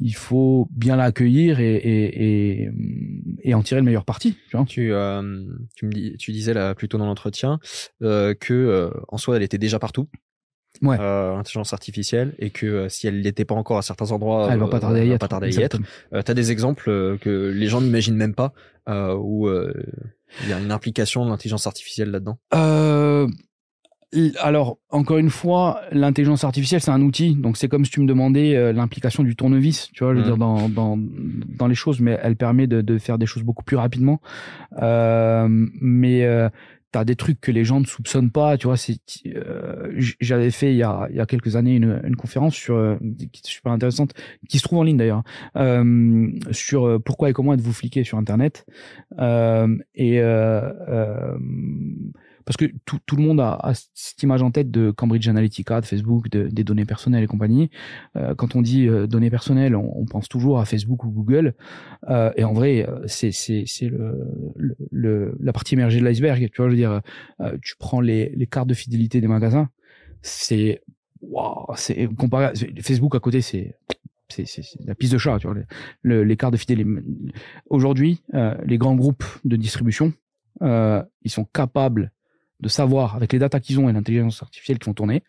il 0.00 0.14
faut 0.14 0.68
bien 0.70 0.96
l'accueillir 0.96 1.60
et, 1.60 1.74
et, 1.74 2.62
et, 2.62 2.70
et, 3.42 3.54
en 3.54 3.62
tirer 3.62 3.80
le 3.80 3.84
meilleur 3.84 4.04
parti. 4.04 4.36
Tu, 4.48 4.56
vois 4.56 4.66
tu, 4.66 4.92
euh, 4.92 5.44
tu, 5.76 5.86
me 5.86 5.92
dis, 5.92 6.16
tu 6.18 6.32
disais 6.32 6.54
là 6.54 6.74
plutôt 6.74 6.98
dans 6.98 7.06
l'entretien 7.06 7.58
euh, 8.02 8.34
que 8.34 8.54
euh, 8.54 8.90
en 9.08 9.18
soi 9.18 9.36
elle 9.36 9.42
était 9.42 9.58
déjà 9.58 9.78
partout. 9.78 10.08
Ouais. 10.80 10.96
L'intelligence 10.96 11.74
artificielle 11.74 12.34
et 12.38 12.50
que 12.50 12.88
si 12.88 13.06
elle 13.06 13.20
n'était 13.20 13.44
pas 13.44 13.54
encore 13.54 13.76
à 13.76 13.82
certains 13.82 14.10
endroits, 14.10 14.48
elle 14.50 14.58
va 14.58 14.68
pas 14.68 14.80
tarder 14.80 15.00
à 15.00 15.04
y 15.04 15.10
être. 15.10 15.20
Pas 15.20 15.28
tarder 15.28 15.56
à 15.56 15.60
y 15.60 15.62
être. 15.62 15.78
T'as 16.24 16.34
des 16.34 16.50
exemples 16.50 17.18
que 17.20 17.52
les 17.54 17.66
gens 17.68 17.82
n'imaginent 17.82 18.16
même 18.16 18.34
pas 18.34 18.52
où 18.88 19.48
il 19.48 20.48
y 20.48 20.52
a 20.52 20.58
une 20.58 20.72
implication 20.72 21.24
de 21.26 21.30
l'intelligence 21.30 21.66
artificielle 21.66 22.10
là-dedans? 22.10 22.38
Alors, 24.40 24.78
encore 24.90 25.16
une 25.16 25.30
fois, 25.30 25.80
l'intelligence 25.90 26.44
artificielle, 26.44 26.82
c'est 26.82 26.90
un 26.90 27.00
outil. 27.00 27.34
Donc, 27.34 27.56
c'est 27.56 27.68
comme 27.68 27.84
si 27.86 27.90
tu 27.90 28.00
me 28.00 28.06
demandais 28.06 28.54
euh, 28.56 28.72
l'implication 28.72 29.22
du 29.22 29.36
tournevis, 29.36 29.90
tu 29.92 30.04
vois, 30.04 30.12
je 30.12 30.18
veux 30.18 30.24
mmh. 30.24 30.26
dire, 30.26 30.36
dans, 30.36 30.68
dans, 30.68 30.98
dans 30.98 31.66
les 31.66 31.74
choses, 31.74 32.00
mais 32.00 32.18
elle 32.22 32.36
permet 32.36 32.66
de, 32.66 32.82
de 32.82 32.98
faire 32.98 33.16
des 33.16 33.24
choses 33.24 33.42
beaucoup 33.42 33.64
plus 33.64 33.76
rapidement. 33.76 34.20
Euh, 34.82 35.48
mais 35.48 36.24
euh, 36.24 36.50
t'as 36.92 37.04
des 37.04 37.16
trucs 37.16 37.40
que 37.40 37.50
les 37.50 37.64
gens 37.64 37.80
ne 37.80 37.86
soupçonnent 37.86 38.30
pas. 38.30 38.58
Tu 38.58 38.66
vois, 38.66 38.76
c'est 38.76 38.98
euh, 39.26 39.90
j'avais 40.20 40.50
fait 40.50 40.72
il 40.72 40.76
y 40.76 40.82
a 40.82 41.08
il 41.10 41.16
y 41.16 41.20
a 41.20 41.26
quelques 41.26 41.56
années 41.56 41.74
une, 41.74 42.02
une 42.04 42.16
conférence 42.16 42.54
sur 42.54 42.76
euh, 42.76 42.96
qui 43.16 43.40
est 43.42 43.46
super 43.46 43.72
intéressante, 43.72 44.12
qui 44.48 44.58
se 44.58 44.64
trouve 44.64 44.80
en 44.80 44.82
ligne 44.82 44.98
d'ailleurs, 44.98 45.22
euh, 45.56 46.30
sur 46.50 47.02
pourquoi 47.02 47.30
et 47.30 47.32
comment 47.32 47.54
êtes-vous 47.54 47.72
fliqué 47.72 48.04
sur 48.04 48.18
Internet. 48.18 48.66
et 49.18 50.20
parce 52.44 52.56
que 52.56 52.66
tout, 52.84 53.16
le 53.16 53.22
monde 53.22 53.40
a, 53.40 53.72
cette 53.94 54.22
image 54.22 54.42
en 54.42 54.50
tête 54.50 54.70
de 54.70 54.90
Cambridge 54.90 55.28
Analytica, 55.28 55.80
de 55.80 55.86
Facebook, 55.86 56.28
de, 56.28 56.48
des 56.48 56.64
données 56.64 56.84
personnelles 56.84 57.24
et 57.24 57.26
compagnie. 57.26 57.70
Euh, 58.16 58.34
quand 58.34 58.56
on 58.56 58.62
dit 58.62 58.88
euh, 58.88 59.06
données 59.06 59.30
personnelles, 59.30 59.76
on, 59.76 60.04
pense 60.06 60.28
toujours 60.28 60.58
à 60.58 60.64
Facebook 60.64 61.04
ou 61.04 61.10
Google. 61.10 61.54
Euh, 62.08 62.32
et 62.36 62.44
en 62.44 62.52
vrai, 62.52 62.86
c'est 63.06 63.30
le, 63.82 64.28
le, 64.56 64.76
le, 64.90 65.36
la 65.40 65.52
partie 65.52 65.74
émergée 65.74 66.00
de 66.00 66.04
l'iceberg. 66.04 66.50
Tu 66.50 66.56
vois, 66.56 66.66
je 66.66 66.70
veux 66.70 66.76
dire, 66.76 67.00
tu 67.62 67.76
prends 67.78 68.00
les 68.00 68.48
cartes 68.50 68.68
de 68.68 68.74
fidélité 68.74 69.20
des 69.20 69.28
magasins, 69.28 69.68
c'est 70.20 70.82
waouh, 71.20 71.66
c'est 71.76 72.08
Facebook 72.80 73.14
à 73.14 73.20
côté, 73.20 73.40
c'est 73.40 73.74
la 74.84 74.94
piste 74.94 75.12
de 75.12 75.18
chat, 75.18 75.38
tu 75.38 75.46
vois, 75.46 76.36
cartes 76.36 76.52
de 76.52 76.58
fidélité. 76.58 76.90
Aujourd'hui, 77.70 78.22
les 78.64 78.78
grands 78.78 78.96
groupes 78.96 79.24
de 79.44 79.56
distribution, 79.56 80.12
ils 80.60 81.30
sont 81.30 81.44
capables 81.44 82.12
de 82.62 82.68
savoir 82.68 83.16
avec 83.16 83.32
les 83.32 83.38
datas 83.38 83.60
qu'ils 83.60 83.78
ont 83.80 83.88
et 83.88 83.92
l'intelligence 83.92 84.42
artificielle 84.42 84.78
qu'ils 84.78 84.84
font 84.84 84.94
tourner. 84.94 85.22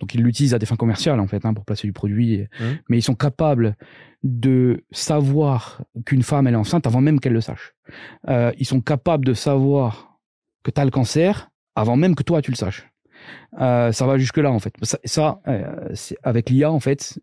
Donc 0.00 0.14
ils 0.14 0.22
l'utilisent 0.22 0.54
à 0.54 0.58
des 0.58 0.66
fins 0.66 0.76
commerciales 0.76 1.20
en 1.20 1.26
fait 1.26 1.44
hein, 1.44 1.54
pour 1.54 1.64
placer 1.64 1.86
du 1.86 1.92
produit, 1.92 2.40
mmh. 2.40 2.64
mais 2.88 2.98
ils 2.98 3.02
sont 3.02 3.14
capables 3.14 3.76
de 4.22 4.84
savoir 4.90 5.82
qu'une 6.04 6.22
femme 6.22 6.46
elle 6.46 6.54
est 6.54 6.58
enceinte 6.58 6.86
avant 6.86 7.00
même 7.00 7.20
qu'elle 7.20 7.32
le 7.32 7.40
sache. 7.40 7.74
Euh, 8.28 8.52
ils 8.58 8.66
sont 8.66 8.80
capables 8.80 9.24
de 9.24 9.32
savoir 9.32 10.18
que 10.64 10.70
tu 10.70 10.80
as 10.80 10.84
le 10.84 10.90
cancer 10.90 11.50
avant 11.76 11.96
même 11.96 12.14
que 12.14 12.24
toi 12.24 12.42
tu 12.42 12.50
le 12.50 12.56
saches. 12.56 12.86
Euh, 13.60 13.92
ça 13.92 14.06
va 14.06 14.18
jusque 14.18 14.38
là 14.38 14.50
en 14.50 14.58
fait. 14.58 14.74
Ça, 14.82 14.98
ça 15.04 15.40
euh, 15.46 15.90
c'est 15.94 16.16
avec 16.22 16.50
l'IA 16.50 16.72
en 16.72 16.80
fait 16.80 17.20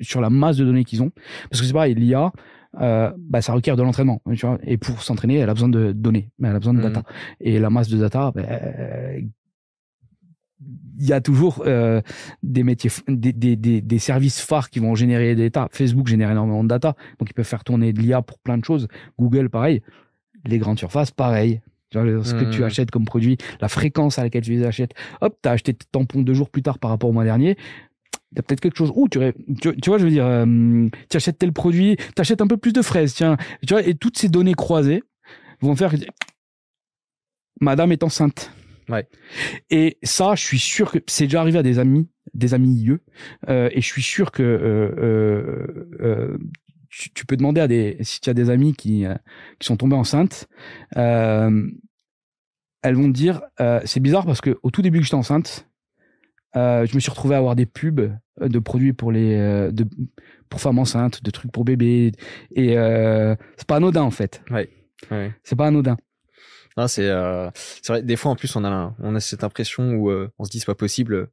sur 0.00 0.20
la 0.20 0.30
masse 0.30 0.56
de 0.56 0.64
données 0.64 0.84
qu'ils 0.84 1.02
ont, 1.02 1.10
parce 1.50 1.60
que 1.60 1.66
c'est 1.66 1.72
pareil, 1.72 1.94
l'IA 1.94 2.32
euh, 2.80 3.10
bah, 3.18 3.42
ça 3.42 3.52
requiert 3.52 3.76
de 3.76 3.82
l'entraînement. 3.82 4.22
Tu 4.34 4.46
vois 4.46 4.58
et 4.62 4.76
pour 4.76 5.02
s'entraîner, 5.02 5.36
elle 5.36 5.50
a 5.50 5.54
besoin 5.54 5.68
de 5.68 5.92
données, 5.92 6.30
elle 6.42 6.54
a 6.54 6.58
besoin 6.58 6.74
de 6.74 6.78
mmh. 6.78 6.82
data. 6.82 7.02
Et 7.40 7.58
la 7.58 7.70
masse 7.70 7.88
de 7.88 7.98
data, 7.98 8.32
bah, 8.34 8.42
il 10.98 11.06
y 11.06 11.12
a 11.12 11.20
toujours 11.20 11.62
euh, 11.66 12.02
des 12.42 12.62
métiers, 12.62 12.90
des, 13.08 13.32
des, 13.32 13.56
des, 13.56 13.80
des, 13.80 13.98
services 13.98 14.40
phares 14.40 14.68
qui 14.70 14.78
vont 14.78 14.94
générer 14.94 15.34
des 15.34 15.50
data. 15.50 15.68
Facebook 15.72 16.06
génère 16.06 16.30
énormément 16.30 16.62
de 16.62 16.68
data, 16.68 16.94
donc 17.18 17.30
ils 17.30 17.34
peuvent 17.34 17.46
faire 17.46 17.64
tourner 17.64 17.92
de 17.92 18.00
l'IA 18.00 18.22
pour 18.22 18.38
plein 18.38 18.58
de 18.58 18.64
choses. 18.64 18.86
Google, 19.18 19.48
pareil. 19.48 19.82
Les 20.44 20.58
grandes 20.58 20.78
surfaces, 20.78 21.10
pareil. 21.10 21.60
ce 21.92 22.34
que 22.34 22.50
tu 22.50 22.60
mmh. 22.60 22.64
achètes 22.64 22.90
comme 22.90 23.04
produit, 23.04 23.38
la 23.60 23.68
fréquence 23.68 24.18
à 24.18 24.22
laquelle 24.22 24.42
tu 24.42 24.52
les 24.52 24.64
achètes. 24.64 24.92
Hop, 25.22 25.36
t'as 25.42 25.52
acheté 25.52 25.74
tes 25.74 25.86
tampons 25.90 26.22
deux 26.22 26.34
jours 26.34 26.50
plus 26.50 26.62
tard 26.62 26.78
par 26.78 26.90
rapport 26.90 27.10
au 27.10 27.12
mois 27.12 27.24
dernier 27.24 27.56
il 28.32 28.36
y 28.36 28.38
a 28.38 28.42
peut-être 28.42 28.60
quelque 28.60 28.76
chose. 28.76 28.92
Où 28.94 29.08
tu, 29.08 29.18
tu, 29.60 29.76
tu, 29.76 29.90
vois 29.90 29.98
je 29.98 30.04
veux 30.04 30.10
dire 30.10 30.26
euh, 30.26 30.88
tu 31.08 31.16
achètes 31.16 31.38
tel 31.38 31.52
produit 31.52 31.96
tu 31.96 32.20
achètes 32.20 32.40
un 32.40 32.46
peu 32.46 32.56
plus 32.56 32.72
de 32.72 32.82
fraises 32.82 33.14
tiens. 33.14 33.36
Tu 33.66 33.74
vois 33.74 33.82
et 33.82 33.94
toutes 33.94 34.18
ces 34.18 34.28
données 34.28 34.54
croisées 34.54 35.02
vont 35.60 35.74
faire 35.74 35.92
que 35.92 35.96
madame 37.60 37.92
est 37.92 38.02
enceinte. 38.02 38.52
Ouais. 38.88 39.06
Et 39.70 39.98
ça 40.02 40.34
je 40.34 40.44
suis 40.44 40.58
sûr 40.58 40.90
que 40.90 40.98
c'est 41.06 41.24
déjà 41.24 41.40
arrivé 41.40 41.58
à 41.58 41.62
des 41.62 41.78
amis 41.78 42.08
des 42.34 42.54
amis 42.54 42.88
eux 42.88 43.00
euh, 43.48 43.68
et 43.72 43.80
je 43.80 43.86
suis 43.86 44.02
sûr 44.02 44.30
que 44.30 44.42
euh, 44.42 44.94
euh, 44.98 45.88
euh 46.00 46.38
tu, 46.88 47.12
tu, 47.12 47.24
peux 47.24 47.36
demander 47.36 47.60
à 47.60 47.68
des 47.68 47.98
si 48.00 48.20
tu 48.20 48.28
as 48.30 48.34
des 48.34 48.50
amis 48.50 48.74
qui 48.74 49.06
euh, 49.06 49.14
qui 49.60 49.66
sont 49.66 49.76
tombés 49.76 49.94
enceintes 49.94 50.48
elles 50.96 52.94
vont 52.94 53.06
te 53.06 53.16
dire 53.16 53.42
c'est 53.84 54.00
bizarre 54.00 54.26
parce 54.26 54.40
que 54.40 54.58
au 54.62 54.72
tout 54.72 54.82
début 54.82 54.98
que 54.98 55.04
j'étais 55.04 55.14
enceinte 55.14 55.69
euh, 56.56 56.86
je 56.86 56.94
me 56.94 57.00
suis 57.00 57.10
retrouvé 57.10 57.34
à 57.34 57.38
avoir 57.38 57.54
des 57.54 57.66
pubs 57.66 58.00
euh, 58.00 58.48
de 58.48 58.58
produits 58.58 58.92
pour 58.92 59.12
les 59.12 59.36
euh, 59.36 59.70
de, 59.70 59.86
pour 60.48 60.60
femmes 60.60 60.78
enceintes, 60.78 61.22
de 61.22 61.30
trucs 61.30 61.52
pour 61.52 61.64
bébés 61.64 62.12
et 62.54 62.76
euh, 62.76 63.36
c'est 63.56 63.66
pas 63.66 63.76
anodin 63.76 64.02
en 64.02 64.10
fait. 64.10 64.42
Ouais. 64.50 64.68
ouais. 65.10 65.32
C'est 65.44 65.56
pas 65.56 65.66
anodin. 65.66 65.96
Ah, 66.76 66.88
c'est 66.88 67.08
euh, 67.08 67.50
vrai 67.86 68.02
des 68.02 68.16
fois 68.16 68.32
en 68.32 68.36
plus 68.36 68.54
on 68.56 68.64
a 68.64 68.94
on 69.00 69.14
a 69.14 69.20
cette 69.20 69.44
impression 69.44 69.94
où 69.94 70.10
on 70.10 70.44
se 70.44 70.50
dit 70.50 70.60
c'est 70.60 70.66
pas 70.66 70.74
possible 70.74 71.28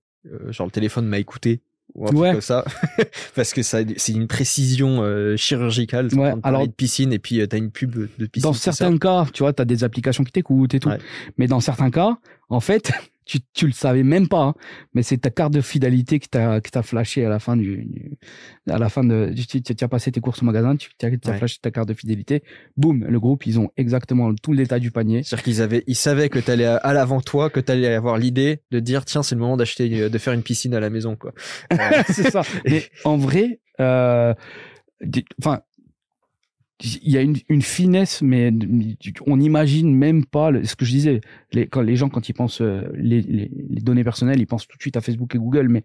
genre 0.50 0.68
le 0.68 0.72
téléphone 0.72 1.08
m'a 1.08 1.20
écouté 1.20 1.62
ou 1.96 2.06
un 2.06 2.12
ouais. 2.12 2.30
truc 2.30 2.32
comme 2.34 2.42
ça 2.42 2.66
parce 3.36 3.54
que 3.54 3.62
ça 3.62 3.80
c'est 3.96 4.12
une 4.12 4.28
précision 4.28 5.02
chirurgicale 5.38 6.14
ouais. 6.16 6.34
alors 6.44 6.68
de 6.68 6.72
piscine 6.72 7.14
et 7.14 7.20
puis 7.20 7.48
t'as 7.48 7.58
une 7.58 7.72
pub 7.72 7.96
de 7.96 8.26
piscine 8.26 8.50
dans 8.50 8.54
certains 8.54 8.98
cas 8.98 9.26
tu 9.32 9.44
vois 9.44 9.54
t'as 9.54 9.64
des 9.64 9.84
applications 9.86 10.24
qui 10.26 10.34
t'écoutent 10.34 10.74
et 10.74 10.80
tout 10.80 10.90
ouais. 10.90 10.98
mais 11.38 11.48
dans 11.48 11.62
certains 11.62 11.92
cas 11.92 12.18
en 12.50 12.60
fait 12.60 12.92
tu, 13.28 13.40
tu 13.54 13.68
le 13.68 13.74
savais 13.74 14.04
même 14.04 14.28
pas, 14.28 14.42
hein, 14.42 14.54
mais 14.94 15.04
c'est 15.04 15.18
ta 15.18 15.30
carte 15.30 15.54
de 15.54 15.62
fidélité 15.62 16.20
qui 16.20 16.30
t'a 16.30 16.62
qui 16.62 16.72
t'a 16.72 16.82
flashé 16.82 17.26
à 17.26 17.30
la 17.30 17.40
fin 17.40 17.58
du, 17.58 17.86
du 17.86 18.18
à 18.70 18.78
la 18.78 18.90
fin 18.90 19.04
de 19.04 19.34
tu, 19.36 19.62
tu, 19.62 19.84
as 19.84 19.88
passé 19.88 20.12
tes 20.12 20.22
courses 20.22 20.42
au 20.42 20.46
magasin, 20.46 20.76
tu 20.76 20.90
as, 21.04 21.08
as 21.08 21.10
ouais. 21.10 21.38
flashé 21.38 21.58
ta 21.62 21.70
carte 21.72 21.90
de 21.90 21.94
fidélité, 21.94 22.44
boum, 22.78 23.06
le 23.06 23.20
groupe 23.20 23.46
ils 23.46 23.60
ont 23.60 23.70
exactement 23.78 24.34
tout 24.36 24.52
le 24.52 24.58
détail 24.58 24.80
du 24.80 24.92
panier. 24.92 25.24
C'est-à-dire 25.24 25.44
qu'ils 25.44 25.62
avaient 25.62 25.84
ils 25.88 25.96
savaient 25.96 26.30
que 26.30 26.40
tu 26.40 26.50
allais 26.50 26.66
à 26.66 26.94
l'avant 26.94 27.22
toi, 27.22 27.50
que 27.50 27.60
tu 27.60 27.72
allais 27.72 27.94
avoir 27.94 28.18
l'idée 28.18 28.62
de 28.72 28.80
dire 28.80 29.06
tiens, 29.06 29.24
c'est 29.24 29.36
le 29.36 29.42
moment 29.42 29.58
d'acheter 29.58 30.10
de 30.10 30.18
faire 30.18 30.34
une 30.34 30.44
piscine 30.44 30.74
à 30.74 30.80
la 30.80 30.90
maison 30.90 31.16
quoi. 31.16 31.34
c'est 32.08 32.32
ça. 32.32 32.42
Mais 32.66 32.86
en 33.04 33.18
vrai 33.18 33.60
euh 33.80 34.34
enfin 35.40 35.62
il 36.80 37.12
y 37.12 37.18
a 37.18 37.22
une, 37.22 37.38
une, 37.50 37.62
finesse, 37.62 38.22
mais 38.22 38.52
on 39.26 39.38
n'imagine 39.38 39.96
même 39.96 40.26
pas 40.26 40.52
ce 40.64 40.76
que 40.76 40.86
je 40.86 40.92
disais. 40.92 41.22
Les, 41.52 41.68
quand 41.68 41.82
les 41.82 41.96
gens, 41.96 42.10
quand 42.10 42.30
ils 42.30 42.34
pensent 42.34 42.62
euh, 42.62 42.84
les, 42.94 43.22
les, 43.22 43.50
les, 43.70 43.82
données 43.82 44.04
personnelles, 44.04 44.40
ils 44.40 44.46
pensent 44.46 44.68
tout 44.68 44.78
de 44.78 44.82
suite 44.82 44.96
à 44.96 45.02
Facebook 45.02 45.34
et 45.34 45.40
Google, 45.40 45.70
mais 45.70 45.84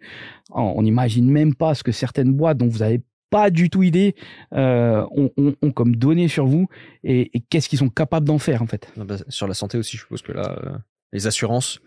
on 0.51 0.82
n'imagine 0.82 1.30
même 1.30 1.55
pas 1.55 1.74
ce 1.74 1.82
que 1.82 1.93
certaines 1.93 2.34
boîtes 2.34 2.59
dont 2.59 2.68
vous 2.68 2.82
avez 2.82 3.01
pas 3.32 3.51
du 3.51 3.70
tout 3.70 3.82
idée 3.82 4.14
euh, 4.53 5.05
ont, 5.11 5.30
ont, 5.38 5.55
ont, 5.62 5.70
comme 5.72 5.97
données 5.97 6.28
sur 6.28 6.47
vous 6.47 6.68
et, 7.03 7.36
et 7.36 7.40
qu'est-ce 7.40 7.68
qu'ils 7.70 7.78
sont 7.78 7.88
capables 7.88 8.26
d'en 8.26 8.38
faire 8.38 8.61
en 8.61 8.66
fait. 8.66 8.93
bah, 8.97 9.16
sur 9.28 9.49
la 9.49 9.55
santé 9.55 9.78
aussi, 9.78 9.97
je 9.97 10.03
suppose 10.03 10.20
que 10.20 10.32
là, 10.32 10.57
euh, 10.62 10.76
les 11.12 11.26
assurances. 11.26 11.80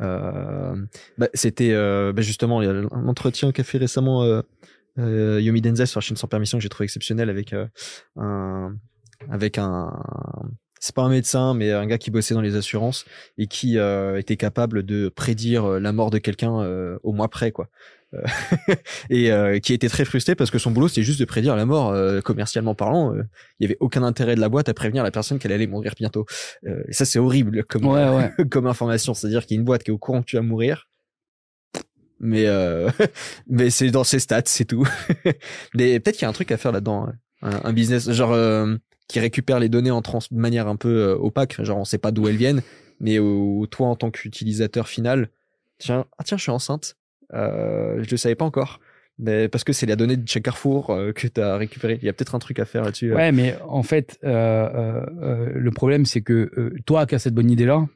Euh, 0.00 0.76
bah, 1.16 1.28
c'était 1.34 1.72
euh, 1.72 2.12
bah, 2.12 2.22
justement 2.22 2.62
il 2.62 2.66
y 2.66 2.68
a 2.68 2.72
un 2.72 3.08
entretien 3.08 3.50
qu'a 3.50 3.64
fait 3.64 3.78
récemment 3.78 4.42
euh, 4.98 5.40
Yomi 5.40 5.60
Denzel 5.60 5.86
sur 5.86 5.98
la 5.98 6.02
chaîne 6.02 6.16
sans 6.16 6.28
permission 6.28 6.58
que 6.58 6.62
j'ai 6.62 6.68
trouvé 6.68 6.84
exceptionnel 6.84 7.30
avec 7.30 7.52
euh, 7.52 7.66
un 8.16 8.76
avec 9.30 9.58
un 9.58 9.92
c'est 10.80 10.94
pas 10.94 11.02
un 11.02 11.08
médecin 11.08 11.54
mais 11.54 11.72
un 11.72 11.86
gars 11.86 11.98
qui 11.98 12.10
bossait 12.10 12.34
dans 12.34 12.40
les 12.40 12.56
assurances 12.56 13.04
et 13.36 13.46
qui 13.46 13.78
euh, 13.78 14.18
était 14.18 14.36
capable 14.36 14.84
de 14.84 15.08
prédire 15.08 15.64
euh, 15.64 15.80
la 15.80 15.92
mort 15.92 16.10
de 16.10 16.18
quelqu'un 16.18 16.60
euh, 16.60 16.98
au 17.02 17.12
mois 17.12 17.28
près 17.28 17.52
quoi. 17.52 17.68
Et 19.10 19.30
euh, 19.30 19.58
qui 19.58 19.74
était 19.74 19.90
très 19.90 20.06
frustré 20.06 20.34
parce 20.34 20.50
que 20.50 20.58
son 20.58 20.70
boulot 20.70 20.88
c'était 20.88 21.02
juste 21.02 21.20
de 21.20 21.26
prédire 21.26 21.54
la 21.56 21.66
mort 21.66 21.94
commercialement 22.22 22.74
parlant 22.74 23.14
il 23.14 23.62
y 23.62 23.66
avait 23.66 23.76
aucun 23.80 24.02
intérêt 24.02 24.34
de 24.34 24.40
la 24.40 24.48
boîte 24.48 24.70
à 24.70 24.74
prévenir 24.74 25.04
la 25.04 25.10
personne 25.10 25.38
qu'elle 25.38 25.52
allait 25.52 25.66
mourir 25.66 25.92
bientôt. 25.94 26.24
Et 26.64 26.94
ça 26.94 27.04
c'est 27.04 27.18
horrible 27.18 27.64
comme 27.64 27.84
ouais, 27.84 28.08
ouais. 28.38 28.48
comme 28.48 28.66
information. 28.66 29.12
C'est 29.12 29.26
à 29.26 29.30
dire 29.30 29.44
qu'il 29.44 29.56
y 29.56 29.58
a 29.58 29.60
une 29.60 29.66
boîte 29.66 29.82
qui 29.82 29.90
est 29.90 29.92
au 29.92 29.98
courant 29.98 30.22
que 30.22 30.26
tu 30.26 30.36
vas 30.36 30.42
mourir 30.42 30.88
mais 32.20 32.46
euh, 32.46 32.90
mais 33.48 33.70
c'est 33.70 33.90
dans 33.90 34.04
ses 34.04 34.18
stats, 34.18 34.42
c'est 34.46 34.64
tout. 34.64 34.86
mais 35.74 36.00
peut-être 36.00 36.16
qu'il 36.16 36.22
y 36.22 36.26
a 36.26 36.28
un 36.28 36.32
truc 36.32 36.50
à 36.52 36.56
faire 36.56 36.72
là-dedans, 36.72 37.08
un, 37.42 37.60
un 37.64 37.72
business 37.72 38.10
genre 38.10 38.32
euh, 38.32 38.76
qui 39.08 39.20
récupère 39.20 39.58
les 39.58 39.68
données 39.68 39.90
en 39.90 40.02
trans 40.02 40.20
de 40.30 40.38
manière 40.38 40.68
un 40.68 40.76
peu 40.76 40.88
euh, 40.88 41.14
opaque, 41.16 41.62
genre 41.62 41.78
on 41.78 41.84
sait 41.84 41.98
pas 41.98 42.10
d'où 42.10 42.28
elles 42.28 42.36
viennent, 42.36 42.62
mais 43.00 43.18
toi 43.70 43.88
en 43.88 43.96
tant 43.96 44.10
qu'utilisateur 44.10 44.88
final, 44.88 45.28
tiens, 45.78 46.06
ah 46.18 46.24
tiens, 46.24 46.36
je 46.36 46.42
suis 46.42 46.52
enceinte, 46.52 46.96
euh, 47.34 48.02
je 48.02 48.10
le 48.10 48.16
savais 48.16 48.34
pas 48.34 48.44
encore. 48.44 48.80
Mais 49.20 49.48
parce 49.48 49.64
que 49.64 49.72
c'est 49.72 49.86
la 49.86 49.96
donnée 49.96 50.16
de 50.16 50.28
chez 50.28 50.40
Carrefour 50.40 50.96
que 51.12 51.26
tu 51.26 51.40
as 51.40 51.56
récupéré. 51.56 51.98
Il 52.00 52.06
y 52.06 52.08
a 52.08 52.12
peut-être 52.12 52.36
un 52.36 52.38
truc 52.38 52.60
à 52.60 52.64
faire 52.64 52.84
là-dessus. 52.84 53.12
Ouais, 53.12 53.32
mais 53.32 53.56
en 53.66 53.82
fait, 53.82 54.16
le 54.22 55.70
problème, 55.70 56.06
c'est 56.06 56.20
que 56.20 56.72
toi 56.86 57.04
qui 57.04 57.16
as 57.16 57.18
cette 57.18 57.34
bonne 57.34 57.50
idée-là, 57.50 57.88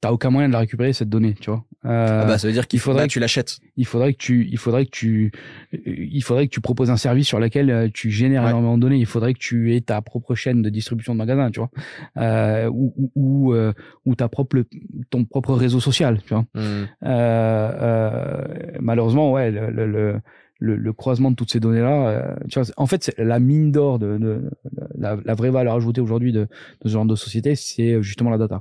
t'as 0.00 0.12
aucun 0.12 0.30
moyen 0.30 0.48
de 0.48 0.52
la 0.52 0.60
récupérer 0.60 0.92
cette 0.92 1.08
donnée, 1.08 1.34
tu 1.34 1.50
vois. 1.50 1.64
Euh, 1.84 2.22
ah 2.22 2.26
bah 2.26 2.38
ça 2.38 2.46
veut 2.46 2.52
dire 2.52 2.66
qu'il 2.68 2.78
faudrait 2.80 3.06
que 3.06 3.12
tu 3.12 3.20
l'achètes. 3.20 3.58
Il 3.76 3.86
faudrait 3.86 4.12
que 4.12 4.18
tu, 4.18 4.46
il 4.50 4.58
faudrait 4.58 4.84
que 4.84 4.90
tu, 4.90 5.32
il 5.72 6.22
faudrait 6.22 6.46
que 6.46 6.52
tu 6.52 6.60
proposes 6.60 6.90
un 6.90 6.96
service 6.96 7.26
sur 7.26 7.38
lequel 7.38 7.70
euh, 7.70 7.88
tu 7.92 8.10
génères 8.10 8.42
ouais. 8.42 8.50
énormément 8.50 8.76
de 8.76 8.82
données. 8.82 8.98
Il 8.98 9.06
faudrait 9.06 9.34
que 9.34 9.38
tu 9.38 9.74
aies 9.74 9.80
ta 9.80 10.00
propre 10.02 10.34
chaîne 10.34 10.62
de 10.62 10.70
distribution 10.70 11.14
de 11.14 11.18
magasins, 11.18 11.50
tu 11.50 11.60
vois, 11.60 11.70
euh, 12.18 12.70
ou 12.72 13.10
ou 13.14 13.54
euh, 13.54 13.72
ou 14.06 14.14
ta 14.14 14.28
propre 14.28 14.64
ton 15.10 15.24
propre 15.24 15.54
réseau 15.54 15.80
social, 15.80 16.20
tu 16.22 16.34
vois. 16.34 16.44
Mmh. 16.54 16.58
Euh, 16.58 16.86
euh, 17.04 18.44
malheureusement, 18.80 19.32
ouais, 19.32 19.50
le, 19.50 19.70
le, 19.70 20.20
le, 20.58 20.76
le, 20.76 20.92
croisement 20.92 21.30
de 21.30 21.36
toutes 21.36 21.50
ces 21.50 21.60
données-là, 21.60 22.36
tu 22.50 22.58
vois, 22.58 22.68
en 22.76 22.86
fait, 22.86 23.04
c'est 23.04 23.18
la 23.18 23.38
mine 23.38 23.72
d'or 23.72 23.98
de, 23.98 24.18
de, 24.18 24.18
de 24.18 24.50
la, 24.98 25.16
la, 25.24 25.34
vraie 25.34 25.50
valeur 25.50 25.74
ajoutée 25.74 26.02
aujourd'hui 26.02 26.32
de, 26.32 26.40
de 26.40 26.48
ce 26.84 26.90
genre 26.90 27.06
de 27.06 27.14
société, 27.14 27.54
c'est 27.54 28.02
justement 28.02 28.28
la 28.28 28.38
data. 28.38 28.60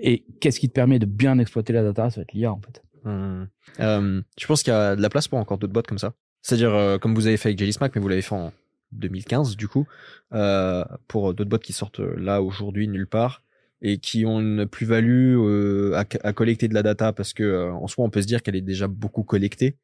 Et 0.00 0.24
qu'est-ce 0.40 0.60
qui 0.60 0.68
te 0.68 0.74
permet 0.74 0.98
de 0.98 1.06
bien 1.06 1.38
exploiter 1.38 1.72
la 1.72 1.82
data? 1.82 2.10
Ça 2.10 2.20
va 2.20 2.22
être 2.22 2.32
l'IA 2.32 2.52
en 2.52 2.60
fait. 2.60 2.82
Mmh. 3.04 3.44
Euh, 3.80 4.22
je 4.38 4.46
pense 4.46 4.62
qu'il 4.62 4.72
y 4.72 4.76
a 4.76 4.96
de 4.96 5.02
la 5.02 5.10
place 5.10 5.28
pour 5.28 5.38
encore 5.38 5.58
d'autres 5.58 5.72
boîtes 5.72 5.86
comme 5.86 5.98
ça. 5.98 6.14
C'est-à-dire 6.42 6.74
euh, 6.74 6.98
comme 6.98 7.14
vous 7.14 7.26
avez 7.26 7.36
fait 7.36 7.50
avec 7.50 7.58
Jelly 7.58 7.72
Smack, 7.72 7.94
mais 7.94 8.00
vous 8.00 8.08
l'avez 8.08 8.22
fait 8.22 8.34
en 8.34 8.52
2015 8.92 9.56
du 9.56 9.68
coup, 9.68 9.86
euh, 10.32 10.84
pour 11.08 11.34
d'autres 11.34 11.50
boîtes 11.50 11.62
qui 11.62 11.72
sortent 11.72 12.00
là 12.00 12.42
aujourd'hui 12.42 12.88
nulle 12.88 13.06
part 13.06 13.42
et 13.82 13.98
qui 13.98 14.24
ont 14.24 14.40
une 14.40 14.66
plus-value 14.66 15.92
à, 15.94 16.04
à, 16.22 16.32
collecter 16.32 16.68
de 16.68 16.74
la 16.74 16.82
data 16.82 17.12
parce 17.12 17.32
que 17.34 17.70
en 17.70 17.86
soi 17.86 18.04
on 18.04 18.10
peut 18.10 18.22
se 18.22 18.26
dire 18.26 18.42
qu'elle 18.42 18.56
est 18.56 18.62
déjà 18.62 18.88
beaucoup 18.88 19.24
collectée 19.24 19.76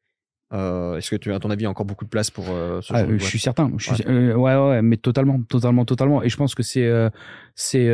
euh, 0.53 0.97
Est-ce 0.97 1.09
que 1.09 1.15
tu, 1.15 1.33
à 1.33 1.39
ton 1.39 1.49
avis, 1.49 1.61
il 1.61 1.63
y 1.63 1.67
a 1.67 1.69
encore 1.69 1.85
beaucoup 1.85 2.05
de 2.05 2.09
place 2.09 2.29
pour 2.29 2.45
euh, 2.49 2.81
ce 2.81 2.93
ah, 2.93 3.05
Je 3.09 3.23
suis 3.23 3.39
certain. 3.39 3.71
Je 3.77 3.93
suis, 3.93 4.05
ouais. 4.05 4.33
ouais. 4.33 4.55
ouais, 4.55 4.81
mais 4.81 4.97
totalement, 4.97 5.41
totalement, 5.43 5.85
totalement. 5.85 6.23
Et 6.23 6.29
je 6.29 6.37
pense 6.37 6.55
que 6.55 6.63
c'est, 6.63 6.85
euh, 6.85 7.09
c'est 7.55 7.87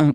un, 0.00 0.14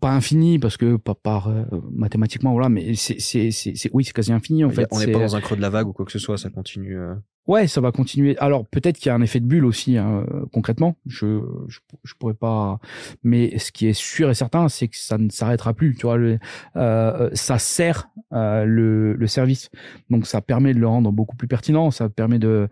pas 0.00 0.10
infini 0.10 0.58
parce 0.58 0.76
que 0.76 0.96
pas 0.96 1.14
par 1.14 1.48
euh, 1.48 1.64
mathématiquement 1.92 2.52
voilà 2.52 2.68
mais 2.68 2.94
c'est 2.94 3.20
c'est 3.20 3.50
c'est 3.50 3.90
oui 3.92 4.04
c'est 4.04 4.12
quasi 4.12 4.32
infini 4.32 4.64
en 4.64 4.70
fait 4.70 4.86
on 4.90 4.98
n'est 4.98 5.06
pas 5.06 5.18
dans 5.18 5.36
un 5.36 5.40
creux 5.40 5.56
de 5.56 5.62
la 5.62 5.70
vague 5.70 5.88
ou 5.88 5.92
quoi 5.92 6.04
que 6.04 6.12
ce 6.12 6.18
soit 6.18 6.38
ça 6.38 6.50
continue 6.50 6.98
euh. 6.98 7.14
ouais 7.46 7.66
ça 7.66 7.80
va 7.80 7.92
continuer 7.92 8.36
alors 8.38 8.66
peut-être 8.66 8.98
qu'il 8.98 9.06
y 9.06 9.10
a 9.10 9.14
un 9.14 9.22
effet 9.22 9.40
de 9.40 9.46
bulle 9.46 9.64
aussi 9.64 9.96
hein, 9.96 10.26
concrètement 10.52 10.96
je, 11.06 11.40
je, 11.68 11.78
je 12.04 12.14
pourrais 12.14 12.34
pas 12.34 12.78
mais 13.22 13.58
ce 13.58 13.72
qui 13.72 13.86
est 13.86 13.92
sûr 13.92 14.30
et 14.30 14.34
certain 14.34 14.68
c'est 14.68 14.88
que 14.88 14.96
ça 14.96 15.18
ne 15.18 15.30
s'arrêtera 15.30 15.72
plus 15.72 15.94
tu 15.94 16.02
vois 16.02 16.16
le, 16.16 16.38
euh, 16.76 17.30
ça 17.32 17.58
sert 17.58 18.08
le 18.32 19.14
le 19.14 19.26
service 19.26 19.70
donc 20.10 20.26
ça 20.26 20.40
permet 20.40 20.74
de 20.74 20.78
le 20.78 20.88
rendre 20.88 21.12
beaucoup 21.12 21.36
plus 21.36 21.48
pertinent 21.48 21.90
ça 21.90 22.08
permet 22.08 22.38
de 22.38 22.68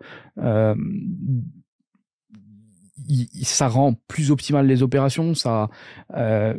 ça 3.43 3.67
rend 3.67 3.93
plus 4.07 4.31
optimal 4.31 4.67
les 4.67 4.83
opérations. 4.83 5.33
Ça, 5.33 5.69
euh, 6.15 6.53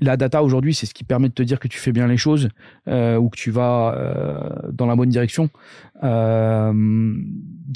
la 0.00 0.16
data 0.16 0.42
aujourd'hui, 0.42 0.74
c'est 0.74 0.86
ce 0.86 0.94
qui 0.94 1.04
permet 1.04 1.28
de 1.28 1.34
te 1.34 1.42
dire 1.42 1.60
que 1.60 1.68
tu 1.68 1.78
fais 1.78 1.92
bien 1.92 2.06
les 2.06 2.16
choses 2.16 2.48
euh, 2.88 3.16
ou 3.18 3.28
que 3.28 3.36
tu 3.36 3.50
vas 3.50 3.94
euh, 3.96 4.70
dans 4.72 4.86
la 4.86 4.96
bonne 4.96 5.10
direction. 5.10 5.50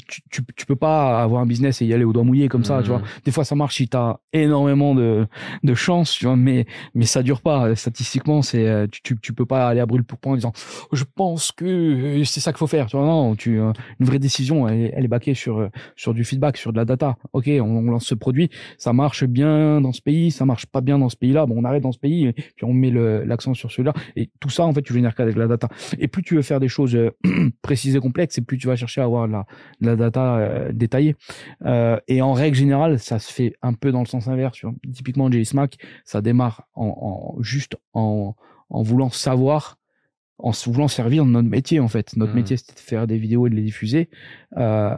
Tu, 0.07 0.21
tu, 0.29 0.41
tu, 0.55 0.65
peux 0.65 0.75
pas 0.75 1.21
avoir 1.21 1.41
un 1.41 1.45
business 1.45 1.81
et 1.81 1.85
y 1.85 1.93
aller 1.93 2.03
au 2.03 2.11
doigt 2.11 2.23
mouillé 2.23 2.49
comme 2.49 2.65
ça, 2.65 2.81
tu 2.81 2.89
vois. 2.89 2.99
Mmh. 2.99 3.21
Des 3.23 3.31
fois, 3.31 3.45
ça 3.45 3.55
marche 3.55 3.75
si 3.75 3.87
tu 3.87 3.95
as 3.95 4.19
énormément 4.33 4.95
de, 4.95 5.27
de 5.63 5.73
chance, 5.75 6.11
tu 6.11 6.25
vois, 6.25 6.35
mais, 6.35 6.65
mais 6.95 7.05
ça 7.05 7.21
dure 7.21 7.41
pas. 7.41 7.75
Statistiquement, 7.75 8.41
c'est, 8.41 8.87
tu, 8.91 9.01
tu, 9.03 9.17
tu, 9.19 9.33
peux 9.33 9.45
pas 9.45 9.69
aller 9.69 9.79
à 9.79 9.85
brûle 9.85 10.03
pour 10.03 10.17
point 10.17 10.33
en 10.33 10.35
disant, 10.35 10.53
je 10.91 11.03
pense 11.15 11.51
que 11.51 12.23
c'est 12.25 12.39
ça 12.39 12.51
qu'il 12.51 12.57
faut 12.57 12.67
faire, 12.67 12.87
tu 12.87 12.97
vois. 12.97 13.05
Non, 13.05 13.35
tu, 13.35 13.59
une 13.59 13.73
vraie 14.05 14.19
décision, 14.19 14.67
elle, 14.67 14.91
elle 14.93 15.05
est 15.05 15.09
baquée 15.09 15.35
sur, 15.35 15.69
sur 15.95 16.13
du 16.13 16.23
feedback, 16.25 16.57
sur 16.57 16.73
de 16.73 16.77
la 16.77 16.85
data. 16.85 17.17
Ok, 17.31 17.49
on, 17.61 17.81
lance 17.81 18.05
ce 18.05 18.15
produit, 18.15 18.49
ça 18.77 18.93
marche 18.93 19.25
bien 19.25 19.81
dans 19.81 19.91
ce 19.91 20.01
pays, 20.01 20.31
ça 20.31 20.45
marche 20.45 20.65
pas 20.65 20.81
bien 20.81 20.99
dans 20.99 21.09
ce 21.09 21.15
pays-là, 21.15 21.45
bon, 21.45 21.55
on 21.57 21.63
arrête 21.63 21.83
dans 21.83 21.91
ce 21.91 21.99
pays, 21.99 22.33
puis 22.33 22.65
on 22.65 22.73
met 22.73 22.91
l'accent 22.91 23.53
sur 23.53 23.71
celui-là. 23.71 23.93
Et 24.15 24.29
tout 24.39 24.49
ça, 24.49 24.65
en 24.65 24.73
fait, 24.73 24.81
tu 24.81 24.93
génères 24.93 25.15
qu'avec 25.15 25.35
la 25.35 25.47
data. 25.47 25.67
Et 25.99 26.07
plus 26.07 26.23
tu 26.23 26.35
veux 26.35 26.41
faire 26.41 26.59
des 26.59 26.67
choses 26.67 26.97
précises 27.61 27.95
et 27.95 27.99
complexes, 27.99 28.37
et 28.37 28.41
plus 28.41 28.57
tu 28.57 28.67
vas 28.67 28.75
chercher 28.75 29.01
à 29.01 29.05
avoir 29.05 29.27
la, 29.27 29.45
la 29.81 29.95
data 29.95 30.37
euh, 30.37 30.71
détaillée. 30.71 31.15
Euh, 31.65 31.97
et 32.07 32.21
en 32.21 32.33
règle 32.33 32.55
générale, 32.55 32.99
ça 32.99 33.19
se 33.19 33.31
fait 33.31 33.53
un 33.61 33.73
peu 33.73 33.91
dans 33.91 34.01
le 34.01 34.07
sens 34.07 34.27
inverse. 34.27 34.57
Tu 34.57 34.65
vois. 34.65 34.75
Typiquement, 34.93 35.31
JSMAC, 35.31 35.77
ça 36.03 36.21
démarre 36.21 36.67
en, 36.75 37.35
juste 37.39 37.77
en, 37.93 38.35
en 38.69 38.81
voulant 38.81 39.09
savoir 39.09 39.77
en 40.37 40.51
voulant 40.51 40.87
servir 40.87 41.25
notre 41.25 41.47
métier 41.47 41.79
en 41.79 41.87
fait. 41.87 42.15
Notre 42.17 42.33
mmh. 42.33 42.35
métier 42.35 42.57
c'était 42.57 42.73
de 42.73 42.79
faire 42.79 43.07
des 43.07 43.17
vidéos 43.17 43.47
et 43.47 43.49
de 43.49 43.55
les 43.55 43.61
diffuser. 43.61 44.09
Euh, 44.57 44.95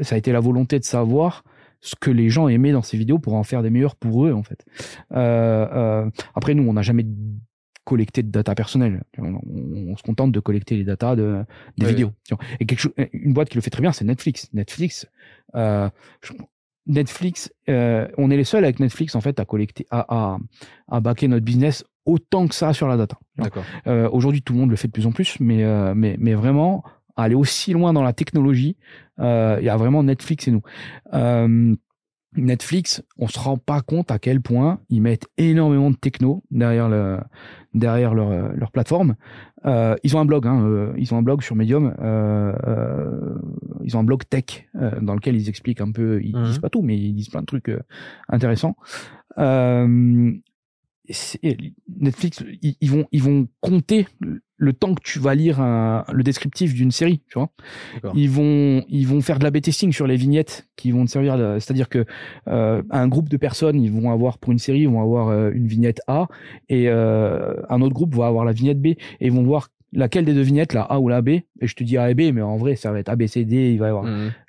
ça 0.00 0.14
a 0.14 0.18
été 0.18 0.32
la 0.32 0.40
volonté 0.40 0.78
de 0.78 0.84
savoir 0.84 1.44
ce 1.80 1.94
que 1.98 2.10
les 2.10 2.28
gens 2.28 2.48
aimaient 2.48 2.72
dans 2.72 2.82
ces 2.82 2.96
vidéos 2.96 3.18
pour 3.18 3.34
en 3.34 3.42
faire 3.42 3.62
des 3.62 3.70
meilleurs 3.70 3.96
pour 3.96 4.26
eux 4.26 4.32
en 4.32 4.42
fait. 4.42 4.64
Euh, 5.12 5.66
euh, 5.72 6.10
après 6.34 6.54
nous 6.54 6.68
on 6.68 6.72
n'a 6.72 6.82
jamais 6.82 7.04
collecté 7.86 8.22
de 8.22 8.30
data 8.30 8.54
personnelle. 8.54 9.04
On, 9.16 9.96
se 9.96 10.02
contente 10.02 10.32
de 10.32 10.40
collecter 10.40 10.76
les 10.76 10.84
data 10.84 11.16
de, 11.16 11.44
des 11.78 11.86
vidéos. 11.86 12.12
Et 12.60 12.66
quelque 12.66 12.80
chose, 12.80 12.92
une 13.12 13.32
boîte 13.32 13.48
qui 13.48 13.54
le 13.54 13.62
fait 13.62 13.70
très 13.70 13.80
bien, 13.80 13.92
c'est 13.92 14.04
Netflix. 14.04 14.50
Netflix, 14.52 15.06
euh, 15.54 15.88
Netflix, 16.86 17.52
euh, 17.70 18.08
on 18.18 18.30
est 18.30 18.36
les 18.36 18.44
seuls 18.44 18.64
avec 18.64 18.80
Netflix 18.80 19.14
en 19.14 19.20
fait 19.20 19.38
à 19.38 19.44
collecter, 19.44 19.86
à, 19.90 20.04
à, 20.08 20.38
à 20.88 21.00
backer 21.00 21.28
notre 21.28 21.44
business 21.44 21.84
autant 22.04 22.48
que 22.48 22.56
ça 22.56 22.72
sur 22.72 22.88
la 22.88 22.96
data. 22.96 23.18
Euh, 23.86 24.10
Aujourd'hui, 24.10 24.42
tout 24.42 24.52
le 24.52 24.58
monde 24.58 24.70
le 24.70 24.76
fait 24.76 24.88
de 24.88 24.92
plus 24.92 25.06
en 25.06 25.12
plus, 25.12 25.38
mais 25.38 25.64
mais 25.94 26.16
mais 26.18 26.34
vraiment 26.34 26.82
aller 27.16 27.34
aussi 27.34 27.72
loin 27.72 27.92
dans 27.92 28.02
la 28.02 28.12
technologie, 28.12 28.76
euh, 29.18 29.56
il 29.60 29.64
y 29.64 29.68
a 29.68 29.76
vraiment 29.76 30.02
Netflix 30.02 30.48
et 30.48 30.50
nous. 30.50 30.62
Euh, 31.14 31.74
Netflix, 32.36 33.02
on 33.18 33.28
se 33.28 33.38
rend 33.38 33.56
pas 33.56 33.80
compte 33.80 34.10
à 34.10 34.18
quel 34.18 34.40
point 34.40 34.80
ils 34.90 35.00
mettent 35.00 35.26
énormément 35.38 35.90
de 35.90 35.96
techno 35.96 36.44
derrière 36.50 36.88
le, 36.88 37.18
derrière 37.74 38.14
leur, 38.14 38.54
leur 38.54 38.70
plateforme. 38.72 39.14
Euh, 39.64 39.96
ils 40.02 40.16
ont 40.16 40.20
un 40.20 40.24
blog, 40.24 40.46
hein, 40.46 40.62
euh, 40.62 40.92
ils 40.96 41.12
ont 41.14 41.18
un 41.18 41.22
blog 41.22 41.42
sur 41.42 41.56
Medium. 41.56 41.94
Euh, 42.00 42.52
ils 43.84 43.96
ont 43.96 44.00
un 44.00 44.04
blog 44.04 44.22
tech 44.28 44.68
dans 45.00 45.14
lequel 45.14 45.36
ils 45.36 45.48
expliquent 45.48 45.80
un 45.80 45.92
peu. 45.92 46.20
Ils 46.22 46.32
disent 46.32 46.56
mhm. 46.56 46.60
pas 46.60 46.70
tout, 46.70 46.82
mais 46.82 46.96
ils 46.96 47.14
disent 47.14 47.28
plein 47.28 47.40
de 47.40 47.46
trucs 47.46 47.70
intéressants. 48.28 48.76
Netflix, 52.00 52.42
ils, 52.62 52.90
vont 52.90 53.06
ils 53.12 53.22
vont 53.22 53.48
compter 53.60 54.06
le 54.58 54.72
temps 54.72 54.94
que 54.94 55.02
tu 55.02 55.18
vas 55.18 55.34
lire 55.34 55.60
un, 55.60 56.04
le 56.12 56.22
descriptif 56.22 56.74
d'une 56.74 56.90
série, 56.90 57.22
tu 57.28 57.38
vois. 57.38 57.50
Ils 58.14 58.30
vont 58.30 58.84
ils 58.88 59.06
vont 59.06 59.20
faire 59.20 59.38
de 59.38 59.44
la 59.44 59.50
testing 59.50 59.92
sur 59.92 60.06
les 60.06 60.16
vignettes 60.16 60.68
qui 60.76 60.90
vont 60.92 61.04
te 61.04 61.10
servir. 61.10 61.36
C'est-à-dire 61.60 61.88
que 61.88 62.04
euh, 62.48 62.82
un 62.90 63.08
groupe 63.08 63.28
de 63.28 63.36
personnes, 63.36 63.80
ils 63.80 63.92
vont 63.92 64.10
avoir 64.10 64.38
pour 64.38 64.52
une 64.52 64.58
série, 64.58 64.80
ils 64.80 64.88
vont 64.88 65.02
avoir 65.02 65.28
euh, 65.28 65.50
une 65.52 65.66
vignette 65.66 66.00
A 66.06 66.28
et 66.68 66.88
euh, 66.88 67.54
un 67.68 67.80
autre 67.82 67.94
groupe 67.94 68.14
va 68.14 68.26
avoir 68.26 68.44
la 68.44 68.52
vignette 68.52 68.80
B 68.80 68.86
et 68.86 68.98
ils 69.20 69.32
vont 69.32 69.44
voir 69.44 69.68
laquelle 69.92 70.24
des 70.24 70.34
deux 70.34 70.42
vignettes, 70.42 70.72
la 70.72 70.82
A 70.82 70.98
ou 70.98 71.08
la 71.08 71.22
B? 71.22 71.28
Et 71.28 71.44
je 71.62 71.74
te 71.74 71.84
dis 71.84 71.96
A 71.96 72.10
et 72.10 72.14
B, 72.14 72.32
mais 72.34 72.42
en 72.42 72.56
vrai, 72.56 72.76
ça 72.76 72.92
va 72.92 72.98
être 72.98 73.08
A, 73.08 73.16
B, 73.16 73.26
C, 73.26 73.44
D. 73.44 73.72
Il 73.72 73.78
va 73.78 73.86
y 73.86 73.88
avoir 73.88 74.04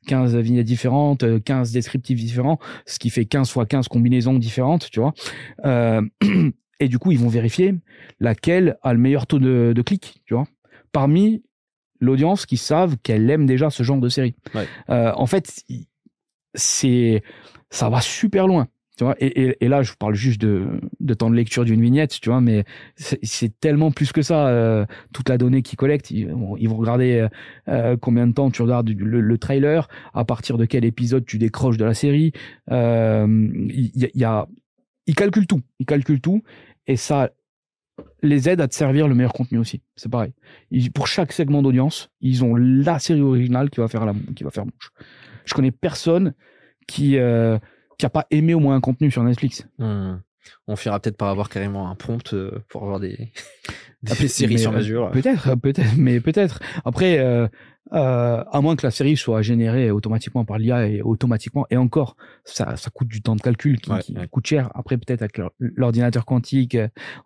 15 0.07 0.35
mmh. 0.35 0.39
vignettes 0.39 0.65
différentes, 0.65 1.43
15 1.43 1.71
descriptifs 1.71 2.19
différents, 2.19 2.59
ce 2.85 2.99
qui 2.99 3.09
fait 3.09 3.25
15 3.25 3.49
fois 3.49 3.65
15 3.65 3.87
combinaisons 3.87 4.37
différentes, 4.37 4.89
tu 4.89 4.99
vois. 4.99 5.13
Euh, 5.65 6.01
et 6.79 6.87
du 6.87 6.99
coup, 6.99 7.11
ils 7.11 7.19
vont 7.19 7.29
vérifier 7.29 7.75
laquelle 8.19 8.77
a 8.81 8.93
le 8.93 8.99
meilleur 8.99 9.27
taux 9.27 9.39
de, 9.39 9.73
de 9.75 9.81
clic, 9.81 10.21
tu 10.25 10.33
vois, 10.33 10.47
parmi 10.91 11.43
l'audience 11.99 12.45
qui 12.45 12.57
savent 12.57 12.97
qu'elle 13.01 13.29
aime 13.29 13.45
déjà 13.45 13.69
ce 13.69 13.83
genre 13.83 13.99
de 13.99 14.09
série. 14.09 14.35
Euh, 14.89 15.11
en 15.15 15.25
fait, 15.25 15.63
c'est 16.53 17.23
ça 17.69 17.89
va 17.89 18.01
super 18.01 18.47
loin. 18.47 18.67
Et, 19.19 19.67
là, 19.67 19.83
je 19.83 19.91
vous 19.91 19.97
parle 19.97 20.15
juste 20.15 20.41
de, 20.41 21.13
temps 21.13 21.29
de 21.29 21.35
lecture 21.35 21.65
d'une 21.65 21.81
vignette, 21.81 22.19
tu 22.19 22.29
vois, 22.29 22.41
mais 22.41 22.65
c'est 22.95 23.59
tellement 23.59 23.91
plus 23.91 24.11
que 24.11 24.21
ça. 24.21 24.47
Euh, 24.47 24.85
toute 25.13 25.29
la 25.29 25.37
donnée 25.37 25.61
qu'ils 25.61 25.77
collectent, 25.77 26.11
ils, 26.11 26.27
vont 26.27 26.77
regarder 26.77 27.27
euh, 27.67 27.97
combien 27.97 28.27
de 28.27 28.33
temps 28.33 28.49
tu 28.49 28.61
regardes 28.61 28.89
le, 28.89 29.37
trailer, 29.37 29.87
à 30.13 30.25
partir 30.25 30.57
de 30.57 30.65
quel 30.65 30.83
épisode 30.85 31.25
tu 31.25 31.37
décroches 31.37 31.77
de 31.77 31.85
la 31.85 31.93
série. 31.93 32.31
Euh, 32.71 33.27
il 33.69 33.91
y, 33.93 34.23
a, 34.23 34.47
ils 35.05 35.15
calculent 35.15 35.47
tout, 35.47 35.61
ils 35.79 35.85
calculent 35.85 36.21
tout, 36.21 36.43
et 36.87 36.95
ça 36.95 37.31
les 38.21 38.49
aide 38.49 38.61
à 38.61 38.67
te 38.67 38.75
servir 38.75 39.07
le 39.07 39.15
meilleur 39.15 39.33
contenu 39.33 39.57
aussi. 39.57 39.81
C'est 39.95 40.09
pareil. 40.09 40.33
pour 40.93 41.07
chaque 41.07 41.31
segment 41.31 41.61
d'audience, 41.61 42.09
ils 42.21 42.43
ont 42.43 42.55
la 42.55 42.99
série 42.99 43.21
originale 43.21 43.69
qui 43.69 43.79
va 43.79 43.87
faire 43.87 44.11
qui 44.35 44.43
va 44.43 44.51
faire 44.51 44.65
mouche. 44.65 44.91
Je 45.45 45.53
connais 45.53 45.71
personne 45.71 46.33
qui 46.87 47.17
euh, 47.17 47.57
qui 47.97 48.05
a 48.05 48.09
pas 48.09 48.27
aimé 48.31 48.53
au 48.53 48.59
moins 48.59 48.75
un 48.75 48.81
contenu 48.81 49.11
sur 49.11 49.23
Netflix. 49.23 49.67
Hmm. 49.79 50.15
On 50.67 50.75
finira 50.75 50.99
peut-être 50.99 51.17
par 51.17 51.29
avoir 51.29 51.49
carrément 51.49 51.89
un 51.89 51.95
prompt 51.95 52.33
euh, 52.33 52.63
pour 52.69 52.83
avoir 52.83 52.99
des, 52.99 53.31
des 54.03 54.27
séries 54.27 54.59
sur 54.59 54.71
mesure. 54.71 55.11
Peut-être, 55.11 55.55
peut-être, 55.55 55.97
mais 55.97 56.19
peut-être. 56.19 56.59
Après, 56.85 57.19
euh, 57.19 57.47
euh, 57.93 58.43
à 58.51 58.61
moins 58.61 58.75
que 58.75 58.85
la 58.85 58.91
série 58.91 59.15
soit 59.15 59.41
générée 59.41 59.91
automatiquement 59.91 60.45
par 60.45 60.57
l'IA 60.57 60.87
et 60.87 61.01
automatiquement 61.01 61.65
et 61.69 61.77
encore 61.77 62.17
ça, 62.43 62.75
ça 62.75 62.89
coûte 62.89 63.07
du 63.07 63.21
temps 63.21 63.35
de 63.35 63.41
calcul 63.41 63.79
qui, 63.79 63.91
qui 64.01 64.15
coûte 64.29 64.45
cher. 64.45 64.69
Après 64.75 64.97
peut-être 64.97 65.21
avec 65.21 65.39
l'ordinateur 65.59 66.25
quantique 66.25 66.77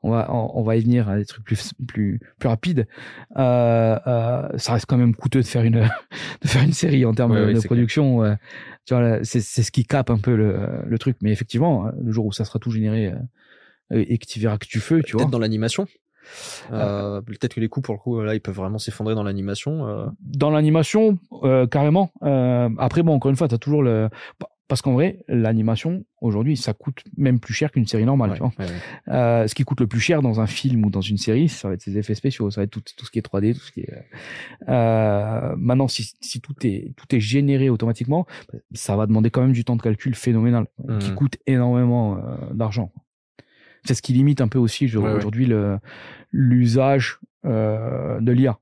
on 0.03 0.11
va 0.11 0.31
on, 0.31 0.63
va 0.63 0.75
y 0.75 0.81
venir 0.81 1.09
à 1.09 1.17
des 1.17 1.25
trucs 1.25 1.43
plus 1.43 1.73
plus 1.87 2.19
plus 2.39 2.49
rapides. 2.49 2.87
Euh, 3.37 3.97
euh, 4.07 4.49
ça 4.57 4.73
reste 4.73 4.85
quand 4.85 4.97
même 4.97 5.15
coûteux 5.15 5.41
de 5.41 5.47
faire 5.47 5.63
une 5.63 5.81
de 6.41 6.47
faire 6.47 6.63
une 6.63 6.73
série 6.73 7.05
en 7.05 7.13
termes 7.13 7.53
de, 7.53 7.59
production 7.61 8.23
euh, 8.23 8.35
tu 8.85 8.93
vois 8.93 9.23
c'est 9.23 9.41
c'est 9.41 9.63
ce 9.63 9.71
qui 9.71 9.85
cape 9.85 10.09
un 10.09 10.19
peu 10.19 10.35
le, 10.35 10.83
le 10.85 10.99
truc. 10.99 11.17
Mais 11.21 11.31
effectivement 11.31 11.89
le 11.99 12.11
jour 12.11 12.25
où 12.25 12.31
ça 12.31 12.45
sera 12.45 12.59
tout 12.59 12.71
généré 12.71 13.13
euh, 13.91 14.05
et 14.07 14.17
que 14.17 14.25
tu 14.25 14.39
verras 14.39 14.57
que 14.57 14.65
tu 14.65 14.79
fais 14.79 15.01
tu 15.01 15.17
vois. 15.17 15.25
dans 15.25 15.39
l'animation 15.39 15.87
euh, 16.71 17.21
peut-être 17.21 17.55
que 17.55 17.59
les 17.59 17.69
coûts 17.69 17.81
pour 17.81 17.93
le 17.93 17.99
coup 17.99 18.21
là 18.21 18.35
ils 18.35 18.41
peuvent 18.41 18.55
vraiment 18.55 18.77
s'effondrer 18.77 19.15
dans 19.15 19.23
l'animation. 19.23 19.87
Euh. 19.87 20.05
Dans 20.21 20.49
l'animation 20.49 21.17
euh, 21.43 21.67
carrément. 21.67 22.11
après 22.77 23.03
bon 23.03 23.13
encore 23.13 23.31
une 23.31 23.37
fois 23.37 23.47
tu 23.47 23.55
as 23.55 23.57
toujours 23.57 23.83
le 23.83 24.09
parce 24.67 24.81
qu'en 24.81 24.93
vrai 24.93 25.19
l'animation 25.27 26.05
aujourd'hui 26.21 26.55
ça 26.55 26.73
coûte 26.73 27.03
même 27.17 27.39
plus 27.39 27.53
cher 27.53 27.71
qu'une 27.71 27.85
série 27.85 28.05
normale. 28.05 28.39
ce 29.07 29.53
qui 29.53 29.63
coûte 29.63 29.81
le 29.81 29.87
plus 29.87 29.99
cher 29.99 30.21
dans 30.21 30.39
un 30.39 30.47
film 30.47 30.85
ou 30.85 30.89
dans 30.89 31.01
une 31.01 31.17
série 31.17 31.49
ça 31.49 31.67
va 31.67 31.73
être 31.73 31.81
ses 31.81 31.97
effets 31.97 32.15
spéciaux, 32.15 32.49
ça 32.51 32.61
va 32.61 32.65
être 32.65 32.71
tout, 32.71 32.81
tout 32.95 33.05
ce 33.05 33.11
qui 33.11 33.19
est 33.19 33.25
3D, 33.25 33.53
tout 33.53 33.59
ce 33.59 33.71
qui 33.71 33.81
est. 33.81 33.93
maintenant 35.57 35.87
si, 35.87 36.13
si 36.21 36.39
tout 36.39 36.55
est 36.63 36.93
tout 36.95 37.13
est 37.15 37.19
généré 37.19 37.69
automatiquement 37.69 38.25
ça 38.73 38.95
va 38.95 39.07
demander 39.07 39.29
quand 39.29 39.41
même 39.41 39.53
du 39.53 39.65
temps 39.65 39.75
de 39.75 39.81
calcul 39.81 40.15
phénoménal 40.15 40.67
qui 40.99 41.11
mmh. 41.11 41.15
coûte 41.15 41.37
énormément 41.47 42.17
d'argent 42.53 42.91
c'est 43.83 43.93
ce 43.93 44.01
qui 44.01 44.13
limite 44.13 44.41
un 44.41 44.47
peu 44.47 44.59
aussi 44.59 44.95
aujourd'hui 44.95 45.51
l'usage 46.31 47.19
euh, 47.45 48.19
de 48.19 48.31
l'IA. 48.31 48.59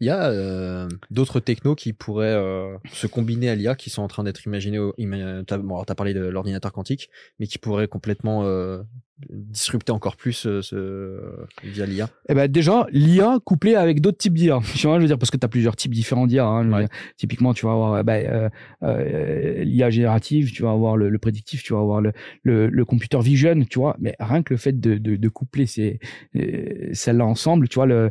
Il 0.00 0.06
y 0.06 0.10
a 0.10 0.28
euh, 0.30 0.88
d'autres 1.10 1.40
technos 1.40 1.74
qui 1.74 1.92
pourraient 1.92 2.26
euh, 2.26 2.76
se 2.92 3.06
combiner 3.06 3.48
à 3.48 3.54
l'IA, 3.54 3.74
qui 3.74 3.90
sont 3.90 4.02
en 4.02 4.08
train 4.08 4.24
d'être 4.24 4.44
imaginés. 4.46 4.78
Au, 4.78 4.94
tu 4.96 5.54
as, 5.54 5.94
parlé 5.94 6.14
de 6.14 6.20
l'ordinateur 6.20 6.72
quantique, 6.72 7.10
mais 7.38 7.46
qui 7.46 7.58
pourraient 7.58 7.88
complètement 7.88 8.44
euh, 8.44 8.82
disrupter 9.30 9.90
encore 9.92 10.16
plus 10.16 10.46
euh, 10.46 10.62
ce, 10.62 11.20
via 11.64 11.86
l'IA 11.86 12.08
Eh 12.28 12.34
ben 12.34 12.50
déjà, 12.50 12.86
l'IA 12.90 13.38
couplée 13.44 13.74
avec 13.74 14.00
d'autres 14.00 14.18
types 14.18 14.34
d'IA. 14.34 14.60
je 14.74 14.88
veux 14.88 15.06
dire 15.06 15.18
parce 15.18 15.30
que 15.30 15.36
tu 15.36 15.44
as 15.44 15.48
plusieurs 15.48 15.76
types 15.76 15.92
différents 15.92 16.26
d'IA. 16.26 16.46
Hein, 16.46 16.86
typiquement, 17.16 17.52
tu 17.52 17.66
vas 17.66 17.72
avoir 17.72 18.04
euh, 18.06 19.64
l'IA 19.64 19.90
générative, 19.90 20.52
tu 20.52 20.62
vas 20.62 20.70
avoir 20.70 20.96
le, 20.96 21.08
le, 21.08 21.18
prédictif, 21.18 21.62
tu 21.62 21.72
vas 21.72 21.80
avoir 21.80 22.00
le, 22.00 22.12
le, 22.42 22.68
le, 22.68 22.84
computer 22.84 23.18
vision, 23.20 23.58
tu 23.68 23.78
vois. 23.78 23.96
Mais 23.98 24.14
rien 24.20 24.42
que 24.42 24.54
le 24.54 24.58
fait 24.58 24.78
de, 24.78 24.96
de, 24.96 25.16
de 25.16 25.28
coupler 25.28 25.66
ces 25.66 25.98
euh, 26.36 26.90
celles-là 26.92 27.26
ensemble, 27.26 27.68
tu 27.68 27.74
vois 27.74 27.86
le 27.86 28.10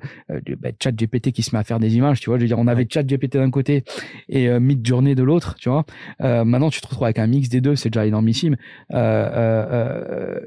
bah, 0.59 0.69
Chat 0.81 0.91
GPT 0.91 1.26
qui 1.31 1.43
se 1.43 1.55
met 1.55 1.59
à 1.59 1.63
faire 1.63 1.79
des 1.79 1.95
images, 1.95 2.19
tu 2.19 2.29
vois. 2.29 2.37
Je 2.37 2.43
veux 2.43 2.47
dire, 2.47 2.59
on 2.59 2.67
avait 2.67 2.87
Chat 2.89 3.03
GPT 3.03 3.37
d'un 3.37 3.51
côté 3.51 3.83
et 4.29 4.49
euh, 4.49 4.59
Midjourney 4.59 5.15
de 5.15 5.23
l'autre, 5.23 5.55
tu 5.55 5.69
vois. 5.69 5.85
maintenant, 6.19 6.69
tu 6.69 6.81
te 6.81 6.87
retrouves 6.87 7.05
avec 7.05 7.19
un 7.19 7.27
mix 7.27 7.49
des 7.49 7.61
deux, 7.61 7.75
c'est 7.75 7.89
déjà 7.89 8.05
énormissime. 8.05 8.57
Euh, 8.93 10.39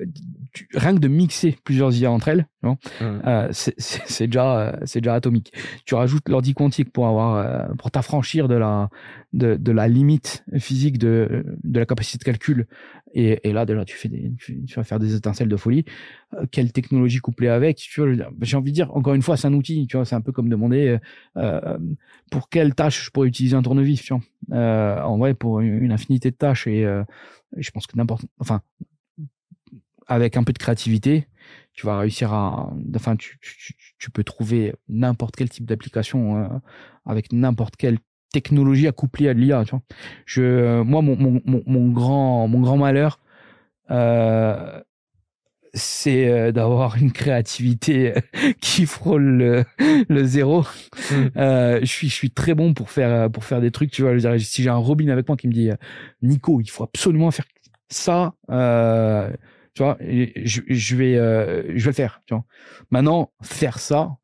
rien 0.74 0.94
que 0.94 1.00
de 1.00 1.08
mixer 1.08 1.56
plusieurs 1.64 1.94
IA 1.94 2.10
entre 2.10 2.28
elles, 2.28 2.46
mmh. 2.62 2.72
euh, 3.00 3.48
c'est 3.52 4.26
déjà 4.26 4.58
euh, 4.58 4.72
c'est 4.84 5.00
déjà 5.00 5.14
atomique. 5.14 5.52
Tu 5.84 5.94
rajoutes 5.94 6.28
l'ordi 6.28 6.54
quantique 6.54 6.92
pour 6.92 7.06
avoir 7.06 7.36
euh, 7.36 7.74
pour 7.78 7.90
t'affranchir 7.90 8.48
de 8.48 8.54
la 8.54 8.88
de, 9.32 9.54
de, 9.54 9.72
la 9.72 9.86
limite 9.86 10.44
physique 10.58 10.98
de 10.98 11.44
de 11.62 11.78
la 11.78 11.86
capacité 11.86 12.18
de 12.18 12.24
calcul 12.24 12.66
et, 13.14 13.52
là 13.52 13.66
déjà 13.66 13.84
tu 13.84 14.08
vas 14.76 14.84
faire 14.84 14.98
des 14.98 15.14
étincelles 15.14 15.48
de 15.48 15.56
folie. 15.56 15.84
Euh, 16.34 16.46
quelle 16.50 16.72
technologie 16.72 17.18
couplée 17.18 17.48
avec 17.48 17.88
j'ai 18.40 18.56
envie 18.56 18.70
de 18.70 18.74
dire 18.74 18.94
encore 18.96 19.14
une 19.14 19.22
fois 19.22 19.36
c'est 19.36 19.48
un 19.48 19.54
outil. 19.54 19.88
C'est 20.04 20.14
un 20.14 20.20
peu 20.20 20.32
comme 20.32 20.48
demander 20.48 20.98
pour 22.30 22.48
quelle 22.48 22.74
tâche 22.74 23.06
je 23.06 23.10
pourrais 23.10 23.28
utiliser 23.28 23.56
un 23.56 23.62
tournevis. 23.62 24.10
En 24.52 25.18
vrai 25.18 25.34
pour 25.34 25.60
une 25.60 25.92
infinité 25.92 26.30
de 26.30 26.36
tâches 26.36 26.66
et 26.66 26.86
je 27.56 27.70
pense 27.70 27.86
que 27.86 27.96
n'importe 27.96 28.26
enfin 28.38 28.62
avec 30.10 30.36
un 30.36 30.42
peu 30.42 30.52
de 30.52 30.58
créativité, 30.58 31.28
tu 31.72 31.86
vas 31.86 31.98
réussir 31.98 32.32
à, 32.32 32.72
enfin, 32.96 33.14
tu, 33.16 33.38
peux 34.12 34.24
trouver 34.24 34.74
n'importe 34.88 35.36
quel 35.36 35.48
type 35.48 35.66
d'application 35.66 36.36
euh, 36.36 36.48
avec 37.06 37.32
n'importe 37.32 37.76
quelle 37.76 37.98
technologie 38.32 38.86
accouplée 38.86 39.28
à 39.28 39.32
l'IA. 39.32 39.64
Tu 39.64 39.70
vois. 39.70 39.82
Je, 40.26 40.82
moi, 40.82 41.02
mon, 41.02 41.16
mon, 41.16 41.40
mon, 41.44 41.88
grand, 41.90 42.48
mon 42.48 42.60
grand 42.60 42.76
malheur, 42.76 43.20
euh, 43.90 44.80
c'est 45.74 46.28
euh, 46.28 46.52
d'avoir 46.52 46.96
une 46.96 47.12
créativité 47.12 48.14
qui 48.60 48.86
frôle 48.86 49.22
le, 49.22 49.64
le 50.08 50.24
zéro. 50.24 50.62
Mmh. 50.62 51.14
Euh, 51.36 51.80
je 51.80 51.86
suis 51.86 52.08
je 52.08 52.14
suis 52.14 52.30
très 52.30 52.54
bon 52.54 52.74
pour 52.74 52.90
faire 52.90 53.30
pour 53.30 53.44
faire 53.44 53.60
des 53.60 53.70
trucs. 53.70 53.90
Tu 53.90 54.02
vois, 54.02 54.14
je 54.14 54.18
dire, 54.18 54.40
si 54.40 54.62
j'ai 54.62 54.70
un 54.70 54.76
Robin 54.76 55.08
avec 55.08 55.28
moi 55.28 55.36
qui 55.36 55.48
me 55.48 55.52
dit 55.52 55.70
Nico, 56.22 56.60
il 56.60 56.70
faut 56.70 56.84
absolument 56.84 57.30
faire 57.30 57.46
ça. 57.88 58.34
Euh, 58.50 59.30
tu 59.74 59.82
vois, 59.82 59.96
je, 60.00 60.60
je 60.68 60.96
vais, 60.96 61.16
euh, 61.16 61.62
je 61.76 61.84
vais 61.84 61.90
le 61.90 61.94
faire, 61.94 62.20
tu 62.26 62.34
vois. 62.34 62.44
Maintenant, 62.90 63.30
faire 63.42 63.78
ça, 63.78 64.16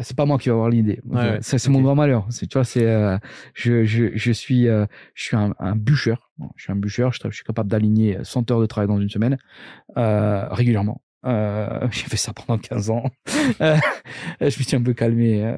c'est 0.00 0.16
pas 0.16 0.24
moi 0.24 0.38
qui 0.38 0.48
vais 0.48 0.52
avoir 0.54 0.70
l'idée. 0.70 1.00
ça, 1.40 1.58
c'est 1.58 1.70
mon 1.70 1.80
grand 1.80 1.94
malheur. 1.94 2.26
C'est, 2.30 2.46
tu 2.46 2.54
vois, 2.54 2.64
c'est, 2.64 2.86
euh, 2.86 3.18
je, 3.54 3.84
je, 3.84 4.10
je 4.14 4.32
suis, 4.32 4.68
euh, 4.68 4.86
je 5.14 5.24
suis 5.24 5.36
un, 5.36 5.54
un 5.58 5.74
bûcheur. 5.74 6.30
Je 6.56 6.62
suis 6.62 6.72
un 6.72 6.76
bûcheur. 6.76 7.12
Je, 7.12 7.18
je 7.24 7.34
suis 7.34 7.44
capable 7.44 7.70
d'aligner 7.70 8.18
100 8.22 8.50
heures 8.50 8.60
de 8.60 8.66
travail 8.66 8.88
dans 8.88 9.00
une 9.00 9.08
semaine, 9.08 9.36
régulièrement. 9.96 11.00
j'ai 11.24 12.04
fait 12.04 12.16
ça 12.16 12.32
pendant 12.32 12.58
15 12.58 12.90
ans. 12.90 13.04
je 13.26 14.44
me 14.44 14.50
suis 14.50 14.76
un 14.76 14.82
peu 14.82 14.92
calmé. 14.92 15.52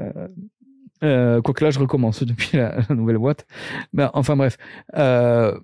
Quoique 1.01 1.63
là, 1.65 1.71
je 1.71 1.79
recommence 1.79 2.23
depuis 2.23 2.57
la, 2.57 2.81
la 2.89 2.95
nouvelle 2.95 3.19
boîte. 3.19 3.47
Mais 3.93 4.07
enfin 4.15 4.35
bref, 4.35 4.57
euh, 4.97 5.59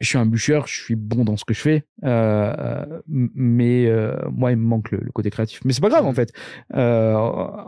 je 0.00 0.08
suis 0.08 0.18
un 0.18 0.26
bûcheur, 0.26 0.66
je 0.66 0.80
suis 0.80 0.94
bon 0.96 1.24
dans 1.24 1.36
ce 1.36 1.44
que 1.44 1.52
je 1.52 1.60
fais, 1.60 1.84
euh, 2.04 2.84
mais 3.06 3.86
euh, 3.86 4.16
moi 4.32 4.50
il 4.50 4.56
me 4.56 4.64
manque 4.64 4.90
le, 4.90 4.98
côté 5.12 5.28
créatif. 5.28 5.60
Mais 5.64 5.74
c'est 5.74 5.82
pas 5.82 5.90
grave 5.90 6.06
en 6.06 6.14
fait. 6.14 6.32
Euh, 6.74 7.14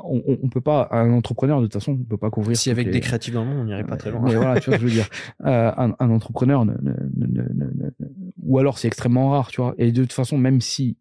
on, 0.05 0.39
on 0.43 0.49
peut 0.49 0.63
pas 0.63 0.89
un 0.93 1.13
entrepreneur 1.13 1.61
de 1.61 1.67
toute 1.67 1.75
façon, 1.75 1.93
on 1.93 2.05
peut 2.05 2.17
pas 2.17 2.31
couvrir. 2.31 2.57
Si 2.57 2.71
avec 2.71 2.91
des 2.91 3.01
créatifs 3.01 3.35
dans 3.35 3.45
le 3.45 3.51
monde, 3.51 3.59
on 3.61 3.65
n'irait 3.65 3.85
pas 3.85 3.97
très 3.97 4.11
loin. 4.11 4.23
Mais 4.25 4.35
voilà, 4.35 4.59
tu 4.61 4.71
vois 4.71 4.79
ce 4.79 4.83
que 4.83 4.89
je 4.89 4.95
veux 4.95 5.01
dire. 5.03 5.09
Euh, 5.45 5.73
un, 5.77 5.95
un, 5.99 6.11
entrepreneur, 6.11 6.65
ne, 6.65 6.73
ne, 6.73 7.27
ne, 7.27 7.91
ou 8.43 8.59
alors 8.59 8.79
c'est 8.79 8.87
extrêmement 8.87 9.31
rare, 9.31 9.51
tu 9.51 9.61
vois. 9.61 9.75
Et 9.77 9.91
de 9.91 10.03
toute 10.03 10.13
façon, 10.13 10.39
même 10.39 10.61
si 10.61 10.97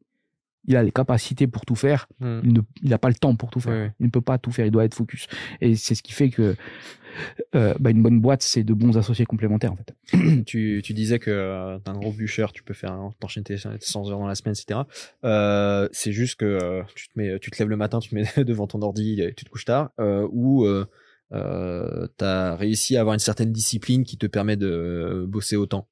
il 0.66 0.76
a 0.76 0.84
les 0.84 0.92
capacités 0.92 1.48
pour 1.48 1.66
tout 1.66 1.76
faire, 1.76 2.08
hmm. 2.20 2.42
il 2.44 2.54
n'a 2.54 2.62
il 2.84 2.98
pas 2.98 3.10
le 3.10 3.16
temps 3.16 3.36
pour 3.36 3.50
tout 3.50 3.60
faire. 3.60 3.92
Il 4.00 4.06
ne 4.06 4.12
peut 4.12 4.22
pas 4.22 4.38
tout 4.38 4.52
faire, 4.52 4.66
il 4.66 4.72
doit 4.72 4.86
être 4.86 4.96
focus. 4.96 5.28
Et 5.60 5.76
c'est 5.76 5.96
ce 5.96 6.04
qui 6.04 6.14
fait 6.14 6.30
que 6.30 6.56
euh, 7.56 7.74
bah, 7.80 7.90
une 7.90 8.02
bonne 8.02 8.20
boîte, 8.20 8.44
c'est 8.44 8.64
de 8.64 8.74
bons 8.74 8.98
associés 8.98 9.26
complémentaires 9.26 9.74
en 9.74 9.78
fait. 9.78 10.44
tu, 10.46 10.82
tu 10.84 10.94
disais 10.94 11.20
que 11.20 11.32
euh, 11.32 11.78
un 11.86 11.94
gros 11.94 12.12
bûcheur, 12.12 12.54
tu 12.54 12.64
peux 12.64 12.74
faire 12.74 12.98
t'enchaîner 13.20 13.44
tes 13.44 13.58
100 13.58 14.10
heures 14.10 14.20
dans 14.20 14.28
la 14.28 14.36
semaine, 14.36 14.56
etc. 14.58 14.82
Euh, 15.24 15.88
c'est 15.92 16.12
juste 16.12 16.40
que 16.40 16.46
euh, 16.46 16.84
tu 16.96 17.10
te 17.10 17.20
mets, 17.20 17.40
tu 17.40 17.52
te 17.52 17.60
lèves 17.60 17.70
le 17.70 17.78
matin, 17.78 18.00
tu 18.00 18.10
te 18.10 18.16
mets 18.16 18.26
devant 18.44 18.68
ton 18.68 18.82
ordi, 18.82 19.22
et 19.22 19.34
tu 19.34 19.46
te 19.46 19.50
couches 19.50 19.66
tard, 19.66 19.92
ou 20.32 20.68
t'as 21.32 22.56
réussi 22.56 22.98
à 22.98 23.02
avoir 23.02 23.14
une 23.14 23.20
certaine 23.20 23.52
discipline 23.52 24.04
qui 24.04 24.18
te 24.18 24.28
permet 24.28 24.58
de 24.58 25.26
bosser 25.28 25.56
autant. 25.56 25.88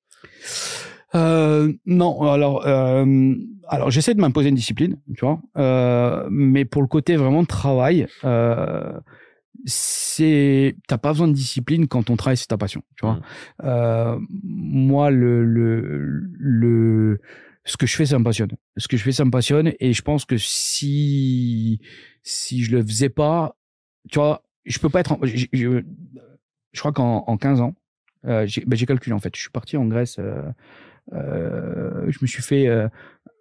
Euh, 1.15 1.73
non, 1.85 2.21
alors, 2.21 2.65
euh, 2.67 3.33
alors 3.67 3.91
j'essaie 3.91 4.13
de 4.13 4.21
m'imposer 4.21 4.49
une 4.49 4.55
discipline, 4.55 4.99
tu 5.15 5.25
vois, 5.25 5.41
euh, 5.57 6.27
mais 6.29 6.65
pour 6.65 6.81
le 6.81 6.87
côté 6.87 7.15
vraiment 7.15 7.41
de 7.41 7.47
travail, 7.47 8.07
euh, 8.25 8.99
c'est 9.65 10.75
t'as 10.87 10.97
pas 10.97 11.11
besoin 11.11 11.27
de 11.27 11.33
discipline 11.33 11.87
quand 11.87 12.03
ton 12.03 12.15
travail 12.15 12.37
c'est 12.37 12.47
ta 12.47 12.57
passion 12.57 12.81
tu 12.95 13.05
vois. 13.05 13.15
Mmh. 13.15 13.21
euh, 13.65 14.19
moi 14.43 15.09
le, 15.11 15.43
le 15.43 16.21
le 16.37 17.19
ce 17.65 17.77
que 17.77 17.85
je 17.85 17.95
fais 17.95 18.05
ça 18.05 18.17
me 18.19 18.23
passionne. 18.23 18.51
Ce 18.77 18.87
que 18.87 18.97
je 18.97 19.03
fais 19.03 19.11
ça 19.11 19.25
me 19.25 19.31
passionne 19.31 19.73
et 19.79 19.93
je 19.93 20.01
pense 20.01 20.25
que 20.25 20.37
si 20.37 21.81
si 22.23 22.63
je 22.63 22.75
le 22.75 22.81
faisais 22.83 23.09
pas 23.09 23.57
tu 24.09 24.19
vois 24.19 24.43
je 24.65 24.79
peux 24.79 24.89
pas 24.89 25.01
être 25.01 25.13
en, 25.13 25.19
je, 25.23 25.45
je, 25.51 26.79
crois 26.79 26.93
qu'en 26.93 27.23
en 27.27 27.37
15 27.37 27.61
ans 27.61 27.75
euh, 28.25 28.45
j'ai 28.45 28.63
ben, 28.65 28.77
calculé 28.77 29.13
en 29.13 29.19
fait. 29.19 29.35
Je 29.35 29.41
suis 29.41 29.49
parti 29.49 29.77
en 29.77 29.85
Grèce 29.85 30.17
euh, 30.19 30.41
je 31.11 32.17
me 32.21 32.27
suis 32.27 32.43
fait 32.43 32.67
euh, 32.67 32.87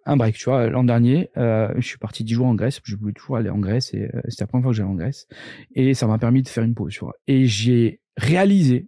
un 0.05 0.17
break, 0.17 0.35
tu 0.35 0.45
vois. 0.45 0.67
L'an 0.67 0.83
dernier, 0.83 1.29
euh, 1.37 1.71
je 1.75 1.85
suis 1.85 1.97
parti 1.97 2.23
10 2.23 2.33
jours 2.33 2.47
en 2.47 2.55
Grèce. 2.55 2.79
Je 2.83 2.95
voulais 2.95 3.13
toujours 3.13 3.37
aller 3.37 3.49
en 3.49 3.59
Grèce 3.59 3.93
et 3.93 4.09
euh, 4.13 4.21
c'était 4.27 4.43
la 4.43 4.47
première 4.47 4.63
fois 4.63 4.71
que 4.71 4.77
j'allais 4.77 4.89
en 4.89 4.95
Grèce. 4.95 5.27
Et 5.75 5.93
ça 5.93 6.07
m'a 6.07 6.17
permis 6.17 6.41
de 6.41 6.47
faire 6.47 6.63
une 6.63 6.75
pause, 6.75 6.93
tu 6.93 7.01
vois. 7.01 7.15
Et 7.27 7.45
j'ai 7.45 8.01
réalisé 8.17 8.87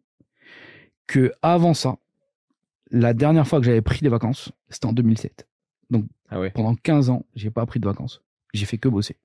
que 1.08 1.32
avant 1.42 1.74
ça, 1.74 1.98
la 2.90 3.14
dernière 3.14 3.48
fois 3.48 3.60
que 3.60 3.66
j'avais 3.66 3.82
pris 3.82 4.02
des 4.02 4.10
vacances, 4.10 4.52
c'était 4.70 4.88
en 4.88 4.94
2007. 4.94 5.48
Donc 5.90 6.06
ah 6.30 6.40
ouais. 6.40 6.52
pendant 6.52 6.76
15 6.76 7.10
ans, 7.10 7.26
j'ai 7.36 7.52
pas 7.52 7.66
pris 7.66 7.80
de 7.80 7.86
vacances. 7.86 8.24
J'ai 8.54 8.66
fait 8.66 8.78
que 8.78 8.90
bosser. 8.90 9.16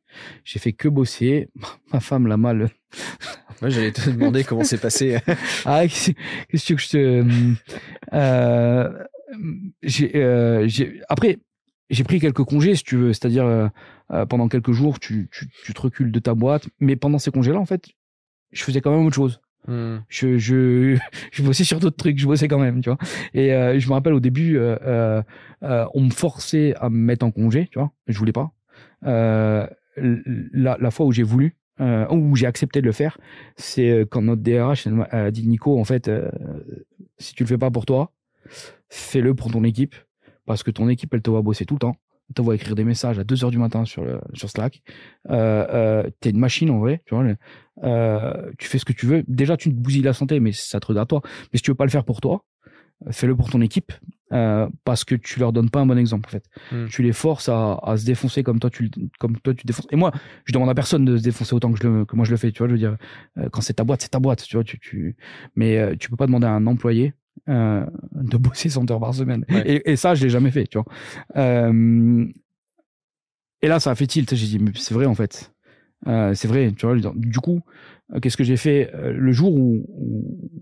J'ai 0.44 0.60
fait 0.60 0.72
que 0.72 0.88
bosser. 0.88 1.48
Ma 1.92 2.00
femme 2.00 2.26
l'a 2.26 2.36
mal. 2.36 2.70
Moi, 3.60 3.70
j'allais 3.70 3.92
te 3.92 4.10
demander 4.10 4.44
comment 4.44 4.64
c'est 4.64 4.80
passé. 4.80 5.18
ah, 5.64 5.86
qu'est-ce 5.88 6.74
que 6.74 6.80
je 6.80 6.88
te. 6.88 7.54
Euh, 8.12 9.04
euh, 9.34 10.68
après, 11.08 11.38
j'ai 11.90 12.04
pris 12.04 12.20
quelques 12.20 12.44
congés, 12.44 12.74
si 12.74 12.84
tu 12.84 12.96
veux, 12.96 13.12
c'est-à-dire 13.12 13.44
euh, 13.44 13.68
euh, 14.12 14.26
pendant 14.26 14.48
quelques 14.48 14.72
jours, 14.72 14.98
tu, 14.98 15.28
tu, 15.32 15.48
tu, 15.64 15.74
te 15.74 15.80
recules 15.80 16.12
de 16.12 16.18
ta 16.18 16.34
boîte, 16.34 16.68
mais 16.80 16.96
pendant 16.96 17.18
ces 17.18 17.30
congés-là, 17.30 17.60
en 17.60 17.66
fait, 17.66 17.88
je 18.52 18.62
faisais 18.62 18.80
quand 18.80 18.90
même 18.90 19.06
autre 19.06 19.16
chose. 19.16 19.40
Hmm. 19.68 19.98
Je, 20.08 20.38
je, 20.38 20.96
je 21.32 21.42
bossais 21.42 21.64
sur 21.64 21.80
d'autres 21.80 21.96
trucs, 21.96 22.18
je 22.18 22.26
bossais 22.26 22.48
quand 22.48 22.58
même, 22.58 22.80
tu 22.80 22.90
vois. 22.90 22.98
Et 23.34 23.52
euh, 23.52 23.78
je 23.78 23.88
me 23.88 23.94
rappelle 23.94 24.14
au 24.14 24.20
début, 24.20 24.56
euh, 24.58 25.22
on 25.62 26.02
me 26.02 26.10
forçait 26.10 26.74
à 26.76 26.90
me 26.90 26.96
mettre 26.96 27.24
en 27.24 27.30
congé, 27.30 27.68
tu 27.70 27.78
vois, 27.78 27.92
je 28.06 28.18
voulais 28.18 28.32
pas. 28.32 28.52
la, 29.02 29.68
la 30.80 30.90
fois 30.90 31.06
où 31.06 31.12
j'ai 31.12 31.22
voulu, 31.22 31.56
où 31.78 32.36
j'ai 32.36 32.46
accepté 32.46 32.80
de 32.80 32.86
le 32.86 32.92
faire, 32.92 33.18
c'est 33.56 34.06
quand 34.10 34.22
notre 34.22 34.42
DRH 34.42 34.88
a 35.10 35.30
dit 35.30 35.46
Nico, 35.46 35.78
en 35.78 35.84
fait, 35.84 36.10
si 37.18 37.34
tu 37.34 37.42
le 37.44 37.48
fais 37.48 37.58
pas 37.58 37.70
pour 37.70 37.86
toi, 37.86 38.12
fais-le 38.88 39.34
pour 39.34 39.50
ton 39.50 39.64
équipe 39.64 39.94
parce 40.44 40.62
que 40.62 40.70
ton 40.70 40.88
équipe, 40.88 41.12
elle 41.14 41.22
te 41.22 41.30
voit 41.30 41.42
bosser 41.42 41.66
tout 41.66 41.74
le 41.74 41.80
temps. 41.80 41.96
Elle 42.28 42.34
te 42.34 42.42
voit 42.42 42.54
écrire 42.54 42.74
des 42.74 42.84
messages 42.84 43.18
à 43.18 43.24
2 43.24 43.44
heures 43.44 43.50
du 43.50 43.58
matin 43.58 43.84
sur, 43.84 44.04
le, 44.04 44.20
sur 44.34 44.50
Slack. 44.50 44.82
Euh, 45.30 45.66
euh, 45.70 46.10
t'es 46.20 46.30
une 46.30 46.38
machine 46.38 46.70
en 46.70 46.78
vrai, 46.78 47.02
tu 47.06 47.14
vois. 47.14 47.24
Euh, 47.84 48.50
tu 48.58 48.68
fais 48.68 48.78
ce 48.78 48.84
que 48.84 48.92
tu 48.92 49.06
veux. 49.06 49.24
Déjà, 49.28 49.56
tu 49.56 49.70
te 49.70 49.74
bousilles 49.74 50.02
la 50.02 50.12
santé, 50.12 50.40
mais 50.40 50.52
ça 50.52 50.80
te 50.80 50.86
regarde 50.86 51.08
toi. 51.08 51.20
Mais 51.52 51.58
si 51.58 51.62
tu 51.62 51.70
veux 51.70 51.76
pas 51.76 51.84
le 51.84 51.90
faire 51.90 52.04
pour 52.04 52.20
toi, 52.20 52.44
fais-le 53.10 53.36
pour 53.36 53.50
ton 53.50 53.60
équipe 53.60 53.92
euh, 54.32 54.68
parce 54.84 55.04
que 55.04 55.14
tu 55.14 55.38
leur 55.38 55.52
donnes 55.52 55.70
pas 55.70 55.80
un 55.80 55.86
bon 55.86 55.98
exemple 55.98 56.28
en 56.28 56.30
fait. 56.30 56.44
Hmm. 56.72 56.86
Tu 56.88 57.02
les 57.02 57.12
forces 57.12 57.48
à, 57.48 57.78
à, 57.82 57.96
se 57.96 58.04
défoncer 58.04 58.42
comme 58.42 58.58
toi 58.58 58.70
tu 58.70 58.90
comme 59.18 59.38
toi 59.38 59.54
tu 59.54 59.66
défonces. 59.66 59.86
Et 59.90 59.96
moi, 59.96 60.12
je 60.44 60.52
demande 60.52 60.68
à 60.68 60.74
personne 60.74 61.04
de 61.04 61.16
se 61.16 61.22
défoncer 61.22 61.54
autant 61.54 61.72
que 61.72 61.78
je 61.78 61.88
le 61.88 62.04
que 62.04 62.16
moi 62.16 62.24
je 62.24 62.32
le 62.32 62.36
fais. 62.36 62.50
Tu 62.50 62.58
vois, 62.58 62.68
je 62.68 62.72
veux 62.72 62.78
dire, 62.78 62.96
euh, 63.38 63.48
quand 63.50 63.60
c'est 63.60 63.74
ta 63.74 63.84
boîte, 63.84 64.02
c'est 64.02 64.10
ta 64.10 64.18
boîte. 64.18 64.42
Tu 64.42 64.56
vois, 64.56 64.64
tu, 64.64 64.78
tu... 64.78 65.16
mais 65.54 65.78
euh, 65.78 65.94
tu 65.98 66.10
peux 66.10 66.16
pas 66.16 66.26
demander 66.26 66.46
à 66.46 66.52
un 66.52 66.66
employé 66.66 67.14
euh, 67.48 67.86
de 68.12 68.36
bosser 68.36 68.68
100 68.68 68.90
heures 68.90 69.00
par 69.00 69.14
semaine. 69.14 69.44
Et, 69.64 69.92
et, 69.92 69.96
ça, 69.96 70.14
je 70.14 70.24
l'ai 70.24 70.30
jamais 70.30 70.50
fait, 70.50 70.66
tu 70.66 70.78
vois. 70.78 70.86
Euh, 71.36 72.26
et 73.62 73.68
là, 73.68 73.78
ça 73.80 73.90
a 73.90 73.94
fait 73.94 74.06
tilt. 74.06 74.34
J'ai 74.34 74.46
dit, 74.46 74.58
mais 74.58 74.72
c'est 74.74 74.94
vrai 74.94 75.06
en 75.06 75.14
fait. 75.14 75.52
Euh, 76.06 76.34
c'est 76.34 76.48
vrai, 76.48 76.72
tu 76.76 76.86
vois. 76.86 76.96
Du 77.14 77.38
coup, 77.38 77.60
qu'est-ce 78.20 78.36
que 78.36 78.44
j'ai 78.44 78.56
fait 78.56 78.90
le 78.94 79.32
jour 79.32 79.54
où, 79.54 79.86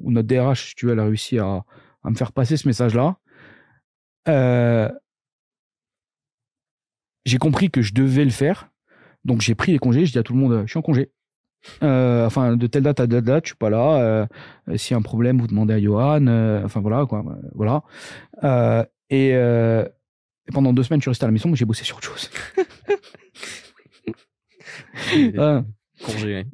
où, 0.00 0.10
notre 0.10 0.28
DRH, 0.28 0.68
si 0.68 0.74
tu 0.74 0.86
veux, 0.86 0.92
elle 0.92 1.00
a 1.00 1.04
réussi 1.04 1.38
à, 1.38 1.64
à 2.02 2.10
me 2.10 2.14
faire 2.14 2.32
passer 2.32 2.56
ce 2.56 2.68
message-là. 2.68 3.16
j'ai 7.24 7.38
compris 7.38 7.70
que 7.70 7.82
je 7.82 7.94
devais 7.94 8.24
le 8.24 8.30
faire. 8.30 8.70
Donc 9.24 9.40
j'ai 9.40 9.54
pris 9.54 9.72
les 9.72 9.78
congés, 9.78 10.04
je 10.04 10.12
dis 10.12 10.18
à 10.18 10.22
tout 10.22 10.34
le 10.34 10.38
monde, 10.38 10.64
je 10.66 10.70
suis 10.70 10.78
en 10.78 10.82
congé. 10.82 11.10
Euh, 11.82 12.26
enfin, 12.26 12.56
de 12.56 12.66
telle 12.66 12.82
date 12.82 13.00
à 13.00 13.06
telle 13.06 13.22
date, 13.22 13.44
je 13.44 13.48
suis 13.50 13.56
pas 13.56 13.70
là. 13.70 13.96
Euh, 13.98 14.26
S'il 14.76 14.92
y 14.92 14.94
a 14.94 14.98
un 14.98 15.02
problème, 15.02 15.40
vous 15.40 15.46
demandez 15.46 15.74
à 15.74 15.80
Johan. 15.80 16.26
Euh, 16.26 16.62
enfin 16.64 16.80
voilà 16.80 17.06
quoi, 17.06 17.24
voilà. 17.54 17.82
Euh, 18.42 18.84
et, 19.10 19.28
et, 19.30 20.52
pendant 20.52 20.72
deux 20.72 20.82
semaines, 20.82 21.00
je 21.00 21.04
suis 21.04 21.10
resté 21.10 21.24
à 21.24 21.28
la 21.28 21.32
maison, 21.32 21.48
mais 21.48 21.56
j'ai 21.56 21.64
bossé 21.64 21.84
sur 21.84 21.96
autre 21.96 22.06
chose. 22.06 22.30
Congé. 26.04 26.46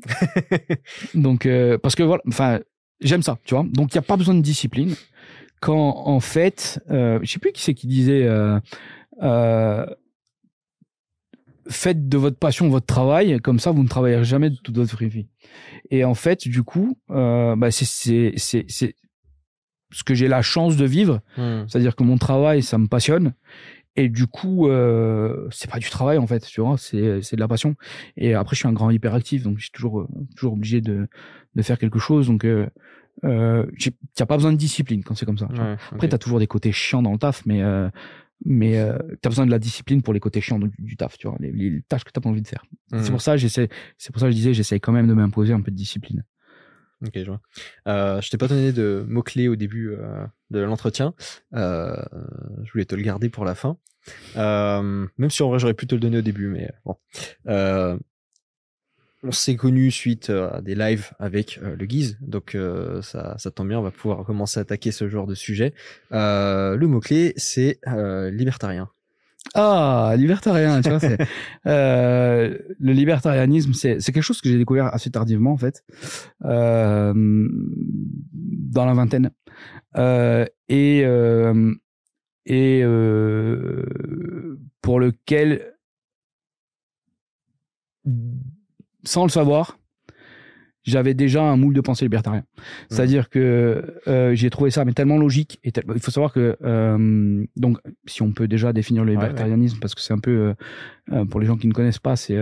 donc 1.14 1.48
parce 1.82 1.94
que 1.94 2.02
voilà, 2.02 2.22
enfin 2.28 2.60
j'aime 3.00 3.22
ça, 3.22 3.38
tu 3.44 3.54
vois. 3.54 3.64
Donc 3.64 3.92
il 3.92 3.96
y 3.96 3.98
a 3.98 4.02
pas 4.02 4.16
besoin 4.16 4.34
de 4.34 4.42
discipline. 4.42 4.94
Quand 5.60 6.02
en 6.06 6.20
fait, 6.20 6.80
je 6.88 7.20
sais 7.24 7.38
plus 7.38 7.52
qui 7.52 7.62
c'est 7.62 7.74
qui 7.74 7.86
disait. 7.86 8.28
Faites 11.70 12.08
de 12.08 12.18
votre 12.18 12.38
passion 12.38 12.68
votre 12.68 12.86
travail, 12.86 13.38
comme 13.40 13.58
ça 13.58 13.70
vous 13.70 13.82
ne 13.82 13.88
travaillerez 13.88 14.24
jamais 14.24 14.50
de 14.50 14.56
toute 14.56 14.76
votre 14.76 15.04
vie. 15.04 15.28
Et 15.90 16.04
en 16.04 16.14
fait, 16.14 16.48
du 16.48 16.62
coup, 16.62 16.98
euh, 17.10 17.56
bah 17.56 17.70
c'est 17.70 17.84
c'est 17.84 18.32
c'est 18.36 18.64
c'est 18.68 18.96
ce 19.92 20.04
que 20.04 20.14
j'ai 20.14 20.28
la 20.28 20.42
chance 20.42 20.76
de 20.76 20.84
vivre, 20.84 21.20
hmm. 21.36 21.66
c'est-à-dire 21.68 21.96
que 21.96 22.02
mon 22.02 22.18
travail 22.18 22.62
ça 22.62 22.78
me 22.78 22.86
passionne 22.86 23.34
et 23.96 24.08
du 24.08 24.26
coup 24.26 24.68
euh, 24.68 25.48
c'est 25.50 25.70
pas 25.70 25.78
du 25.78 25.90
travail 25.90 26.18
en 26.18 26.26
fait, 26.26 26.44
tu 26.46 26.60
vois, 26.60 26.76
c'est 26.78 27.22
c'est 27.22 27.36
de 27.36 27.40
la 27.40 27.48
passion. 27.48 27.74
Et 28.16 28.34
après 28.34 28.54
je 28.54 28.60
suis 28.60 28.68
un 28.68 28.72
grand 28.72 28.90
hyperactif 28.90 29.42
donc 29.42 29.58
je 29.58 29.62
suis 29.62 29.72
toujours 29.72 30.08
toujours 30.36 30.54
obligé 30.54 30.80
de 30.80 31.08
de 31.54 31.62
faire 31.62 31.78
quelque 31.78 31.98
chose 31.98 32.28
donc 32.28 32.44
euh, 32.44 32.68
euh, 33.24 33.66
a 34.18 34.26
pas 34.26 34.36
besoin 34.36 34.52
de 34.52 34.56
discipline 34.56 35.02
quand 35.04 35.14
c'est 35.14 35.26
comme 35.26 35.38
ça. 35.38 35.48
Après, 35.92 36.08
tu 36.08 36.14
as 36.14 36.18
toujours 36.18 36.38
des 36.38 36.46
côtés 36.46 36.72
chiants 36.72 37.02
dans 37.02 37.12
le 37.12 37.18
taf, 37.18 37.44
mais 37.46 37.62
euh, 37.62 37.88
mais 38.44 38.78
euh, 38.78 38.98
tu 39.22 39.26
as 39.26 39.28
besoin 39.28 39.46
de 39.46 39.50
la 39.50 39.58
discipline 39.58 40.02
pour 40.02 40.14
les 40.14 40.20
côtés 40.20 40.40
chiants 40.40 40.58
du, 40.58 40.96
taf, 40.96 41.18
tu 41.18 41.28
vois, 41.28 41.36
les, 41.40 41.82
tâches 41.88 42.04
que 42.04 42.10
tu 42.12 42.20
pas 42.20 42.28
envie 42.28 42.42
de 42.42 42.48
faire. 42.48 42.64
C'est 42.90 43.08
mmh. 43.08 43.10
pour 43.10 43.22
ça 43.22 43.36
j'essaie 43.36 43.68
c'est 43.98 44.12
pour 44.12 44.20
ça 44.20 44.26
que 44.26 44.32
je 44.32 44.36
disais 44.36 44.54
j'essaie 44.54 44.80
quand 44.80 44.92
même 44.92 45.06
de 45.06 45.14
m'imposer 45.14 45.52
un 45.52 45.60
peu 45.60 45.70
de 45.70 45.76
discipline. 45.76 46.24
Ok, 47.06 47.12
je 47.14 47.24
vois. 47.24 47.40
Euh, 47.88 48.20
je 48.20 48.30
t'ai 48.30 48.36
pas 48.36 48.48
donné 48.48 48.72
de 48.72 49.04
mots-clés 49.08 49.48
au 49.48 49.56
début 49.56 49.90
euh, 49.90 50.26
de 50.50 50.60
l'entretien. 50.60 51.14
Euh, 51.54 51.96
je 52.64 52.72
voulais 52.72 52.84
te 52.84 52.94
le 52.94 53.02
garder 53.02 53.30
pour 53.30 53.44
la 53.44 53.54
fin. 53.54 53.78
Euh, 54.36 55.06
même 55.16 55.30
si 55.30 55.42
en 55.42 55.48
vrai 55.48 55.58
j'aurais 55.58 55.74
pu 55.74 55.86
te 55.86 55.94
le 55.94 56.00
donner 56.00 56.18
au 56.18 56.22
début, 56.22 56.48
mais 56.48 56.70
bon. 56.84 56.96
Euh, 59.24 59.28
on 59.28 59.32
s'est 59.32 59.56
connu 59.56 59.90
suite 59.90 60.30
euh, 60.30 60.50
à 60.50 60.60
des 60.60 60.74
lives 60.74 61.10
avec 61.18 61.58
euh, 61.62 61.76
le 61.76 61.86
Guise, 61.86 62.18
donc 62.20 62.54
euh, 62.54 63.02
ça, 63.02 63.36
ça 63.38 63.50
tombe 63.50 63.68
bien, 63.68 63.78
on 63.78 63.82
va 63.82 63.90
pouvoir 63.90 64.24
commencer 64.24 64.58
à 64.58 64.62
attaquer 64.62 64.92
ce 64.92 65.08
genre 65.08 65.26
de 65.26 65.34
sujet. 65.34 65.74
le 66.10 66.84
mot-clé, 66.86 67.32
c'est 67.36 67.80
libertarien. 68.32 68.88
Ah, 69.54 70.14
libertarien, 70.18 70.82
tu 70.82 70.90
vois, 70.90 71.00
c'est 71.00 71.18
le 71.64 72.92
libertarianisme, 72.92 73.72
c'est 73.72 73.98
c'est 74.00 74.12
quelque 74.12 74.22
chose 74.22 74.40
que 74.40 74.50
j'ai 74.50 74.58
découvert 74.58 74.94
assez 74.94 75.10
tardivement 75.10 75.52
en 75.52 75.56
fait, 75.56 75.82
dans 76.40 77.14
la 78.74 78.94
vingtaine, 78.94 79.30
et 80.68 81.04
et 82.46 82.84
pour 84.82 85.00
lequel 85.00 85.74
sans 89.04 89.24
le 89.24 89.30
savoir, 89.30 89.80
j'avais 90.84 91.14
déjà 91.14 91.42
un 91.42 91.56
moule 91.56 91.74
de 91.74 91.80
pensée 91.80 92.04
libertarien. 92.04 92.40
Mmh. 92.40 92.62
C'est-à-dire 92.90 93.28
que 93.28 94.00
euh, 94.08 94.34
j'ai 94.34 94.50
trouvé 94.50 94.70
ça 94.70 94.84
mais 94.84 94.92
tellement 94.92 95.18
logique. 95.18 95.60
Et 95.62 95.72
il 95.94 96.00
faut 96.00 96.10
savoir 96.10 96.32
que 96.32 96.56
euh, 96.62 97.44
donc 97.56 97.78
si 98.06 98.22
on 98.22 98.32
peut 98.32 98.48
déjà 98.48 98.72
définir 98.72 99.04
le 99.04 99.12
libertarianisme 99.12 99.78
parce 99.80 99.94
que 99.94 100.00
c'est 100.00 100.14
un 100.14 100.18
peu 100.18 100.54
euh, 101.12 101.24
pour 101.26 101.40
les 101.40 101.46
gens 101.46 101.56
qui 101.56 101.66
ne 101.66 101.72
connaissent 101.72 101.98
pas, 101.98 102.16
c'est 102.16 102.38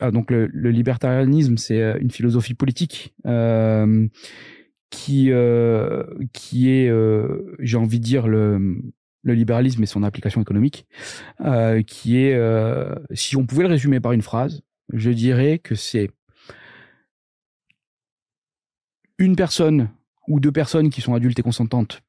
ah, 0.00 0.10
donc 0.10 0.30
le, 0.30 0.46
libertarianisme 0.70 1.56
c'est 1.56 1.98
une 2.00 2.10
philosophie 2.10 2.54
politique 2.54 3.14
qui 4.90 5.30
qui 6.32 6.70
est 6.70 6.92
j'ai 7.58 7.76
envie 7.76 8.00
de 8.00 8.04
dire 8.04 8.26
le 8.26 8.76
le 9.24 9.34
libéralisme 9.34 9.82
et 9.82 9.86
son 9.86 10.04
application 10.04 10.40
économique, 10.40 10.86
qui 11.86 12.16
est, 12.16 12.40
si 13.12 13.36
on 13.36 13.44
pouvait 13.44 13.64
le 13.64 13.70
résumer 13.70 14.00
par 14.00 14.12
une 14.12 14.22
phrase, 14.22 14.62
je 14.92 15.10
dirais 15.10 15.58
que 15.58 15.74
c'est 15.74 16.10
une 19.18 19.36
personne 19.36 19.90
ou 20.28 20.40
deux 20.40 20.52
personnes 20.52 20.90
qui 20.90 21.00
sont 21.00 21.14
adultes 21.14 21.38
et 21.38 21.42
consentantes, 21.42 22.02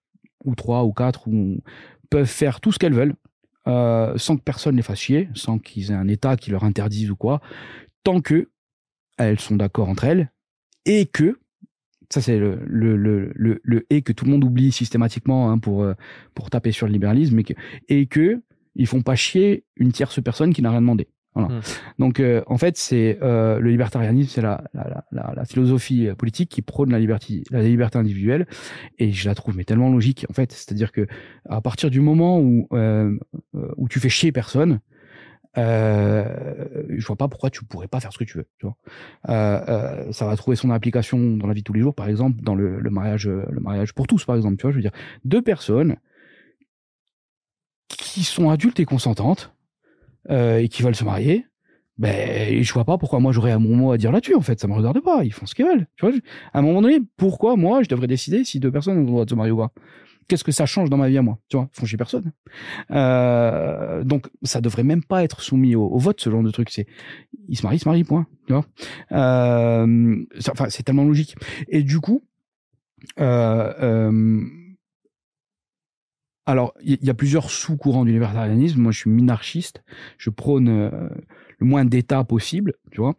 ou 0.46 0.56
trois 0.56 0.84
ou 0.84 0.94
quatre, 0.94 1.28
ou 1.28 1.62
peuvent 2.10 2.26
faire 2.26 2.62
tout 2.62 2.72
ce 2.72 2.80
qu'elles 2.80 2.94
veulent, 2.94 3.16
euh, 3.68 4.18
sans 4.18 4.38
que 4.38 4.44
personne 4.44 4.76
les 4.76 4.82
fasse 4.82 5.00
chier, 5.00 5.30
sans 5.34 5.60
qu'ils 5.60 5.92
aient 5.92 5.96
un 5.96 6.08
État 6.08 6.38
qui 6.38 6.52
leur 6.52 6.64
interdise 6.64 7.12
ou 7.12 7.16
quoi, 7.16 7.42
tant 8.04 8.22
que 8.22 8.50
elles 9.18 9.40
sont 9.40 9.56
d'accord 9.56 9.90
entre 9.90 10.06
elles, 10.06 10.32
et 10.86 11.06
que, 11.06 11.40
ça 12.10 12.22
c'est 12.22 12.40
le, 12.40 13.86
et 13.90 14.02
que 14.02 14.14
tout 14.14 14.26
le 14.26 14.32
monde 14.32 14.44
oublie 14.44 14.72
systématiquement 14.72 15.52
hein, 15.52 15.60
pour, 15.60 15.84
euh, 15.84 15.94
pour 16.34 16.50
taper 16.50 16.72
sur 16.72 16.88
le 16.88 16.94
libéralisme, 16.94 17.40
et 17.40 17.44
que, 17.44 17.54
et 17.90 18.06
que 18.08 18.42
ils 18.76 18.88
font 18.88 19.02
pas 19.02 19.16
chier 19.16 19.66
une 19.76 19.92
tierce 19.92 20.22
personne 20.24 20.54
qui 20.54 20.62
n'a 20.62 20.72
rien 20.72 20.82
demandé. 20.82 21.10
Voilà. 21.40 21.60
Hmm. 21.60 21.62
Donc, 22.00 22.20
euh, 22.20 22.42
en 22.48 22.58
fait, 22.58 22.78
c'est 22.78 23.20
euh, 23.22 23.60
le 23.60 23.70
libertarianisme, 23.70 24.30
c'est 24.30 24.42
la, 24.42 24.64
la, 24.74 25.04
la, 25.12 25.34
la, 25.36 25.46
philosophie 25.46 26.08
euh, 26.08 26.16
politique 26.16 26.50
qui 26.50 26.62
prône 26.62 26.92
la 26.92 27.00
liberté, 27.00 27.44
la 27.52 27.62
liberté 27.62 27.98
individuelle, 27.98 28.48
et 28.98 29.12
je 29.12 29.28
la 29.28 29.36
trouve 29.36 29.56
mais 29.56 29.64
tellement 29.64 29.90
logique. 29.90 30.26
En 30.30 30.34
fait, 30.34 30.52
c'est-à-dire 30.52 30.92
que 30.92 31.08
à 31.50 31.62
partir 31.62 31.90
du 31.90 32.02
moment 32.02 32.40
où 32.40 32.68
euh, 32.74 33.18
où 33.78 33.88
tu 33.88 34.00
fais 34.00 34.10
chier 34.10 34.32
personne, 34.32 34.80
euh, 35.58 36.86
je 36.90 37.06
vois 37.06 37.16
pas 37.16 37.28
pourquoi 37.28 37.50
tu 37.50 37.66
pourrais 37.66 37.88
pas 37.88 38.00
faire 38.00 38.14
ce 38.14 38.18
que 38.18 38.24
tu 38.24 38.38
veux. 38.38 38.48
Tu 38.60 38.66
vois 38.66 38.76
euh, 39.30 40.12
ça 40.12 40.26
va 40.26 40.36
trouver 40.36 40.56
son 40.56 40.70
application 40.70 41.38
dans 41.38 41.48
la 41.48 41.54
vie 41.54 41.62
de 41.62 41.66
tous 41.66 41.74
les 41.74 41.82
jours, 41.82 41.96
par 41.96 42.08
exemple, 42.08 42.42
dans 42.42 42.56
le, 42.56 42.80
le 42.80 42.90
mariage, 42.90 43.28
le 43.28 43.60
mariage 43.60 43.94
pour 43.94 44.08
tous, 44.08 44.26
par 44.26 44.36
exemple. 44.36 44.58
Tu 44.58 44.64
vois, 44.64 44.72
je 44.72 44.76
veux 44.76 44.82
dire, 44.82 44.92
deux 45.26 45.42
personnes 45.42 45.98
qui 47.88 48.24
sont 48.24 48.50
adultes 48.50 48.80
et 48.80 48.86
consentantes 48.86 49.54
euh, 50.30 50.60
et 50.60 50.68
qui 50.68 50.84
veulent 50.84 50.96
se 50.96 51.06
marier, 51.06 51.46
ben 52.00 52.64
je 52.64 52.74
vois 52.74 52.86
pas 52.86 52.98
pourquoi 52.98 53.20
moi 53.20 53.34
j'aurais 53.34 53.58
mon 53.60 53.76
mot 53.76 53.92
à 53.92 53.98
dire 53.98 54.12
là-dessus 54.12 54.34
en 54.34 54.42
fait. 54.42 54.60
Ça 54.60 54.68
me 54.68 54.74
regarde 54.74 55.02
pas. 55.02 55.24
Ils 55.24 55.34
font 55.34 55.46
ce 55.46 55.54
qu'ils 55.54 55.66
veulent. 55.66 55.86
Tu 55.98 56.06
vois 56.06 56.16
à 56.54 56.60
un 56.60 56.62
moment 56.62 56.82
donné 56.82 57.00
pourquoi 57.18 57.58
moi 57.58 57.84
je 57.84 57.90
devrais 57.90 58.08
décider 58.08 58.44
si 58.46 58.60
deux 58.60 58.72
personnes 58.72 58.98
ont 58.98 59.02
le 59.02 59.08
droit 59.08 59.26
de 59.26 59.30
se 59.30 59.36
marier 59.36 59.52
ou 59.52 59.58
pas? 59.58 59.72
Qu'est-ce 60.30 60.44
que 60.44 60.52
ça 60.52 60.66
change 60.66 60.90
dans 60.90 60.98
ma 60.98 61.10
vie 61.10 61.18
à 61.18 61.22
moi? 61.22 61.40
Tu 61.50 61.58
vois 61.58 61.68
font 61.74 61.86
chier 61.86 61.98
personne. 61.98 62.32
Euh, 62.92 64.04
donc 64.06 64.30
ça 64.44 64.62
devrait 64.62 64.84
même 64.84 65.04
pas 65.04 65.24
être 65.24 65.42
soumis 65.42 65.76
au, 65.76 65.98
vote 65.98 66.22
ce 66.22 66.30
genre 66.30 66.44
de 66.44 66.52
truc. 66.52 66.70
C'est 66.70 66.88
ils 67.50 67.58
se 67.58 67.64
marient 67.64 67.78
ils 67.78 67.82
se 67.82 67.90
marient 67.90 68.06
point. 68.06 68.28
Tu 68.48 68.54
vois? 68.54 68.66
Euh, 69.12 70.26
enfin 70.52 70.70
c'est 70.70 70.84
tellement 70.84 71.04
logique. 71.04 71.36
Et 71.68 71.84
du 71.84 72.00
coup 72.00 72.24
euh, 73.20 73.74
euh 73.82 74.42
alors, 76.50 76.74
il 76.84 76.98
y, 77.04 77.10
a 77.12 77.14
plusieurs 77.14 77.52
sous-courants 77.52 78.06
du 78.06 78.12
libertarianisme. 78.12 78.82
Moi, 78.82 78.92
je 78.92 79.00
suis 79.00 79.10
minarchiste. 79.10 79.84
Je 80.18 80.32
prône 80.32 80.68
euh, 80.70 81.10
le 81.60 81.68
moins 81.68 81.86
d'État 81.86 82.24
possible, 82.24 82.74
tu 82.92 83.02
vois. 83.02 83.16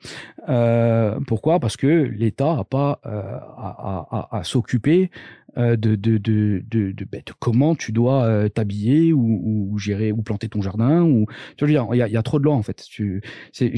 Euh, 0.48 1.18
pourquoi? 1.26 1.60
Parce 1.60 1.76
que 1.76 1.86
l'État 1.86 2.58
a 2.58 2.64
pas 2.64 3.00
euh, 3.06 3.22
à, 3.56 4.06
à, 4.10 4.38
à 4.38 4.44
s'occuper 4.44 5.10
euh, 5.58 5.76
de, 5.76 5.96
de, 5.96 6.16
de, 6.16 6.62
de, 6.70 6.92
de, 6.92 7.04
ben, 7.04 7.22
comment 7.40 7.74
tu 7.74 7.90
dois 7.90 8.24
euh, 8.24 8.48
t'habiller 8.48 9.12
ou, 9.12 9.40
ou, 9.72 9.78
gérer 9.78 10.12
ou 10.12 10.22
planter 10.22 10.48
ton 10.48 10.62
jardin 10.62 11.02
ou 11.02 11.26
tu 11.56 11.66
dire 11.66 11.88
il 11.92 11.96
y 11.96 12.02
a, 12.02 12.08
y 12.08 12.16
a 12.16 12.22
trop 12.22 12.38
de 12.38 12.44
lois 12.44 12.54
en 12.54 12.62
fait. 12.62 12.84
Tu 12.88 13.20
c'est, 13.50 13.72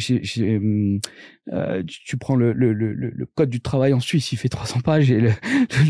euh, 1.53 1.83
tu, 1.87 2.17
prends 2.19 2.37
le, 2.37 2.53
le, 2.53 2.75
le, 2.75 2.93
le, 2.93 3.27
code 3.35 3.49
du 3.49 3.63
travail 3.63 3.95
en 3.95 4.01
Suisse 4.01 4.33
il 4.33 4.37
fait 4.37 4.51
300 4.51 4.81
pages 4.81 5.11
et 5.11 5.21
le, 5.21 5.31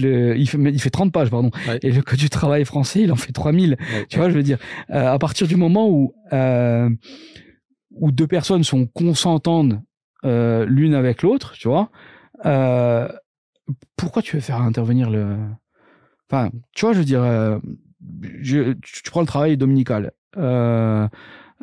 le 0.01 0.36
il 0.36 0.49
fait 0.49 0.59
il 0.59 0.81
fait 0.81 0.90
30 0.90 1.12
pages 1.12 1.31
pardon. 1.31 1.51
Et 1.82 1.90
le 1.90 2.03
code 2.03 2.20
du 2.20 2.31
travail 2.31 2.65
français 2.65 3.03
il 3.03 3.11
en 3.11 3.16
fait 3.16 3.32
3000 3.32 3.77
tu 4.09 4.19
vois 4.19 4.31
je 4.31 4.36
veux 4.36 4.44
dire. 4.44 4.59
À 4.89 5.19
partir 5.19 5.49
du 5.49 5.57
moment 5.57 5.90
où 5.90 6.15
où 7.94 8.12
deux 8.12 8.27
personnes 8.27 8.64
sont 8.64 8.86
consentantes 8.86 9.74
l'une 10.24 10.94
avec 10.94 11.23
l'autre 11.23 11.52
tu 11.55 11.69
vois 11.69 11.90
pourquoi 13.97 14.23
tu 14.23 14.36
veux 14.36 14.43
faire 14.43 14.60
intervenir 14.60 15.10
le 15.10 15.36
Enfin, 16.32 16.51
tu 16.74 16.86
vois, 16.86 16.94
je 16.94 16.98
veux 17.01 17.05
dire, 17.05 17.23
euh, 17.23 17.59
je, 18.40 18.73
tu, 18.73 19.02
prends 19.10 19.20
le 19.20 19.27
travail 19.27 19.59
dominical. 19.59 20.12
Euh, 20.39 21.06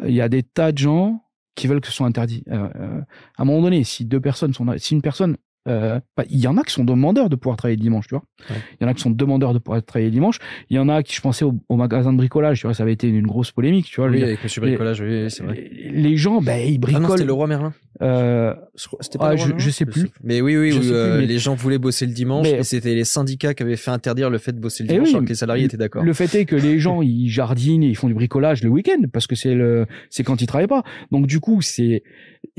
il 0.06 0.14
y 0.14 0.22
a 0.22 0.30
des 0.30 0.44
tas 0.44 0.72
de 0.72 0.78
gens 0.78 1.24
qui 1.56 1.66
veulent 1.66 1.82
que 1.82 1.88
ce 1.88 1.94
soit 1.94 2.06
interdit. 2.06 2.44
Euh, 2.50 3.02
à 3.36 3.42
un 3.42 3.46
moment 3.46 3.64
donné, 3.64 3.84
si 3.84 4.06
deux 4.06 4.20
personnes 4.20 4.54
sont, 4.54 4.66
si 4.78 4.94
une 4.94 5.02
personne 5.02 5.38
euh, 5.70 6.00
bah, 6.18 6.24
il 6.30 6.40
y 6.40 6.48
en 6.48 6.58
a 6.58 6.64
qui 6.64 6.74
sont 6.74 6.84
demandeurs 6.84 7.30
de 7.30 7.36
pouvoir 7.36 7.58
travailler 7.58 7.78
le 7.78 7.82
dimanche, 7.82 8.08
tu 8.08 8.16
vois. 8.16 8.24
Il 8.50 8.84
y 8.84 8.86
en 8.86 8.90
a 8.90 8.94
qui 8.94 9.02
sont 9.02 9.12
demandeurs 9.12 9.54
de 9.54 9.60
pouvoir 9.60 9.84
travailler 9.84 10.10
le 10.10 10.14
dimanche. 10.14 10.40
Il 10.70 10.76
y 10.76 10.80
en 10.80 10.90
a 10.90 11.04
qui, 11.04 11.16
je 11.16 11.22
pensais 11.22 11.46
au, 11.46 11.76
magasin 11.76 12.12
de 12.12 12.18
bricolage, 12.18 12.60
tu 12.60 12.68
vois, 12.68 12.74
ça 12.74 12.84
avait 12.84 12.94
été 12.94 13.08
une, 13.08 13.28
grosse 13.28 13.52
polémique, 13.52 13.86
tu 13.86 14.02
vois. 14.02 14.10
Oui, 14.10 14.24
avec 14.24 14.44
Monsieur 14.44 14.62
Bricolage, 14.62 15.02
oui, 15.02 15.30
c'est 15.30 15.44
vrai. 15.44 15.70
Les 15.92 16.18
gens, 16.18 16.42
ben, 16.42 16.60
ils 16.60 16.80
bricolent. 16.80 17.04
Ah 17.04 17.08
non, 17.08 17.14
c'était 17.14 17.26
le 17.26 17.34
roi 17.34 17.48
Merlin. 17.48 17.74
Euh, 18.02 18.54
c'était 19.02 19.18
pas 19.18 19.30
ah, 19.32 19.36
je, 19.36 19.52
je, 19.58 19.70
sais 19.70 19.86
plus. 19.86 20.08
Mais 20.24 20.40
oui, 20.40 20.56
oui, 20.56 20.80
euh, 20.86 21.20
les 21.20 21.38
gens 21.38 21.54
voulaient 21.54 21.78
bosser 21.78 22.06
le 22.06 22.14
dimanche 22.14 22.48
et 22.48 22.64
c'était 22.64 22.96
les 22.96 23.04
syndicats 23.04 23.54
qui 23.54 23.64
avaient 23.64 23.76
fait 23.76 23.92
interdire 23.92 24.30
le 24.30 24.38
fait 24.38 24.54
de 24.54 24.60
bosser 24.60 24.84
le 24.84 24.90
eh 24.90 24.94
dimanche 24.94 25.10
alors 25.10 25.24
que 25.24 25.30
les 25.30 25.36
salariés 25.36 25.66
étaient 25.66 25.76
d'accord. 25.76 26.04
Le 26.04 26.14
fait 26.14 26.34
est 26.36 26.46
que 26.46 26.56
les 26.56 26.80
gens 26.80 27.02
ils 27.02 27.28
jardinent 27.28 27.84
et 27.84 27.88
ils 27.88 27.98
font 27.98 28.08
du 28.08 28.14
bricolage 28.14 28.64
le 28.64 28.70
week-end 28.70 29.02
parce 29.12 29.28
que 29.28 29.36
c'est 29.36 29.54
le 29.54 29.86
c'est 30.10 30.24
quand 30.24 30.42
ils 30.42 30.48
travaillent 30.48 30.68
pas. 30.68 30.84
Donc 31.12 31.28
du 31.28 31.42
coup 31.42 31.62
c'est 31.62 32.04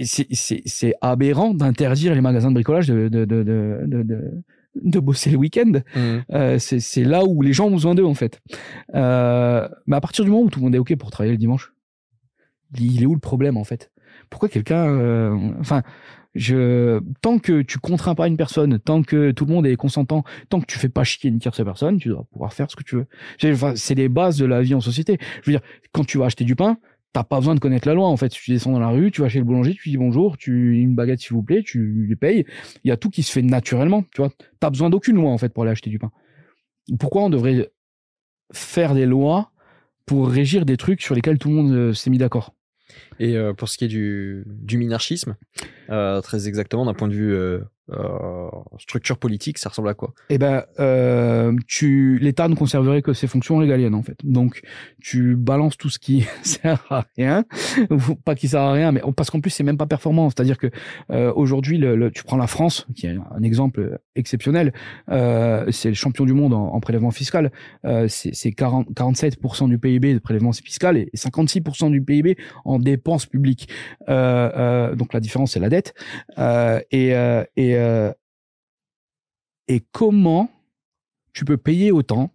c'est 0.03 0.27
c'est 0.31 0.95
aberrant 1.01 1.55
d'interdire 1.55 2.15
les 2.15 2.21
magasins 2.21 2.51
de 2.51 2.55
bricolage 2.55 2.89
de 2.89 3.00
de 3.09 3.25
de 3.25 3.43
de, 3.43 4.03
de, 4.03 4.43
de 4.75 5.01
bosser 5.01 5.31
le 5.31 5.37
week-end. 5.37 5.73
Mmh. 5.95 6.01
Euh, 6.33 6.59
c'est 6.59 7.05
là 7.05 7.25
où 7.25 7.43
les 7.43 7.53
gens 7.53 7.67
ont 7.67 7.73
besoin 7.73 7.95
d'eux 7.95 8.05
en 8.05 8.15
fait. 8.15 8.41
Euh, 8.95 9.69
mais 9.87 9.97
à 9.97 10.01
partir 10.01 10.25
du 10.25 10.31
moment 10.31 10.45
où 10.45 10.51
tout 10.51 10.61
le 10.61 10.65
monde 10.65 10.75
est 10.75 10.79
ok 10.79 10.97
pour 10.97 11.11
travailler 11.11 11.33
le 11.33 11.39
dimanche, 11.39 11.73
il 12.79 13.03
est 13.03 13.07
où 13.07 13.15
le 13.15 13.21
problème 13.21 13.57
en 13.57 13.65
fait? 13.65 13.91
Pourquoi 14.29 14.49
quelqu'un, 14.49 14.87
euh, 14.87 15.37
enfin, 15.59 15.83
je 16.35 17.01
tant 17.21 17.39
que 17.39 17.63
tu 17.63 17.79
contrains 17.79 18.15
pas 18.15 18.29
une 18.29 18.37
personne, 18.37 18.79
tant 18.79 19.03
que 19.03 19.33
tout 19.33 19.45
le 19.45 19.53
monde 19.53 19.67
est 19.67 19.77
consentant, 19.77 20.23
tant 20.49 20.61
que 20.61 20.67
tu 20.67 20.79
fais 20.79 20.89
pas 20.89 21.03
chier 21.03 21.31
une 21.31 21.41
tierce 21.41 21.63
personne, 21.65 21.99
tu 21.99 22.09
dois 22.09 22.25
pouvoir 22.31 22.53
faire 22.53 22.71
ce 22.71 22.77
que 22.77 22.85
tu 22.85 22.97
veux. 22.97 23.07
c'est 23.75 23.95
les 23.95 24.09
bases 24.09 24.39
de 24.39 24.47
la 24.47 24.63
vie 24.63 24.75
en 24.75 24.81
société. 24.81 25.19
Je 25.43 25.51
veux 25.51 25.59
dire, 25.59 25.67
quand 25.93 26.05
tu 26.05 26.19
vas 26.19 26.27
acheter 26.27 26.45
du 26.45 26.55
pain, 26.55 26.79
t'as 27.13 27.25
pas 27.25 27.39
besoin 27.39 27.55
de 27.55 27.61
connaître 27.61 27.89
la 27.89 27.95
loi 27.95 28.07
en 28.07 28.17
fait. 28.17 28.29
Tu 28.29 28.51
descends 28.51 28.73
dans 28.73 28.81
la 28.81 28.89
rue, 28.89 29.11
tu 29.11 29.21
vas 29.21 29.29
chez 29.29 29.39
le 29.39 29.45
boulanger, 29.45 29.75
tu 29.75 29.89
dis 29.89 29.97
bonjour, 29.97 30.37
tu 30.37 30.79
une 30.79 30.95
baguette 30.95 31.21
s'il 31.21 31.33
vous 31.33 31.43
plaît, 31.43 31.63
tu 31.63 32.07
les 32.09 32.17
payes. 32.17 32.45
Il 32.85 32.89
y 32.89 32.91
a 32.91 32.97
tout 32.97 33.11
qui 33.11 33.23
se 33.23 33.33
fait 33.33 33.43
naturellement, 33.43 34.05
tu 34.15 34.21
vois. 34.21 34.31
T'as 34.61 34.71
besoin 34.71 34.91
d'aucune 34.91 35.17
loi 35.17 35.31
en 35.31 35.39
fait 35.39 35.53
pour 35.53 35.65
aller 35.65 35.73
acheter 35.73 35.91
du 35.91 35.99
pain. 35.99 36.11
Pourquoi 36.99 37.23
on 37.23 37.31
devrait 37.31 37.71
faire 38.53 38.95
des 38.95 39.07
lois 39.07 39.53
pour 40.07 40.29
régir 40.29 40.65
des 40.65 40.77
trucs 40.77 41.03
sur 41.03 41.15
lesquels 41.15 41.39
tout 41.39 41.49
le 41.49 41.55
monde 41.55 41.73
euh, 41.73 41.93
s'est 41.93 42.11
mis 42.11 42.19
d'accord? 42.19 42.55
Et 43.21 43.37
euh, 43.37 43.53
pour 43.53 43.69
ce 43.69 43.79
qui 43.79 43.85
est 43.85 43.89
du, 43.89 44.45
du 44.47 44.77
minarchisme, 44.77 45.37
euh, 45.91 46.21
très 46.21 46.49
exactement 46.49 46.85
d'un 46.85 46.95
point 46.95 47.07
de 47.07 47.15
vue 47.15 47.37
structure 48.79 49.19
politique, 49.19 49.59
ça 49.59 49.69
ressemble 49.69 49.89
à 49.89 49.95
quoi? 49.95 50.15
Eh 50.29 50.39
ben, 50.39 50.65
euh, 50.79 51.55
tu 51.67 52.19
l'État 52.21 52.49
ne 52.49 52.55
conserverait 52.55 53.03
que 53.03 53.13
ses 53.13 53.27
fonctions 53.27 53.57
régaliennes 53.59 53.95
en 53.95 54.03
fait. 54.03 54.17
Donc, 54.25 54.63
tu 55.01 55.37
balances 55.37 55.77
tout 55.77 55.91
ce 55.91 55.99
qui 55.99 56.27
sert 56.43 56.85
à 56.91 57.05
rien, 57.17 57.45
pas 58.25 58.35
qui 58.35 58.49
sert 58.49 58.63
à 58.63 58.73
rien, 58.73 58.93
mais 58.93 59.03
parce 59.17 59.31
qu'en 59.31 59.41
plus 59.41 59.51
c'est 59.51 59.65
même 59.65 59.79
pas 59.79 59.87
performant. 59.87 60.31
C'est-à-dire 60.31 60.59
que 60.59 60.71
euh, 61.11 61.33
aujourd'hui, 61.35 61.79
le, 61.79 62.11
tu 62.11 62.25
prends 62.25 62.37
la 62.37 62.47
France, 62.47 62.87
qui 62.95 63.07
est 63.07 63.17
un 63.35 63.43
exemple 63.43 63.99
exceptionnel, 64.17 64.73
euh, 65.11 65.67
c'est 65.71 65.89
le 65.89 65.95
champion 65.95 66.25
du 66.25 66.33
monde 66.33 66.55
en, 66.55 66.81
prélèvement 66.81 67.11
fiscal. 67.11 67.51
Euh, 67.85 68.07
c'est 68.09 68.51
47% 68.51 69.69
du 69.69 69.79
PIB 69.79 70.15
de 70.15 70.19
prélèvement 70.19 70.53
fiscal 70.53 70.97
et 70.97 71.11
56% 71.15 71.91
du 71.91 72.03
PIB 72.03 72.37
en 72.65 72.79
dépenses 72.79 73.27
publiques. 73.27 73.69
Euh, 74.09 74.95
donc 74.95 75.13
la 75.13 75.21
différence 75.21 75.53
c'est 75.53 75.61
la 75.61 75.69
dette. 75.69 75.95
et, 76.91 77.09
et 77.57 77.77
euh, 77.81 78.13
et 79.69 79.81
comment 79.93 80.51
tu 81.33 81.45
peux 81.45 81.57
payer 81.57 81.93
autant 81.93 82.33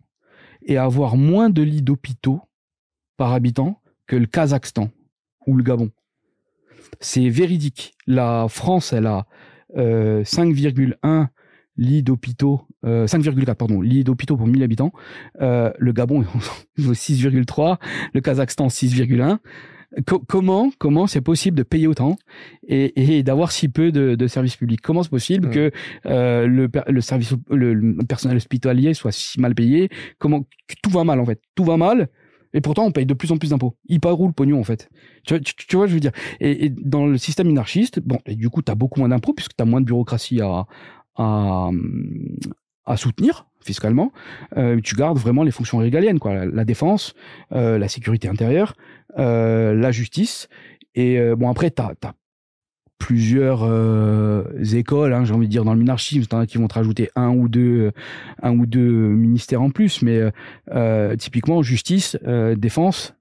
et 0.66 0.78
avoir 0.78 1.18
moins 1.18 1.50
de 1.50 1.62
lits 1.62 1.82
d'hôpitaux 1.82 2.42
par 3.18 3.34
habitant 3.34 3.82
que 4.08 4.16
le 4.16 4.26
Kazakhstan 4.26 4.90
ou 5.48 5.58
le 5.58 5.64
Gabon? 5.64 5.92
C'est 7.02 7.30
véridique. 7.30 7.96
La 8.08 8.48
France, 8.50 8.94
elle 8.94 9.08
a 9.08 9.26
5,1 9.76 10.96
euh, 11.04 11.26
lits 11.78 12.04
d'hôpitaux, 12.04 12.66
5,4 12.84 13.50
euh, 13.50 13.54
pardon, 13.56 13.82
lits 13.82 14.04
d'hôpitaux 14.04 14.38
pour 14.38 14.48
1000 14.48 14.64
habitants. 14.64 14.94
le 15.40 15.92
Gabon 15.92 16.26
6,3, 16.80 17.78
le 18.14 18.22
Kazakhstan 18.22 18.68
6,1 18.68 19.40
comment 20.04 20.72
comment 20.78 21.08
c'est 21.08 21.22
possible 21.22 21.58
de 21.58 21.64
payer 21.64 21.88
autant 21.88 22.18
et, 22.68 23.18
et 23.18 23.24
d'avoir 23.24 23.52
si 23.52 23.70
peu 23.70 23.92
de, 23.92 24.16
de, 24.16 24.28
services 24.28 24.58
publics? 24.58 24.82
Comment 24.82 25.04
c'est 25.04 25.10
possible 25.10 25.50
que 25.50 25.72
euh, 26.06 26.48
le, 26.48 26.70
le 26.88 27.02
service 27.02 27.34
le, 27.50 27.98
personnel 28.08 28.38
hospitalier 28.38 28.94
soit 28.94 29.12
si 29.12 29.40
mal 29.40 29.56
payé? 29.56 29.90
Comment 30.20 30.46
tout 30.84 30.90
va 30.90 31.04
mal 31.04 31.20
en 31.20 31.26
fait 31.26 31.42
Tout 31.56 31.64
va 31.64 31.78
mal. 31.78 32.10
Et 32.54 32.62
pourtant, 32.62 32.86
on 32.86 32.92
paye 32.92 33.06
de 33.06 33.14
plus 33.14 33.34
en 33.34 33.38
plus 33.38 33.50
d'impôts. 33.50 33.76
Il 33.88 34.00
pas 34.00 34.14
roule 34.14 34.32
pognon, 34.32 34.62
en 34.62 34.64
fait? 34.64 34.90
Tu, 35.28 35.42
tu, 35.42 35.54
tu, 35.56 35.76
vois, 35.76 35.88
je 35.88 35.94
veux 35.94 36.00
dire? 36.00 36.14
Et, 36.40 36.66
et 36.66 36.70
dans 36.70 37.06
le 37.06 37.18
système 37.18 37.48
minarchiste, 37.48 38.00
bon, 38.00 38.18
et 38.26 38.36
du 38.36 38.50
coup, 38.50 38.62
tu 38.62 38.72
as 38.72 38.76
beaucoup 38.76 39.02
moins 39.02 39.10
d'impôts 39.10 39.34
puisque 39.34 39.58
tu 39.58 39.62
as 39.62 39.66
moins 39.66 39.82
de 39.82 39.86
bureaucratie 39.86 40.40
à, 40.40 40.66
à, 41.18 41.70
à 42.86 42.98
soutenir 42.98 43.48
fiscalement, 43.66 44.12
euh, 44.58 44.80
tu 44.82 44.96
gardes 44.96 45.18
vraiment 45.18 45.44
les 45.44 45.52
fonctions 45.52 45.80
régaliennes, 45.80 46.20
quoi, 46.20 46.46
la, 46.46 46.66
défense, 46.66 47.16
euh, 47.52 47.78
la 47.78 47.88
sécurité 47.88 48.30
intérieure, 48.30 48.76
euh, 49.18 49.74
la 49.74 49.92
justice. 49.92 50.48
Et 50.94 51.20
euh, 51.20 51.36
bon, 51.36 51.50
après, 51.50 51.72
t'as 51.72 51.94
as 52.04 52.14
plusieurs 52.98 53.64
euh, 53.64 54.44
écoles, 54.74 55.14
hein, 55.14 55.26
j'ai 55.26 55.34
envie 55.34 55.48
de 55.48 55.52
dire 55.52 55.66
dans 55.66 55.74
le 55.74 55.80
minarchisme, 55.80 56.28
t'en 56.28 56.40
as 56.40 56.46
qui 56.46 56.58
vont 56.58 56.68
te 56.68 56.76
rajouter 56.76 57.10
un 57.16 57.30
ou 57.30 57.50
deux, 57.50 57.92
un 58.42 58.58
ou 58.58 58.66
deux 58.66 58.80
ministères 58.80 59.62
en 59.62 59.70
plus, 59.70 60.02
mais 60.02 60.32
typiquement 61.18 61.62
justice, 61.62 62.18
défense. 62.56 63.14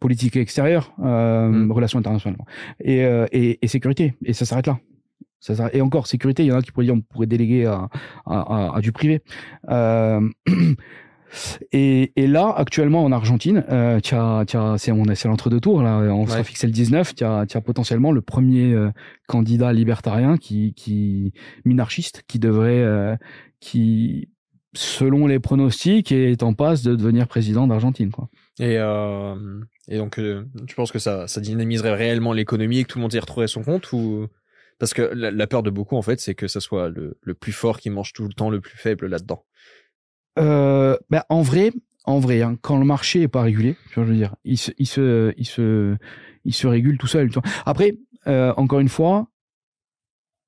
politique 0.00 0.36
extérieure, 0.36 0.92
mmh. 0.98 1.70
relations 1.70 1.98
internationales 1.98 2.38
et, 2.80 3.00
et, 3.32 3.58
et 3.60 3.68
sécurité 3.68 4.14
et 4.24 4.32
ça 4.32 4.44
s'arrête 4.44 4.66
là 4.66 4.78
et 5.72 5.80
encore, 5.80 6.06
sécurité, 6.06 6.44
il 6.44 6.46
y 6.46 6.52
en 6.52 6.58
a 6.58 6.62
qui 6.62 6.72
pourraient 6.72 6.86
dire 6.86 6.94
on 6.94 7.00
pourrait 7.00 7.26
déléguer 7.26 7.66
à, 7.66 7.88
à, 8.26 8.76
à, 8.76 8.80
du 8.80 8.92
privé. 8.92 9.22
Euh, 9.68 10.20
et, 11.72 12.12
et, 12.16 12.26
là, 12.26 12.52
actuellement 12.56 13.04
en 13.04 13.12
Argentine, 13.12 13.64
euh, 13.68 14.00
c'est 14.02 15.28
l'entre-deux 15.28 15.60
tours. 15.60 15.82
Là, 15.82 15.98
on 15.98 16.26
sera 16.26 16.44
fixé 16.44 16.66
le 16.66 16.72
19. 16.72 17.14
Tu 17.14 17.24
as, 17.24 17.46
potentiellement 17.64 18.12
le 18.12 18.22
premier 18.22 18.72
euh, 18.72 18.90
candidat 19.26 19.72
libertarien 19.72 20.36
qui, 20.36 20.74
qui 20.74 21.32
minarchiste, 21.64 22.22
qui 22.26 22.38
devrait, 22.38 22.82
euh, 22.82 23.16
qui 23.60 24.28
selon 24.76 25.28
les 25.28 25.38
pronostics, 25.38 26.10
est 26.10 26.42
en 26.42 26.52
passe 26.52 26.82
de 26.82 26.96
devenir 26.96 27.28
président 27.28 27.66
d'Argentine. 27.68 28.10
Quoi. 28.10 28.28
Et, 28.58 28.74
et 29.88 29.98
donc, 29.98 30.20
tu 30.66 30.74
penses 30.74 30.90
que 30.90 30.98
ça, 30.98 31.28
ça 31.28 31.40
dynamiserait 31.40 31.94
réellement 31.94 32.32
l'économie 32.32 32.78
et 32.78 32.84
que 32.84 32.88
tout 32.88 32.98
le 32.98 33.02
monde 33.02 33.14
y 33.14 33.18
retrouverait 33.20 33.46
son 33.46 33.62
compte 33.62 33.92
ou 33.92 34.26
parce 34.78 34.94
que 34.94 35.02
la, 35.02 35.46
peur 35.46 35.62
de 35.62 35.70
beaucoup, 35.70 35.96
en 35.96 36.02
fait, 36.02 36.20
c'est 36.20 36.34
que 36.34 36.48
ce 36.48 36.60
soit 36.60 36.88
le, 36.88 37.18
le, 37.22 37.34
plus 37.34 37.52
fort 37.52 37.78
qui 37.78 37.90
mange 37.90 38.12
tout 38.12 38.24
le 38.24 38.32
temps 38.32 38.50
le 38.50 38.60
plus 38.60 38.76
faible 38.76 39.06
là-dedans. 39.06 39.44
Euh, 40.38 40.96
bah, 41.10 41.24
en 41.28 41.42
vrai, 41.42 41.72
en 42.04 42.18
vrai, 42.18 42.42
hein, 42.42 42.58
quand 42.60 42.78
le 42.78 42.84
marché 42.84 43.22
est 43.22 43.28
pas 43.28 43.42
régulé, 43.42 43.76
je 43.92 44.00
veux 44.00 44.14
dire, 44.14 44.34
il 44.44 44.58
se, 44.58 44.72
il 44.78 44.86
se, 44.86 45.32
il 45.36 45.46
se, 45.46 45.96
il 46.44 46.54
se 46.54 46.66
régule 46.66 46.98
tout 46.98 47.06
seul. 47.06 47.30
Après, 47.64 47.96
euh, 48.26 48.52
encore 48.56 48.80
une 48.80 48.88
fois, 48.88 49.28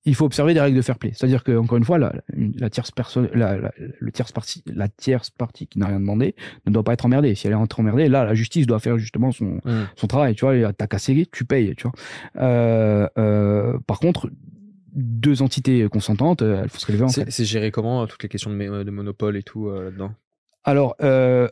il 0.06 0.14
faut 0.14 0.24
observer 0.24 0.54
des 0.54 0.60
règles 0.60 0.76
de 0.76 0.82
fair 0.82 0.98
play. 0.98 1.10
C'est-à-dire 1.12 1.44
que 1.44 1.56
encore 1.56 1.76
une 1.76 1.84
fois, 1.84 1.98
la, 1.98 2.14
la 2.34 2.70
tierce 2.70 2.90
personne, 2.92 3.28
la, 3.34 3.58
la, 3.58 3.72
le 3.76 4.12
tierce 4.12 4.32
partie, 4.32 4.62
la 4.66 4.88
tierce 4.88 5.30
partie 5.30 5.66
qui 5.66 5.78
n'a 5.78 5.86
rien 5.86 6.00
demandé 6.00 6.34
ne 6.64 6.72
doit 6.72 6.84
pas 6.84 6.94
être 6.94 7.04
emmerdée. 7.04 7.34
Si 7.34 7.46
elle 7.46 7.52
est 7.52 7.78
emmerdée, 7.78 8.08
là, 8.08 8.24
la 8.24 8.34
justice 8.34 8.66
doit 8.66 8.78
faire 8.78 8.98
justement 8.98 9.32
son 9.32 9.60
mmh. 9.64 9.88
son 9.96 10.06
travail. 10.06 10.34
Tu 10.34 10.44
vois, 10.44 10.72
t'as 10.72 10.86
cassé, 10.86 11.26
tu 11.30 11.44
payes. 11.44 11.74
Tu 11.76 11.82
vois. 11.82 11.92
Euh, 12.36 13.08
euh, 13.18 13.78
par 13.86 13.98
contre, 13.98 14.30
deux 14.94 15.42
entités 15.42 15.88
consentantes, 15.88 16.42
euh, 16.42 16.62
elles 16.62 16.70
faut 16.70 16.78
se 16.78 16.86
relever. 16.86 17.06
C'est 17.08 17.44
géré 17.44 17.70
comment 17.70 18.06
toutes 18.06 18.22
les 18.22 18.28
questions 18.28 18.50
de, 18.50 18.82
de 18.82 18.90
monopole 18.90 19.36
et 19.36 19.42
tout 19.42 19.68
euh, 19.68 19.84
là-dedans? 19.84 20.12
Alors, 20.68 20.96
euh, 21.00 21.46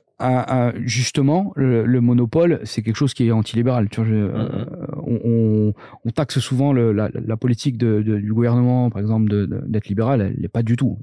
justement, 0.84 1.52
le, 1.54 2.00
monopole, 2.00 2.58
c'est 2.64 2.82
quelque 2.82 2.96
chose 2.96 3.14
qui 3.14 3.28
est 3.28 3.30
antilibéral. 3.30 3.88
Tu 3.88 4.00
vois, 4.02 4.12
euh, 4.12 4.66
on, 5.06 5.72
on, 6.04 6.10
taxe 6.10 6.40
souvent 6.40 6.72
le, 6.72 6.90
la, 6.90 7.10
la, 7.12 7.36
politique 7.36 7.78
de, 7.78 8.02
du 8.02 8.32
gouvernement, 8.32 8.90
par 8.90 9.00
exemple, 9.00 9.46
d'être 9.68 9.86
libéral. 9.86 10.20
Elle 10.20 10.40
n'est 10.40 10.48
pas 10.48 10.64
du 10.64 10.74
tout. 10.74 10.98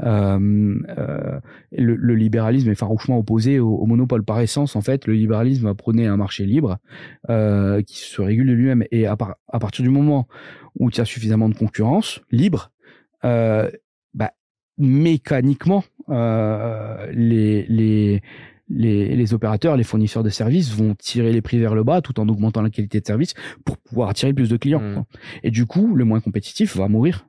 Euh, 0.00 0.38
le, 0.38 1.96
le, 1.96 2.14
libéralisme 2.14 2.70
est 2.70 2.74
farouchement 2.74 3.18
opposé 3.18 3.60
au, 3.60 3.84
monopole. 3.84 4.24
Par 4.24 4.40
essence, 4.40 4.74
en 4.74 4.80
fait, 4.80 5.06
le 5.06 5.12
libéralisme 5.12 5.64
va 5.64 5.74
prôner 5.74 6.06
un 6.06 6.16
marché 6.16 6.46
libre 6.46 6.78
qui 7.28 7.98
se 7.98 8.22
régule 8.22 8.46
de 8.46 8.54
lui-même. 8.54 8.84
Et 8.90 9.04
à, 9.04 9.18
à 9.52 9.58
partir 9.58 9.82
du 9.82 9.90
moment 9.90 10.28
où 10.78 10.90
tu 10.90 11.02
as 11.02 11.04
suffisamment 11.04 11.50
de 11.50 11.54
concurrence 11.54 12.22
libre, 12.30 12.72
bah, 13.22 14.32
mécaniquement, 14.78 15.84
les, 16.10 17.66
les, 17.68 18.22
les, 18.68 19.16
les, 19.16 19.34
opérateurs, 19.34 19.76
les 19.76 19.84
fournisseurs 19.84 20.22
de 20.22 20.30
services 20.30 20.70
vont 20.70 20.94
tirer 20.94 21.32
les 21.32 21.42
prix 21.42 21.58
vers 21.58 21.74
le 21.74 21.82
bas 21.82 22.00
tout 22.00 22.18
en 22.20 22.28
augmentant 22.28 22.62
la 22.62 22.70
qualité 22.70 23.00
de 23.00 23.06
service 23.06 23.34
pour 23.64 23.76
pouvoir 23.78 24.08
attirer 24.10 24.32
plus 24.32 24.48
de 24.48 24.56
clients. 24.56 24.80
Mmh. 24.80 25.04
Et 25.42 25.50
du 25.50 25.66
coup, 25.66 25.94
le 25.94 26.04
moins 26.04 26.20
compétitif 26.20 26.76
va 26.76 26.88
mourir. 26.88 27.26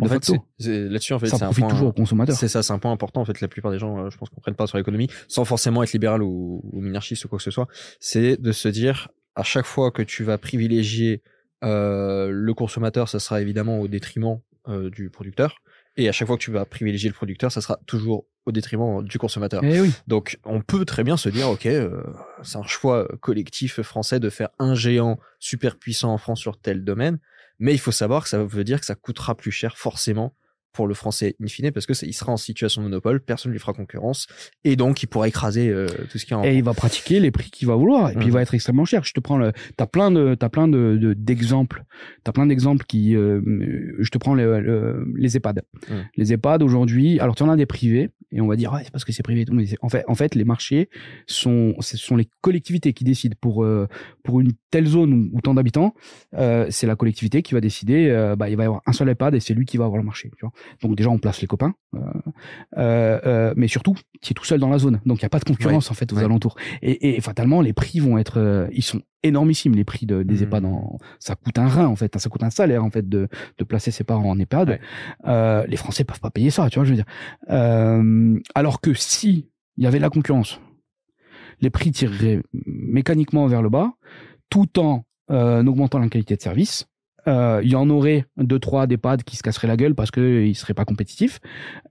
En 0.00 0.06
fait, 0.06 0.30
là-dessus, 0.58 1.12
en 1.14 1.18
fait, 1.18 1.28
ça 1.28 1.38
profite 1.38 1.68
toujours 1.68 1.88
aux 1.88 1.92
consommateurs. 1.92 2.36
C'est 2.36 2.48
ça, 2.48 2.62
c'est 2.62 2.72
un 2.72 2.78
point 2.78 2.92
important. 2.92 3.20
En 3.20 3.24
fait, 3.24 3.40
la 3.40 3.48
plupart 3.48 3.70
des 3.70 3.78
gens, 3.78 3.98
euh, 3.98 4.10
je 4.10 4.18
pense, 4.18 4.28
comprennent 4.28 4.54
pas 4.54 4.66
sur 4.66 4.78
l'économie, 4.78 5.08
sans 5.28 5.44
forcément 5.44 5.82
être 5.82 5.92
libéral 5.92 6.22
ou, 6.22 6.60
ou 6.72 6.80
minarchiste 6.80 7.24
ou 7.24 7.28
quoi 7.28 7.38
que 7.38 7.44
ce 7.44 7.50
soit. 7.50 7.68
C'est 8.00 8.40
de 8.40 8.52
se 8.52 8.68
dire, 8.68 9.08
à 9.34 9.42
chaque 9.42 9.66
fois 9.66 9.90
que 9.90 10.02
tu 10.02 10.24
vas 10.24 10.38
privilégier 10.38 11.22
euh, 11.64 12.30
le 12.30 12.54
consommateur, 12.54 13.08
ça 13.08 13.18
sera 13.18 13.40
évidemment 13.40 13.80
au 13.80 13.88
détriment 13.88 14.40
euh, 14.68 14.90
du 14.90 15.10
producteur. 15.10 15.56
Et 15.96 16.08
à 16.08 16.12
chaque 16.12 16.26
fois 16.26 16.36
que 16.36 16.42
tu 16.42 16.50
vas 16.50 16.64
privilégier 16.64 17.08
le 17.08 17.14
producteur, 17.14 17.52
ça 17.52 17.60
sera 17.60 17.78
toujours 17.86 18.26
au 18.46 18.52
détriment 18.52 19.04
du 19.04 19.18
consommateur. 19.18 19.62
Eh 19.62 19.80
oui. 19.80 19.92
Donc 20.06 20.38
on 20.44 20.60
peut 20.60 20.84
très 20.84 21.04
bien 21.04 21.16
se 21.16 21.28
dire, 21.28 21.48
ok, 21.48 21.66
euh, 21.66 22.02
c'est 22.42 22.56
un 22.56 22.66
choix 22.66 23.06
collectif 23.20 23.82
français 23.82 24.18
de 24.18 24.30
faire 24.30 24.48
un 24.58 24.74
géant 24.74 25.18
super 25.38 25.76
puissant 25.76 26.12
en 26.12 26.18
France 26.18 26.40
sur 26.40 26.58
tel 26.58 26.84
domaine, 26.84 27.18
mais 27.58 27.74
il 27.74 27.78
faut 27.78 27.92
savoir 27.92 28.24
que 28.24 28.28
ça 28.28 28.42
veut 28.42 28.64
dire 28.64 28.80
que 28.80 28.86
ça 28.86 28.94
coûtera 28.94 29.36
plus 29.36 29.52
cher 29.52 29.76
forcément 29.76 30.34
pour 30.72 30.86
le 30.86 30.94
français 30.94 31.36
in 31.42 31.46
fine 31.46 31.70
parce 31.70 31.86
que 31.86 31.92
il 32.04 32.14
sera 32.14 32.32
en 32.32 32.36
situation 32.36 32.82
de 32.82 32.88
monopole, 32.88 33.20
personne 33.20 33.50
ne 33.50 33.54
lui 33.54 33.60
fera 33.60 33.72
concurrence 33.72 34.26
et 34.64 34.76
donc 34.76 35.02
il 35.02 35.06
pourra 35.06 35.28
écraser 35.28 35.68
euh, 35.68 35.86
tout 36.10 36.18
ce 36.18 36.26
qui 36.26 36.32
est 36.32 36.36
en 36.36 36.44
et 36.44 36.56
il 36.56 36.64
va 36.64 36.74
pratiquer 36.74 37.20
les 37.20 37.30
prix 37.30 37.50
qu'il 37.50 37.68
va 37.68 37.74
vouloir 37.74 38.10
et 38.10 38.14
puis 38.14 38.24
il 38.24 38.28
mhm. 38.28 38.34
va 38.34 38.42
être 38.42 38.54
extrêmement 38.54 38.84
cher. 38.84 39.04
Je 39.04 39.12
te 39.12 39.20
prends 39.20 39.36
le 39.36 39.52
t'as 39.76 39.86
plein 39.86 40.10
de 40.10 40.34
plein 40.34 40.68
de 40.68 41.14
d'exemples. 41.16 41.84
t'as 42.24 42.32
plein 42.32 42.46
d'exemples 42.46 42.84
qui 42.86 43.14
euh, 43.14 43.40
je 43.98 44.10
te 44.10 44.18
prends 44.18 44.34
les 44.34 45.36
EHPAD. 45.36 45.62
Mhm. 45.88 46.04
Les 46.16 46.32
EHPAD 46.32 46.62
aujourd'hui, 46.62 47.20
alors 47.20 47.34
tu 47.34 47.42
en 47.42 47.48
as 47.48 47.56
des 47.56 47.66
privés 47.66 48.10
et 48.34 48.40
on 48.40 48.46
va 48.46 48.56
dire 48.56 48.72
ouais, 48.72 48.80
c'est 48.84 48.90
parce 48.90 49.04
que 49.04 49.12
c'est 49.12 49.22
privé 49.22 49.44
tout 49.44 49.52
mais 49.52 49.66
en 49.82 49.90
fait 49.90 50.04
en 50.08 50.14
fait 50.14 50.34
les 50.34 50.44
marchés 50.44 50.88
sont 51.26 51.74
ce 51.80 51.98
sont 51.98 52.16
les 52.16 52.28
collectivités 52.40 52.94
qui 52.94 53.04
décident 53.04 53.36
pour 53.40 53.64
euh, 53.64 53.86
pour 54.24 54.40
une 54.40 54.52
telle 54.70 54.86
zone 54.86 55.30
ou, 55.34 55.40
tant 55.42 55.52
d'habitants, 55.52 55.94
c'est 56.32 56.86
la 56.86 56.96
collectivité 56.96 57.42
qui 57.42 57.52
va 57.52 57.60
décider 57.60 58.08
bah 58.38 58.48
il 58.48 58.56
va 58.56 58.62
y 58.62 58.66
avoir 58.66 58.82
un 58.86 58.92
seul 58.92 59.08
EHPAD 59.08 59.34
et 59.34 59.40
c'est 59.40 59.54
lui 59.54 59.66
qui 59.66 59.76
va 59.76 59.84
avoir 59.84 59.98
le 59.98 60.04
marché, 60.04 60.30
tu 60.36 60.46
vois. 60.46 60.52
Donc 60.82 60.96
déjà 60.96 61.10
on 61.10 61.18
place 61.18 61.40
les 61.40 61.46
copains, 61.46 61.74
euh, 61.94 62.00
euh, 62.76 63.20
euh, 63.26 63.54
mais 63.56 63.68
surtout 63.68 63.94
qui 64.20 64.32
est 64.32 64.34
tout 64.34 64.44
seul 64.44 64.60
dans 64.60 64.68
la 64.68 64.78
zone. 64.78 65.00
Donc 65.06 65.18
il 65.18 65.22
y 65.22 65.26
a 65.26 65.28
pas 65.28 65.38
de 65.38 65.44
concurrence 65.44 65.90
en 65.90 65.94
fait 65.94 66.12
aux 66.12 66.18
alentours. 66.18 66.56
Et, 66.82 67.16
et, 67.16 67.20
fatalement 67.20 67.60
les 67.60 67.72
prix 67.72 68.00
vont 68.00 68.18
être, 68.18 68.68
ils 68.72 68.82
sont 68.82 69.00
énormissimes 69.22 69.74
les 69.74 69.84
prix 69.84 70.06
de, 70.06 70.22
des 70.22 70.40
mmh. 70.40 70.42
EHPAD. 70.42 70.66
ça 71.20 71.36
coûte 71.36 71.58
un 71.58 71.68
rein 71.68 71.86
en 71.86 71.96
fait, 71.96 72.18
ça 72.18 72.28
coûte 72.28 72.42
un 72.42 72.50
salaire 72.50 72.84
en 72.84 72.90
fait 72.90 73.08
de, 73.08 73.28
de 73.58 73.64
placer 73.64 73.90
ses 73.90 74.04
parents 74.04 74.30
en 74.30 74.38
EHPAD. 74.38 74.80
les 75.24 75.76
Français 75.76 76.04
peuvent 76.04 76.20
pas 76.20 76.30
payer 76.30 76.50
ça, 76.50 76.68
tu 76.70 76.78
vois, 76.78 76.84
je 76.84 76.94
veux 76.94 76.96
dire. 76.96 78.38
alors 78.54 78.80
que 78.80 78.94
si 78.94 79.48
il 79.76 79.84
y 79.84 79.86
avait 79.86 79.98
la 79.98 80.10
concurrence, 80.10 80.60
les 81.60 81.70
prix 81.70 81.92
tireraient 81.92 82.42
mécaniquement 82.66 83.46
vers 83.46 83.62
le 83.62 83.68
bas, 83.68 83.92
tout 84.50 84.78
en 84.78 85.04
augmentant 85.28 85.98
la 85.98 86.08
qualité 86.08 86.36
de 86.36 86.42
service 86.42 86.86
euh, 87.28 87.60
il 87.62 87.70
y 87.70 87.76
en 87.76 87.88
aurait 87.90 88.26
deux 88.36 88.58
trois 88.58 88.86
des 88.86 88.96
pads 88.96 89.18
qui 89.18 89.36
se 89.36 89.42
casseraient 89.42 89.68
la 89.68 89.76
gueule 89.76 89.94
parce 89.94 90.10
que 90.10 90.42
ils 90.44 90.54
seraient 90.54 90.74
pas 90.74 90.84
compétitifs. 90.84 91.40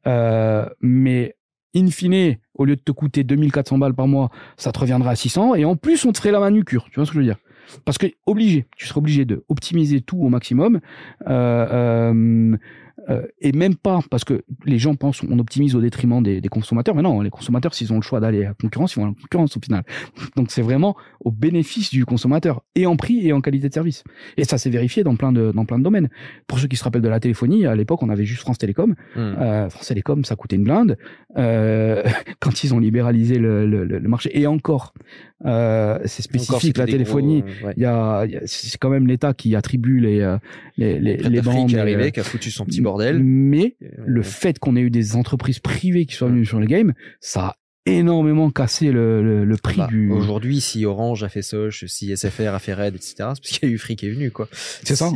Euh, 0.08 0.66
mais 0.82 1.36
in 1.76 1.88
fine, 1.88 2.38
au 2.56 2.66
lieu 2.66 2.76
de 2.76 2.82
te 2.82 2.92
coûter 2.92 3.24
2400 3.24 3.78
balles 3.78 3.94
par 3.94 4.08
mois, 4.08 4.30
ça 4.58 4.72
te 4.72 4.80
reviendra 4.80 5.12
à 5.12 5.16
600 5.16 5.56
et 5.56 5.66
en 5.66 5.76
plus 5.76 6.06
on 6.06 6.12
te 6.12 6.18
ferait 6.18 6.32
la 6.32 6.40
manucure. 6.40 6.88
Tu 6.92 6.96
vois 6.96 7.06
ce 7.06 7.12
que 7.12 7.16
je 7.16 7.20
veux 7.20 7.26
dire? 7.26 7.38
Parce 7.86 7.98
que 7.98 8.08
obligé, 8.26 8.66
tu 8.76 8.88
serais 8.88 8.98
obligé 8.98 9.24
de 9.24 9.46
optimiser 9.48 10.02
tout 10.02 10.18
au 10.18 10.30
maximum. 10.30 10.82
Euh, 11.28 12.58
euh 13.10 13.22
et 13.40 13.52
même 13.52 13.76
pas 13.76 14.00
parce 14.10 14.24
que 14.24 14.44
les 14.66 14.78
gens 14.78 14.96
pensent 14.96 15.22
on 15.24 15.40
optimise 15.40 15.76
au 15.76 15.82
détriment 15.82 16.22
des, 16.22 16.42
des 16.42 16.50
consommateurs, 16.50 16.96
mais 16.96 17.02
non, 17.02 17.22
les 17.22 17.30
consommateurs 17.30 17.74
s'ils 17.74 17.92
ont 17.92 17.96
le 17.96 18.02
choix 18.02 18.20
d'aller 18.20 18.46
à 18.46 18.50
la 18.50 18.54
concurrence, 18.54 18.94
ils 18.94 19.00
vont 19.00 19.06
à 19.06 19.10
la 19.10 19.16
concurrence 19.16 19.58
au 19.58 19.60
final. 19.60 19.84
Donc 20.36 20.52
c'est 20.52 20.62
vraiment 20.62 20.96
au 21.22 21.32
bénéfice 21.32 21.90
du 21.90 22.06
consommateur 22.06 22.62
et 22.76 22.86
en 22.86 22.96
prix 22.96 23.28
et 23.28 23.34
en 23.34 23.42
qualité 23.42 23.70
de 23.70 23.74
service. 23.74 24.04
Et 24.38 24.44
ça 24.44 24.58
s'est 24.58 24.70
vérifié 24.70 25.04
dans 25.04 25.16
plein 25.16 25.32
de 25.32 25.52
dans 25.52 25.66
plein 25.66 25.80
de 25.80 25.84
domaines. 25.84 26.10
Pour 26.48 26.60
ceux 26.60 26.68
qui 26.68 26.76
se 26.76 26.84
rappellent 26.84 27.02
de 27.02 27.10
la 27.10 27.20
téléphonie, 27.20 27.66
à 27.66 27.76
l'époque 27.76 28.04
on 28.04 28.10
avait 28.10 28.26
juste 28.26 28.42
France 28.42 28.58
Télécom. 28.58 28.96
Hmm. 29.16 29.20
Euh, 29.20 29.70
France 29.70 29.88
Télécom 29.88 30.24
ça 30.26 30.36
coûtait 30.36 30.56
une 30.56 30.64
blinde. 30.64 30.98
Euh, 31.38 32.04
quand 32.40 32.64
ils 32.64 32.74
ont 32.74 32.80
libéralisé 32.80 33.38
le, 33.38 33.66
le, 33.66 33.86
le 33.86 34.10
marché 34.10 34.38
et 34.38 34.48
encore, 34.48 34.94
c'est 35.44 36.22
spécifique 36.22 36.78
la 36.78 36.86
téléphonie. 36.86 37.44
Il 37.78 37.82
y 37.82 37.86
a, 37.86 38.26
c'est 38.46 38.78
quand 38.78 38.90
même 38.90 39.08
l'État 39.08 39.34
qui 39.34 39.56
attribue 39.56 40.00
les 40.00 40.38
les 40.78 41.00
les, 41.00 41.18
les 41.18 41.42
bandes. 41.42 41.70
Qui 41.70 41.76
est 41.76 41.80
arrivé, 41.80 42.12
qui 42.12 42.20
a 42.20 42.24
foutu 42.24 42.52
son 42.52 42.66
petit 42.66 42.82
bordel. 42.92 43.20
Mais 43.24 43.76
le 43.80 44.22
fait 44.22 44.60
qu'on 44.60 44.76
ait 44.76 44.82
eu 44.82 44.90
des 44.90 45.16
entreprises 45.16 45.60
privées 45.60 46.06
qui 46.06 46.16
soient 46.16 46.30
venues 46.30 46.46
sur 46.46 46.60
le 46.60 46.66
game, 46.66 46.94
ça 47.20 47.42
a 47.42 47.56
énormément 47.86 48.52
cassé 48.52 48.92
le, 48.92 49.44
le, 49.44 49.58
prix 49.58 49.78
bah, 49.78 49.88
du. 49.88 50.12
Aujourd'hui, 50.12 50.62
si 50.62 50.86
Orange 50.86 51.24
a 51.24 51.30
fait 51.30 51.42
Soch, 51.42 51.86
si 51.88 52.16
SFR 52.16 52.54
a 52.54 52.60
fait 52.60 52.74
Red, 52.74 52.96
etc., 52.96 53.14
c'est 53.18 53.24
parce 53.24 53.40
qu'il 53.42 53.70
y 53.70 53.72
a 53.72 53.74
eu 53.74 53.78
Free 53.78 53.96
qui 53.96 54.08
est 54.08 54.12
venu, 54.12 54.32
quoi. 54.32 54.48
C'est 54.52 54.96
ça. 54.96 55.12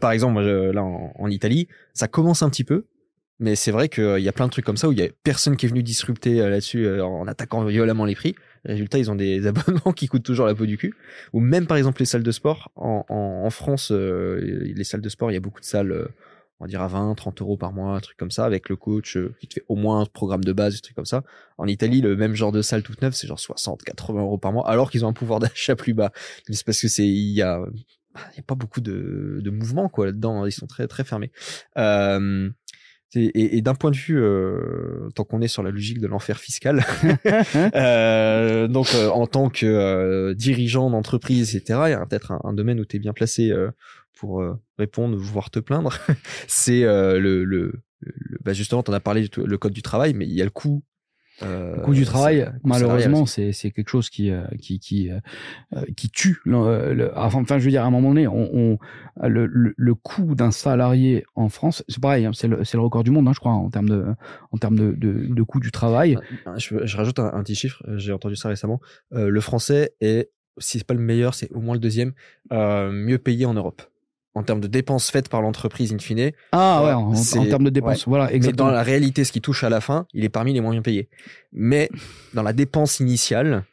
par 0.00 0.12
exemple, 0.12 0.40
là, 0.40 0.82
en, 0.82 1.28
Italie, 1.28 1.68
ça 1.94 2.08
commence 2.08 2.42
un 2.42 2.50
petit 2.50 2.64
peu. 2.64 2.84
Mais 3.38 3.54
c'est 3.54 3.70
vrai 3.70 3.90
qu'il 3.90 4.20
y 4.20 4.28
a 4.28 4.32
plein 4.32 4.46
de 4.46 4.50
trucs 4.50 4.64
comme 4.64 4.78
ça 4.78 4.88
où 4.88 4.92
il 4.92 4.98
y 4.98 5.02
a 5.02 5.08
personne 5.22 5.56
qui 5.56 5.66
est 5.66 5.68
venu 5.68 5.82
disrupter 5.82 6.40
euh, 6.40 6.48
là-dessus 6.48 6.86
euh, 6.86 7.04
en 7.04 7.26
attaquant 7.26 7.62
violemment 7.66 8.06
les 8.06 8.14
prix. 8.14 8.34
Résultat, 8.66 8.98
ils 8.98 9.10
ont 9.10 9.14
des 9.14 9.46
abonnements 9.46 9.92
qui 9.94 10.08
coûtent 10.08 10.22
toujours 10.22 10.46
la 10.46 10.54
peau 10.54 10.66
du 10.66 10.76
cul. 10.76 10.94
Ou 11.32 11.40
même 11.40 11.66
par 11.66 11.76
exemple 11.76 12.00
les 12.00 12.06
salles 12.06 12.22
de 12.22 12.30
sport. 12.30 12.70
En, 12.76 13.04
en, 13.08 13.50
France, 13.50 13.90
euh, 13.92 14.40
les 14.74 14.84
salles 14.84 15.00
de 15.00 15.08
sport, 15.08 15.30
il 15.30 15.34
y 15.34 15.36
a 15.36 15.40
beaucoup 15.40 15.60
de 15.60 15.66
salles, 15.66 15.92
euh, 15.92 16.08
on 16.58 16.64
va 16.64 16.68
dire 16.68 16.80
à 16.80 16.88
20, 16.88 17.14
30 17.14 17.40
euros 17.42 17.56
par 17.56 17.72
mois, 17.72 17.96
un 17.96 18.00
truc 18.00 18.16
comme 18.16 18.30
ça, 18.30 18.44
avec 18.44 18.68
le 18.68 18.76
coach 18.76 19.16
euh, 19.16 19.34
qui 19.40 19.48
te 19.48 19.54
fait 19.54 19.64
au 19.68 19.76
moins 19.76 20.00
un 20.00 20.06
programme 20.06 20.44
de 20.44 20.52
base, 20.52 20.74
un 20.74 20.78
truc 20.78 20.96
comme 20.96 21.04
ça. 21.04 21.22
En 21.58 21.66
Italie, 21.66 22.00
le 22.00 22.16
même 22.16 22.34
genre 22.34 22.52
de 22.52 22.62
salle 22.62 22.82
toute 22.82 23.02
neuve, 23.02 23.14
c'est 23.14 23.26
genre 23.26 23.40
60, 23.40 23.82
80 23.82 24.20
euros 24.20 24.38
par 24.38 24.52
mois, 24.52 24.68
alors 24.68 24.90
qu'ils 24.90 25.04
ont 25.04 25.08
un 25.08 25.12
pouvoir 25.12 25.40
d'achat 25.40 25.76
plus 25.76 25.94
bas. 25.94 26.12
C'est 26.48 26.64
parce 26.64 26.80
que 26.80 26.88
c'est 26.88 27.06
il 27.06 27.32
y 27.32 27.42
a 27.42 27.60
il 28.32 28.36
y 28.36 28.40
a 28.40 28.42
pas 28.42 28.54
beaucoup 28.54 28.80
de, 28.80 29.40
de 29.42 29.50
mouvement 29.50 29.90
quoi 29.90 30.06
là-dedans. 30.06 30.46
Ils 30.46 30.52
sont 30.52 30.66
très 30.66 30.86
très 30.86 31.04
fermés. 31.04 31.30
Euh, 31.76 32.50
et, 33.14 33.56
et 33.56 33.62
d'un 33.62 33.74
point 33.74 33.90
de 33.90 33.96
vue, 33.96 34.18
euh, 34.18 35.08
tant 35.14 35.24
qu'on 35.24 35.40
est 35.40 35.48
sur 35.48 35.62
la 35.62 35.70
logique 35.70 36.00
de 36.00 36.06
l'enfer 36.06 36.38
fiscal, 36.38 36.84
euh, 37.74 38.68
donc 38.68 38.88
euh, 38.94 39.08
en 39.08 39.26
tant 39.26 39.48
que 39.48 39.66
euh, 39.66 40.34
dirigeant 40.34 40.90
d'entreprise, 40.90 41.54
etc., 41.56 41.80
il 41.86 41.90
y 41.90 41.94
a 41.94 42.04
peut-être 42.04 42.32
un, 42.44 42.52
domaine 42.52 42.80
où 42.80 42.84
tu 42.84 42.96
es 42.96 42.98
bien 42.98 43.12
placé 43.12 43.50
euh, 43.50 43.70
pour 44.16 44.42
répondre, 44.78 45.16
voire 45.16 45.50
te 45.50 45.58
plaindre. 45.58 45.98
C'est 46.48 46.82
le, 46.82 47.44
le, 47.44 47.82
le, 48.00 48.38
bah 48.44 48.52
justement, 48.52 48.82
tu 48.82 48.90
en 48.90 48.94
as 48.94 49.00
parlé, 49.00 49.28
le 49.36 49.58
code 49.58 49.72
du 49.72 49.82
travail, 49.82 50.14
mais 50.14 50.26
il 50.26 50.32
y 50.32 50.42
a 50.42 50.44
le 50.44 50.50
coût 50.50 50.82
euh, 51.42 51.76
le 51.76 51.82
coût 51.82 51.92
du 51.94 52.04
travail, 52.04 52.50
malheureusement, 52.64 53.26
c'est 53.26 53.52
quelque 53.52 53.88
chose 53.90 54.08
qui 54.08 54.30
euh, 54.30 54.46
qui 54.60 54.78
qui 54.78 55.10
euh, 55.10 55.82
qui 55.96 56.08
tue. 56.08 56.38
Le, 56.44 57.12
enfin, 57.16 57.58
je 57.58 57.64
veux 57.64 57.70
dire, 57.70 57.82
à 57.82 57.86
un 57.86 57.90
moment 57.90 58.08
donné, 58.08 58.26
on, 58.26 58.48
on 58.54 58.78
le, 59.26 59.46
le, 59.76 59.94
coût 59.94 60.34
d'un 60.34 60.50
salarié 60.50 61.24
en 61.34 61.48
France, 61.48 61.84
c'est 61.88 62.00
pareil, 62.00 62.24
hein, 62.24 62.32
c'est 62.32 62.48
le 62.48 62.62
le 62.62 62.80
record 62.80 63.04
du 63.04 63.10
monde, 63.10 63.28
hein, 63.28 63.32
je 63.34 63.40
crois, 63.40 63.52
en 63.52 63.70
termes 63.70 63.88
de 63.88 64.06
en 64.50 64.58
termes 64.58 64.76
de 64.76 64.92
de, 64.92 65.34
de 65.34 65.42
coût 65.42 65.60
du 65.60 65.70
travail. 65.70 66.16
Je, 66.56 66.86
je 66.86 66.96
rajoute 66.96 67.18
un, 67.18 67.32
un, 67.32 67.42
petit 67.42 67.54
chiffre. 67.54 67.82
J'ai 67.96 68.12
entendu 68.12 68.36
ça 68.36 68.48
récemment. 68.48 68.80
le 69.10 69.40
français 69.40 69.94
est, 70.00 70.30
si 70.58 70.78
c'est 70.78 70.86
pas 70.86 70.94
le 70.94 71.00
meilleur, 71.00 71.34
c'est 71.34 71.52
au 71.52 71.60
moins 71.60 71.74
le 71.74 71.80
deuxième 71.80 72.12
mieux 72.50 73.18
payé 73.18 73.44
en 73.44 73.54
Europe 73.54 73.82
en 74.36 74.42
termes 74.42 74.60
de 74.60 74.66
dépenses 74.66 75.10
faites 75.10 75.30
par 75.30 75.40
l'entreprise 75.40 75.94
in 75.94 75.98
fine. 75.98 76.30
Ah 76.52 76.84
ouais, 76.84 76.92
en, 76.92 77.46
termes 77.46 77.64
de 77.64 77.70
dépenses, 77.70 78.06
voilà, 78.06 78.30
exactement. 78.30 78.66
Mais 78.66 78.70
dans 78.70 78.76
la 78.76 78.82
réalité, 78.82 79.24
ce 79.24 79.32
qui 79.32 79.40
touche 79.40 79.64
à 79.64 79.70
la 79.70 79.80
fin, 79.80 80.06
il 80.12 80.24
est 80.24 80.28
parmi 80.28 80.52
les 80.52 80.60
moins 80.60 80.78
payés. 80.82 81.08
Mais 81.52 81.88
dans 82.34 82.42
la 82.42 82.52
dépense 82.52 83.00
initiale, 83.00 83.64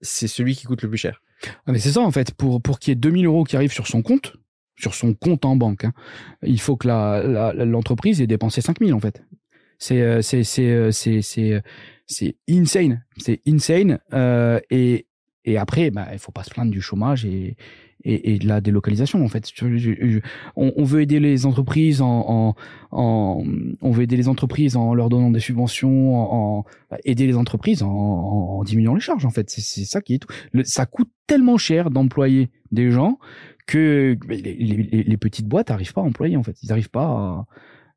c'est 0.00 0.26
celui 0.26 0.56
qui 0.56 0.64
coûte 0.64 0.80
le 0.80 0.88
plus 0.88 0.96
cher. 0.96 1.20
Ah 1.66 1.72
mais 1.72 1.78
c'est 1.78 1.92
ça 1.92 2.00
en 2.00 2.10
fait, 2.10 2.32
pour 2.32 2.62
pour 2.62 2.78
qu'il 2.78 2.92
y 2.92 2.94
ait 2.94 2.96
2000 2.96 3.26
euros 3.26 3.44
qui 3.44 3.56
arrivent 3.56 3.74
sur 3.74 3.86
son 3.86 4.00
compte, 4.00 4.36
sur 4.78 4.94
son 4.94 5.12
compte 5.12 5.44
en 5.44 5.54
banque, 5.54 5.84
hein, 5.84 5.92
il 6.42 6.60
faut 6.60 6.76
que 6.76 6.88
la 6.88 7.52
l'entreprise 7.52 8.22
ait 8.22 8.26
dépensé 8.26 8.62
5000 8.62 8.94
en 8.94 9.00
fait. 9.00 9.22
C'est 9.78 10.00
euh, 10.00 10.22
c'est 10.22 10.42
euh, 10.60 10.90
c'est 10.92 11.20
c'est 11.20 11.62
c'est 12.06 12.36
insane, 12.48 13.04
c'est 13.18 13.42
insane 13.46 13.98
euh, 14.14 14.60
et 14.70 15.06
et 15.46 15.58
après, 15.58 15.90
bah, 15.90 16.08
il 16.12 16.18
faut 16.18 16.32
pas 16.32 16.42
se 16.42 16.50
plaindre 16.50 16.72
du 16.72 16.80
chômage 16.80 17.24
et, 17.24 17.56
et, 18.04 18.34
et 18.34 18.38
de 18.38 18.46
la 18.46 18.60
délocalisation 18.60 19.24
en 19.24 19.28
fait. 19.28 19.50
On, 20.56 20.72
on 20.76 20.84
veut 20.84 21.02
aider 21.02 21.20
les 21.20 21.46
entreprises 21.46 22.02
en, 22.02 22.24
en, 22.28 22.54
en, 22.92 23.44
on 23.82 23.90
veut 23.90 24.02
aider 24.02 24.16
les 24.16 24.28
entreprises 24.28 24.76
en 24.76 24.94
leur 24.94 25.08
donnant 25.08 25.30
des 25.30 25.40
subventions, 25.40 26.16
en, 26.16 26.64
bah, 26.90 26.98
aider 27.04 27.26
les 27.26 27.36
entreprises 27.36 27.82
en, 27.82 27.90
en, 27.90 28.64
diminuant 28.64 28.94
les 28.94 29.00
charges 29.00 29.26
en 29.26 29.30
fait. 29.30 29.50
C'est 29.50 29.84
ça 29.84 30.00
qui 30.00 30.14
est 30.14 30.18
tout. 30.18 30.28
ça 30.64 30.86
coûte 30.86 31.10
tellement 31.26 31.56
cher 31.56 31.90
d'employer 31.90 32.50
des 32.72 32.90
gens 32.90 33.18
que 33.66 34.16
les, 34.28 34.40
les, 34.40 35.02
les 35.02 35.16
petites 35.16 35.46
boîtes 35.48 35.70
n'arrivent 35.70 35.92
pas 35.92 36.02
à 36.02 36.04
employer 36.04 36.36
en 36.36 36.42
fait. 36.42 36.56
Ils 36.62 36.68
n'arrivent 36.68 36.90
pas 36.90 37.06
à 37.06 37.46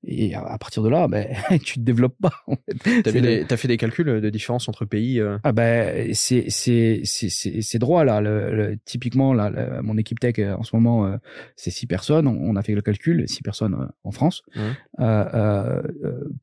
et 0.05 0.33
à 0.33 0.57
partir 0.57 0.81
de 0.81 0.89
là, 0.89 1.07
ben, 1.07 1.27
tu 1.63 1.75
te 1.75 1.79
développes 1.81 2.17
pas. 2.21 2.31
En 2.47 2.55
fait. 2.55 3.03
T'as 3.03 3.57
fait, 3.57 3.67
des 3.67 3.77
calculs 3.77 4.21
de 4.21 4.29
différence 4.29 4.69
entre 4.69 4.85
pays 4.85 5.19
euh? 5.19 5.37
Ah 5.43 5.51
ben 5.51 6.13
c'est 6.13 6.45
c'est 6.49 7.01
c'est 7.03 7.29
c'est 7.29 7.79
droit 7.79 8.05
là. 8.05 8.21
Le, 8.21 8.77
typiquement 8.85 9.33
là, 9.33 9.81
mon 9.81 9.97
équipe 9.97 10.19
tech 10.19 10.39
euh, 10.39 10.55
en 10.55 10.63
ce 10.63 10.75
moment 10.75 11.05
euh, 11.05 11.17
c'est 11.55 11.71
six 11.71 11.85
personnes. 11.85 12.27
On, 12.27 12.55
a 12.55 12.61
fait 12.61 12.75
le 12.75 12.81
calcul, 12.81 13.27
six 13.27 13.41
personnes 13.41 13.89
en 14.03 14.11
France 14.11 14.41
mmh. 14.55 14.61
euh, 14.99 15.81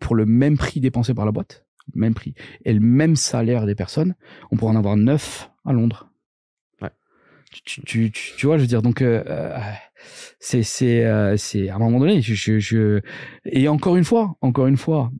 pour 0.00 0.14
le 0.14 0.26
même 0.26 0.56
prix 0.58 0.80
dépensé 0.80 1.14
par 1.14 1.24
la 1.24 1.32
boîte, 1.32 1.64
même 1.94 2.14
prix 2.14 2.34
et 2.64 2.72
le 2.72 2.80
même 2.80 3.16
salaire 3.16 3.66
des 3.66 3.74
personnes, 3.74 4.14
on 4.50 4.56
pourrait 4.56 4.72
en 4.72 4.76
avoir 4.76 4.96
neuf 4.96 5.50
à 5.64 5.72
Londres. 5.72 6.10
Tu, 7.64 7.82
tu, 7.82 8.10
tu, 8.10 8.46
vois, 8.46 8.56
je 8.56 8.62
veux 8.62 8.68
dire 8.68 8.82
donc 8.82 9.02
c'est 10.38 10.62
c'est 10.62 11.04
euh, 11.04 11.36
c'est 11.36 11.68
à 11.68 11.76
un 11.76 11.78
moment 11.78 11.98
donné 12.00 12.20
je, 12.20 12.58
je, 12.58 13.00
et 13.44 13.68
encore 13.68 13.96
une 13.96 14.04
fois 14.04 14.36
encore 14.40 14.66
une 14.66 14.76
fois 14.76 15.10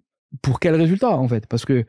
pour 0.42 0.60
quel 0.60 0.74
résultat 0.74 1.10
en 1.10 1.28
fait? 1.28 1.46
Parce 1.46 1.64
que 1.64 1.84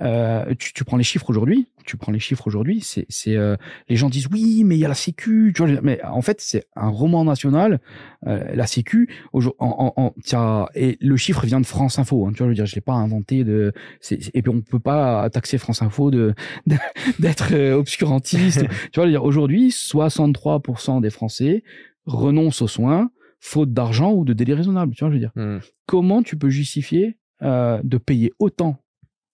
euh, 0.00 0.54
tu, 0.58 0.72
tu, 0.72 0.84
prends 0.84 0.96
les 0.96 1.04
chiffres 1.04 1.28
aujourd'hui, 1.30 1.68
tu 1.84 1.96
prends 1.96 2.12
les 2.12 2.18
chiffres 2.18 2.46
aujourd'hui, 2.46 2.80
c'est, 2.82 3.06
c'est 3.08 3.36
euh, 3.36 3.56
les 3.88 3.96
gens 3.96 4.08
disent 4.08 4.28
oui, 4.30 4.62
mais 4.64 4.76
il 4.76 4.78
y 4.78 4.84
a 4.84 4.88
la 4.88 4.94
Sécu, 4.94 5.52
tu 5.54 5.64
vois, 5.64 5.80
mais 5.82 6.02
en 6.04 6.22
fait 6.22 6.40
c'est 6.40 6.66
un 6.76 6.88
roman 6.88 7.24
national, 7.24 7.80
euh, 8.26 8.44
la 8.54 8.66
Sécu, 8.66 9.08
en, 9.32 9.50
en, 9.58 9.92
en 9.96 10.66
et 10.74 10.98
le 11.00 11.16
chiffre 11.16 11.44
vient 11.46 11.60
de 11.60 11.66
France 11.66 11.98
Info, 11.98 12.26
hein, 12.26 12.30
tu 12.32 12.38
vois, 12.38 12.46
je 12.46 12.50
veux 12.50 12.54
dire, 12.54 12.66
je 12.66 12.74
l'ai 12.74 12.80
pas 12.80 12.94
inventé 12.94 13.44
de, 13.44 13.72
c'est, 14.00 14.34
et 14.34 14.42
puis 14.42 14.52
on 14.54 14.60
peut 14.60 14.78
pas 14.78 15.28
taxer 15.30 15.58
France 15.58 15.82
Info 15.82 16.10
de, 16.10 16.34
d'être 17.18 17.52
euh, 17.52 17.74
obscurantiste, 17.74 18.66
tu 18.92 19.00
vois, 19.00 19.08
dire 19.08 19.24
aujourd'hui 19.24 19.70
63% 19.70 21.00
des 21.00 21.10
Français 21.10 21.64
renoncent 22.06 22.62
aux 22.62 22.68
soins 22.68 23.10
faute 23.40 23.72
d'argent 23.72 24.12
ou 24.12 24.24
de 24.24 24.32
délai 24.32 24.54
raisonnable, 24.54 24.94
tu 24.94 25.04
vois, 25.04 25.10
je 25.10 25.14
veux 25.14 25.20
dire. 25.20 25.32
Hmm. 25.36 25.58
Comment 25.86 26.22
tu 26.22 26.36
peux 26.36 26.50
justifier 26.50 27.18
euh, 27.42 27.80
de 27.84 27.98
payer 27.98 28.32
autant 28.38 28.82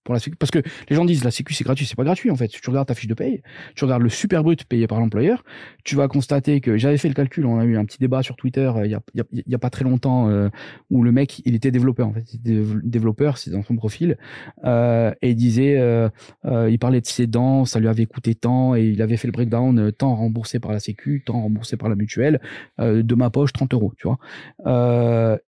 Parce 0.05 0.51
que 0.51 0.61
les 0.89 0.97
gens 0.97 1.05
disent 1.05 1.25
la 1.25 1.31
sécu 1.31 1.55
c'est 1.55 1.65
gratuit, 1.65 1.87
c'est 1.87 1.97
pas 1.97 2.05
gratuit 2.05 2.31
en 2.31 2.37
fait. 2.37 2.49
Tu 2.49 2.61
regardes 2.69 2.89
ta 2.89 2.95
fiche 2.95 3.09
de 3.09 3.15
paye, 3.15 3.43
tu 3.75 3.85
regardes 3.85 4.03
le 4.03 4.09
super 4.09 4.43
brut 4.43 4.65
payé 4.65 4.87
par 4.87 5.01
l'employeur, 5.01 5.45
tu 5.85 5.97
vas 5.97 6.09
constater 6.09 6.61
que 6.61 6.77
j'avais 6.77 6.99
fait 6.99 7.09
le 7.09 7.15
calcul, 7.15 7.47
on 7.47 7.59
a 7.59 7.65
eu 7.65 7.77
un 7.77 7.85
petit 7.85 7.99
débat 7.99 8.23
sur 8.23 8.37
Twitter 8.37 8.71
euh, 8.77 8.87
il 8.87 8.99
il 9.33 9.43
y, 9.47 9.55
a, 9.55 9.59
pas 9.59 9.71
très 9.71 9.85
longtemps 9.85 10.29
euh, 10.29 10.49
où 10.91 11.03
le 11.03 11.13
mec 11.13 11.43
il 11.45 11.55
était 11.55 11.71
développeur 11.71 12.09
en 12.09 12.13
fait, 12.13 12.35
il 12.35 12.41
était 12.41 12.63
développeur, 12.83 13.39
c'est 13.39 13.51
dans 13.51 13.63
son 13.63 13.77
profil 13.77 14.17
euh, 14.65 15.13
et 15.23 15.31
il 15.31 15.37
disait, 15.37 15.77
euh, 15.79 16.09
euh, 16.45 16.71
il 16.71 16.79
parlait 16.79 17.01
de 17.01 17.07
ses 17.07 17.27
dents, 17.27 17.65
ça 17.65 17.81
lui 17.81 17.89
avait 17.89 18.07
coûté 18.07 18.35
tant 18.35 18.75
et 18.75 18.85
il 18.85 19.03
avait 19.03 19.17
fait 19.17 19.29
le 19.29 19.33
breakdown 19.33 19.93
tant 19.93 20.15
remboursé 20.15 20.59
par 20.59 20.73
la 20.73 20.81
sécu, 20.81 21.23
tant 21.25 21.41
remboursé 21.41 21.77
par 21.77 21.89
la 21.89 21.97
mutuelle, 21.97 22.41
de 22.79 23.15
ma 23.15 23.31
poche 23.31 23.53
30 23.53 23.75
euros, 23.75 23.93
tu 23.97 24.09
vois. 24.09 24.19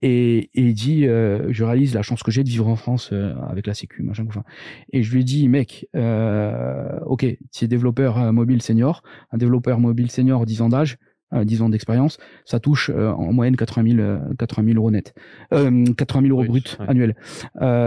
Et, 0.09 0.51
et, 0.55 0.61
il 0.61 0.75
dit, 0.75 1.05
euh, 1.09 1.53
je 1.53 1.65
réalise 1.65 1.93
la 1.93 2.03
chance 2.03 2.23
que 2.23 2.31
j'ai 2.31 2.45
de 2.45 2.49
vivre 2.49 2.69
en 2.69 2.77
France 2.77 3.11
euh, 3.13 3.35
avec 3.49 3.67
la 3.67 3.75
Sécu, 3.75 4.05
machin. 4.05 4.25
Enfin. 4.29 4.45
Et 4.93 5.03
je 5.03 5.13
lui 5.13 5.25
dis, 5.25 5.49
mec, 5.49 5.89
euh, 5.97 7.01
ok, 7.07 7.27
tu 7.53 7.65
es 7.65 7.67
développeur 7.67 8.17
euh, 8.19 8.31
mobile 8.31 8.63
senior, 8.63 9.03
un 9.33 9.37
développeur 9.37 9.81
mobile 9.81 10.09
senior 10.13 10.47
10 10.47 10.63
ans 10.63 10.69
d'âge, 10.69 10.97
10 11.33 11.63
ans 11.63 11.69
d'expérience, 11.69 12.19
ça 12.45 12.61
touche 12.61 12.89
en 12.89 13.33
moyenne 13.33 13.57
80 13.57 13.97
000, 13.97 14.19
80 14.39 14.65
000 14.69 14.79
euros 14.79 14.93
net, 14.93 15.13
80 15.51 16.23
000 16.23 16.27
euros 16.27 16.45
brut 16.45 16.79
annuels. 16.87 17.17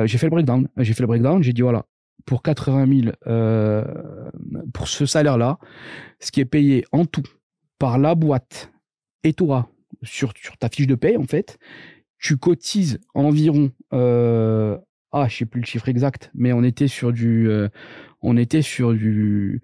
j'ai 0.06 0.18
fait 0.18 0.26
le 0.26 0.30
breakdown, 0.30 0.68
j'ai 0.76 0.94
fait 0.94 1.04
le 1.04 1.08
breakdown, 1.08 1.42
j'ai 1.42 1.54
dit 1.54 1.62
voilà, 1.62 1.86
pour 2.26 2.44
80 2.44 3.14
000, 3.26 3.86
pour 4.74 4.90
ce 4.90 5.06
salaire-là, 5.06 5.58
ce 6.20 6.32
qui 6.34 6.42
est 6.42 6.46
payé 6.46 6.84
en 6.92 7.06
tout 7.06 7.24
par 7.80 7.98
la 7.98 8.14
boîte 8.14 8.74
et 9.24 9.32
toi 9.32 9.70
sur, 10.04 10.34
sur 10.36 10.58
ta 10.58 10.68
fiche 10.68 10.88
de 10.88 10.96
paie 10.96 11.16
en 11.16 11.24
fait, 11.24 11.58
tu 12.20 12.38
cotises 12.38 13.00
environ 13.14 13.72
euh, 13.94 14.78
ah 15.12 15.28
je 15.28 15.38
sais 15.38 15.46
plus 15.46 15.62
le 15.62 15.66
chiffre 15.66 15.90
exact 15.90 16.32
mais 16.34 16.54
on 16.54 16.64
était 16.64 16.88
sur 16.88 17.12
du 17.12 17.50
euh, 17.50 17.70
on 18.22 18.38
était 18.38 18.62
sur 18.62 18.94
du 18.94 19.62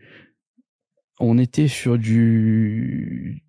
on 1.20 1.38
était 1.38 1.68
sur 1.68 1.98
du 1.98 3.44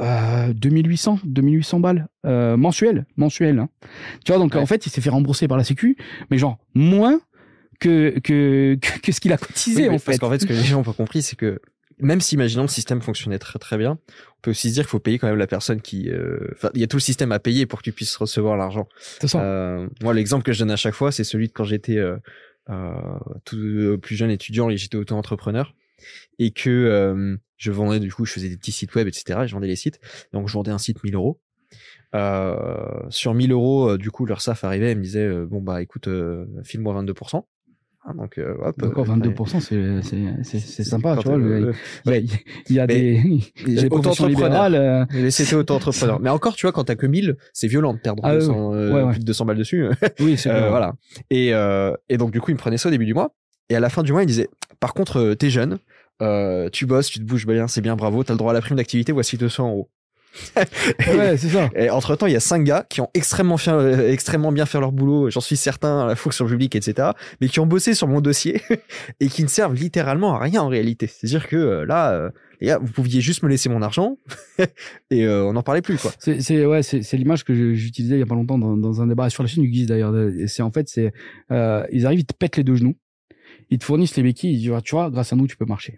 euh, 0.00 0.52
2800 0.54 1.20
2800 1.24 1.80
balles 1.80 2.08
euh, 2.26 2.56
mensuel 2.56 3.06
mensuel 3.16 3.58
hein. 3.58 3.68
tu 4.24 4.32
vois 4.32 4.38
donc 4.38 4.54
en 4.56 4.66
fait 4.66 4.86
il 4.86 4.90
s'est 4.90 5.00
fait 5.00 5.10
rembourser 5.10 5.48
par 5.48 5.56
la 5.56 5.64
sécu 5.64 5.96
mais 6.30 6.38
genre 6.38 6.58
moins 6.74 7.20
que 7.80 8.18
que 8.20 8.78
que, 9.02 9.12
ce 9.12 9.20
qu'il 9.20 9.32
a 9.32 9.38
cotisé 9.38 9.88
en 9.88 9.98
fait 9.98 10.04
parce 10.04 10.18
qu'en 10.18 10.30
fait 10.30 10.38
ce 10.40 10.46
que 10.46 10.52
les 10.52 10.62
gens 10.62 10.80
ont 10.80 10.84
pas 10.84 10.92
compris 10.92 11.22
c'est 11.22 11.36
que 11.36 11.60
même 11.98 12.20
si 12.20 12.34
imaginons 12.34 12.62
le 12.62 12.68
système 12.68 13.00
fonctionnait 13.00 13.38
très 13.38 13.58
très 13.58 13.76
bien, 13.78 13.98
on 14.08 14.40
peut 14.42 14.50
aussi 14.50 14.68
se 14.68 14.74
dire 14.74 14.84
qu'il 14.84 14.90
faut 14.90 15.00
payer 15.00 15.18
quand 15.18 15.28
même 15.28 15.38
la 15.38 15.46
personne 15.46 15.80
qui. 15.80 16.10
Euh, 16.10 16.38
enfin, 16.52 16.70
il 16.74 16.80
y 16.80 16.84
a 16.84 16.86
tout 16.86 16.96
le 16.96 17.02
système 17.02 17.32
à 17.32 17.38
payer 17.38 17.66
pour 17.66 17.80
que 17.80 17.84
tu 17.84 17.92
puisses 17.92 18.16
recevoir 18.16 18.56
l'argent. 18.56 18.88
Euh, 19.34 19.88
moi, 20.02 20.14
l'exemple 20.14 20.44
que 20.44 20.52
je 20.52 20.58
donne 20.58 20.70
à 20.70 20.76
chaque 20.76 20.94
fois, 20.94 21.12
c'est 21.12 21.24
celui 21.24 21.48
de 21.48 21.52
quand 21.52 21.64
j'étais 21.64 21.96
euh, 21.96 22.16
euh 22.70 22.92
tout 23.44 23.98
plus 24.00 24.16
jeune 24.16 24.30
étudiant 24.30 24.70
et 24.70 24.76
j'étais 24.76 24.96
auto-entrepreneur 24.96 25.74
et 26.38 26.50
que 26.50 27.38
je 27.56 27.70
vendais 27.70 28.00
du 28.00 28.12
coup, 28.12 28.24
je 28.24 28.32
faisais 28.32 28.48
des 28.48 28.56
petits 28.56 28.72
sites 28.72 28.94
web, 28.94 29.06
etc. 29.06 29.40
Et 29.44 29.48
je 29.48 29.54
vendais 29.54 29.68
les 29.68 29.76
sites. 29.76 30.00
Donc, 30.32 30.48
je 30.48 30.52
vendais 30.54 30.70
un 30.70 30.78
site 30.78 31.02
1000 31.04 31.14
euros. 31.14 31.40
sur 33.10 33.34
1000 33.34 33.52
euros, 33.52 33.96
du 33.96 34.10
coup, 34.10 34.26
leur 34.26 34.40
SAF 34.40 34.64
arrivait 34.64 34.92
et 34.92 34.94
me 34.94 35.02
disait 35.02 35.30
bon 35.46 35.60
bah 35.60 35.80
écoute, 35.80 36.08
file-moi 36.64 37.02
22%. 37.02 37.44
Ah, 38.06 38.12
donc, 38.12 38.36
euh, 38.36 38.54
hop, 38.60 38.82
Encore 38.82 39.06
22%, 39.06 39.60
c'est, 39.60 40.02
c'est, 40.42 40.58
c'est, 40.58 40.84
sympa, 40.84 41.16
tu 41.16 41.26
vois. 41.26 41.38
Le, 41.38 41.72
il, 42.06 42.28
y 42.68 42.78
a, 42.78 42.86
des, 42.86 43.40
des 43.66 43.86
auto-entrepreneurs. 43.86 44.68
Euh... 44.74 45.30
C'était 45.30 45.54
auto-entrepreneur. 45.54 46.20
mais 46.20 46.28
encore, 46.28 46.54
tu 46.54 46.66
vois, 46.66 46.72
quand 46.72 46.84
t'as 46.84 46.96
que 46.96 47.06
1000, 47.06 47.36
c'est 47.54 47.66
violent 47.66 47.94
de 47.94 47.98
perdre 47.98 48.22
ah, 48.22 48.34
euh, 48.34 49.10
plus 49.10 49.20
de 49.20 49.24
200 49.24 49.46
balles 49.46 49.56
dessus. 49.56 49.86
oui, 50.20 50.36
c'est 50.36 50.50
euh, 50.50 50.68
Voilà. 50.68 50.92
Et, 51.30 51.54
euh, 51.54 51.94
et 52.10 52.18
donc, 52.18 52.30
du 52.30 52.42
coup, 52.42 52.50
il 52.50 52.54
me 52.54 52.58
prenait 52.58 52.76
ça 52.76 52.90
au 52.90 52.92
début 52.92 53.06
du 53.06 53.14
mois. 53.14 53.34
Et 53.70 53.74
à 53.74 53.80
la 53.80 53.88
fin 53.88 54.02
du 54.02 54.12
mois, 54.12 54.22
il 54.22 54.26
disait, 54.26 54.50
par 54.80 54.92
contre, 54.92 55.18
euh, 55.18 55.34
t'es 55.34 55.48
jeune, 55.48 55.78
tu 56.72 56.84
bosses, 56.84 57.08
tu 57.08 57.20
te 57.20 57.24
bouges 57.24 57.46
bien, 57.46 57.68
c'est 57.68 57.80
bien, 57.80 57.96
bravo, 57.96 58.22
t'as 58.22 58.34
le 58.34 58.38
droit 58.38 58.50
à 58.50 58.54
la 58.54 58.60
prime 58.60 58.76
d'activité, 58.76 59.12
voici 59.12 59.38
200 59.38 59.68
euros. 59.70 59.90
ouais, 60.56 61.36
c'est 61.36 61.48
ça. 61.48 61.70
Et 61.76 61.90
entre 61.90 62.16
temps, 62.16 62.26
il 62.26 62.32
y 62.32 62.36
a 62.36 62.40
cinq 62.40 62.64
gars 62.64 62.84
qui 62.88 63.00
ont 63.00 63.08
extrêmement, 63.14 63.56
euh, 63.68 64.10
extrêmement 64.10 64.52
bien 64.52 64.66
fait 64.66 64.80
leur 64.80 64.92
boulot, 64.92 65.30
j'en 65.30 65.40
suis 65.40 65.56
certain, 65.56 66.00
à 66.00 66.06
la 66.06 66.16
fonction 66.16 66.46
publique, 66.46 66.74
etc., 66.74 67.10
mais 67.40 67.48
qui 67.48 67.60
ont 67.60 67.66
bossé 67.66 67.94
sur 67.94 68.08
mon 68.08 68.20
dossier 68.20 68.60
et 69.20 69.28
qui 69.28 69.42
ne 69.42 69.48
servent 69.48 69.74
littéralement 69.74 70.34
à 70.34 70.38
rien 70.38 70.62
en 70.62 70.68
réalité. 70.68 71.06
C'est-à-dire 71.06 71.48
que 71.48 71.56
euh, 71.56 71.86
là, 71.86 72.12
euh, 72.12 72.30
les 72.60 72.68
gars, 72.68 72.78
vous 72.80 72.92
pouviez 72.92 73.20
juste 73.20 73.42
me 73.42 73.48
laisser 73.48 73.68
mon 73.68 73.82
argent 73.82 74.18
et 75.10 75.28
on 75.28 75.52
n'en 75.52 75.62
parlait 75.62 75.82
plus, 75.82 75.98
quoi. 75.98 76.12
C'est, 76.18 76.66
ouais, 76.66 76.82
c'est, 76.82 77.16
l'image 77.16 77.44
que 77.44 77.74
j'utilisais 77.74 78.16
il 78.16 78.20
y 78.20 78.22
a 78.22 78.26
pas 78.26 78.34
longtemps 78.34 78.58
dans, 78.58 78.76
dans 78.76 79.02
un 79.02 79.06
débat 79.06 79.30
sur 79.30 79.42
la 79.42 79.48
chaîne 79.48 79.62
du 79.62 79.70
Guise 79.70 79.86
d'ailleurs. 79.86 80.14
C'est 80.46 80.62
en 80.62 80.70
fait, 80.70 80.88
c'est, 80.88 81.12
ils 81.50 82.06
arrivent, 82.06 82.20
ils 82.20 82.26
te 82.26 82.34
pètent 82.34 82.56
les 82.56 82.64
deux 82.64 82.76
genoux, 82.76 82.96
ils 83.70 83.78
te 83.78 83.84
fournissent 83.84 84.16
les 84.16 84.22
béquilles, 84.22 84.54
ils 84.54 84.58
disent, 84.58 84.82
tu 84.84 84.94
vois, 84.94 85.10
grâce 85.10 85.32
à 85.32 85.36
nous, 85.36 85.46
tu 85.46 85.56
peux 85.56 85.66
marcher. 85.66 85.96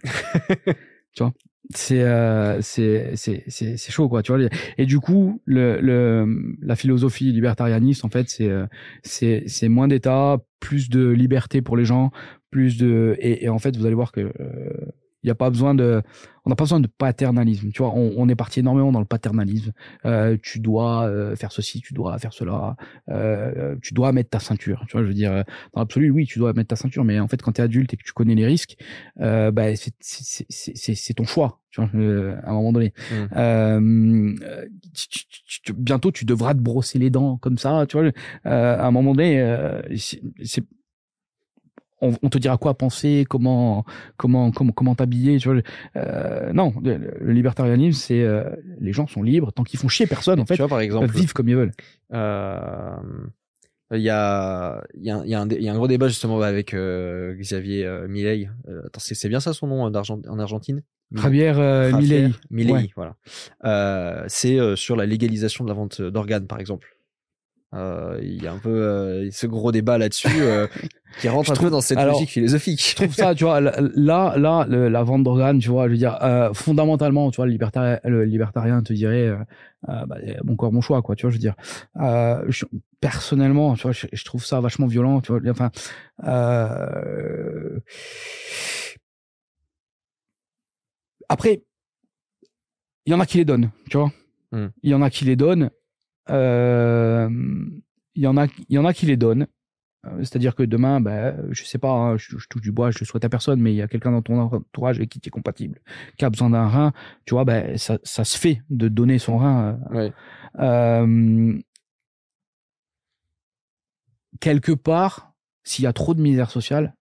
Tu 1.16 1.22
vois? 1.24 1.32
C'est 1.74 2.02
euh, 2.02 2.60
c'est 2.62 3.90
chaud 3.90 4.08
quoi 4.08 4.22
tu 4.22 4.32
vois 4.32 4.48
et 4.78 4.86
du 4.86 5.00
coup 5.00 5.42
le, 5.46 5.80
le 5.80 6.54
la 6.62 6.76
philosophie 6.76 7.32
libertarianiste 7.32 8.04
en 8.04 8.08
fait 8.08 8.28
c'est 8.28 8.48
euh, 8.48 8.66
c'est 9.02 9.42
c'est 9.48 9.68
moins 9.68 9.88
d'état 9.88 10.38
plus 10.60 10.88
de 10.88 11.08
liberté 11.08 11.62
pour 11.62 11.76
les 11.76 11.84
gens 11.84 12.12
plus 12.52 12.76
de 12.76 13.16
et, 13.18 13.46
et 13.46 13.48
en 13.48 13.58
fait 13.58 13.76
vous 13.76 13.84
allez 13.84 13.96
voir 13.96 14.12
que 14.12 14.32
euh, 14.38 14.70
il 15.26 15.28
y 15.28 15.32
a 15.32 15.34
pas 15.34 15.50
besoin 15.50 15.74
de, 15.74 16.02
on 16.44 16.50
n'a 16.50 16.56
pas 16.56 16.62
besoin 16.62 16.78
de 16.78 16.86
paternalisme. 16.86 17.70
Tu 17.72 17.82
vois, 17.82 17.92
on, 17.92 18.14
on 18.16 18.28
est 18.28 18.36
parti 18.36 18.60
énormément 18.60 18.92
dans 18.92 19.00
le 19.00 19.06
paternalisme. 19.06 19.72
Euh, 20.04 20.36
tu 20.40 20.60
dois 20.60 21.08
euh, 21.08 21.34
faire 21.34 21.50
ceci, 21.50 21.80
tu 21.80 21.94
dois 21.94 22.16
faire 22.18 22.32
cela, 22.32 22.76
euh, 23.08 23.74
tu 23.82 23.92
dois 23.92 24.12
mettre 24.12 24.30
ta 24.30 24.38
ceinture. 24.38 24.84
Tu 24.86 24.92
vois, 24.92 25.02
je 25.02 25.08
veux 25.08 25.14
dire, 25.14 25.32
dans 25.74 25.80
l'absolu, 25.80 26.10
oui, 26.10 26.26
tu 26.26 26.38
dois 26.38 26.52
mettre 26.52 26.68
ta 26.68 26.76
ceinture, 26.76 27.04
mais 27.04 27.18
en 27.18 27.26
fait, 27.26 27.42
quand 27.42 27.50
tu 27.50 27.60
es 27.60 27.64
adulte 27.64 27.92
et 27.92 27.96
que 27.96 28.04
tu 28.04 28.12
connais 28.12 28.36
les 28.36 28.46
risques, 28.46 28.76
bah, 29.16 29.74
c'est 29.98 31.14
ton 31.14 31.24
choix. 31.24 31.60
Tu 31.70 31.80
vois, 31.80 31.90
à 31.90 32.50
un 32.50 32.52
moment 32.52 32.72
donné. 32.72 32.94
Mmh. 33.10 34.36
bientôt, 35.76 36.12
tu 36.12 36.24
devras 36.24 36.54
te 36.54 36.60
brosser 36.60 37.00
les 37.00 37.10
dents 37.10 37.36
comme 37.38 37.58
ça. 37.58 37.84
Tu 37.88 37.98
vois, 37.98 38.12
à 38.44 38.86
un 38.86 38.90
moment 38.92 39.12
donné, 39.12 39.44
c'est 39.96 40.64
on, 42.00 42.12
te 42.28 42.38
dira 42.38 42.58
quoi 42.58 42.74
penser, 42.74 43.24
comment 43.28 43.84
comment 44.16 44.50
comment 44.50 44.72
comment 44.72 44.94
t'habiller, 44.94 45.38
tu 45.38 45.50
vois. 45.50 45.62
Euh, 45.96 46.52
non, 46.52 46.74
le, 46.82 47.32
libertarianisme, 47.32 47.98
c'est 47.98 48.22
euh, 48.22 48.44
les 48.80 48.92
gens 48.92 49.06
sont 49.06 49.22
libres 49.22 49.52
tant 49.52 49.64
qu'ils 49.64 49.80
font 49.80 49.88
chier 49.88 50.06
personne. 50.06 50.40
En 50.40 50.46
fait, 50.46 50.54
tu 50.54 50.60
vois, 50.60 50.68
par 50.68 50.80
exemple, 50.80 51.10
vivent 51.10 51.32
comme 51.32 51.48
ils 51.48 51.56
veulent. 51.56 51.72
Euh, 52.12 52.96
il 53.92 54.00
y 54.00 54.10
a 54.10 54.82
il 54.94 55.04
y 55.04 55.10
a, 55.10 55.22
il 55.24 55.30
y, 55.30 55.34
a 55.34 55.40
un, 55.40 55.48
il 55.48 55.62
y 55.62 55.68
a 55.68 55.72
un 55.72 55.76
gros 55.76 55.88
débat 55.88 56.08
justement 56.08 56.40
avec 56.40 56.74
Xavier 56.74 57.88
Milei. 58.08 58.48
attends, 58.84 59.00
c'est 59.00 59.28
bien 59.28 59.40
ça 59.40 59.52
son 59.52 59.68
nom 59.68 59.82
en 59.82 60.38
Argentine? 60.38 60.82
Javier 61.12 61.52
Milei. 61.94 62.30
Milei, 62.50 62.92
voilà. 62.96 63.16
c'est 64.28 64.76
sur 64.76 64.96
la 64.96 65.06
légalisation 65.06 65.64
de 65.64 65.70
la 65.70 65.74
vente 65.74 66.02
d'organes, 66.02 66.46
par 66.46 66.60
exemple. 66.60 66.95
Euh, 67.74 68.18
il 68.22 68.42
y 68.42 68.46
a 68.46 68.52
un 68.52 68.58
peu 68.58 68.70
euh, 68.70 69.28
ce 69.32 69.46
gros 69.46 69.72
débat 69.72 69.98
là-dessus 69.98 70.28
euh, 70.40 70.66
qui 71.20 71.28
rentre 71.28 71.50
un 71.50 71.56
peu 71.56 71.68
dans 71.68 71.80
cette 71.80 71.98
logique 71.98 72.30
philosophique. 72.30 72.80
Je 72.90 72.94
trouve 72.94 73.12
ça, 73.12 73.34
tu 73.34 73.44
vois, 73.44 73.60
là, 73.60 74.34
là, 74.36 74.66
la 74.68 75.02
vente 75.02 75.24
d'organes, 75.24 75.58
tu 75.58 75.68
vois, 75.68 75.86
je 75.86 75.92
veux 75.92 75.98
dire, 75.98 76.18
fondamentalement, 76.54 77.30
tu 77.30 77.36
vois, 77.36 77.46
le 77.46 77.52
libertarien, 77.52 77.98
le 78.04 78.24
libertarien 78.24 78.82
te 78.82 78.92
dirait, 78.92 79.36
bah, 79.86 80.16
mon 80.44 80.56
corps, 80.56 80.72
mon 80.72 80.80
choix, 80.80 81.02
quoi, 81.02 81.16
tu 81.16 81.22
vois, 81.26 81.30
je 81.30 81.36
veux 81.36 81.40
dire. 81.40 81.54
personnellement, 83.00 83.74
tu 83.74 83.82
vois, 83.82 83.92
je, 83.92 84.24
trouve 84.24 84.44
ça 84.44 84.60
vachement 84.60 84.86
violent, 84.86 85.20
tu 85.20 85.32
vois, 85.32 85.40
enfin. 85.50 85.70
Après, 91.28 91.62
il 93.04 93.12
y 93.12 93.14
en 93.14 93.20
a 93.20 93.26
qui 93.26 93.38
les 93.38 93.44
donnent, 93.44 93.70
tu 93.90 93.96
vois. 93.96 94.12
Hmm. 94.52 94.68
Il 94.82 94.90
y 94.90 94.94
en 94.94 95.02
a 95.02 95.10
qui 95.10 95.24
les 95.24 95.36
donnent 95.36 95.64
euh, 95.64 95.75
il 96.28 98.22
y 98.22 98.26
en 98.26 98.36
a, 98.36 98.46
il 98.46 98.74
y 98.74 98.78
en 98.78 98.84
a 98.84 98.92
qui 98.92 99.06
les 99.06 99.16
donnent. 99.16 99.46
Euh, 100.06 100.18
c'est-à-dire 100.18 100.54
que 100.54 100.62
demain, 100.62 101.00
ben, 101.00 101.36
je 101.50 101.64
sais 101.64 101.78
pas, 101.78 101.90
hein, 101.90 102.16
je, 102.16 102.36
touche 102.48 102.62
du 102.62 102.72
bois, 102.72 102.90
je 102.90 102.98
le 103.00 103.06
souhaite 103.06 103.24
à 103.24 103.28
personne, 103.28 103.60
mais 103.60 103.72
il 103.72 103.76
y 103.76 103.82
a 103.82 103.88
quelqu'un 103.88 104.12
dans 104.12 104.22
ton 104.22 104.38
entourage 104.38 104.96
avec 104.96 105.08
qui 105.08 105.20
tu 105.20 105.28
es 105.28 105.30
compatible, 105.30 105.80
qui 106.18 106.24
a 106.24 106.30
besoin 106.30 106.50
d'un 106.50 106.66
rein, 106.68 106.92
tu 107.24 107.34
vois, 107.34 107.44
ben, 107.44 107.76
ça, 107.78 107.98
ça 108.02 108.24
se 108.24 108.38
fait 108.38 108.62
de 108.70 108.88
donner 108.88 109.18
son 109.18 109.38
rein. 109.38 109.78
Ouais. 109.90 110.12
Euh, 110.58 111.58
quelque 114.40 114.72
part, 114.72 115.32
s'il 115.64 115.84
y 115.84 115.88
a 115.88 115.92
trop 115.92 116.14
de 116.14 116.20
misère 116.20 116.50
sociale, 116.50 116.94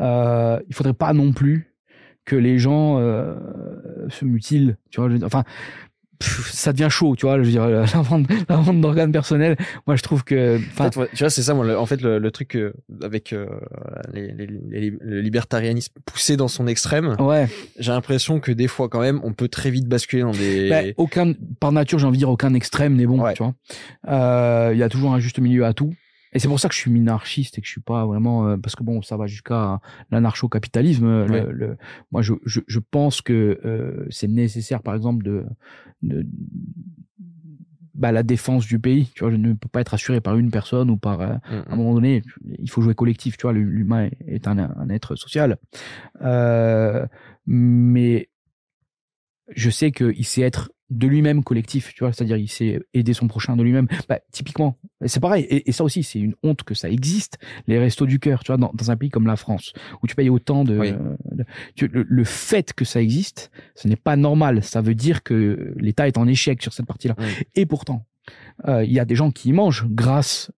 euh, 0.00 0.60
il 0.68 0.74
faudrait 0.74 0.94
pas 0.94 1.12
non 1.12 1.32
plus 1.32 1.74
que 2.24 2.36
les 2.36 2.58
gens 2.58 2.98
euh, 2.98 3.36
se 4.08 4.24
mutilent. 4.24 4.76
Tu 4.90 5.00
vois, 5.00 5.10
enfin, 5.24 5.44
ça 6.22 6.72
devient 6.72 6.88
chaud, 6.90 7.16
tu 7.16 7.26
vois. 7.26 7.38
Je 7.38 7.44
veux 7.44 7.50
dire, 7.50 7.68
la 7.68 7.84
vente, 7.84 8.26
la 8.48 8.56
vente 8.56 8.80
d'organes 8.80 9.12
personnels, 9.12 9.56
moi, 9.86 9.96
je 9.96 10.02
trouve 10.02 10.24
que. 10.24 10.56
En 10.78 10.90
fait, 10.90 11.08
tu 11.14 11.18
vois, 11.18 11.30
c'est 11.30 11.42
ça, 11.42 11.54
moi, 11.54 11.78
en 11.78 11.86
fait, 11.86 12.00
le, 12.02 12.30
truc 12.30 12.56
euh, 12.56 12.72
avec 13.02 13.32
euh, 13.32 13.46
les, 14.12 14.32
les, 14.32 14.92
le 14.98 15.20
libertarianisme 15.20 15.92
poussé 16.04 16.36
dans 16.36 16.48
son 16.48 16.66
extrême. 16.66 17.16
Ouais. 17.18 17.48
J'ai 17.78 17.92
l'impression 17.92 18.40
que 18.40 18.52
des 18.52 18.68
fois, 18.68 18.88
quand 18.88 19.00
même, 19.00 19.20
on 19.22 19.32
peut 19.32 19.48
très 19.48 19.70
vite 19.70 19.86
basculer 19.86 20.22
dans 20.22 20.32
des. 20.32 20.68
Bah, 20.68 20.80
aucun, 20.96 21.32
par 21.60 21.72
nature, 21.72 21.98
j'ai 21.98 22.06
envie 22.06 22.18
de 22.18 22.22
dire, 22.22 22.30
aucun 22.30 22.54
extrême 22.54 22.96
n'est 22.96 23.06
bon, 23.06 23.22
tu 23.32 23.42
vois. 23.42 23.54
Euh, 24.08 24.70
il 24.72 24.78
y 24.78 24.82
a 24.82 24.88
toujours 24.88 25.12
un 25.14 25.20
juste 25.20 25.38
milieu 25.38 25.64
à 25.64 25.72
tout. 25.72 25.94
Et 26.32 26.38
c'est 26.38 26.48
pour 26.48 26.58
ça 26.58 26.68
que 26.68 26.74
je 26.74 26.80
suis 26.80 26.90
minarchiste 26.90 27.58
et 27.58 27.60
que 27.60 27.66
je 27.66 27.72
suis 27.72 27.80
pas 27.80 28.06
vraiment 28.06 28.48
euh, 28.48 28.56
parce 28.56 28.74
que 28.74 28.82
bon 28.82 29.02
ça 29.02 29.16
va 29.16 29.26
jusqu'à 29.26 29.80
l'anarcho-capitalisme. 30.10 31.26
Le, 31.26 31.76
moi 32.10 32.22
je, 32.22 32.34
je, 32.44 32.60
je, 32.66 32.78
pense 32.78 33.20
que 33.20 33.60
euh, 33.64 34.06
c'est 34.10 34.28
nécessaire 34.28 34.82
par 34.82 34.94
exemple 34.94 35.24
de, 35.24 35.44
de 36.02 36.26
bah, 37.94 38.10
la 38.10 38.22
défense 38.22 38.66
du 38.66 38.78
pays. 38.78 39.10
Tu 39.14 39.20
vois, 39.20 39.30
je 39.30 39.36
ne 39.36 39.52
peux 39.52 39.68
pas 39.68 39.80
être 39.80 39.94
assuré 39.94 40.20
par 40.20 40.36
une 40.36 40.50
personne 40.50 40.90
ou 40.90 40.96
par 40.96 41.20
euh, 41.20 41.34
mmh, 41.34 41.54
à 41.68 41.72
un 41.72 41.76
moment 41.76 41.94
donné. 41.94 42.22
Il 42.58 42.68
faut 42.70 42.82
jouer 42.82 42.94
collectif. 42.94 43.36
Tu 43.36 43.42
vois, 43.42 43.52
l'humain 43.52 44.08
est 44.26 44.48
un, 44.48 44.58
un, 44.58 44.88
être 44.88 45.14
social. 45.14 45.56
Euh, 46.22 47.06
mais 47.46 48.28
je 49.54 49.70
sais 49.70 49.92
qu'il 49.92 50.24
sait 50.24 50.42
être 50.42 50.71
de 50.92 51.06
lui-même 51.06 51.42
collectif, 51.42 51.94
tu 51.94 52.04
vois, 52.04 52.12
c'est-à-dire 52.12 52.36
il 52.36 52.48
sait 52.48 52.80
aider 52.94 53.14
son 53.14 53.26
prochain 53.28 53.56
de 53.56 53.62
lui-même. 53.62 53.88
Bah, 54.08 54.20
typiquement, 54.30 54.78
c'est 55.06 55.20
pareil, 55.20 55.46
et, 55.48 55.72
ça 55.72 55.84
aussi, 55.84 56.02
c'est 56.02 56.18
une 56.18 56.34
honte 56.42 56.62
que 56.64 56.74
ça 56.74 56.90
existe, 56.90 57.38
les 57.66 57.78
restos 57.78 58.06
du 58.06 58.18
cœur, 58.18 58.44
tu 58.44 58.52
vois, 58.52 58.58
dans, 58.58 58.90
un 58.90 58.96
pays 58.96 59.10
comme 59.10 59.26
la 59.26 59.36
France, 59.36 59.72
où 60.02 60.06
tu 60.06 60.14
payes 60.14 60.28
autant 60.28 60.64
de... 60.64 60.94
le, 61.80 62.24
fait 62.24 62.72
que 62.72 62.84
ça 62.84 63.00
existe, 63.00 63.50
ce 63.74 63.88
n'est 63.88 63.96
pas 63.96 64.16
normal, 64.16 64.62
ça 64.62 64.80
veut 64.80 64.94
dire 64.94 65.22
que 65.22 65.74
l'État 65.76 66.06
est 66.06 66.18
en 66.18 66.26
échec 66.26 66.62
sur 66.62 66.72
cette 66.72 66.86
partie-là. 66.86 67.16
Et 67.54 67.64
pourtant, 67.64 68.06
euh, 68.68 68.84
il 68.84 68.92
y 68.92 69.00
a 69.00 69.04
des 69.04 69.14
gens 69.14 69.30
qui 69.30 69.50
y 69.50 69.52
mangent 69.52 69.86
grâce 69.88 70.50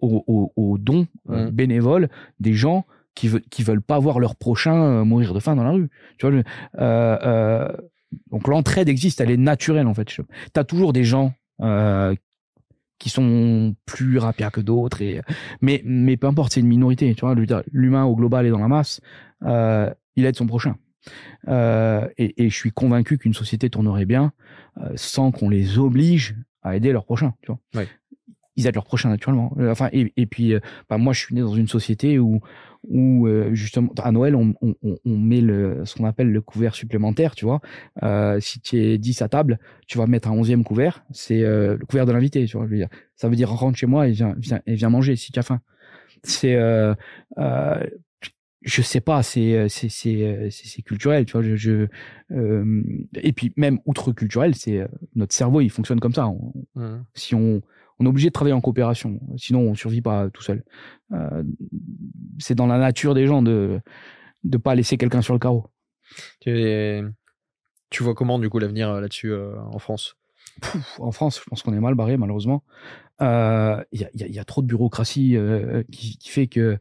aux, 0.00 0.78
dons 0.80 1.06
euh, 1.30 1.50
bénévoles 1.52 2.08
des 2.40 2.54
gens 2.54 2.86
qui, 3.14 3.28
veulent 3.28 3.42
qui 3.50 3.62
veulent 3.62 3.82
pas 3.82 4.00
voir 4.00 4.18
leur 4.18 4.34
prochain 4.34 4.74
euh, 4.74 5.04
mourir 5.04 5.32
de 5.32 5.38
faim 5.38 5.54
dans 5.54 5.62
la 5.62 5.70
rue. 5.70 5.90
Tu 6.18 6.28
vois, 6.28 6.42
donc 8.30 8.48
l'entraide 8.48 8.88
existe, 8.88 9.20
elle 9.20 9.30
est 9.30 9.36
naturelle 9.36 9.86
en 9.86 9.94
fait. 9.94 10.06
Tu 10.06 10.22
as 10.54 10.64
toujours 10.64 10.92
des 10.92 11.04
gens 11.04 11.34
euh, 11.60 12.14
qui 12.98 13.10
sont 13.10 13.74
plus 13.86 14.18
rapides 14.18 14.50
que 14.50 14.60
d'autres, 14.60 15.02
et 15.02 15.20
mais 15.60 15.82
mais 15.84 16.16
peu 16.16 16.26
importe, 16.26 16.52
c'est 16.52 16.60
une 16.60 16.68
minorité. 16.68 17.14
L'humain 17.72 18.04
au 18.04 18.14
global 18.14 18.46
est 18.46 18.50
dans 18.50 18.58
la 18.58 18.68
masse, 18.68 19.00
euh, 19.42 19.92
il 20.16 20.24
aide 20.24 20.36
son 20.36 20.46
prochain. 20.46 20.76
Euh, 21.48 22.08
et, 22.16 22.44
et, 22.44 22.48
je 22.48 22.54
suis 22.54 22.70
convaincu 22.70 23.18
qu'une 23.18 23.34
société 23.34 23.68
tournerait 23.68 24.04
bien 24.04 24.32
sans 24.94 25.32
qu'on 25.32 25.48
les 25.48 25.76
oblige 25.78 26.36
à 26.62 26.76
aider 26.76 26.92
leur 26.92 27.04
prochain. 27.04 27.34
Ils 28.62 28.68
aident 28.68 28.76
leur 28.76 28.84
prochain 28.84 29.08
naturellement. 29.08 29.54
Euh, 29.58 29.70
enfin, 29.70 29.88
et, 29.92 30.12
et 30.16 30.26
puis, 30.26 30.54
euh, 30.54 30.60
bah, 30.88 30.98
moi, 30.98 31.12
je 31.12 31.20
suis 31.20 31.34
né 31.34 31.40
dans 31.40 31.54
une 31.54 31.68
société 31.68 32.18
où 32.18 32.40
où 32.88 33.26
euh, 33.26 33.54
justement 33.54 33.92
à 34.02 34.10
Noël 34.10 34.34
on, 34.34 34.54
on, 34.60 34.74
on 34.82 35.18
met 35.18 35.40
le 35.40 35.82
ce 35.84 35.94
qu'on 35.94 36.04
appelle 36.04 36.30
le 36.30 36.40
couvert 36.40 36.74
supplémentaire 36.74 37.34
tu 37.34 37.44
vois. 37.44 37.60
Euh, 38.02 38.40
si 38.40 38.60
tu 38.60 38.76
es 38.76 38.98
10 38.98 39.22
à 39.22 39.28
table 39.28 39.58
tu 39.86 39.98
vas 39.98 40.06
mettre 40.06 40.28
un 40.28 40.32
onzième 40.32 40.64
couvert. 40.64 41.04
C'est 41.12 41.42
euh, 41.42 41.76
le 41.78 41.86
couvert 41.86 42.06
de 42.06 42.12
l'invité 42.12 42.44
tu 42.46 42.56
vois 42.56 42.66
je 42.66 42.70
veux 42.70 42.76
dire. 42.76 42.88
Ça 43.14 43.28
veut 43.28 43.36
dire 43.36 43.50
rentre 43.50 43.78
chez 43.78 43.86
moi 43.86 44.08
et 44.08 44.12
viens 44.12 44.34
viens 44.38 44.60
et 44.66 44.74
viens 44.74 44.90
manger 44.90 45.16
si 45.16 45.32
tu 45.32 45.38
as 45.38 45.42
faim. 45.42 45.60
C'est 46.24 46.56
euh, 46.56 46.94
je 48.62 48.82
sais 48.82 49.00
pas 49.00 49.22
c'est 49.22 49.68
c'est 49.68 49.88
c'est 49.88 50.48
c'est 50.50 50.82
culturel 50.82 51.24
tu 51.24 51.32
vois. 51.32 51.42
Je, 51.42 51.54
je 51.54 51.86
euh, 52.32 52.82
et 53.14 53.32
puis 53.32 53.52
même 53.56 53.78
outre 53.86 54.12
culturel 54.12 54.56
c'est 54.56 54.84
notre 55.14 55.34
cerveau 55.34 55.60
il 55.60 55.70
fonctionne 55.70 56.00
comme 56.00 56.14
ça. 56.14 56.28
Mmh. 56.74 57.04
si 57.14 57.34
on 57.36 57.62
on 58.02 58.06
est 58.06 58.08
obligé 58.08 58.28
de 58.28 58.32
travailler 58.32 58.54
en 58.54 58.60
coopération, 58.60 59.20
sinon 59.36 59.60
on 59.60 59.74
survit 59.74 60.02
pas 60.02 60.28
tout 60.30 60.42
seul. 60.42 60.64
Euh, 61.12 61.44
c'est 62.38 62.54
dans 62.54 62.66
la 62.66 62.78
nature 62.78 63.14
des 63.14 63.26
gens 63.26 63.42
de 63.42 63.80
de 64.44 64.58
pas 64.58 64.74
laisser 64.74 64.96
quelqu'un 64.96 65.22
sur 65.22 65.34
le 65.34 65.38
carreau. 65.38 65.68
Tu, 66.40 67.02
tu 67.90 68.02
vois 68.02 68.14
comment 68.14 68.38
du 68.38 68.50
coup 68.50 68.58
l'avenir 68.58 68.90
euh, 68.90 69.00
là-dessus 69.00 69.32
euh, 69.32 69.54
en 69.70 69.78
France? 69.78 70.16
En 70.98 71.12
France, 71.12 71.40
je 71.42 71.48
pense 71.48 71.62
qu'on 71.62 71.72
est 71.72 71.80
mal 71.80 71.94
barré 71.94 72.16
malheureusement. 72.16 72.64
Il 73.20 73.26
y, 73.92 74.04
a, 74.04 74.10
y, 74.12 74.38
a, 74.38 74.44
trop 74.44 74.62
de 74.62 74.66
bureaucratie 74.66 75.36
qui, 75.92 76.18
qui, 76.18 76.28
fait 76.28 76.48
que 76.48 76.76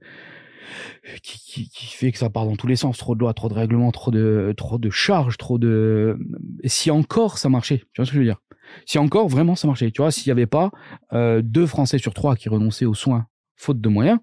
qui, 1.21 1.39
qui, 1.39 1.69
qui, 1.69 1.85
fait 1.85 2.11
que 2.11 2.17
ça 2.17 2.31
part 2.31 2.45
dans 2.45 2.55
tous 2.55 2.65
les 2.65 2.75
sens, 2.75 2.97
trop 2.97 3.13
de 3.13 3.19
lois, 3.19 3.35
trop 3.35 3.47
de 3.47 3.53
règlements, 3.53 3.91
trop 3.91 4.09
de 4.09 4.51
trop 4.57 4.79
de 4.79 4.89
charges, 4.89 5.37
trop 5.37 5.59
de. 5.59 6.17
Et 6.63 6.69
si 6.69 6.89
encore 6.89 7.37
ça 7.37 7.49
marchait, 7.49 7.77
tu 7.93 8.01
vois 8.01 8.05
ce 8.05 8.11
que 8.11 8.15
je 8.15 8.19
veux 8.19 8.25
dire? 8.25 8.41
Si 8.85 8.97
encore 8.97 9.27
vraiment 9.27 9.55
ça 9.55 9.67
marchait, 9.67 9.91
tu 9.91 10.01
vois, 10.01 10.11
s'il 10.11 10.27
n'y 10.27 10.31
avait 10.31 10.45
pas 10.45 10.71
euh, 11.13 11.41
deux 11.41 11.65
Français 11.65 11.97
sur 11.97 12.13
trois 12.13 12.35
qui 12.35 12.49
renonçaient 12.49 12.85
aux 12.85 12.93
soins 12.93 13.27
faute 13.55 13.79
de 13.79 13.89
moyens, 13.89 14.19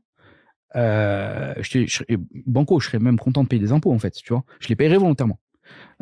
euh, 0.76 1.54
je, 1.60 2.04
banco, 2.46 2.80
je 2.80 2.86
serais 2.86 2.98
même 2.98 3.18
content 3.18 3.42
de 3.42 3.48
payer 3.48 3.60
des 3.60 3.72
impôts 3.72 3.92
en 3.92 3.98
fait, 3.98 4.12
tu 4.12 4.32
vois. 4.32 4.44
Je 4.60 4.68
les 4.68 4.76
paierais 4.76 4.98
volontairement. 4.98 5.38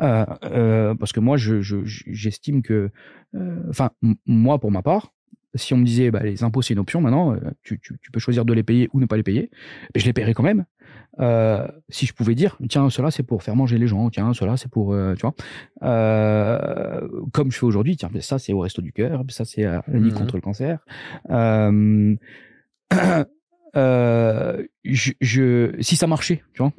Euh, 0.01 0.95
parce 0.95 1.11
que 1.11 1.19
moi, 1.19 1.37
je, 1.37 1.61
j'estime 1.61 2.61
que, 2.61 2.89
enfin, 3.69 3.91
moi 4.25 4.59
pour 4.59 4.71
ma 4.71 4.81
part, 4.81 5.13
si 5.55 5.73
on 5.73 5.77
me 5.77 5.85
disait 5.85 6.11
bah, 6.11 6.21
les 6.23 6.43
impôts 6.43 6.61
c'est 6.61 6.73
une 6.73 6.79
option 6.79 7.01
maintenant, 7.01 7.35
tu, 7.63 7.79
tu, 7.79 8.11
peux 8.11 8.19
choisir 8.19 8.45
de 8.45 8.53
les 8.53 8.63
payer 8.63 8.89
ou 8.93 8.99
ne 8.99 9.05
pas 9.05 9.17
les 9.17 9.23
payer, 9.23 9.49
mais 9.93 10.01
je 10.01 10.05
les 10.05 10.13
paierais 10.13 10.33
quand 10.33 10.43
même. 10.43 10.65
Euh, 11.19 11.67
si 11.89 12.05
je 12.05 12.13
pouvais 12.13 12.35
dire 12.35 12.57
tiens 12.69 12.89
cela 12.89 13.09
c'est 13.09 13.23
pour 13.23 13.41
faire 13.41 13.55
manger 13.55 13.77
les 13.77 13.87
gens, 13.87 14.09
tiens 14.09 14.33
cela 14.33 14.55
c'est 14.55 14.69
pour 14.69 14.93
euh, 14.93 15.15
tu 15.15 15.21
vois, 15.21 15.33
euh, 15.83 17.07
comme 17.31 17.51
je 17.51 17.57
fais 17.57 17.65
aujourd'hui, 17.65 17.97
tiens 17.97 18.09
ça 18.21 18.37
c'est 18.37 18.53
au 18.53 18.59
resto 18.59 18.81
du 18.81 18.91
cœur, 18.91 19.23
ça 19.29 19.45
c'est 19.45 19.65
à 19.65 19.83
la 19.87 19.99
mmh 19.99 20.13
contre 20.13 20.35
le 20.35 20.41
cancer. 20.41 20.79
Je, 24.89 25.11
je, 25.21 25.75
si 25.81 25.97
ça 25.97 26.07
marchait, 26.07 26.41
tu 26.53 26.63
vois, 26.63 26.71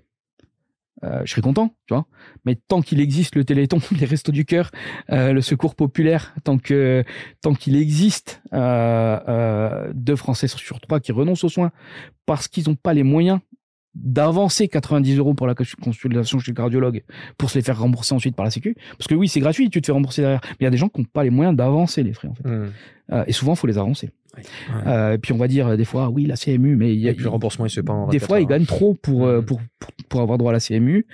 euh, 1.05 1.23
je 1.25 1.31
serais 1.31 1.43
content, 1.43 1.69
tu 1.87 1.95
vois. 1.95 2.07
Mais 2.45 2.57
tant 2.57 2.83
qu'il 2.83 3.01
existe 3.01 3.37
le 3.37 3.45
Téléthon, 3.45 3.79
les 3.99 4.07
Restos 4.07 4.33
du 4.33 4.45
Cœur, 4.45 4.71
euh, 5.11 5.33
le 5.33 5.41
Secours 5.41 5.75
populaire, 5.75 6.35
tant 6.45 6.59
que 6.59 7.05
tant 7.41 7.55
qu'il 7.55 7.77
existe 7.77 8.43
euh, 8.53 9.91
deux 9.95 10.17
Français 10.17 10.49
sur 10.49 10.81
trois 10.81 10.99
qui 11.01 11.13
renoncent 11.13 11.45
aux 11.45 11.49
soins 11.49 11.71
parce 12.27 12.49
qu'ils 12.49 12.69
n'ont 12.69 12.75
pas 12.75 12.95
les 12.95 13.05
moyens 13.05 13.39
d'avancer 14.03 14.69
90 14.69 15.19
euros 15.19 15.35
pour 15.35 15.47
la 15.47 15.55
consultation 15.55 16.39
chez 16.39 16.53
le 16.53 16.57
cardiologue 16.57 17.03
pour 17.37 17.51
se 17.51 17.59
les 17.59 17.63
faire 17.63 17.79
rembourser 17.79 18.15
ensuite 18.15 18.37
par 18.37 18.45
la 18.45 18.51
Sécu. 18.51 18.77
Parce 18.97 19.09
que 19.09 19.15
oui, 19.15 19.29
c'est 19.29 19.41
gratuit, 19.41 19.71
tu 19.71 19.81
te 19.81 19.87
fais 19.87 19.93
rembourser 19.93 20.23
derrière. 20.23 20.41
Mais 20.45 20.57
il 20.61 20.65
y 20.65 20.67
a 20.67 20.71
des 20.71 20.77
gens 20.77 20.89
qui 20.89 21.01
n'ont 21.01 21.07
pas 21.07 21.25
les 21.25 21.31
moyens 21.31 21.57
d'avancer 21.57 22.03
les 22.03 22.13
frais, 22.13 22.29
en 22.29 22.35
fait. 22.35 22.49
Mmh. 22.49 22.73
Euh, 23.13 23.25
et 23.27 23.33
souvent, 23.33 23.55
il 23.55 23.57
faut 23.57 23.67
les 23.67 23.79
avancer. 23.79 24.11
Euh, 24.87 25.15
et 25.15 25.19
puis 25.19 25.33
on 25.33 25.37
va 25.37 25.49
dire 25.49 25.77
des 25.77 25.85
fois, 25.85 26.09
oui, 26.11 26.27
la 26.27 26.37
CMU, 26.37 26.77
mais 26.77 26.95
il 26.95 27.01
y 27.01 27.09
a, 27.09 27.13
le 27.13 27.29
remboursement, 27.29 27.67
il 27.67 27.71
se 27.71 27.81
pas 27.81 28.07
Des 28.11 28.19
fois, 28.19 28.41
ils 28.41 28.47
gagnent 28.47 28.67
trop 28.67 28.95
pour, 28.95 29.27
euh, 29.27 29.41
mmh. 29.41 29.45
pour, 29.45 29.61
pour, 29.79 29.91
pour, 30.09 30.21
avoir 30.21 30.39
droit 30.39 30.51
à 30.51 30.55
la 30.55 30.61
CMU 30.61 31.07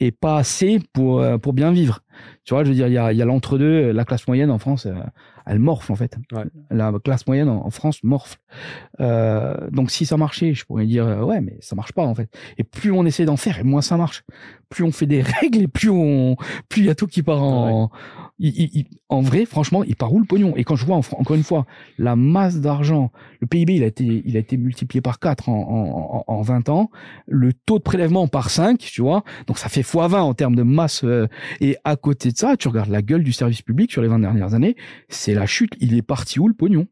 et 0.00 0.10
pas 0.10 0.38
assez 0.38 0.80
pour, 0.92 1.20
euh, 1.20 1.38
pour 1.38 1.52
bien 1.52 1.70
vivre. 1.72 2.00
Tu 2.44 2.54
vois, 2.54 2.64
je 2.64 2.68
veux 2.68 2.74
dire, 2.74 2.88
il 2.88 2.94
y 2.94 2.98
a, 2.98 3.12
y 3.12 3.22
a 3.22 3.24
l'entre-deux, 3.24 3.92
la 3.92 4.04
classe 4.04 4.26
moyenne 4.26 4.50
en 4.50 4.58
France, 4.58 4.86
elle 5.46 5.58
morfle 5.58 5.92
en 5.92 5.96
fait. 5.96 6.16
La 6.70 6.92
classe 7.04 7.26
moyenne 7.26 7.48
en, 7.48 7.70
France 7.70 8.02
morfle. 8.02 8.38
Euh, 9.00 9.70
donc 9.70 9.90
si 9.90 10.06
ça 10.06 10.16
marchait, 10.16 10.54
je 10.54 10.64
pourrais 10.64 10.86
dire 10.86 11.06
ouais, 11.26 11.40
mais 11.40 11.56
ça 11.60 11.76
marche 11.76 11.92
pas 11.92 12.04
en 12.04 12.14
fait. 12.14 12.28
Et 12.58 12.64
plus 12.64 12.90
on 12.90 13.04
essaie 13.04 13.24
d'en 13.24 13.36
faire, 13.36 13.58
et 13.58 13.62
moins 13.62 13.82
ça 13.82 13.96
marche. 13.96 14.24
Plus 14.72 14.84
on 14.84 14.90
fait 14.90 15.06
des 15.06 15.20
règles, 15.40 15.62
et 15.62 15.68
plus 15.68 15.90
on, 15.90 16.36
plus 16.68 16.80
il 16.80 16.86
y 16.86 16.90
a 16.90 16.94
tout 16.94 17.06
qui 17.06 17.22
part 17.22 17.42
en, 17.42 17.90
en 19.08 19.20
vrai, 19.20 19.44
franchement, 19.44 19.84
il 19.84 19.94
part 19.94 20.12
où 20.12 20.18
le 20.18 20.24
pognon? 20.24 20.54
Et 20.56 20.64
quand 20.64 20.76
je 20.76 20.86
vois 20.86 20.96
encore 20.96 21.36
une 21.36 21.42
fois 21.44 21.66
la 21.98 22.16
masse 22.16 22.60
d'argent, 22.60 23.12
le 23.40 23.46
PIB 23.46 23.76
il 23.76 23.82
a 23.82 23.86
été, 23.86 24.22
il 24.24 24.36
a 24.36 24.40
été 24.40 24.56
multiplié 24.56 25.00
par 25.02 25.20
4 25.20 25.48
en, 25.50 26.24
en, 26.26 26.32
en 26.32 26.42
20 26.42 26.68
ans, 26.70 26.90
le 27.26 27.52
taux 27.52 27.78
de 27.78 27.82
prélèvement 27.82 28.26
par 28.28 28.50
5, 28.50 28.78
tu 28.78 29.02
vois, 29.02 29.24
donc 29.46 29.58
ça 29.58 29.68
fait 29.68 29.82
x20 29.82 30.16
en 30.16 30.34
termes 30.34 30.56
de 30.56 30.62
masse. 30.62 31.04
Euh, 31.04 31.28
et 31.60 31.76
à 31.84 31.96
côté 31.96 32.32
de 32.32 32.36
ça, 32.36 32.56
tu 32.56 32.68
regardes 32.68 32.90
la 32.90 33.02
gueule 33.02 33.22
du 33.22 33.32
service 33.32 33.62
public 33.62 33.92
sur 33.92 34.00
les 34.00 34.08
20 34.08 34.20
dernières 34.20 34.54
années, 34.54 34.76
c'est 35.08 35.34
la 35.34 35.46
chute. 35.46 35.74
Il 35.80 35.94
est 35.94 36.02
parti 36.02 36.40
où 36.40 36.48
le 36.48 36.54
pognon? 36.54 36.86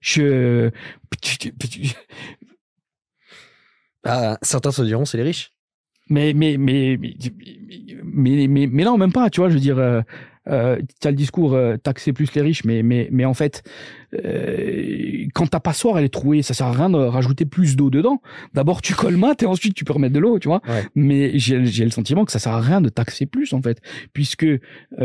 Je... 0.00 0.70
Ah, 4.04 4.38
certains 4.42 4.70
se 4.70 4.82
diront 4.82 5.04
c'est 5.04 5.18
les 5.18 5.24
riches. 5.24 5.52
Mais 6.08 6.32
mais 6.34 6.56
mais 6.58 6.98
mais 7.00 7.14
mais 8.04 8.48
mais, 8.48 8.66
mais 8.66 8.84
non 8.84 8.96
même 8.96 9.12
pas 9.12 9.30
tu 9.30 9.40
vois 9.40 9.48
je 9.48 9.54
veux 9.54 9.60
dire 9.60 9.78
euh, 9.78 10.00
euh, 10.48 10.78
tu 11.00 11.06
as 11.06 11.10
le 11.10 11.16
discours 11.16 11.54
euh, 11.54 11.76
taxer 11.76 12.12
plus 12.12 12.32
les 12.34 12.40
riches, 12.40 12.64
mais 12.64 12.82
mais 12.82 13.08
mais 13.12 13.24
en 13.24 13.34
fait, 13.34 13.62
euh, 14.14 15.26
quand 15.34 15.48
ta 15.48 15.60
passoire 15.60 15.98
elle 15.98 16.04
est 16.04 16.08
trouée, 16.08 16.42
ça 16.42 16.54
sert 16.54 16.66
à 16.66 16.72
rien 16.72 16.90
de 16.90 16.96
rajouter 16.96 17.44
plus 17.44 17.76
d'eau 17.76 17.90
dedans. 17.90 18.22
D'abord 18.54 18.80
tu 18.80 18.94
colmates 18.94 19.42
et 19.42 19.46
ensuite 19.46 19.74
tu 19.74 19.84
peux 19.84 19.92
remettre 19.92 20.14
de 20.14 20.20
l'eau, 20.20 20.38
tu 20.38 20.48
vois. 20.48 20.62
Mais 20.94 21.38
j'ai 21.38 21.66
j'ai 21.66 21.84
le 21.84 21.90
sentiment 21.90 22.24
que 22.24 22.32
ça 22.32 22.38
sert 22.38 22.52
à 22.52 22.60
rien 22.60 22.80
de 22.80 22.88
taxer 22.88 23.26
plus 23.26 23.52
en 23.52 23.60
fait, 23.60 23.80
puisque 24.12 24.44
euh, 24.44 24.58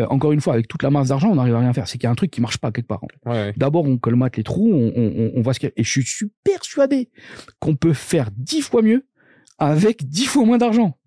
encore 0.09 0.31
une 0.31 0.41
fois 0.41 0.53
avec 0.53 0.67
toute 0.67 0.84
la 0.84 0.89
masse 0.89 1.09
d'argent 1.09 1.30
on 1.30 1.35
n'arrive 1.35 1.55
à 1.55 1.59
rien 1.59 1.73
faire. 1.73 1.88
C'est 1.88 1.97
qu'il 1.97 2.05
y 2.05 2.07
a 2.07 2.11
un 2.11 2.15
truc 2.15 2.31
qui 2.31 2.41
marche 2.41 2.57
pas 2.57 2.71
quelque 2.71 2.88
part. 2.88 3.01
D'abord 3.57 3.85
on 3.85 3.97
colmate 3.97 4.38
les 4.38 4.43
trous, 4.43 4.71
on, 4.73 4.93
on, 4.95 5.31
on 5.35 5.41
voit 5.41 5.53
ce 5.53 5.59
qu'il 5.59 5.67
y 5.67 5.71
a. 5.71 5.73
Et 5.75 5.84
je 5.84 5.99
suis 5.99 6.31
persuadé 6.43 7.09
qu'on 7.59 7.75
peut 7.75 7.93
faire 7.93 8.30
dix 8.38 8.61
fois 8.61 8.81
mieux 8.81 9.05
avec 9.57 10.07
dix 10.07 10.25
fois 10.25 10.45
moins 10.45 10.57
d'argent. 10.57 10.97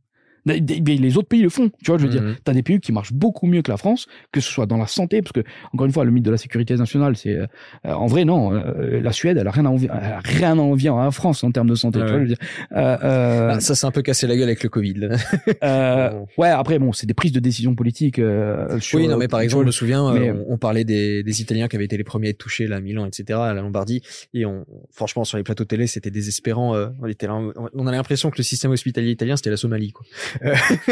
Les 0.47 1.16
autres 1.16 1.28
pays 1.28 1.43
le 1.43 1.48
font, 1.48 1.70
tu 1.82 1.90
vois, 1.90 1.98
je 1.98 2.05
veux 2.05 2.10
dire, 2.10 2.23
mhm. 2.23 2.36
tu 2.44 2.51
as 2.51 2.55
des 2.55 2.62
pays 2.62 2.78
qui 2.78 2.93
marchent 2.93 3.12
beaucoup 3.12 3.47
mieux 3.47 3.62
que 3.62 3.70
la 3.70 3.77
France, 3.77 4.06
que 4.31 4.40
ce 4.40 4.51
soit 4.51 4.66
dans 4.66 4.77
la 4.77 4.86
santé, 4.86 5.20
parce 5.20 5.32
que 5.32 5.40
encore 5.73 5.86
une 5.86 5.93
fois, 5.93 6.05
le 6.05 6.12
mythe 6.12 6.24
de 6.24 6.31
la 6.31 6.36
sécurité 6.36 6.77
nationale, 6.77 7.16
c'est 7.16 7.36
euh, 7.36 7.47
en 7.85 8.06
vrai 8.06 8.24
non, 8.24 8.55
euh, 8.55 9.01
la 9.01 9.12
Suède, 9.12 9.39
elle 9.39 9.48
a 9.48 9.51
rien 9.51 9.66
à 9.66 9.70
envier, 9.70 9.89
elle 9.93 10.12
a 10.12 10.20
rien 10.23 10.52
à 10.52 10.62
envier 10.62 10.90
à 10.90 10.97
la 11.05 11.10
France 11.10 11.43
en 11.43 11.51
termes 11.51 11.68
de 11.68 11.74
santé, 11.74 11.98
tu 11.98 12.05
vois, 12.05 12.14
je 12.14 12.20
veux 12.20 12.27
dire. 12.28 12.39
Euh, 12.73 13.51
ah, 13.55 13.60
ça 13.60 13.74
s'est 13.74 13.86
un 13.86 13.90
peu 13.90 14.02
cassé 14.02 14.28
la 14.28 14.36
gueule 14.36 14.44
avec 14.44 14.62
le 14.62 14.68
Covid. 14.68 15.09
ouais, 16.39 16.48
après 16.48 16.78
bon, 16.78 16.93
c'est 16.93 17.06
des 17.06 17.14
prises 17.14 17.32
de 17.32 17.40
décision 17.40 17.74
politiques. 17.74 18.20
oui, 18.94 19.09
non, 19.09 19.16
mais 19.16 19.28
par 19.28 19.40
exemple, 19.40 19.64
je 19.64 19.66
me 19.66 19.73
souviens, 19.73 20.05
on, 20.48 20.59
parlait 20.59 20.85
des, 20.85 21.24
des, 21.24 21.43
Italiens 21.43 21.66
qui 21.66 21.77
avaient 21.77 21.85
été 21.85 21.97
les 21.97 22.05
premiers 22.05 22.28
à 22.28 22.31
être 22.31 22.39
touchés, 22.39 22.68
là, 22.68 22.81
Milan, 22.81 23.05
etc., 23.06 23.39
à 23.43 23.52
la 23.52 23.62
Lombardie, 23.62 24.02
et 24.32 24.47
on, 24.47 24.64
franchement, 24.93 25.24
sur 25.24 25.39
les 25.39 25.43
plateaux 25.43 25.64
télé, 25.64 25.86
c'était 25.86 26.10
désespérant. 26.10 26.77
on, 27.02 27.06
était 27.06 27.27
on 27.28 27.86
a 27.86 27.90
l'impression 27.90 28.31
que 28.31 28.39
le 28.39 28.44
système 28.44 28.70
hospitalier 28.70 29.10
italien, 29.10 29.36
c'était 29.36 29.51
la 29.51 29.56
Somalie, 29.56 29.93
quoi. 29.93 30.06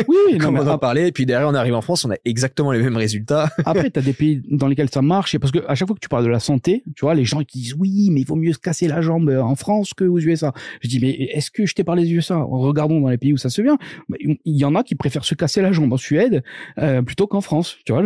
Oui, 0.08 0.38
non, 0.40 0.54
on 0.54 0.66
en 0.66 0.78
parlait. 0.78 1.08
Et 1.08 1.12
puis 1.12 1.26
derrière, 1.26 1.48
on 1.48 1.54
arrive 1.54 1.74
en 1.74 1.80
France, 1.80 2.04
on 2.04 2.10
a 2.10 2.16
exactement 2.24 2.72
les 2.72 2.82
mêmes 2.82 2.96
résultats. 2.96 3.50
Après, 3.64 3.90
tu 3.90 3.98
as 3.98 4.02
des 4.02 4.12
pays 4.12 4.42
dans 4.50 4.68
lesquels 4.68 4.90
ça 4.90 5.02
marche. 5.02 5.34
Et 5.34 5.38
parce 5.38 5.52
que 5.52 5.60
à 5.68 5.74
chaque 5.74 5.88
fois 5.88 5.94
que 5.94 6.00
tu 6.00 6.08
parles 6.08 6.24
de 6.24 6.30
la 6.30 6.40
santé, 6.40 6.82
tu 6.96 7.04
vois, 7.04 7.14
les 7.14 7.24
gens 7.24 7.42
qui 7.42 7.58
disent 7.58 7.74
oui, 7.74 8.10
mais 8.10 8.20
il 8.20 8.26
vaut 8.26 8.36
mieux 8.36 8.52
se 8.52 8.58
casser 8.58 8.88
la 8.88 9.00
jambe 9.00 9.28
en 9.30 9.54
France 9.54 9.94
que 9.94 10.04
aux 10.04 10.18
USA. 10.18 10.52
Je 10.80 10.88
dis 10.88 11.00
mais 11.00 11.10
est-ce 11.10 11.50
que 11.50 11.66
je 11.66 11.74
t'ai 11.74 11.84
parlé 11.84 12.04
des 12.04 12.12
USA 12.12 12.36
Regardons 12.42 13.00
dans 13.00 13.08
les 13.08 13.18
pays 13.18 13.32
où 13.32 13.36
ça 13.36 13.50
se 13.50 13.62
vient. 13.62 13.78
Il 14.20 14.38
y 14.44 14.64
en 14.64 14.74
a 14.74 14.82
qui 14.82 14.94
préfèrent 14.94 15.24
se 15.24 15.34
casser 15.34 15.62
la 15.62 15.72
jambe 15.72 15.92
en 15.92 15.96
Suède 15.96 16.42
euh, 16.78 17.02
plutôt 17.02 17.26
qu'en 17.26 17.40
France. 17.40 17.76
Tu 17.84 17.92
vois, 17.92 18.02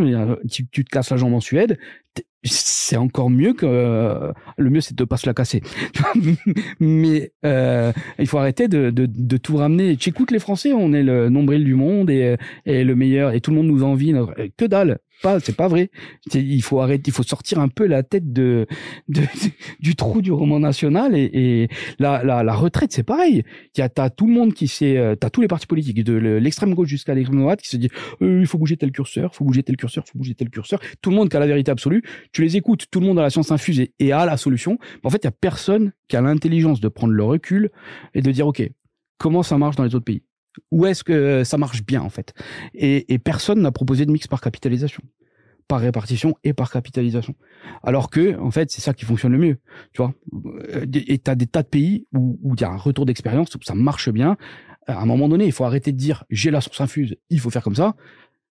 tu, 0.51 0.66
tu 0.66 0.85
te 0.85 0.90
casses 0.90 1.10
la 1.10 1.16
jambe 1.16 1.35
en 1.35 1.40
Suède, 1.40 1.78
c'est 2.44 2.97
encore 2.97 3.31
mieux 3.31 3.52
que 3.52 3.66
euh, 3.66 4.32
le 4.56 4.70
mieux 4.70 4.81
c'est 4.81 4.97
de 4.97 5.05
pas 5.05 5.16
se 5.16 5.27
la 5.27 5.35
casser. 5.35 5.62
Mais 6.81 7.32
euh, 7.44 7.93
il 8.19 8.27
faut 8.27 8.39
arrêter 8.39 8.69
de, 8.69 8.90
de, 8.90 9.06
de 9.06 9.36
tout 9.36 9.56
ramener. 9.56 9.97
Tu 9.97 10.10
écoutes 10.10 10.31
les 10.31 10.39
français 10.39 10.73
on 10.73 10.93
est 10.93 11.02
le 11.02 11.28
nombril 11.28 11.65
du 11.65 11.74
monde 11.74 12.10
et, 12.10 12.36
et 12.65 12.85
le 12.85 12.94
meilleur 12.94 13.32
et 13.32 13.40
tout 13.40 13.51
le 13.51 13.56
monde 13.56 13.66
nous 13.66 13.82
envie. 13.82 14.15
Que 14.56 14.65
dalle 14.65 14.98
pas, 15.23 15.40
c'est 15.40 15.57
pas 15.57 15.69
vrai. 15.69 15.90
Il 16.35 16.62
faut 16.62 16.81
arrêter, 16.81 17.11
il 17.11 17.12
faut 17.12 17.23
sortir 17.23 17.59
un 17.59 17.69
peu 17.69 17.86
la 17.86 18.03
tête 18.03 18.32
de, 18.32 18.66
du 19.81 19.97
trou 19.97 20.23
du 20.23 20.32
roman 20.32 20.61
national 20.61 21.16
et, 21.16 21.31
et 21.32 21.69
la, 21.99 22.55
retraite, 22.55 22.93
c'est 22.93 23.03
pareil. 23.03 23.43
Il 23.77 23.81
y 23.81 23.82
a 23.82 23.89
t'as 23.89 24.11
tout 24.11 24.27
le 24.27 24.32
monde 24.32 24.55
qui 24.55 24.69
sait, 24.69 24.97
euh, 24.97 25.15
t'as 25.15 25.31
tous 25.31 25.40
les 25.40 25.49
partis 25.49 25.66
politiques 25.66 26.03
de 26.05 26.15
l'extrême 26.15 26.74
gauche 26.74 26.89
jusqu'à 26.89 27.15
l'extrême 27.15 27.40
droite 27.40 27.61
qui 27.61 27.69
se 27.69 27.77
dit 27.77 27.89
euh, 28.23 28.40
il 28.40 28.47
faut 28.47 28.59
bouger 28.59 28.77
tel 28.77 28.93
curseur, 28.93 29.35
faut 29.35 29.45
bouger 29.45 29.62
tel 29.62 29.77
curseur, 29.77 30.05
faut 30.07 30.19
bouger 30.19 30.35
tel 30.35 30.51
curseur. 30.51 30.81
Tout 31.03 31.11
le 31.11 31.16
monde 31.16 31.28
qui 31.28 31.36
a 31.36 31.40
la 31.40 31.47
vérité 31.47 31.70
absolue. 31.70 32.03
Tu 32.32 32.43
les 32.43 32.57
écoutes, 32.57 32.86
tout 32.90 33.01
le 33.01 33.07
monde 33.07 33.19
a 33.19 33.23
la 33.23 33.31
science 33.31 33.51
infusée 33.51 33.93
et 33.99 34.12
a 34.12 34.24
la 34.27 34.36
solution. 34.36 34.78
en 35.03 35.11
fait, 35.11 35.19
il 35.19 35.27
y 35.27 35.28
a 35.28 35.32
personne 35.32 35.93
qui 36.09 36.16
a 36.16 36.20
l'intelligence 36.20 36.81
de 36.81 36.89
prendre 36.89 37.12
le 37.12 37.24
recul 37.24 37.70
et 38.15 38.23
de 38.23 38.31
dire 38.31 38.47
ok, 38.47 38.62
comment 39.19 39.43
ça 39.43 39.59
marche 39.59 39.77
dans 39.77 39.85
les 39.85 39.95
autres 39.95 40.05
pays? 40.05 40.23
Où 40.70 40.86
est-ce 40.86 41.05
que 41.05 41.44
ça 41.44 41.59
marche 41.59 41.85
bien 41.85 42.02
en 42.02 42.10
fait 42.10 42.32
et, 42.74 43.18
personne 43.18 43.60
n'a 43.60 43.72
proposé 43.72 44.06
de 44.06 44.12
mix 44.12 44.26
par 44.26 44.40
capitalisation 44.40 45.02
par 45.66 45.80
répartition 45.80 46.35
et 46.44 46.55
par 46.55 46.70
capitalisation. 46.70 47.35
Alors 47.82 48.09
que, 48.09 48.39
en 48.39 48.51
fait, 48.51 48.70
c'est 48.70 48.80
ça 48.80 48.94
qui 48.94 49.05
fonctionne 49.05 49.32
le 49.32 49.39
mieux, 49.39 49.59
tu 49.93 50.01
vois. 50.01 50.14
Et 50.94 51.18
t'as 51.18 51.35
des 51.35 51.47
tas 51.47 51.62
de 51.62 51.68
pays 51.68 52.06
où 52.14 52.55
il 52.55 52.60
y 52.62 52.64
a 52.64 52.70
un 52.70 52.76
retour 52.78 53.05
d'expérience, 53.05 53.55
où 53.55 53.59
ça 53.62 53.74
marche 53.74 54.09
bien. 54.09 54.39
À 54.86 55.02
un 55.02 55.05
moment 55.05 55.28
donné, 55.28 55.44
il 55.44 55.52
faut 55.52 55.64
arrêter 55.64 55.93
de 55.93 55.98
dire 55.98 56.24
j'ai 56.30 56.51
la 56.51 56.62
source 56.62 56.80
infuse, 56.80 57.16
il 57.28 57.39
faut 57.39 57.51
faire 57.51 57.62
comme 57.62 57.74
ça 57.74 57.97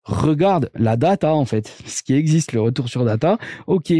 regarde 0.05 0.69
la 0.75 0.97
data 0.97 1.33
en 1.33 1.45
fait, 1.45 1.67
ce 1.85 2.03
qui 2.03 2.13
existe, 2.13 2.53
le 2.53 2.61
retour 2.61 2.87
sur 2.89 3.03
data. 3.03 3.37
Ok, 3.65 3.91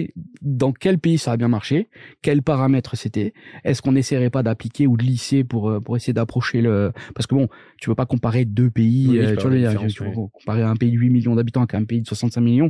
dans 0.42 0.72
quel 0.72 1.00
pays 1.00 1.18
ça 1.18 1.32
a 1.32 1.38
bien 1.38 1.48
marché? 1.48 1.90
Quels 2.22 2.44
paramètres 2.44 2.96
c'était? 2.96 3.34
Est-ce 3.64 3.82
qu'on 3.82 3.94
n'essaierait 3.94 4.30
pas 4.30 4.44
d'appliquer 4.44 4.86
ou 4.86 4.98
de 4.98 5.04
lisser 5.04 5.44
pour 5.44 5.70
euh, 5.70 5.80
pour 5.80 5.98
essayer 5.98 6.14
d'approcher 6.14 6.62
le 6.62 6.92
Parce 7.16 7.26
que 7.26 7.34
bon, 7.34 7.50
tu 7.78 7.90
peux 7.90 7.96
pas 7.96 8.06
comparer 8.06 8.46
deux 8.46 8.70
pays. 8.70 9.18
Euh, 9.18 9.36
tu, 9.36 10.04
vois, 10.04 10.30
comparer 10.32 10.62
un 10.62 10.76
pays 10.76 10.92
de 10.92 10.98
8 10.98 11.10
millions 11.10 11.36
d'habitants 11.36 11.62
avec 11.62 11.74
un 11.74 11.84
pays 11.84 12.02
de 12.02 12.08
65 12.08 12.40
millions. 12.40 12.70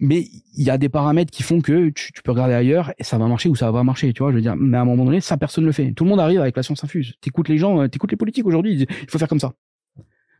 Mais 0.00 0.26
il 0.54 0.64
y 0.64 0.70
a 0.70 0.78
des 0.78 0.88
paramètres 0.88 1.30
qui 1.30 1.42
font 1.42 1.60
que 1.60 1.90
tu, 1.90 2.12
peux 2.24 2.32
regarder 2.32 2.54
ailleurs 2.54 2.92
et 2.98 3.04
ça 3.04 3.18
va 3.18 3.26
marcher 3.26 3.48
ou 3.50 3.54
ça 3.54 3.66
va 3.66 3.78
pas 3.78 3.84
marcher. 3.84 4.12
Tu 4.14 4.22
vois, 4.22 4.30
je 4.30 4.36
veux 4.36 4.42
dire. 4.42 4.56
Mais 4.56 4.78
à 4.78 4.80
un 4.80 4.84
moment 4.84 5.04
donné, 5.04 5.20
ça 5.20 5.36
personne 5.36 5.66
le 5.66 5.72
fait. 5.72 5.92
Tout 5.92 6.04
le 6.04 6.10
monde 6.10 6.20
arrive 6.20 6.40
avec 6.40 6.56
la 6.56 6.62
science 6.62 6.82
infuse. 6.82 7.14
T'écoutes 7.20 7.48
les 7.48 7.58
gens, 7.58 7.82
euh, 7.82 7.88
t'écoutes 7.88 8.10
les 8.10 8.16
politiques 8.16 8.46
aujourd'hui. 8.46 8.86
Il 8.88 9.10
faut 9.10 9.18
faire 9.18 9.28
comme 9.28 9.40
ça. 9.40 9.52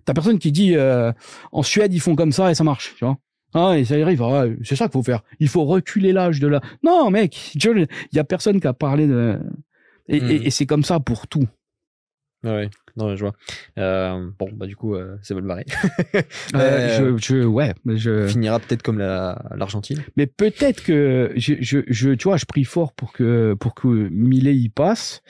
T'as 0.06 0.14
personne 0.14 0.38
qui 0.38 0.52
dit 0.52 0.74
euh, 0.76 1.12
en 1.52 1.62
Suède 1.62 1.92
ils 1.92 2.00
font 2.00 2.16
comme 2.16 2.32
ça 2.32 2.50
et 2.50 2.54
ça 2.54 2.64
marche, 2.64 2.94
tu 2.96 3.04
vois. 3.04 3.18
Ah, 3.54 3.78
et 3.78 3.84
ça 3.84 3.94
arrive, 3.94 4.22
ah, 4.22 4.44
c'est 4.64 4.76
ça 4.76 4.86
qu'il 4.86 4.92
faut 4.92 5.02
faire. 5.02 5.22
Il 5.40 5.48
faut 5.48 5.64
reculer 5.64 6.12
l'âge 6.12 6.40
de 6.40 6.46
la. 6.46 6.60
Non, 6.82 7.10
mec, 7.10 7.54
il 7.54 7.88
y 8.12 8.18
a 8.18 8.24
personne 8.24 8.60
qui 8.60 8.66
a 8.66 8.72
parlé 8.72 9.06
de. 9.06 9.38
Et, 10.08 10.18
et, 10.18 10.20
hmm. 10.20 10.50
c'est 10.50 10.66
comme 10.66 10.84
ça 10.84 11.00
pour 11.00 11.26
tout. 11.26 11.46
Ouais, 12.44 12.70
non, 12.96 13.16
je 13.16 13.24
vois. 13.24 13.32
Euh, 13.78 14.30
bon, 14.38 14.48
bah 14.52 14.66
du 14.66 14.76
coup, 14.76 14.94
euh, 14.94 15.16
c'est 15.22 15.34
mal 15.34 15.44
barré. 15.44 15.64
euh, 16.54 17.16
je, 17.16 17.16
je, 17.16 17.44
ouais, 17.44 17.74
je 17.86 18.28
finira 18.28 18.60
peut-être 18.60 18.82
comme 18.82 18.98
la 18.98 19.42
l'Argentine. 19.56 20.04
Mais 20.16 20.26
peut-être 20.26 20.84
que 20.84 21.32
je, 21.36 21.54
je, 21.60 21.80
je, 21.88 22.10
tu 22.10 22.24
vois, 22.24 22.36
je 22.36 22.44
prie 22.44 22.64
fort 22.64 22.92
pour 22.92 23.12
que 23.12 23.54
pour 23.54 23.74
que 23.74 23.88
Millet 23.88 24.54
y 24.54 24.68
passe 24.68 25.22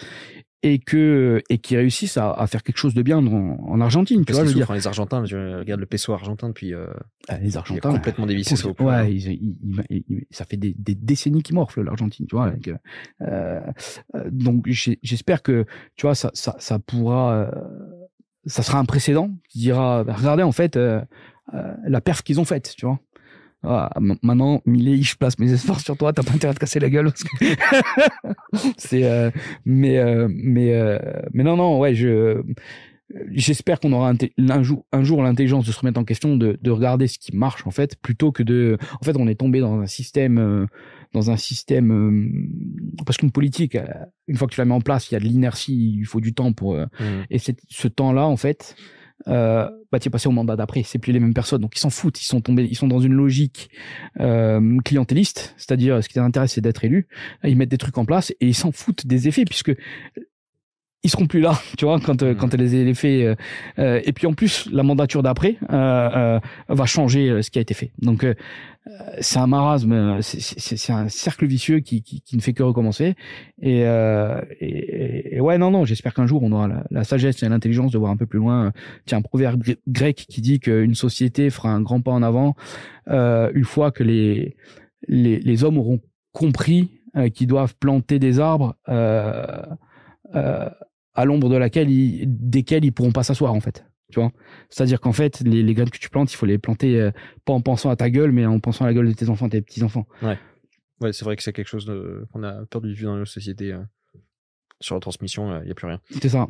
et 0.63 0.79
que 0.79 1.43
et 1.49 1.59
qui 1.59 1.77
réussissent 1.77 2.17
à, 2.17 2.33
à, 2.33 2.47
faire 2.47 2.63
quelque 2.63 2.79
chose 2.79 2.95
de 2.95 3.03
bien 3.03 3.19
en, 3.19 3.59
en 3.59 3.81
Argentine. 3.81 4.25
Tu 4.25 4.33
vois, 4.33 4.45
je 4.45 4.49
veux 4.49 4.55
dire. 4.55 4.73
les 4.73 4.87
Argentins, 4.87 5.25
je 5.25 5.59
regarde 5.59 5.81
le 5.81 5.87
peso 5.87 6.13
argentin 6.13 6.49
depuis. 6.49 6.75
Euh, 6.75 6.87
ah, 7.29 7.39
les 7.39 7.57
Argentins, 7.57 7.93
complètement 7.93 8.27
dévissé. 8.27 8.55
Ouais, 8.81 9.15
ils, 9.15 10.27
ça 10.31 10.45
fait 10.45 10.57
des, 10.57 10.75
des 10.79 10.95
décennies 10.95 11.43
qu'ils 11.43 11.55
morflent 11.55 11.83
l'Argentine, 11.83 12.27
tu 12.27 12.37
vois. 12.37 12.47
Avec, 12.47 12.69
euh, 12.69 12.77
euh 13.23 13.61
donc 14.31 14.67
j'espère 14.67 15.43
que 15.43 15.67
tu 15.97 16.07
vois 16.07 16.15
ça 16.15 16.31
ça, 16.35 16.57
ça 16.59 16.79
pourra, 16.79 17.35
euh, 17.35 17.51
ça 18.47 18.63
sera 18.63 18.79
un 18.79 18.85
précédent 18.85 19.31
qui 19.49 19.59
dira, 19.59 20.03
regardez 20.03 20.43
en 20.43 20.53
fait 20.53 20.77
euh, 21.55 21.75
la 21.87 22.01
perf 22.01 22.23
qu'ils 22.23 22.41
ont 22.41 22.45
faite, 22.45 22.75
tu 22.77 22.87
vois. 22.87 22.99
Ah, 23.69 23.91
maintenant, 24.23 24.63
Millet, 24.65 25.03
je 25.03 25.17
place 25.17 25.39
mes 25.39 25.53
espoirs 25.53 25.81
sur 25.81 25.97
toi. 25.97 26.13
T'as 26.13 26.23
pas 26.23 26.33
intérêt 26.33 26.55
de 26.55 26.59
casser 26.59 26.79
la 26.79 26.89
gueule. 26.89 27.11
c'est, 28.77 29.05
euh, 29.05 29.31
mais, 29.65 29.99
euh, 29.99 30.29
mais, 30.31 30.73
euh, 30.73 30.99
mais 31.33 31.43
non, 31.43 31.57
non, 31.57 31.81
ouais, 31.81 31.95
je, 31.95 32.43
j'espère 33.33 33.81
qu'on 33.81 33.93
aura 33.93 34.13
un, 34.39 34.63
jour, 34.63 34.87
un 34.93 35.03
jour 35.03 35.21
l'intelligence 35.23 35.67
de 35.67 35.73
se 35.73 35.81
remettre 35.81 35.99
en 35.99 36.05
question, 36.05 36.37
de, 36.37 36.57
de 36.63 36.71
regarder 36.71 37.09
ce 37.09 37.19
qui 37.19 37.35
marche 37.35 37.67
en 37.67 37.73
fait, 37.73 37.97
plutôt 38.01 38.31
que 38.31 38.45
de. 38.45 38.79
En 39.01 39.05
fait, 39.05 39.17
on 39.17 39.27
est 39.27 39.35
tombé 39.35 39.59
dans 39.59 39.81
un 39.81 39.87
système, 39.87 40.69
dans 41.13 41.31
un 41.33 41.37
système 41.37 42.39
parce 43.05 43.17
qu'une 43.17 43.33
politique, 43.33 43.77
une 44.29 44.37
fois 44.37 44.47
que 44.47 44.55
tu 44.55 44.61
la 44.61 44.65
mets 44.65 44.75
en 44.75 44.81
place, 44.81 45.11
il 45.11 45.15
y 45.15 45.17
a 45.17 45.21
de 45.21 45.25
l'inertie, 45.25 45.97
il 45.99 46.07
faut 46.07 46.21
du 46.21 46.35
temps 46.35 46.53
pour. 46.53 46.77
Mmh. 46.77 46.87
Et 47.31 47.39
ce 47.39 47.89
temps-là, 47.89 48.27
en 48.27 48.37
fait 48.37 48.77
euh, 49.29 49.69
bah 49.91 49.99
tu 49.99 50.09
es 50.09 50.11
passé 50.11 50.29
au 50.29 50.33
mandat 50.33 50.57
d'après, 50.57 50.83
c'est 50.83 50.99
plus 50.99 51.13
les 51.13 51.21
mêmes 51.21 51.35
personnes, 51.35 51.61
donc 51.61 51.77
ils 51.77 51.81
s'en 51.81 51.91
foutent, 51.91 52.21
ils 52.21 52.27
sont 52.27 52.41
tombés, 52.41 52.65
ils 52.65 52.77
sont 52.77 52.89
dans 52.89 53.01
une 53.01 53.15
logique 53.15 53.71
euh, 54.21 54.79
clientéliste, 54.85 55.55
c'est-à-dire 55.57 56.03
ce 56.03 56.09
qui 56.09 56.19
les 56.19 56.25
intéresse 56.25 56.53
c'est 56.53 56.61
d'être 56.61 56.85
élu, 56.85 57.09
ils 57.45 57.57
mettent 57.57 57.71
des 57.71 57.79
trucs 57.79 57.99
en 57.99 58.05
place 58.05 58.31
et 58.33 58.47
ils 58.47 58.55
s'en 58.55 58.73
foutent 58.73 59.07
des 59.07 59.29
effets 59.29 59.45
puisque 59.45 59.73
ils 61.07 61.09
seront 61.09 61.27
plus 61.27 61.41
là, 61.41 61.57
tu 61.79 61.85
vois, 61.85 62.01
quand 62.01 62.23
euh, 62.25 62.35
quand 62.35 62.53
les 62.55 62.75
effets. 62.75 63.25
Euh, 63.25 63.35
euh, 63.79 64.01
et 64.05 64.13
puis 64.13 64.27
en 64.27 64.33
plus, 64.33 64.69
la 64.73 64.83
mandature 64.83 65.23
d'après 65.23 65.57
euh, 65.73 66.41
va 66.69 66.87
changer 66.87 67.43
ce 67.43 67.51
qui 67.51 67.59
a 67.59 67.63
été 67.63 67.75
fait. 67.75 67.93
Donc 68.03 68.27
c'est 69.21 69.39
un 69.39 69.47
marasme, 69.47 70.19
c'est 70.21 70.93
un 70.93 71.09
cercle 71.09 71.47
vicieux 71.47 71.81
qui, 71.81 72.03
qui, 72.03 72.21
qui, 72.21 72.37
ne 72.37 72.41
fait 72.41 72.53
que 72.53 72.63
recommencer. 72.63 73.15
Et, 73.61 73.81
et, 73.81 75.37
et 75.37 75.41
ouais, 75.41 75.59
non, 75.59 75.71
non, 75.71 75.85
j'espère 75.85 76.15
qu'un 76.15 76.27
jour 76.27 76.43
on 76.43 76.53
aura 76.53 76.69
la, 76.69 76.85
la 76.91 77.05
sagesse 77.05 77.43
et 77.43 77.49
l'intelligence 77.49 77.91
de 77.91 77.99
voir 77.99 78.11
un 78.13 78.17
peu 78.17 78.27
plus 78.27 78.39
loin. 78.39 78.73
Tiens, 79.05 79.19
un 79.19 79.23
proverbe 79.23 79.63
grec 79.89 80.27
qui 80.29 80.41
dit 80.41 80.61
qu'une 80.61 80.95
société 80.95 81.51
fera 81.51 81.71
un 81.71 81.81
grand 81.81 82.01
pas 82.01 82.13
en 82.13 82.23
avant 82.23 82.55
une 83.09 83.65
fois 83.65 83.91
que 83.91 84.03
les 84.03 84.57
les, 85.09 85.39
les 85.41 85.65
hommes 85.65 85.79
auront 85.79 86.01
compris 86.33 87.01
qu'ils 87.35 87.49
doivent 87.49 87.75
planter 87.77 88.19
des 88.19 88.41
arbres. 88.41 88.77
Euh, 91.17 91.21
euh, 91.21 91.23
à 91.23 91.25
l'ombre 91.25 91.49
de 91.49 91.57
laquelle 91.57 91.91
ils, 91.91 92.25
desquels 92.27 92.85
ils 92.85 92.93
pourront 92.93 93.13
pas 93.13 93.23
s'asseoir 93.23 93.55
en 93.55 93.61
fait. 93.61 93.85
Tu 94.11 94.21
vois? 94.21 94.33
C'est-à-dire 94.71 95.01
qu'en 95.01 95.13
fait, 95.13 95.41
les, 95.41 95.63
les, 95.63 95.75
graines 95.75 95.91
que 95.91 95.99
tu 95.99 96.11
plantes, 96.11 96.33
il 96.33 96.37
faut 96.37 96.47
les 96.47 96.59
planter 96.59 97.01
euh, 97.01 97.11
pas 97.45 97.53
en 97.53 97.61
pensant 97.61 97.91
à 97.91 97.97
ta 97.97 98.09
gueule, 98.09 98.31
mais 98.31 98.47
en 98.47 98.61
pensant 98.61 98.85
à 98.85 98.89
la 98.89 98.95
gueule 98.95 99.09
de 99.09 99.13
tes 99.13 99.29
enfants, 99.31 99.49
tes 99.49 99.61
petits-enfants. 99.63 100.07
Ouais. 100.23 100.39
Ouais, 101.01 101.13
c'est 101.13 101.25
vrai 101.25 101.37
que 101.37 101.43
c'est 101.43 101.53
quelque 101.53 101.69
chose 101.69 101.93
qu'on 102.33 102.43
a 102.45 102.65
perdu 102.67 102.91
de 102.91 102.95
vue 102.95 103.05
dans 103.05 103.17
nos 103.17 103.25
sociétés. 103.25 103.73
Euh, 103.73 103.83
sur 104.81 104.95
la 104.95 105.01
transmission, 105.01 105.59
il 105.61 105.65
n'y 105.65 105.71
a 105.71 105.75
plus 105.75 105.87
rien. 105.87 106.01
C'est 106.21 106.29
ça. 106.29 106.47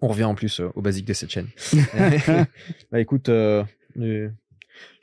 On 0.00 0.08
revient 0.08 0.24
en 0.24 0.34
plus 0.34 0.60
au 0.60 0.80
basique 0.80 1.06
de 1.06 1.12
cette 1.12 1.30
chaîne. 1.30 1.48
bah 2.90 3.00
écoute, 3.00 3.28
Je 3.28 4.30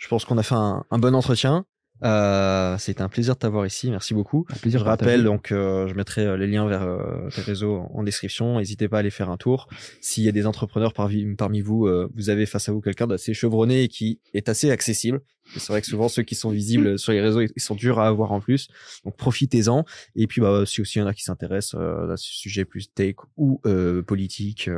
pense 0.10 0.26
qu'on 0.26 0.38
a 0.40 0.44
fait 0.44 0.56
un, 0.56 0.84
un 0.90 0.98
bon 0.98 1.16
entretien. 1.16 1.66
Euh, 2.04 2.78
C'était 2.80 3.02
un 3.02 3.10
plaisir 3.10 3.36
de 3.36 3.40
t'avoir 3.40 3.66
ici. 3.66 3.92
Merci 3.92 4.14
beaucoup. 4.14 4.46
Un 4.50 4.56
plaisir 4.56 4.80
je 4.80 4.86
rappelle, 4.86 5.24
donc, 5.24 5.52
euh, 5.52 5.88
je 5.88 5.94
mettrai 5.94 6.26
euh, 6.26 6.38
les 6.38 6.48
liens 6.48 6.68
vers 6.68 6.84
euh, 6.84 7.30
tes 7.34 7.42
réseaux 7.42 7.86
en 7.94 8.04
description. 8.04 8.58
N'hésitez 8.58 8.88
pas 8.88 8.98
à 8.98 9.00
aller 9.02 9.10
faire 9.10 9.30
un 9.30 9.38
tour. 9.38 9.68
S'il 10.02 10.24
y 10.24 10.30
a 10.30 10.32
des 10.32 10.46
entrepreneurs 10.48 10.94
parmi, 10.94 11.36
parmi 11.36 11.62
vous, 11.62 11.86
euh, 11.88 12.10
vous 12.16 12.30
avez 12.30 12.46
face 12.46 12.70
à 12.70 12.72
vous 12.72 12.82
quelqu'un 12.82 13.08
d'assez 13.08 13.34
chevronné 13.34 13.84
et 13.84 13.88
qui 13.88 14.20
est 14.34 14.50
assez 14.50 14.72
accessible. 14.72 15.22
C'est 15.58 15.68
vrai 15.68 15.82
que 15.82 15.88
souvent 15.88 16.08
ceux 16.08 16.24
qui 16.24 16.36
sont 16.36 16.50
visibles 16.50 16.98
sur 17.00 17.12
les 17.12 17.22
réseaux, 17.22 17.42
ils 17.42 17.62
sont 17.62 17.76
durs 17.76 18.00
à 18.00 18.08
avoir 18.08 18.32
en 18.32 18.40
plus. 18.40 18.68
Donc 19.06 19.16
profitez-en. 19.18 19.86
Et 20.16 20.26
puis 20.28 20.42
bah 20.42 20.64
si 20.66 20.82
aussi 20.82 20.98
il 20.98 21.02
y 21.02 21.04
en 21.04 21.08
a 21.08 21.14
qui 21.14 21.24
s'intéressent 21.24 21.76
à 21.80 22.16
ce 22.18 22.34
sujet 22.34 22.66
plus 22.66 22.92
tech 22.94 23.16
ou 23.38 23.60
politique 24.08 24.70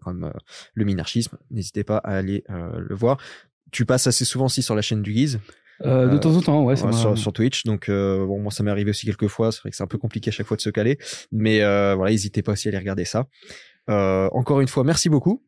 comme 0.00 0.32
le 0.74 0.84
minarchisme, 0.84 1.36
n'hésitez 1.50 1.84
pas 1.84 1.98
à 1.98 2.16
aller 2.16 2.44
le 2.48 2.94
voir. 2.94 3.18
Tu 3.72 3.84
passes 3.84 4.06
assez 4.06 4.24
souvent 4.24 4.46
aussi 4.46 4.62
sur 4.62 4.74
la 4.74 4.82
chaîne 4.82 5.02
du 5.02 5.12
Guise. 5.12 5.40
Euh, 5.84 6.08
de 6.08 6.18
temps 6.18 6.36
en 6.36 6.40
temps, 6.40 6.64
ouais. 6.64 6.76
sur, 6.76 7.18
sur, 7.18 7.32
Twitch. 7.32 7.64
Donc 7.64 7.88
euh, 7.88 8.24
bon, 8.26 8.40
moi 8.40 8.52
ça 8.52 8.62
m'est 8.62 8.70
arrivé 8.70 8.90
aussi 8.90 9.06
quelques 9.06 9.28
fois. 9.28 9.52
C'est 9.52 9.60
vrai 9.60 9.70
que 9.70 9.76
c'est 9.76 9.82
un 9.82 9.88
peu 9.88 9.98
compliqué 9.98 10.28
à 10.28 10.32
chaque 10.32 10.46
fois 10.46 10.56
de 10.56 10.62
se 10.62 10.70
caler, 10.70 10.98
mais 11.30 11.62
euh, 11.62 11.94
voilà, 11.94 12.12
n'hésitez 12.12 12.42
pas 12.42 12.52
aussi 12.52 12.68
à 12.68 12.70
aller 12.70 12.78
regarder 12.78 13.04
ça. 13.04 13.26
Euh, 13.90 14.28
encore 14.32 14.60
une 14.60 14.68
fois, 14.68 14.84
merci 14.84 15.08
beaucoup. 15.08 15.42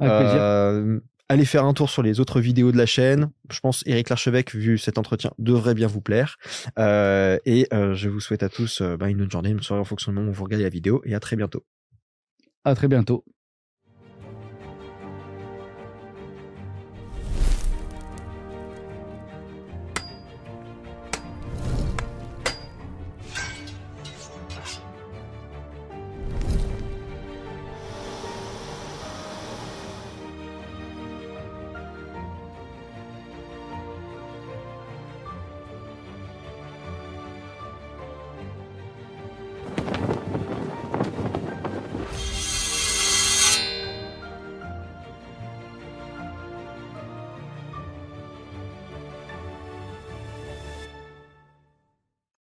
Euh, 0.00 1.00
allez 1.28 1.44
faire 1.44 1.64
un 1.64 1.74
tour 1.74 1.90
sur 1.90 2.02
les 2.02 2.20
autres 2.20 2.40
vidéos 2.40 2.72
de 2.72 2.76
la 2.76 2.86
chaîne. 2.86 3.30
Je 3.50 3.60
pense 3.60 3.82
Eric 3.86 4.08
Larchevêque, 4.08 4.54
vu 4.54 4.78
cet 4.78 4.98
entretien, 4.98 5.32
devrait 5.38 5.74
bien 5.74 5.88
vous 5.88 6.00
plaire. 6.00 6.36
Euh, 6.78 7.38
et 7.44 7.66
je 7.70 8.08
vous 8.08 8.20
souhaite 8.20 8.42
à 8.42 8.48
tous 8.48 8.82
bah, 8.82 9.08
une 9.08 9.18
bonne 9.18 9.30
journée, 9.30 9.50
une 9.50 9.62
soirée 9.62 9.80
en 9.80 9.84
fonction 9.84 10.12
du 10.12 10.18
moment 10.18 10.30
où 10.30 10.34
vous 10.34 10.44
regardez 10.44 10.64
la 10.64 10.70
vidéo. 10.70 11.02
Et 11.04 11.14
à 11.14 11.20
très 11.20 11.36
bientôt. 11.36 11.64
À 12.64 12.74
très 12.74 12.88
bientôt. 12.88 13.24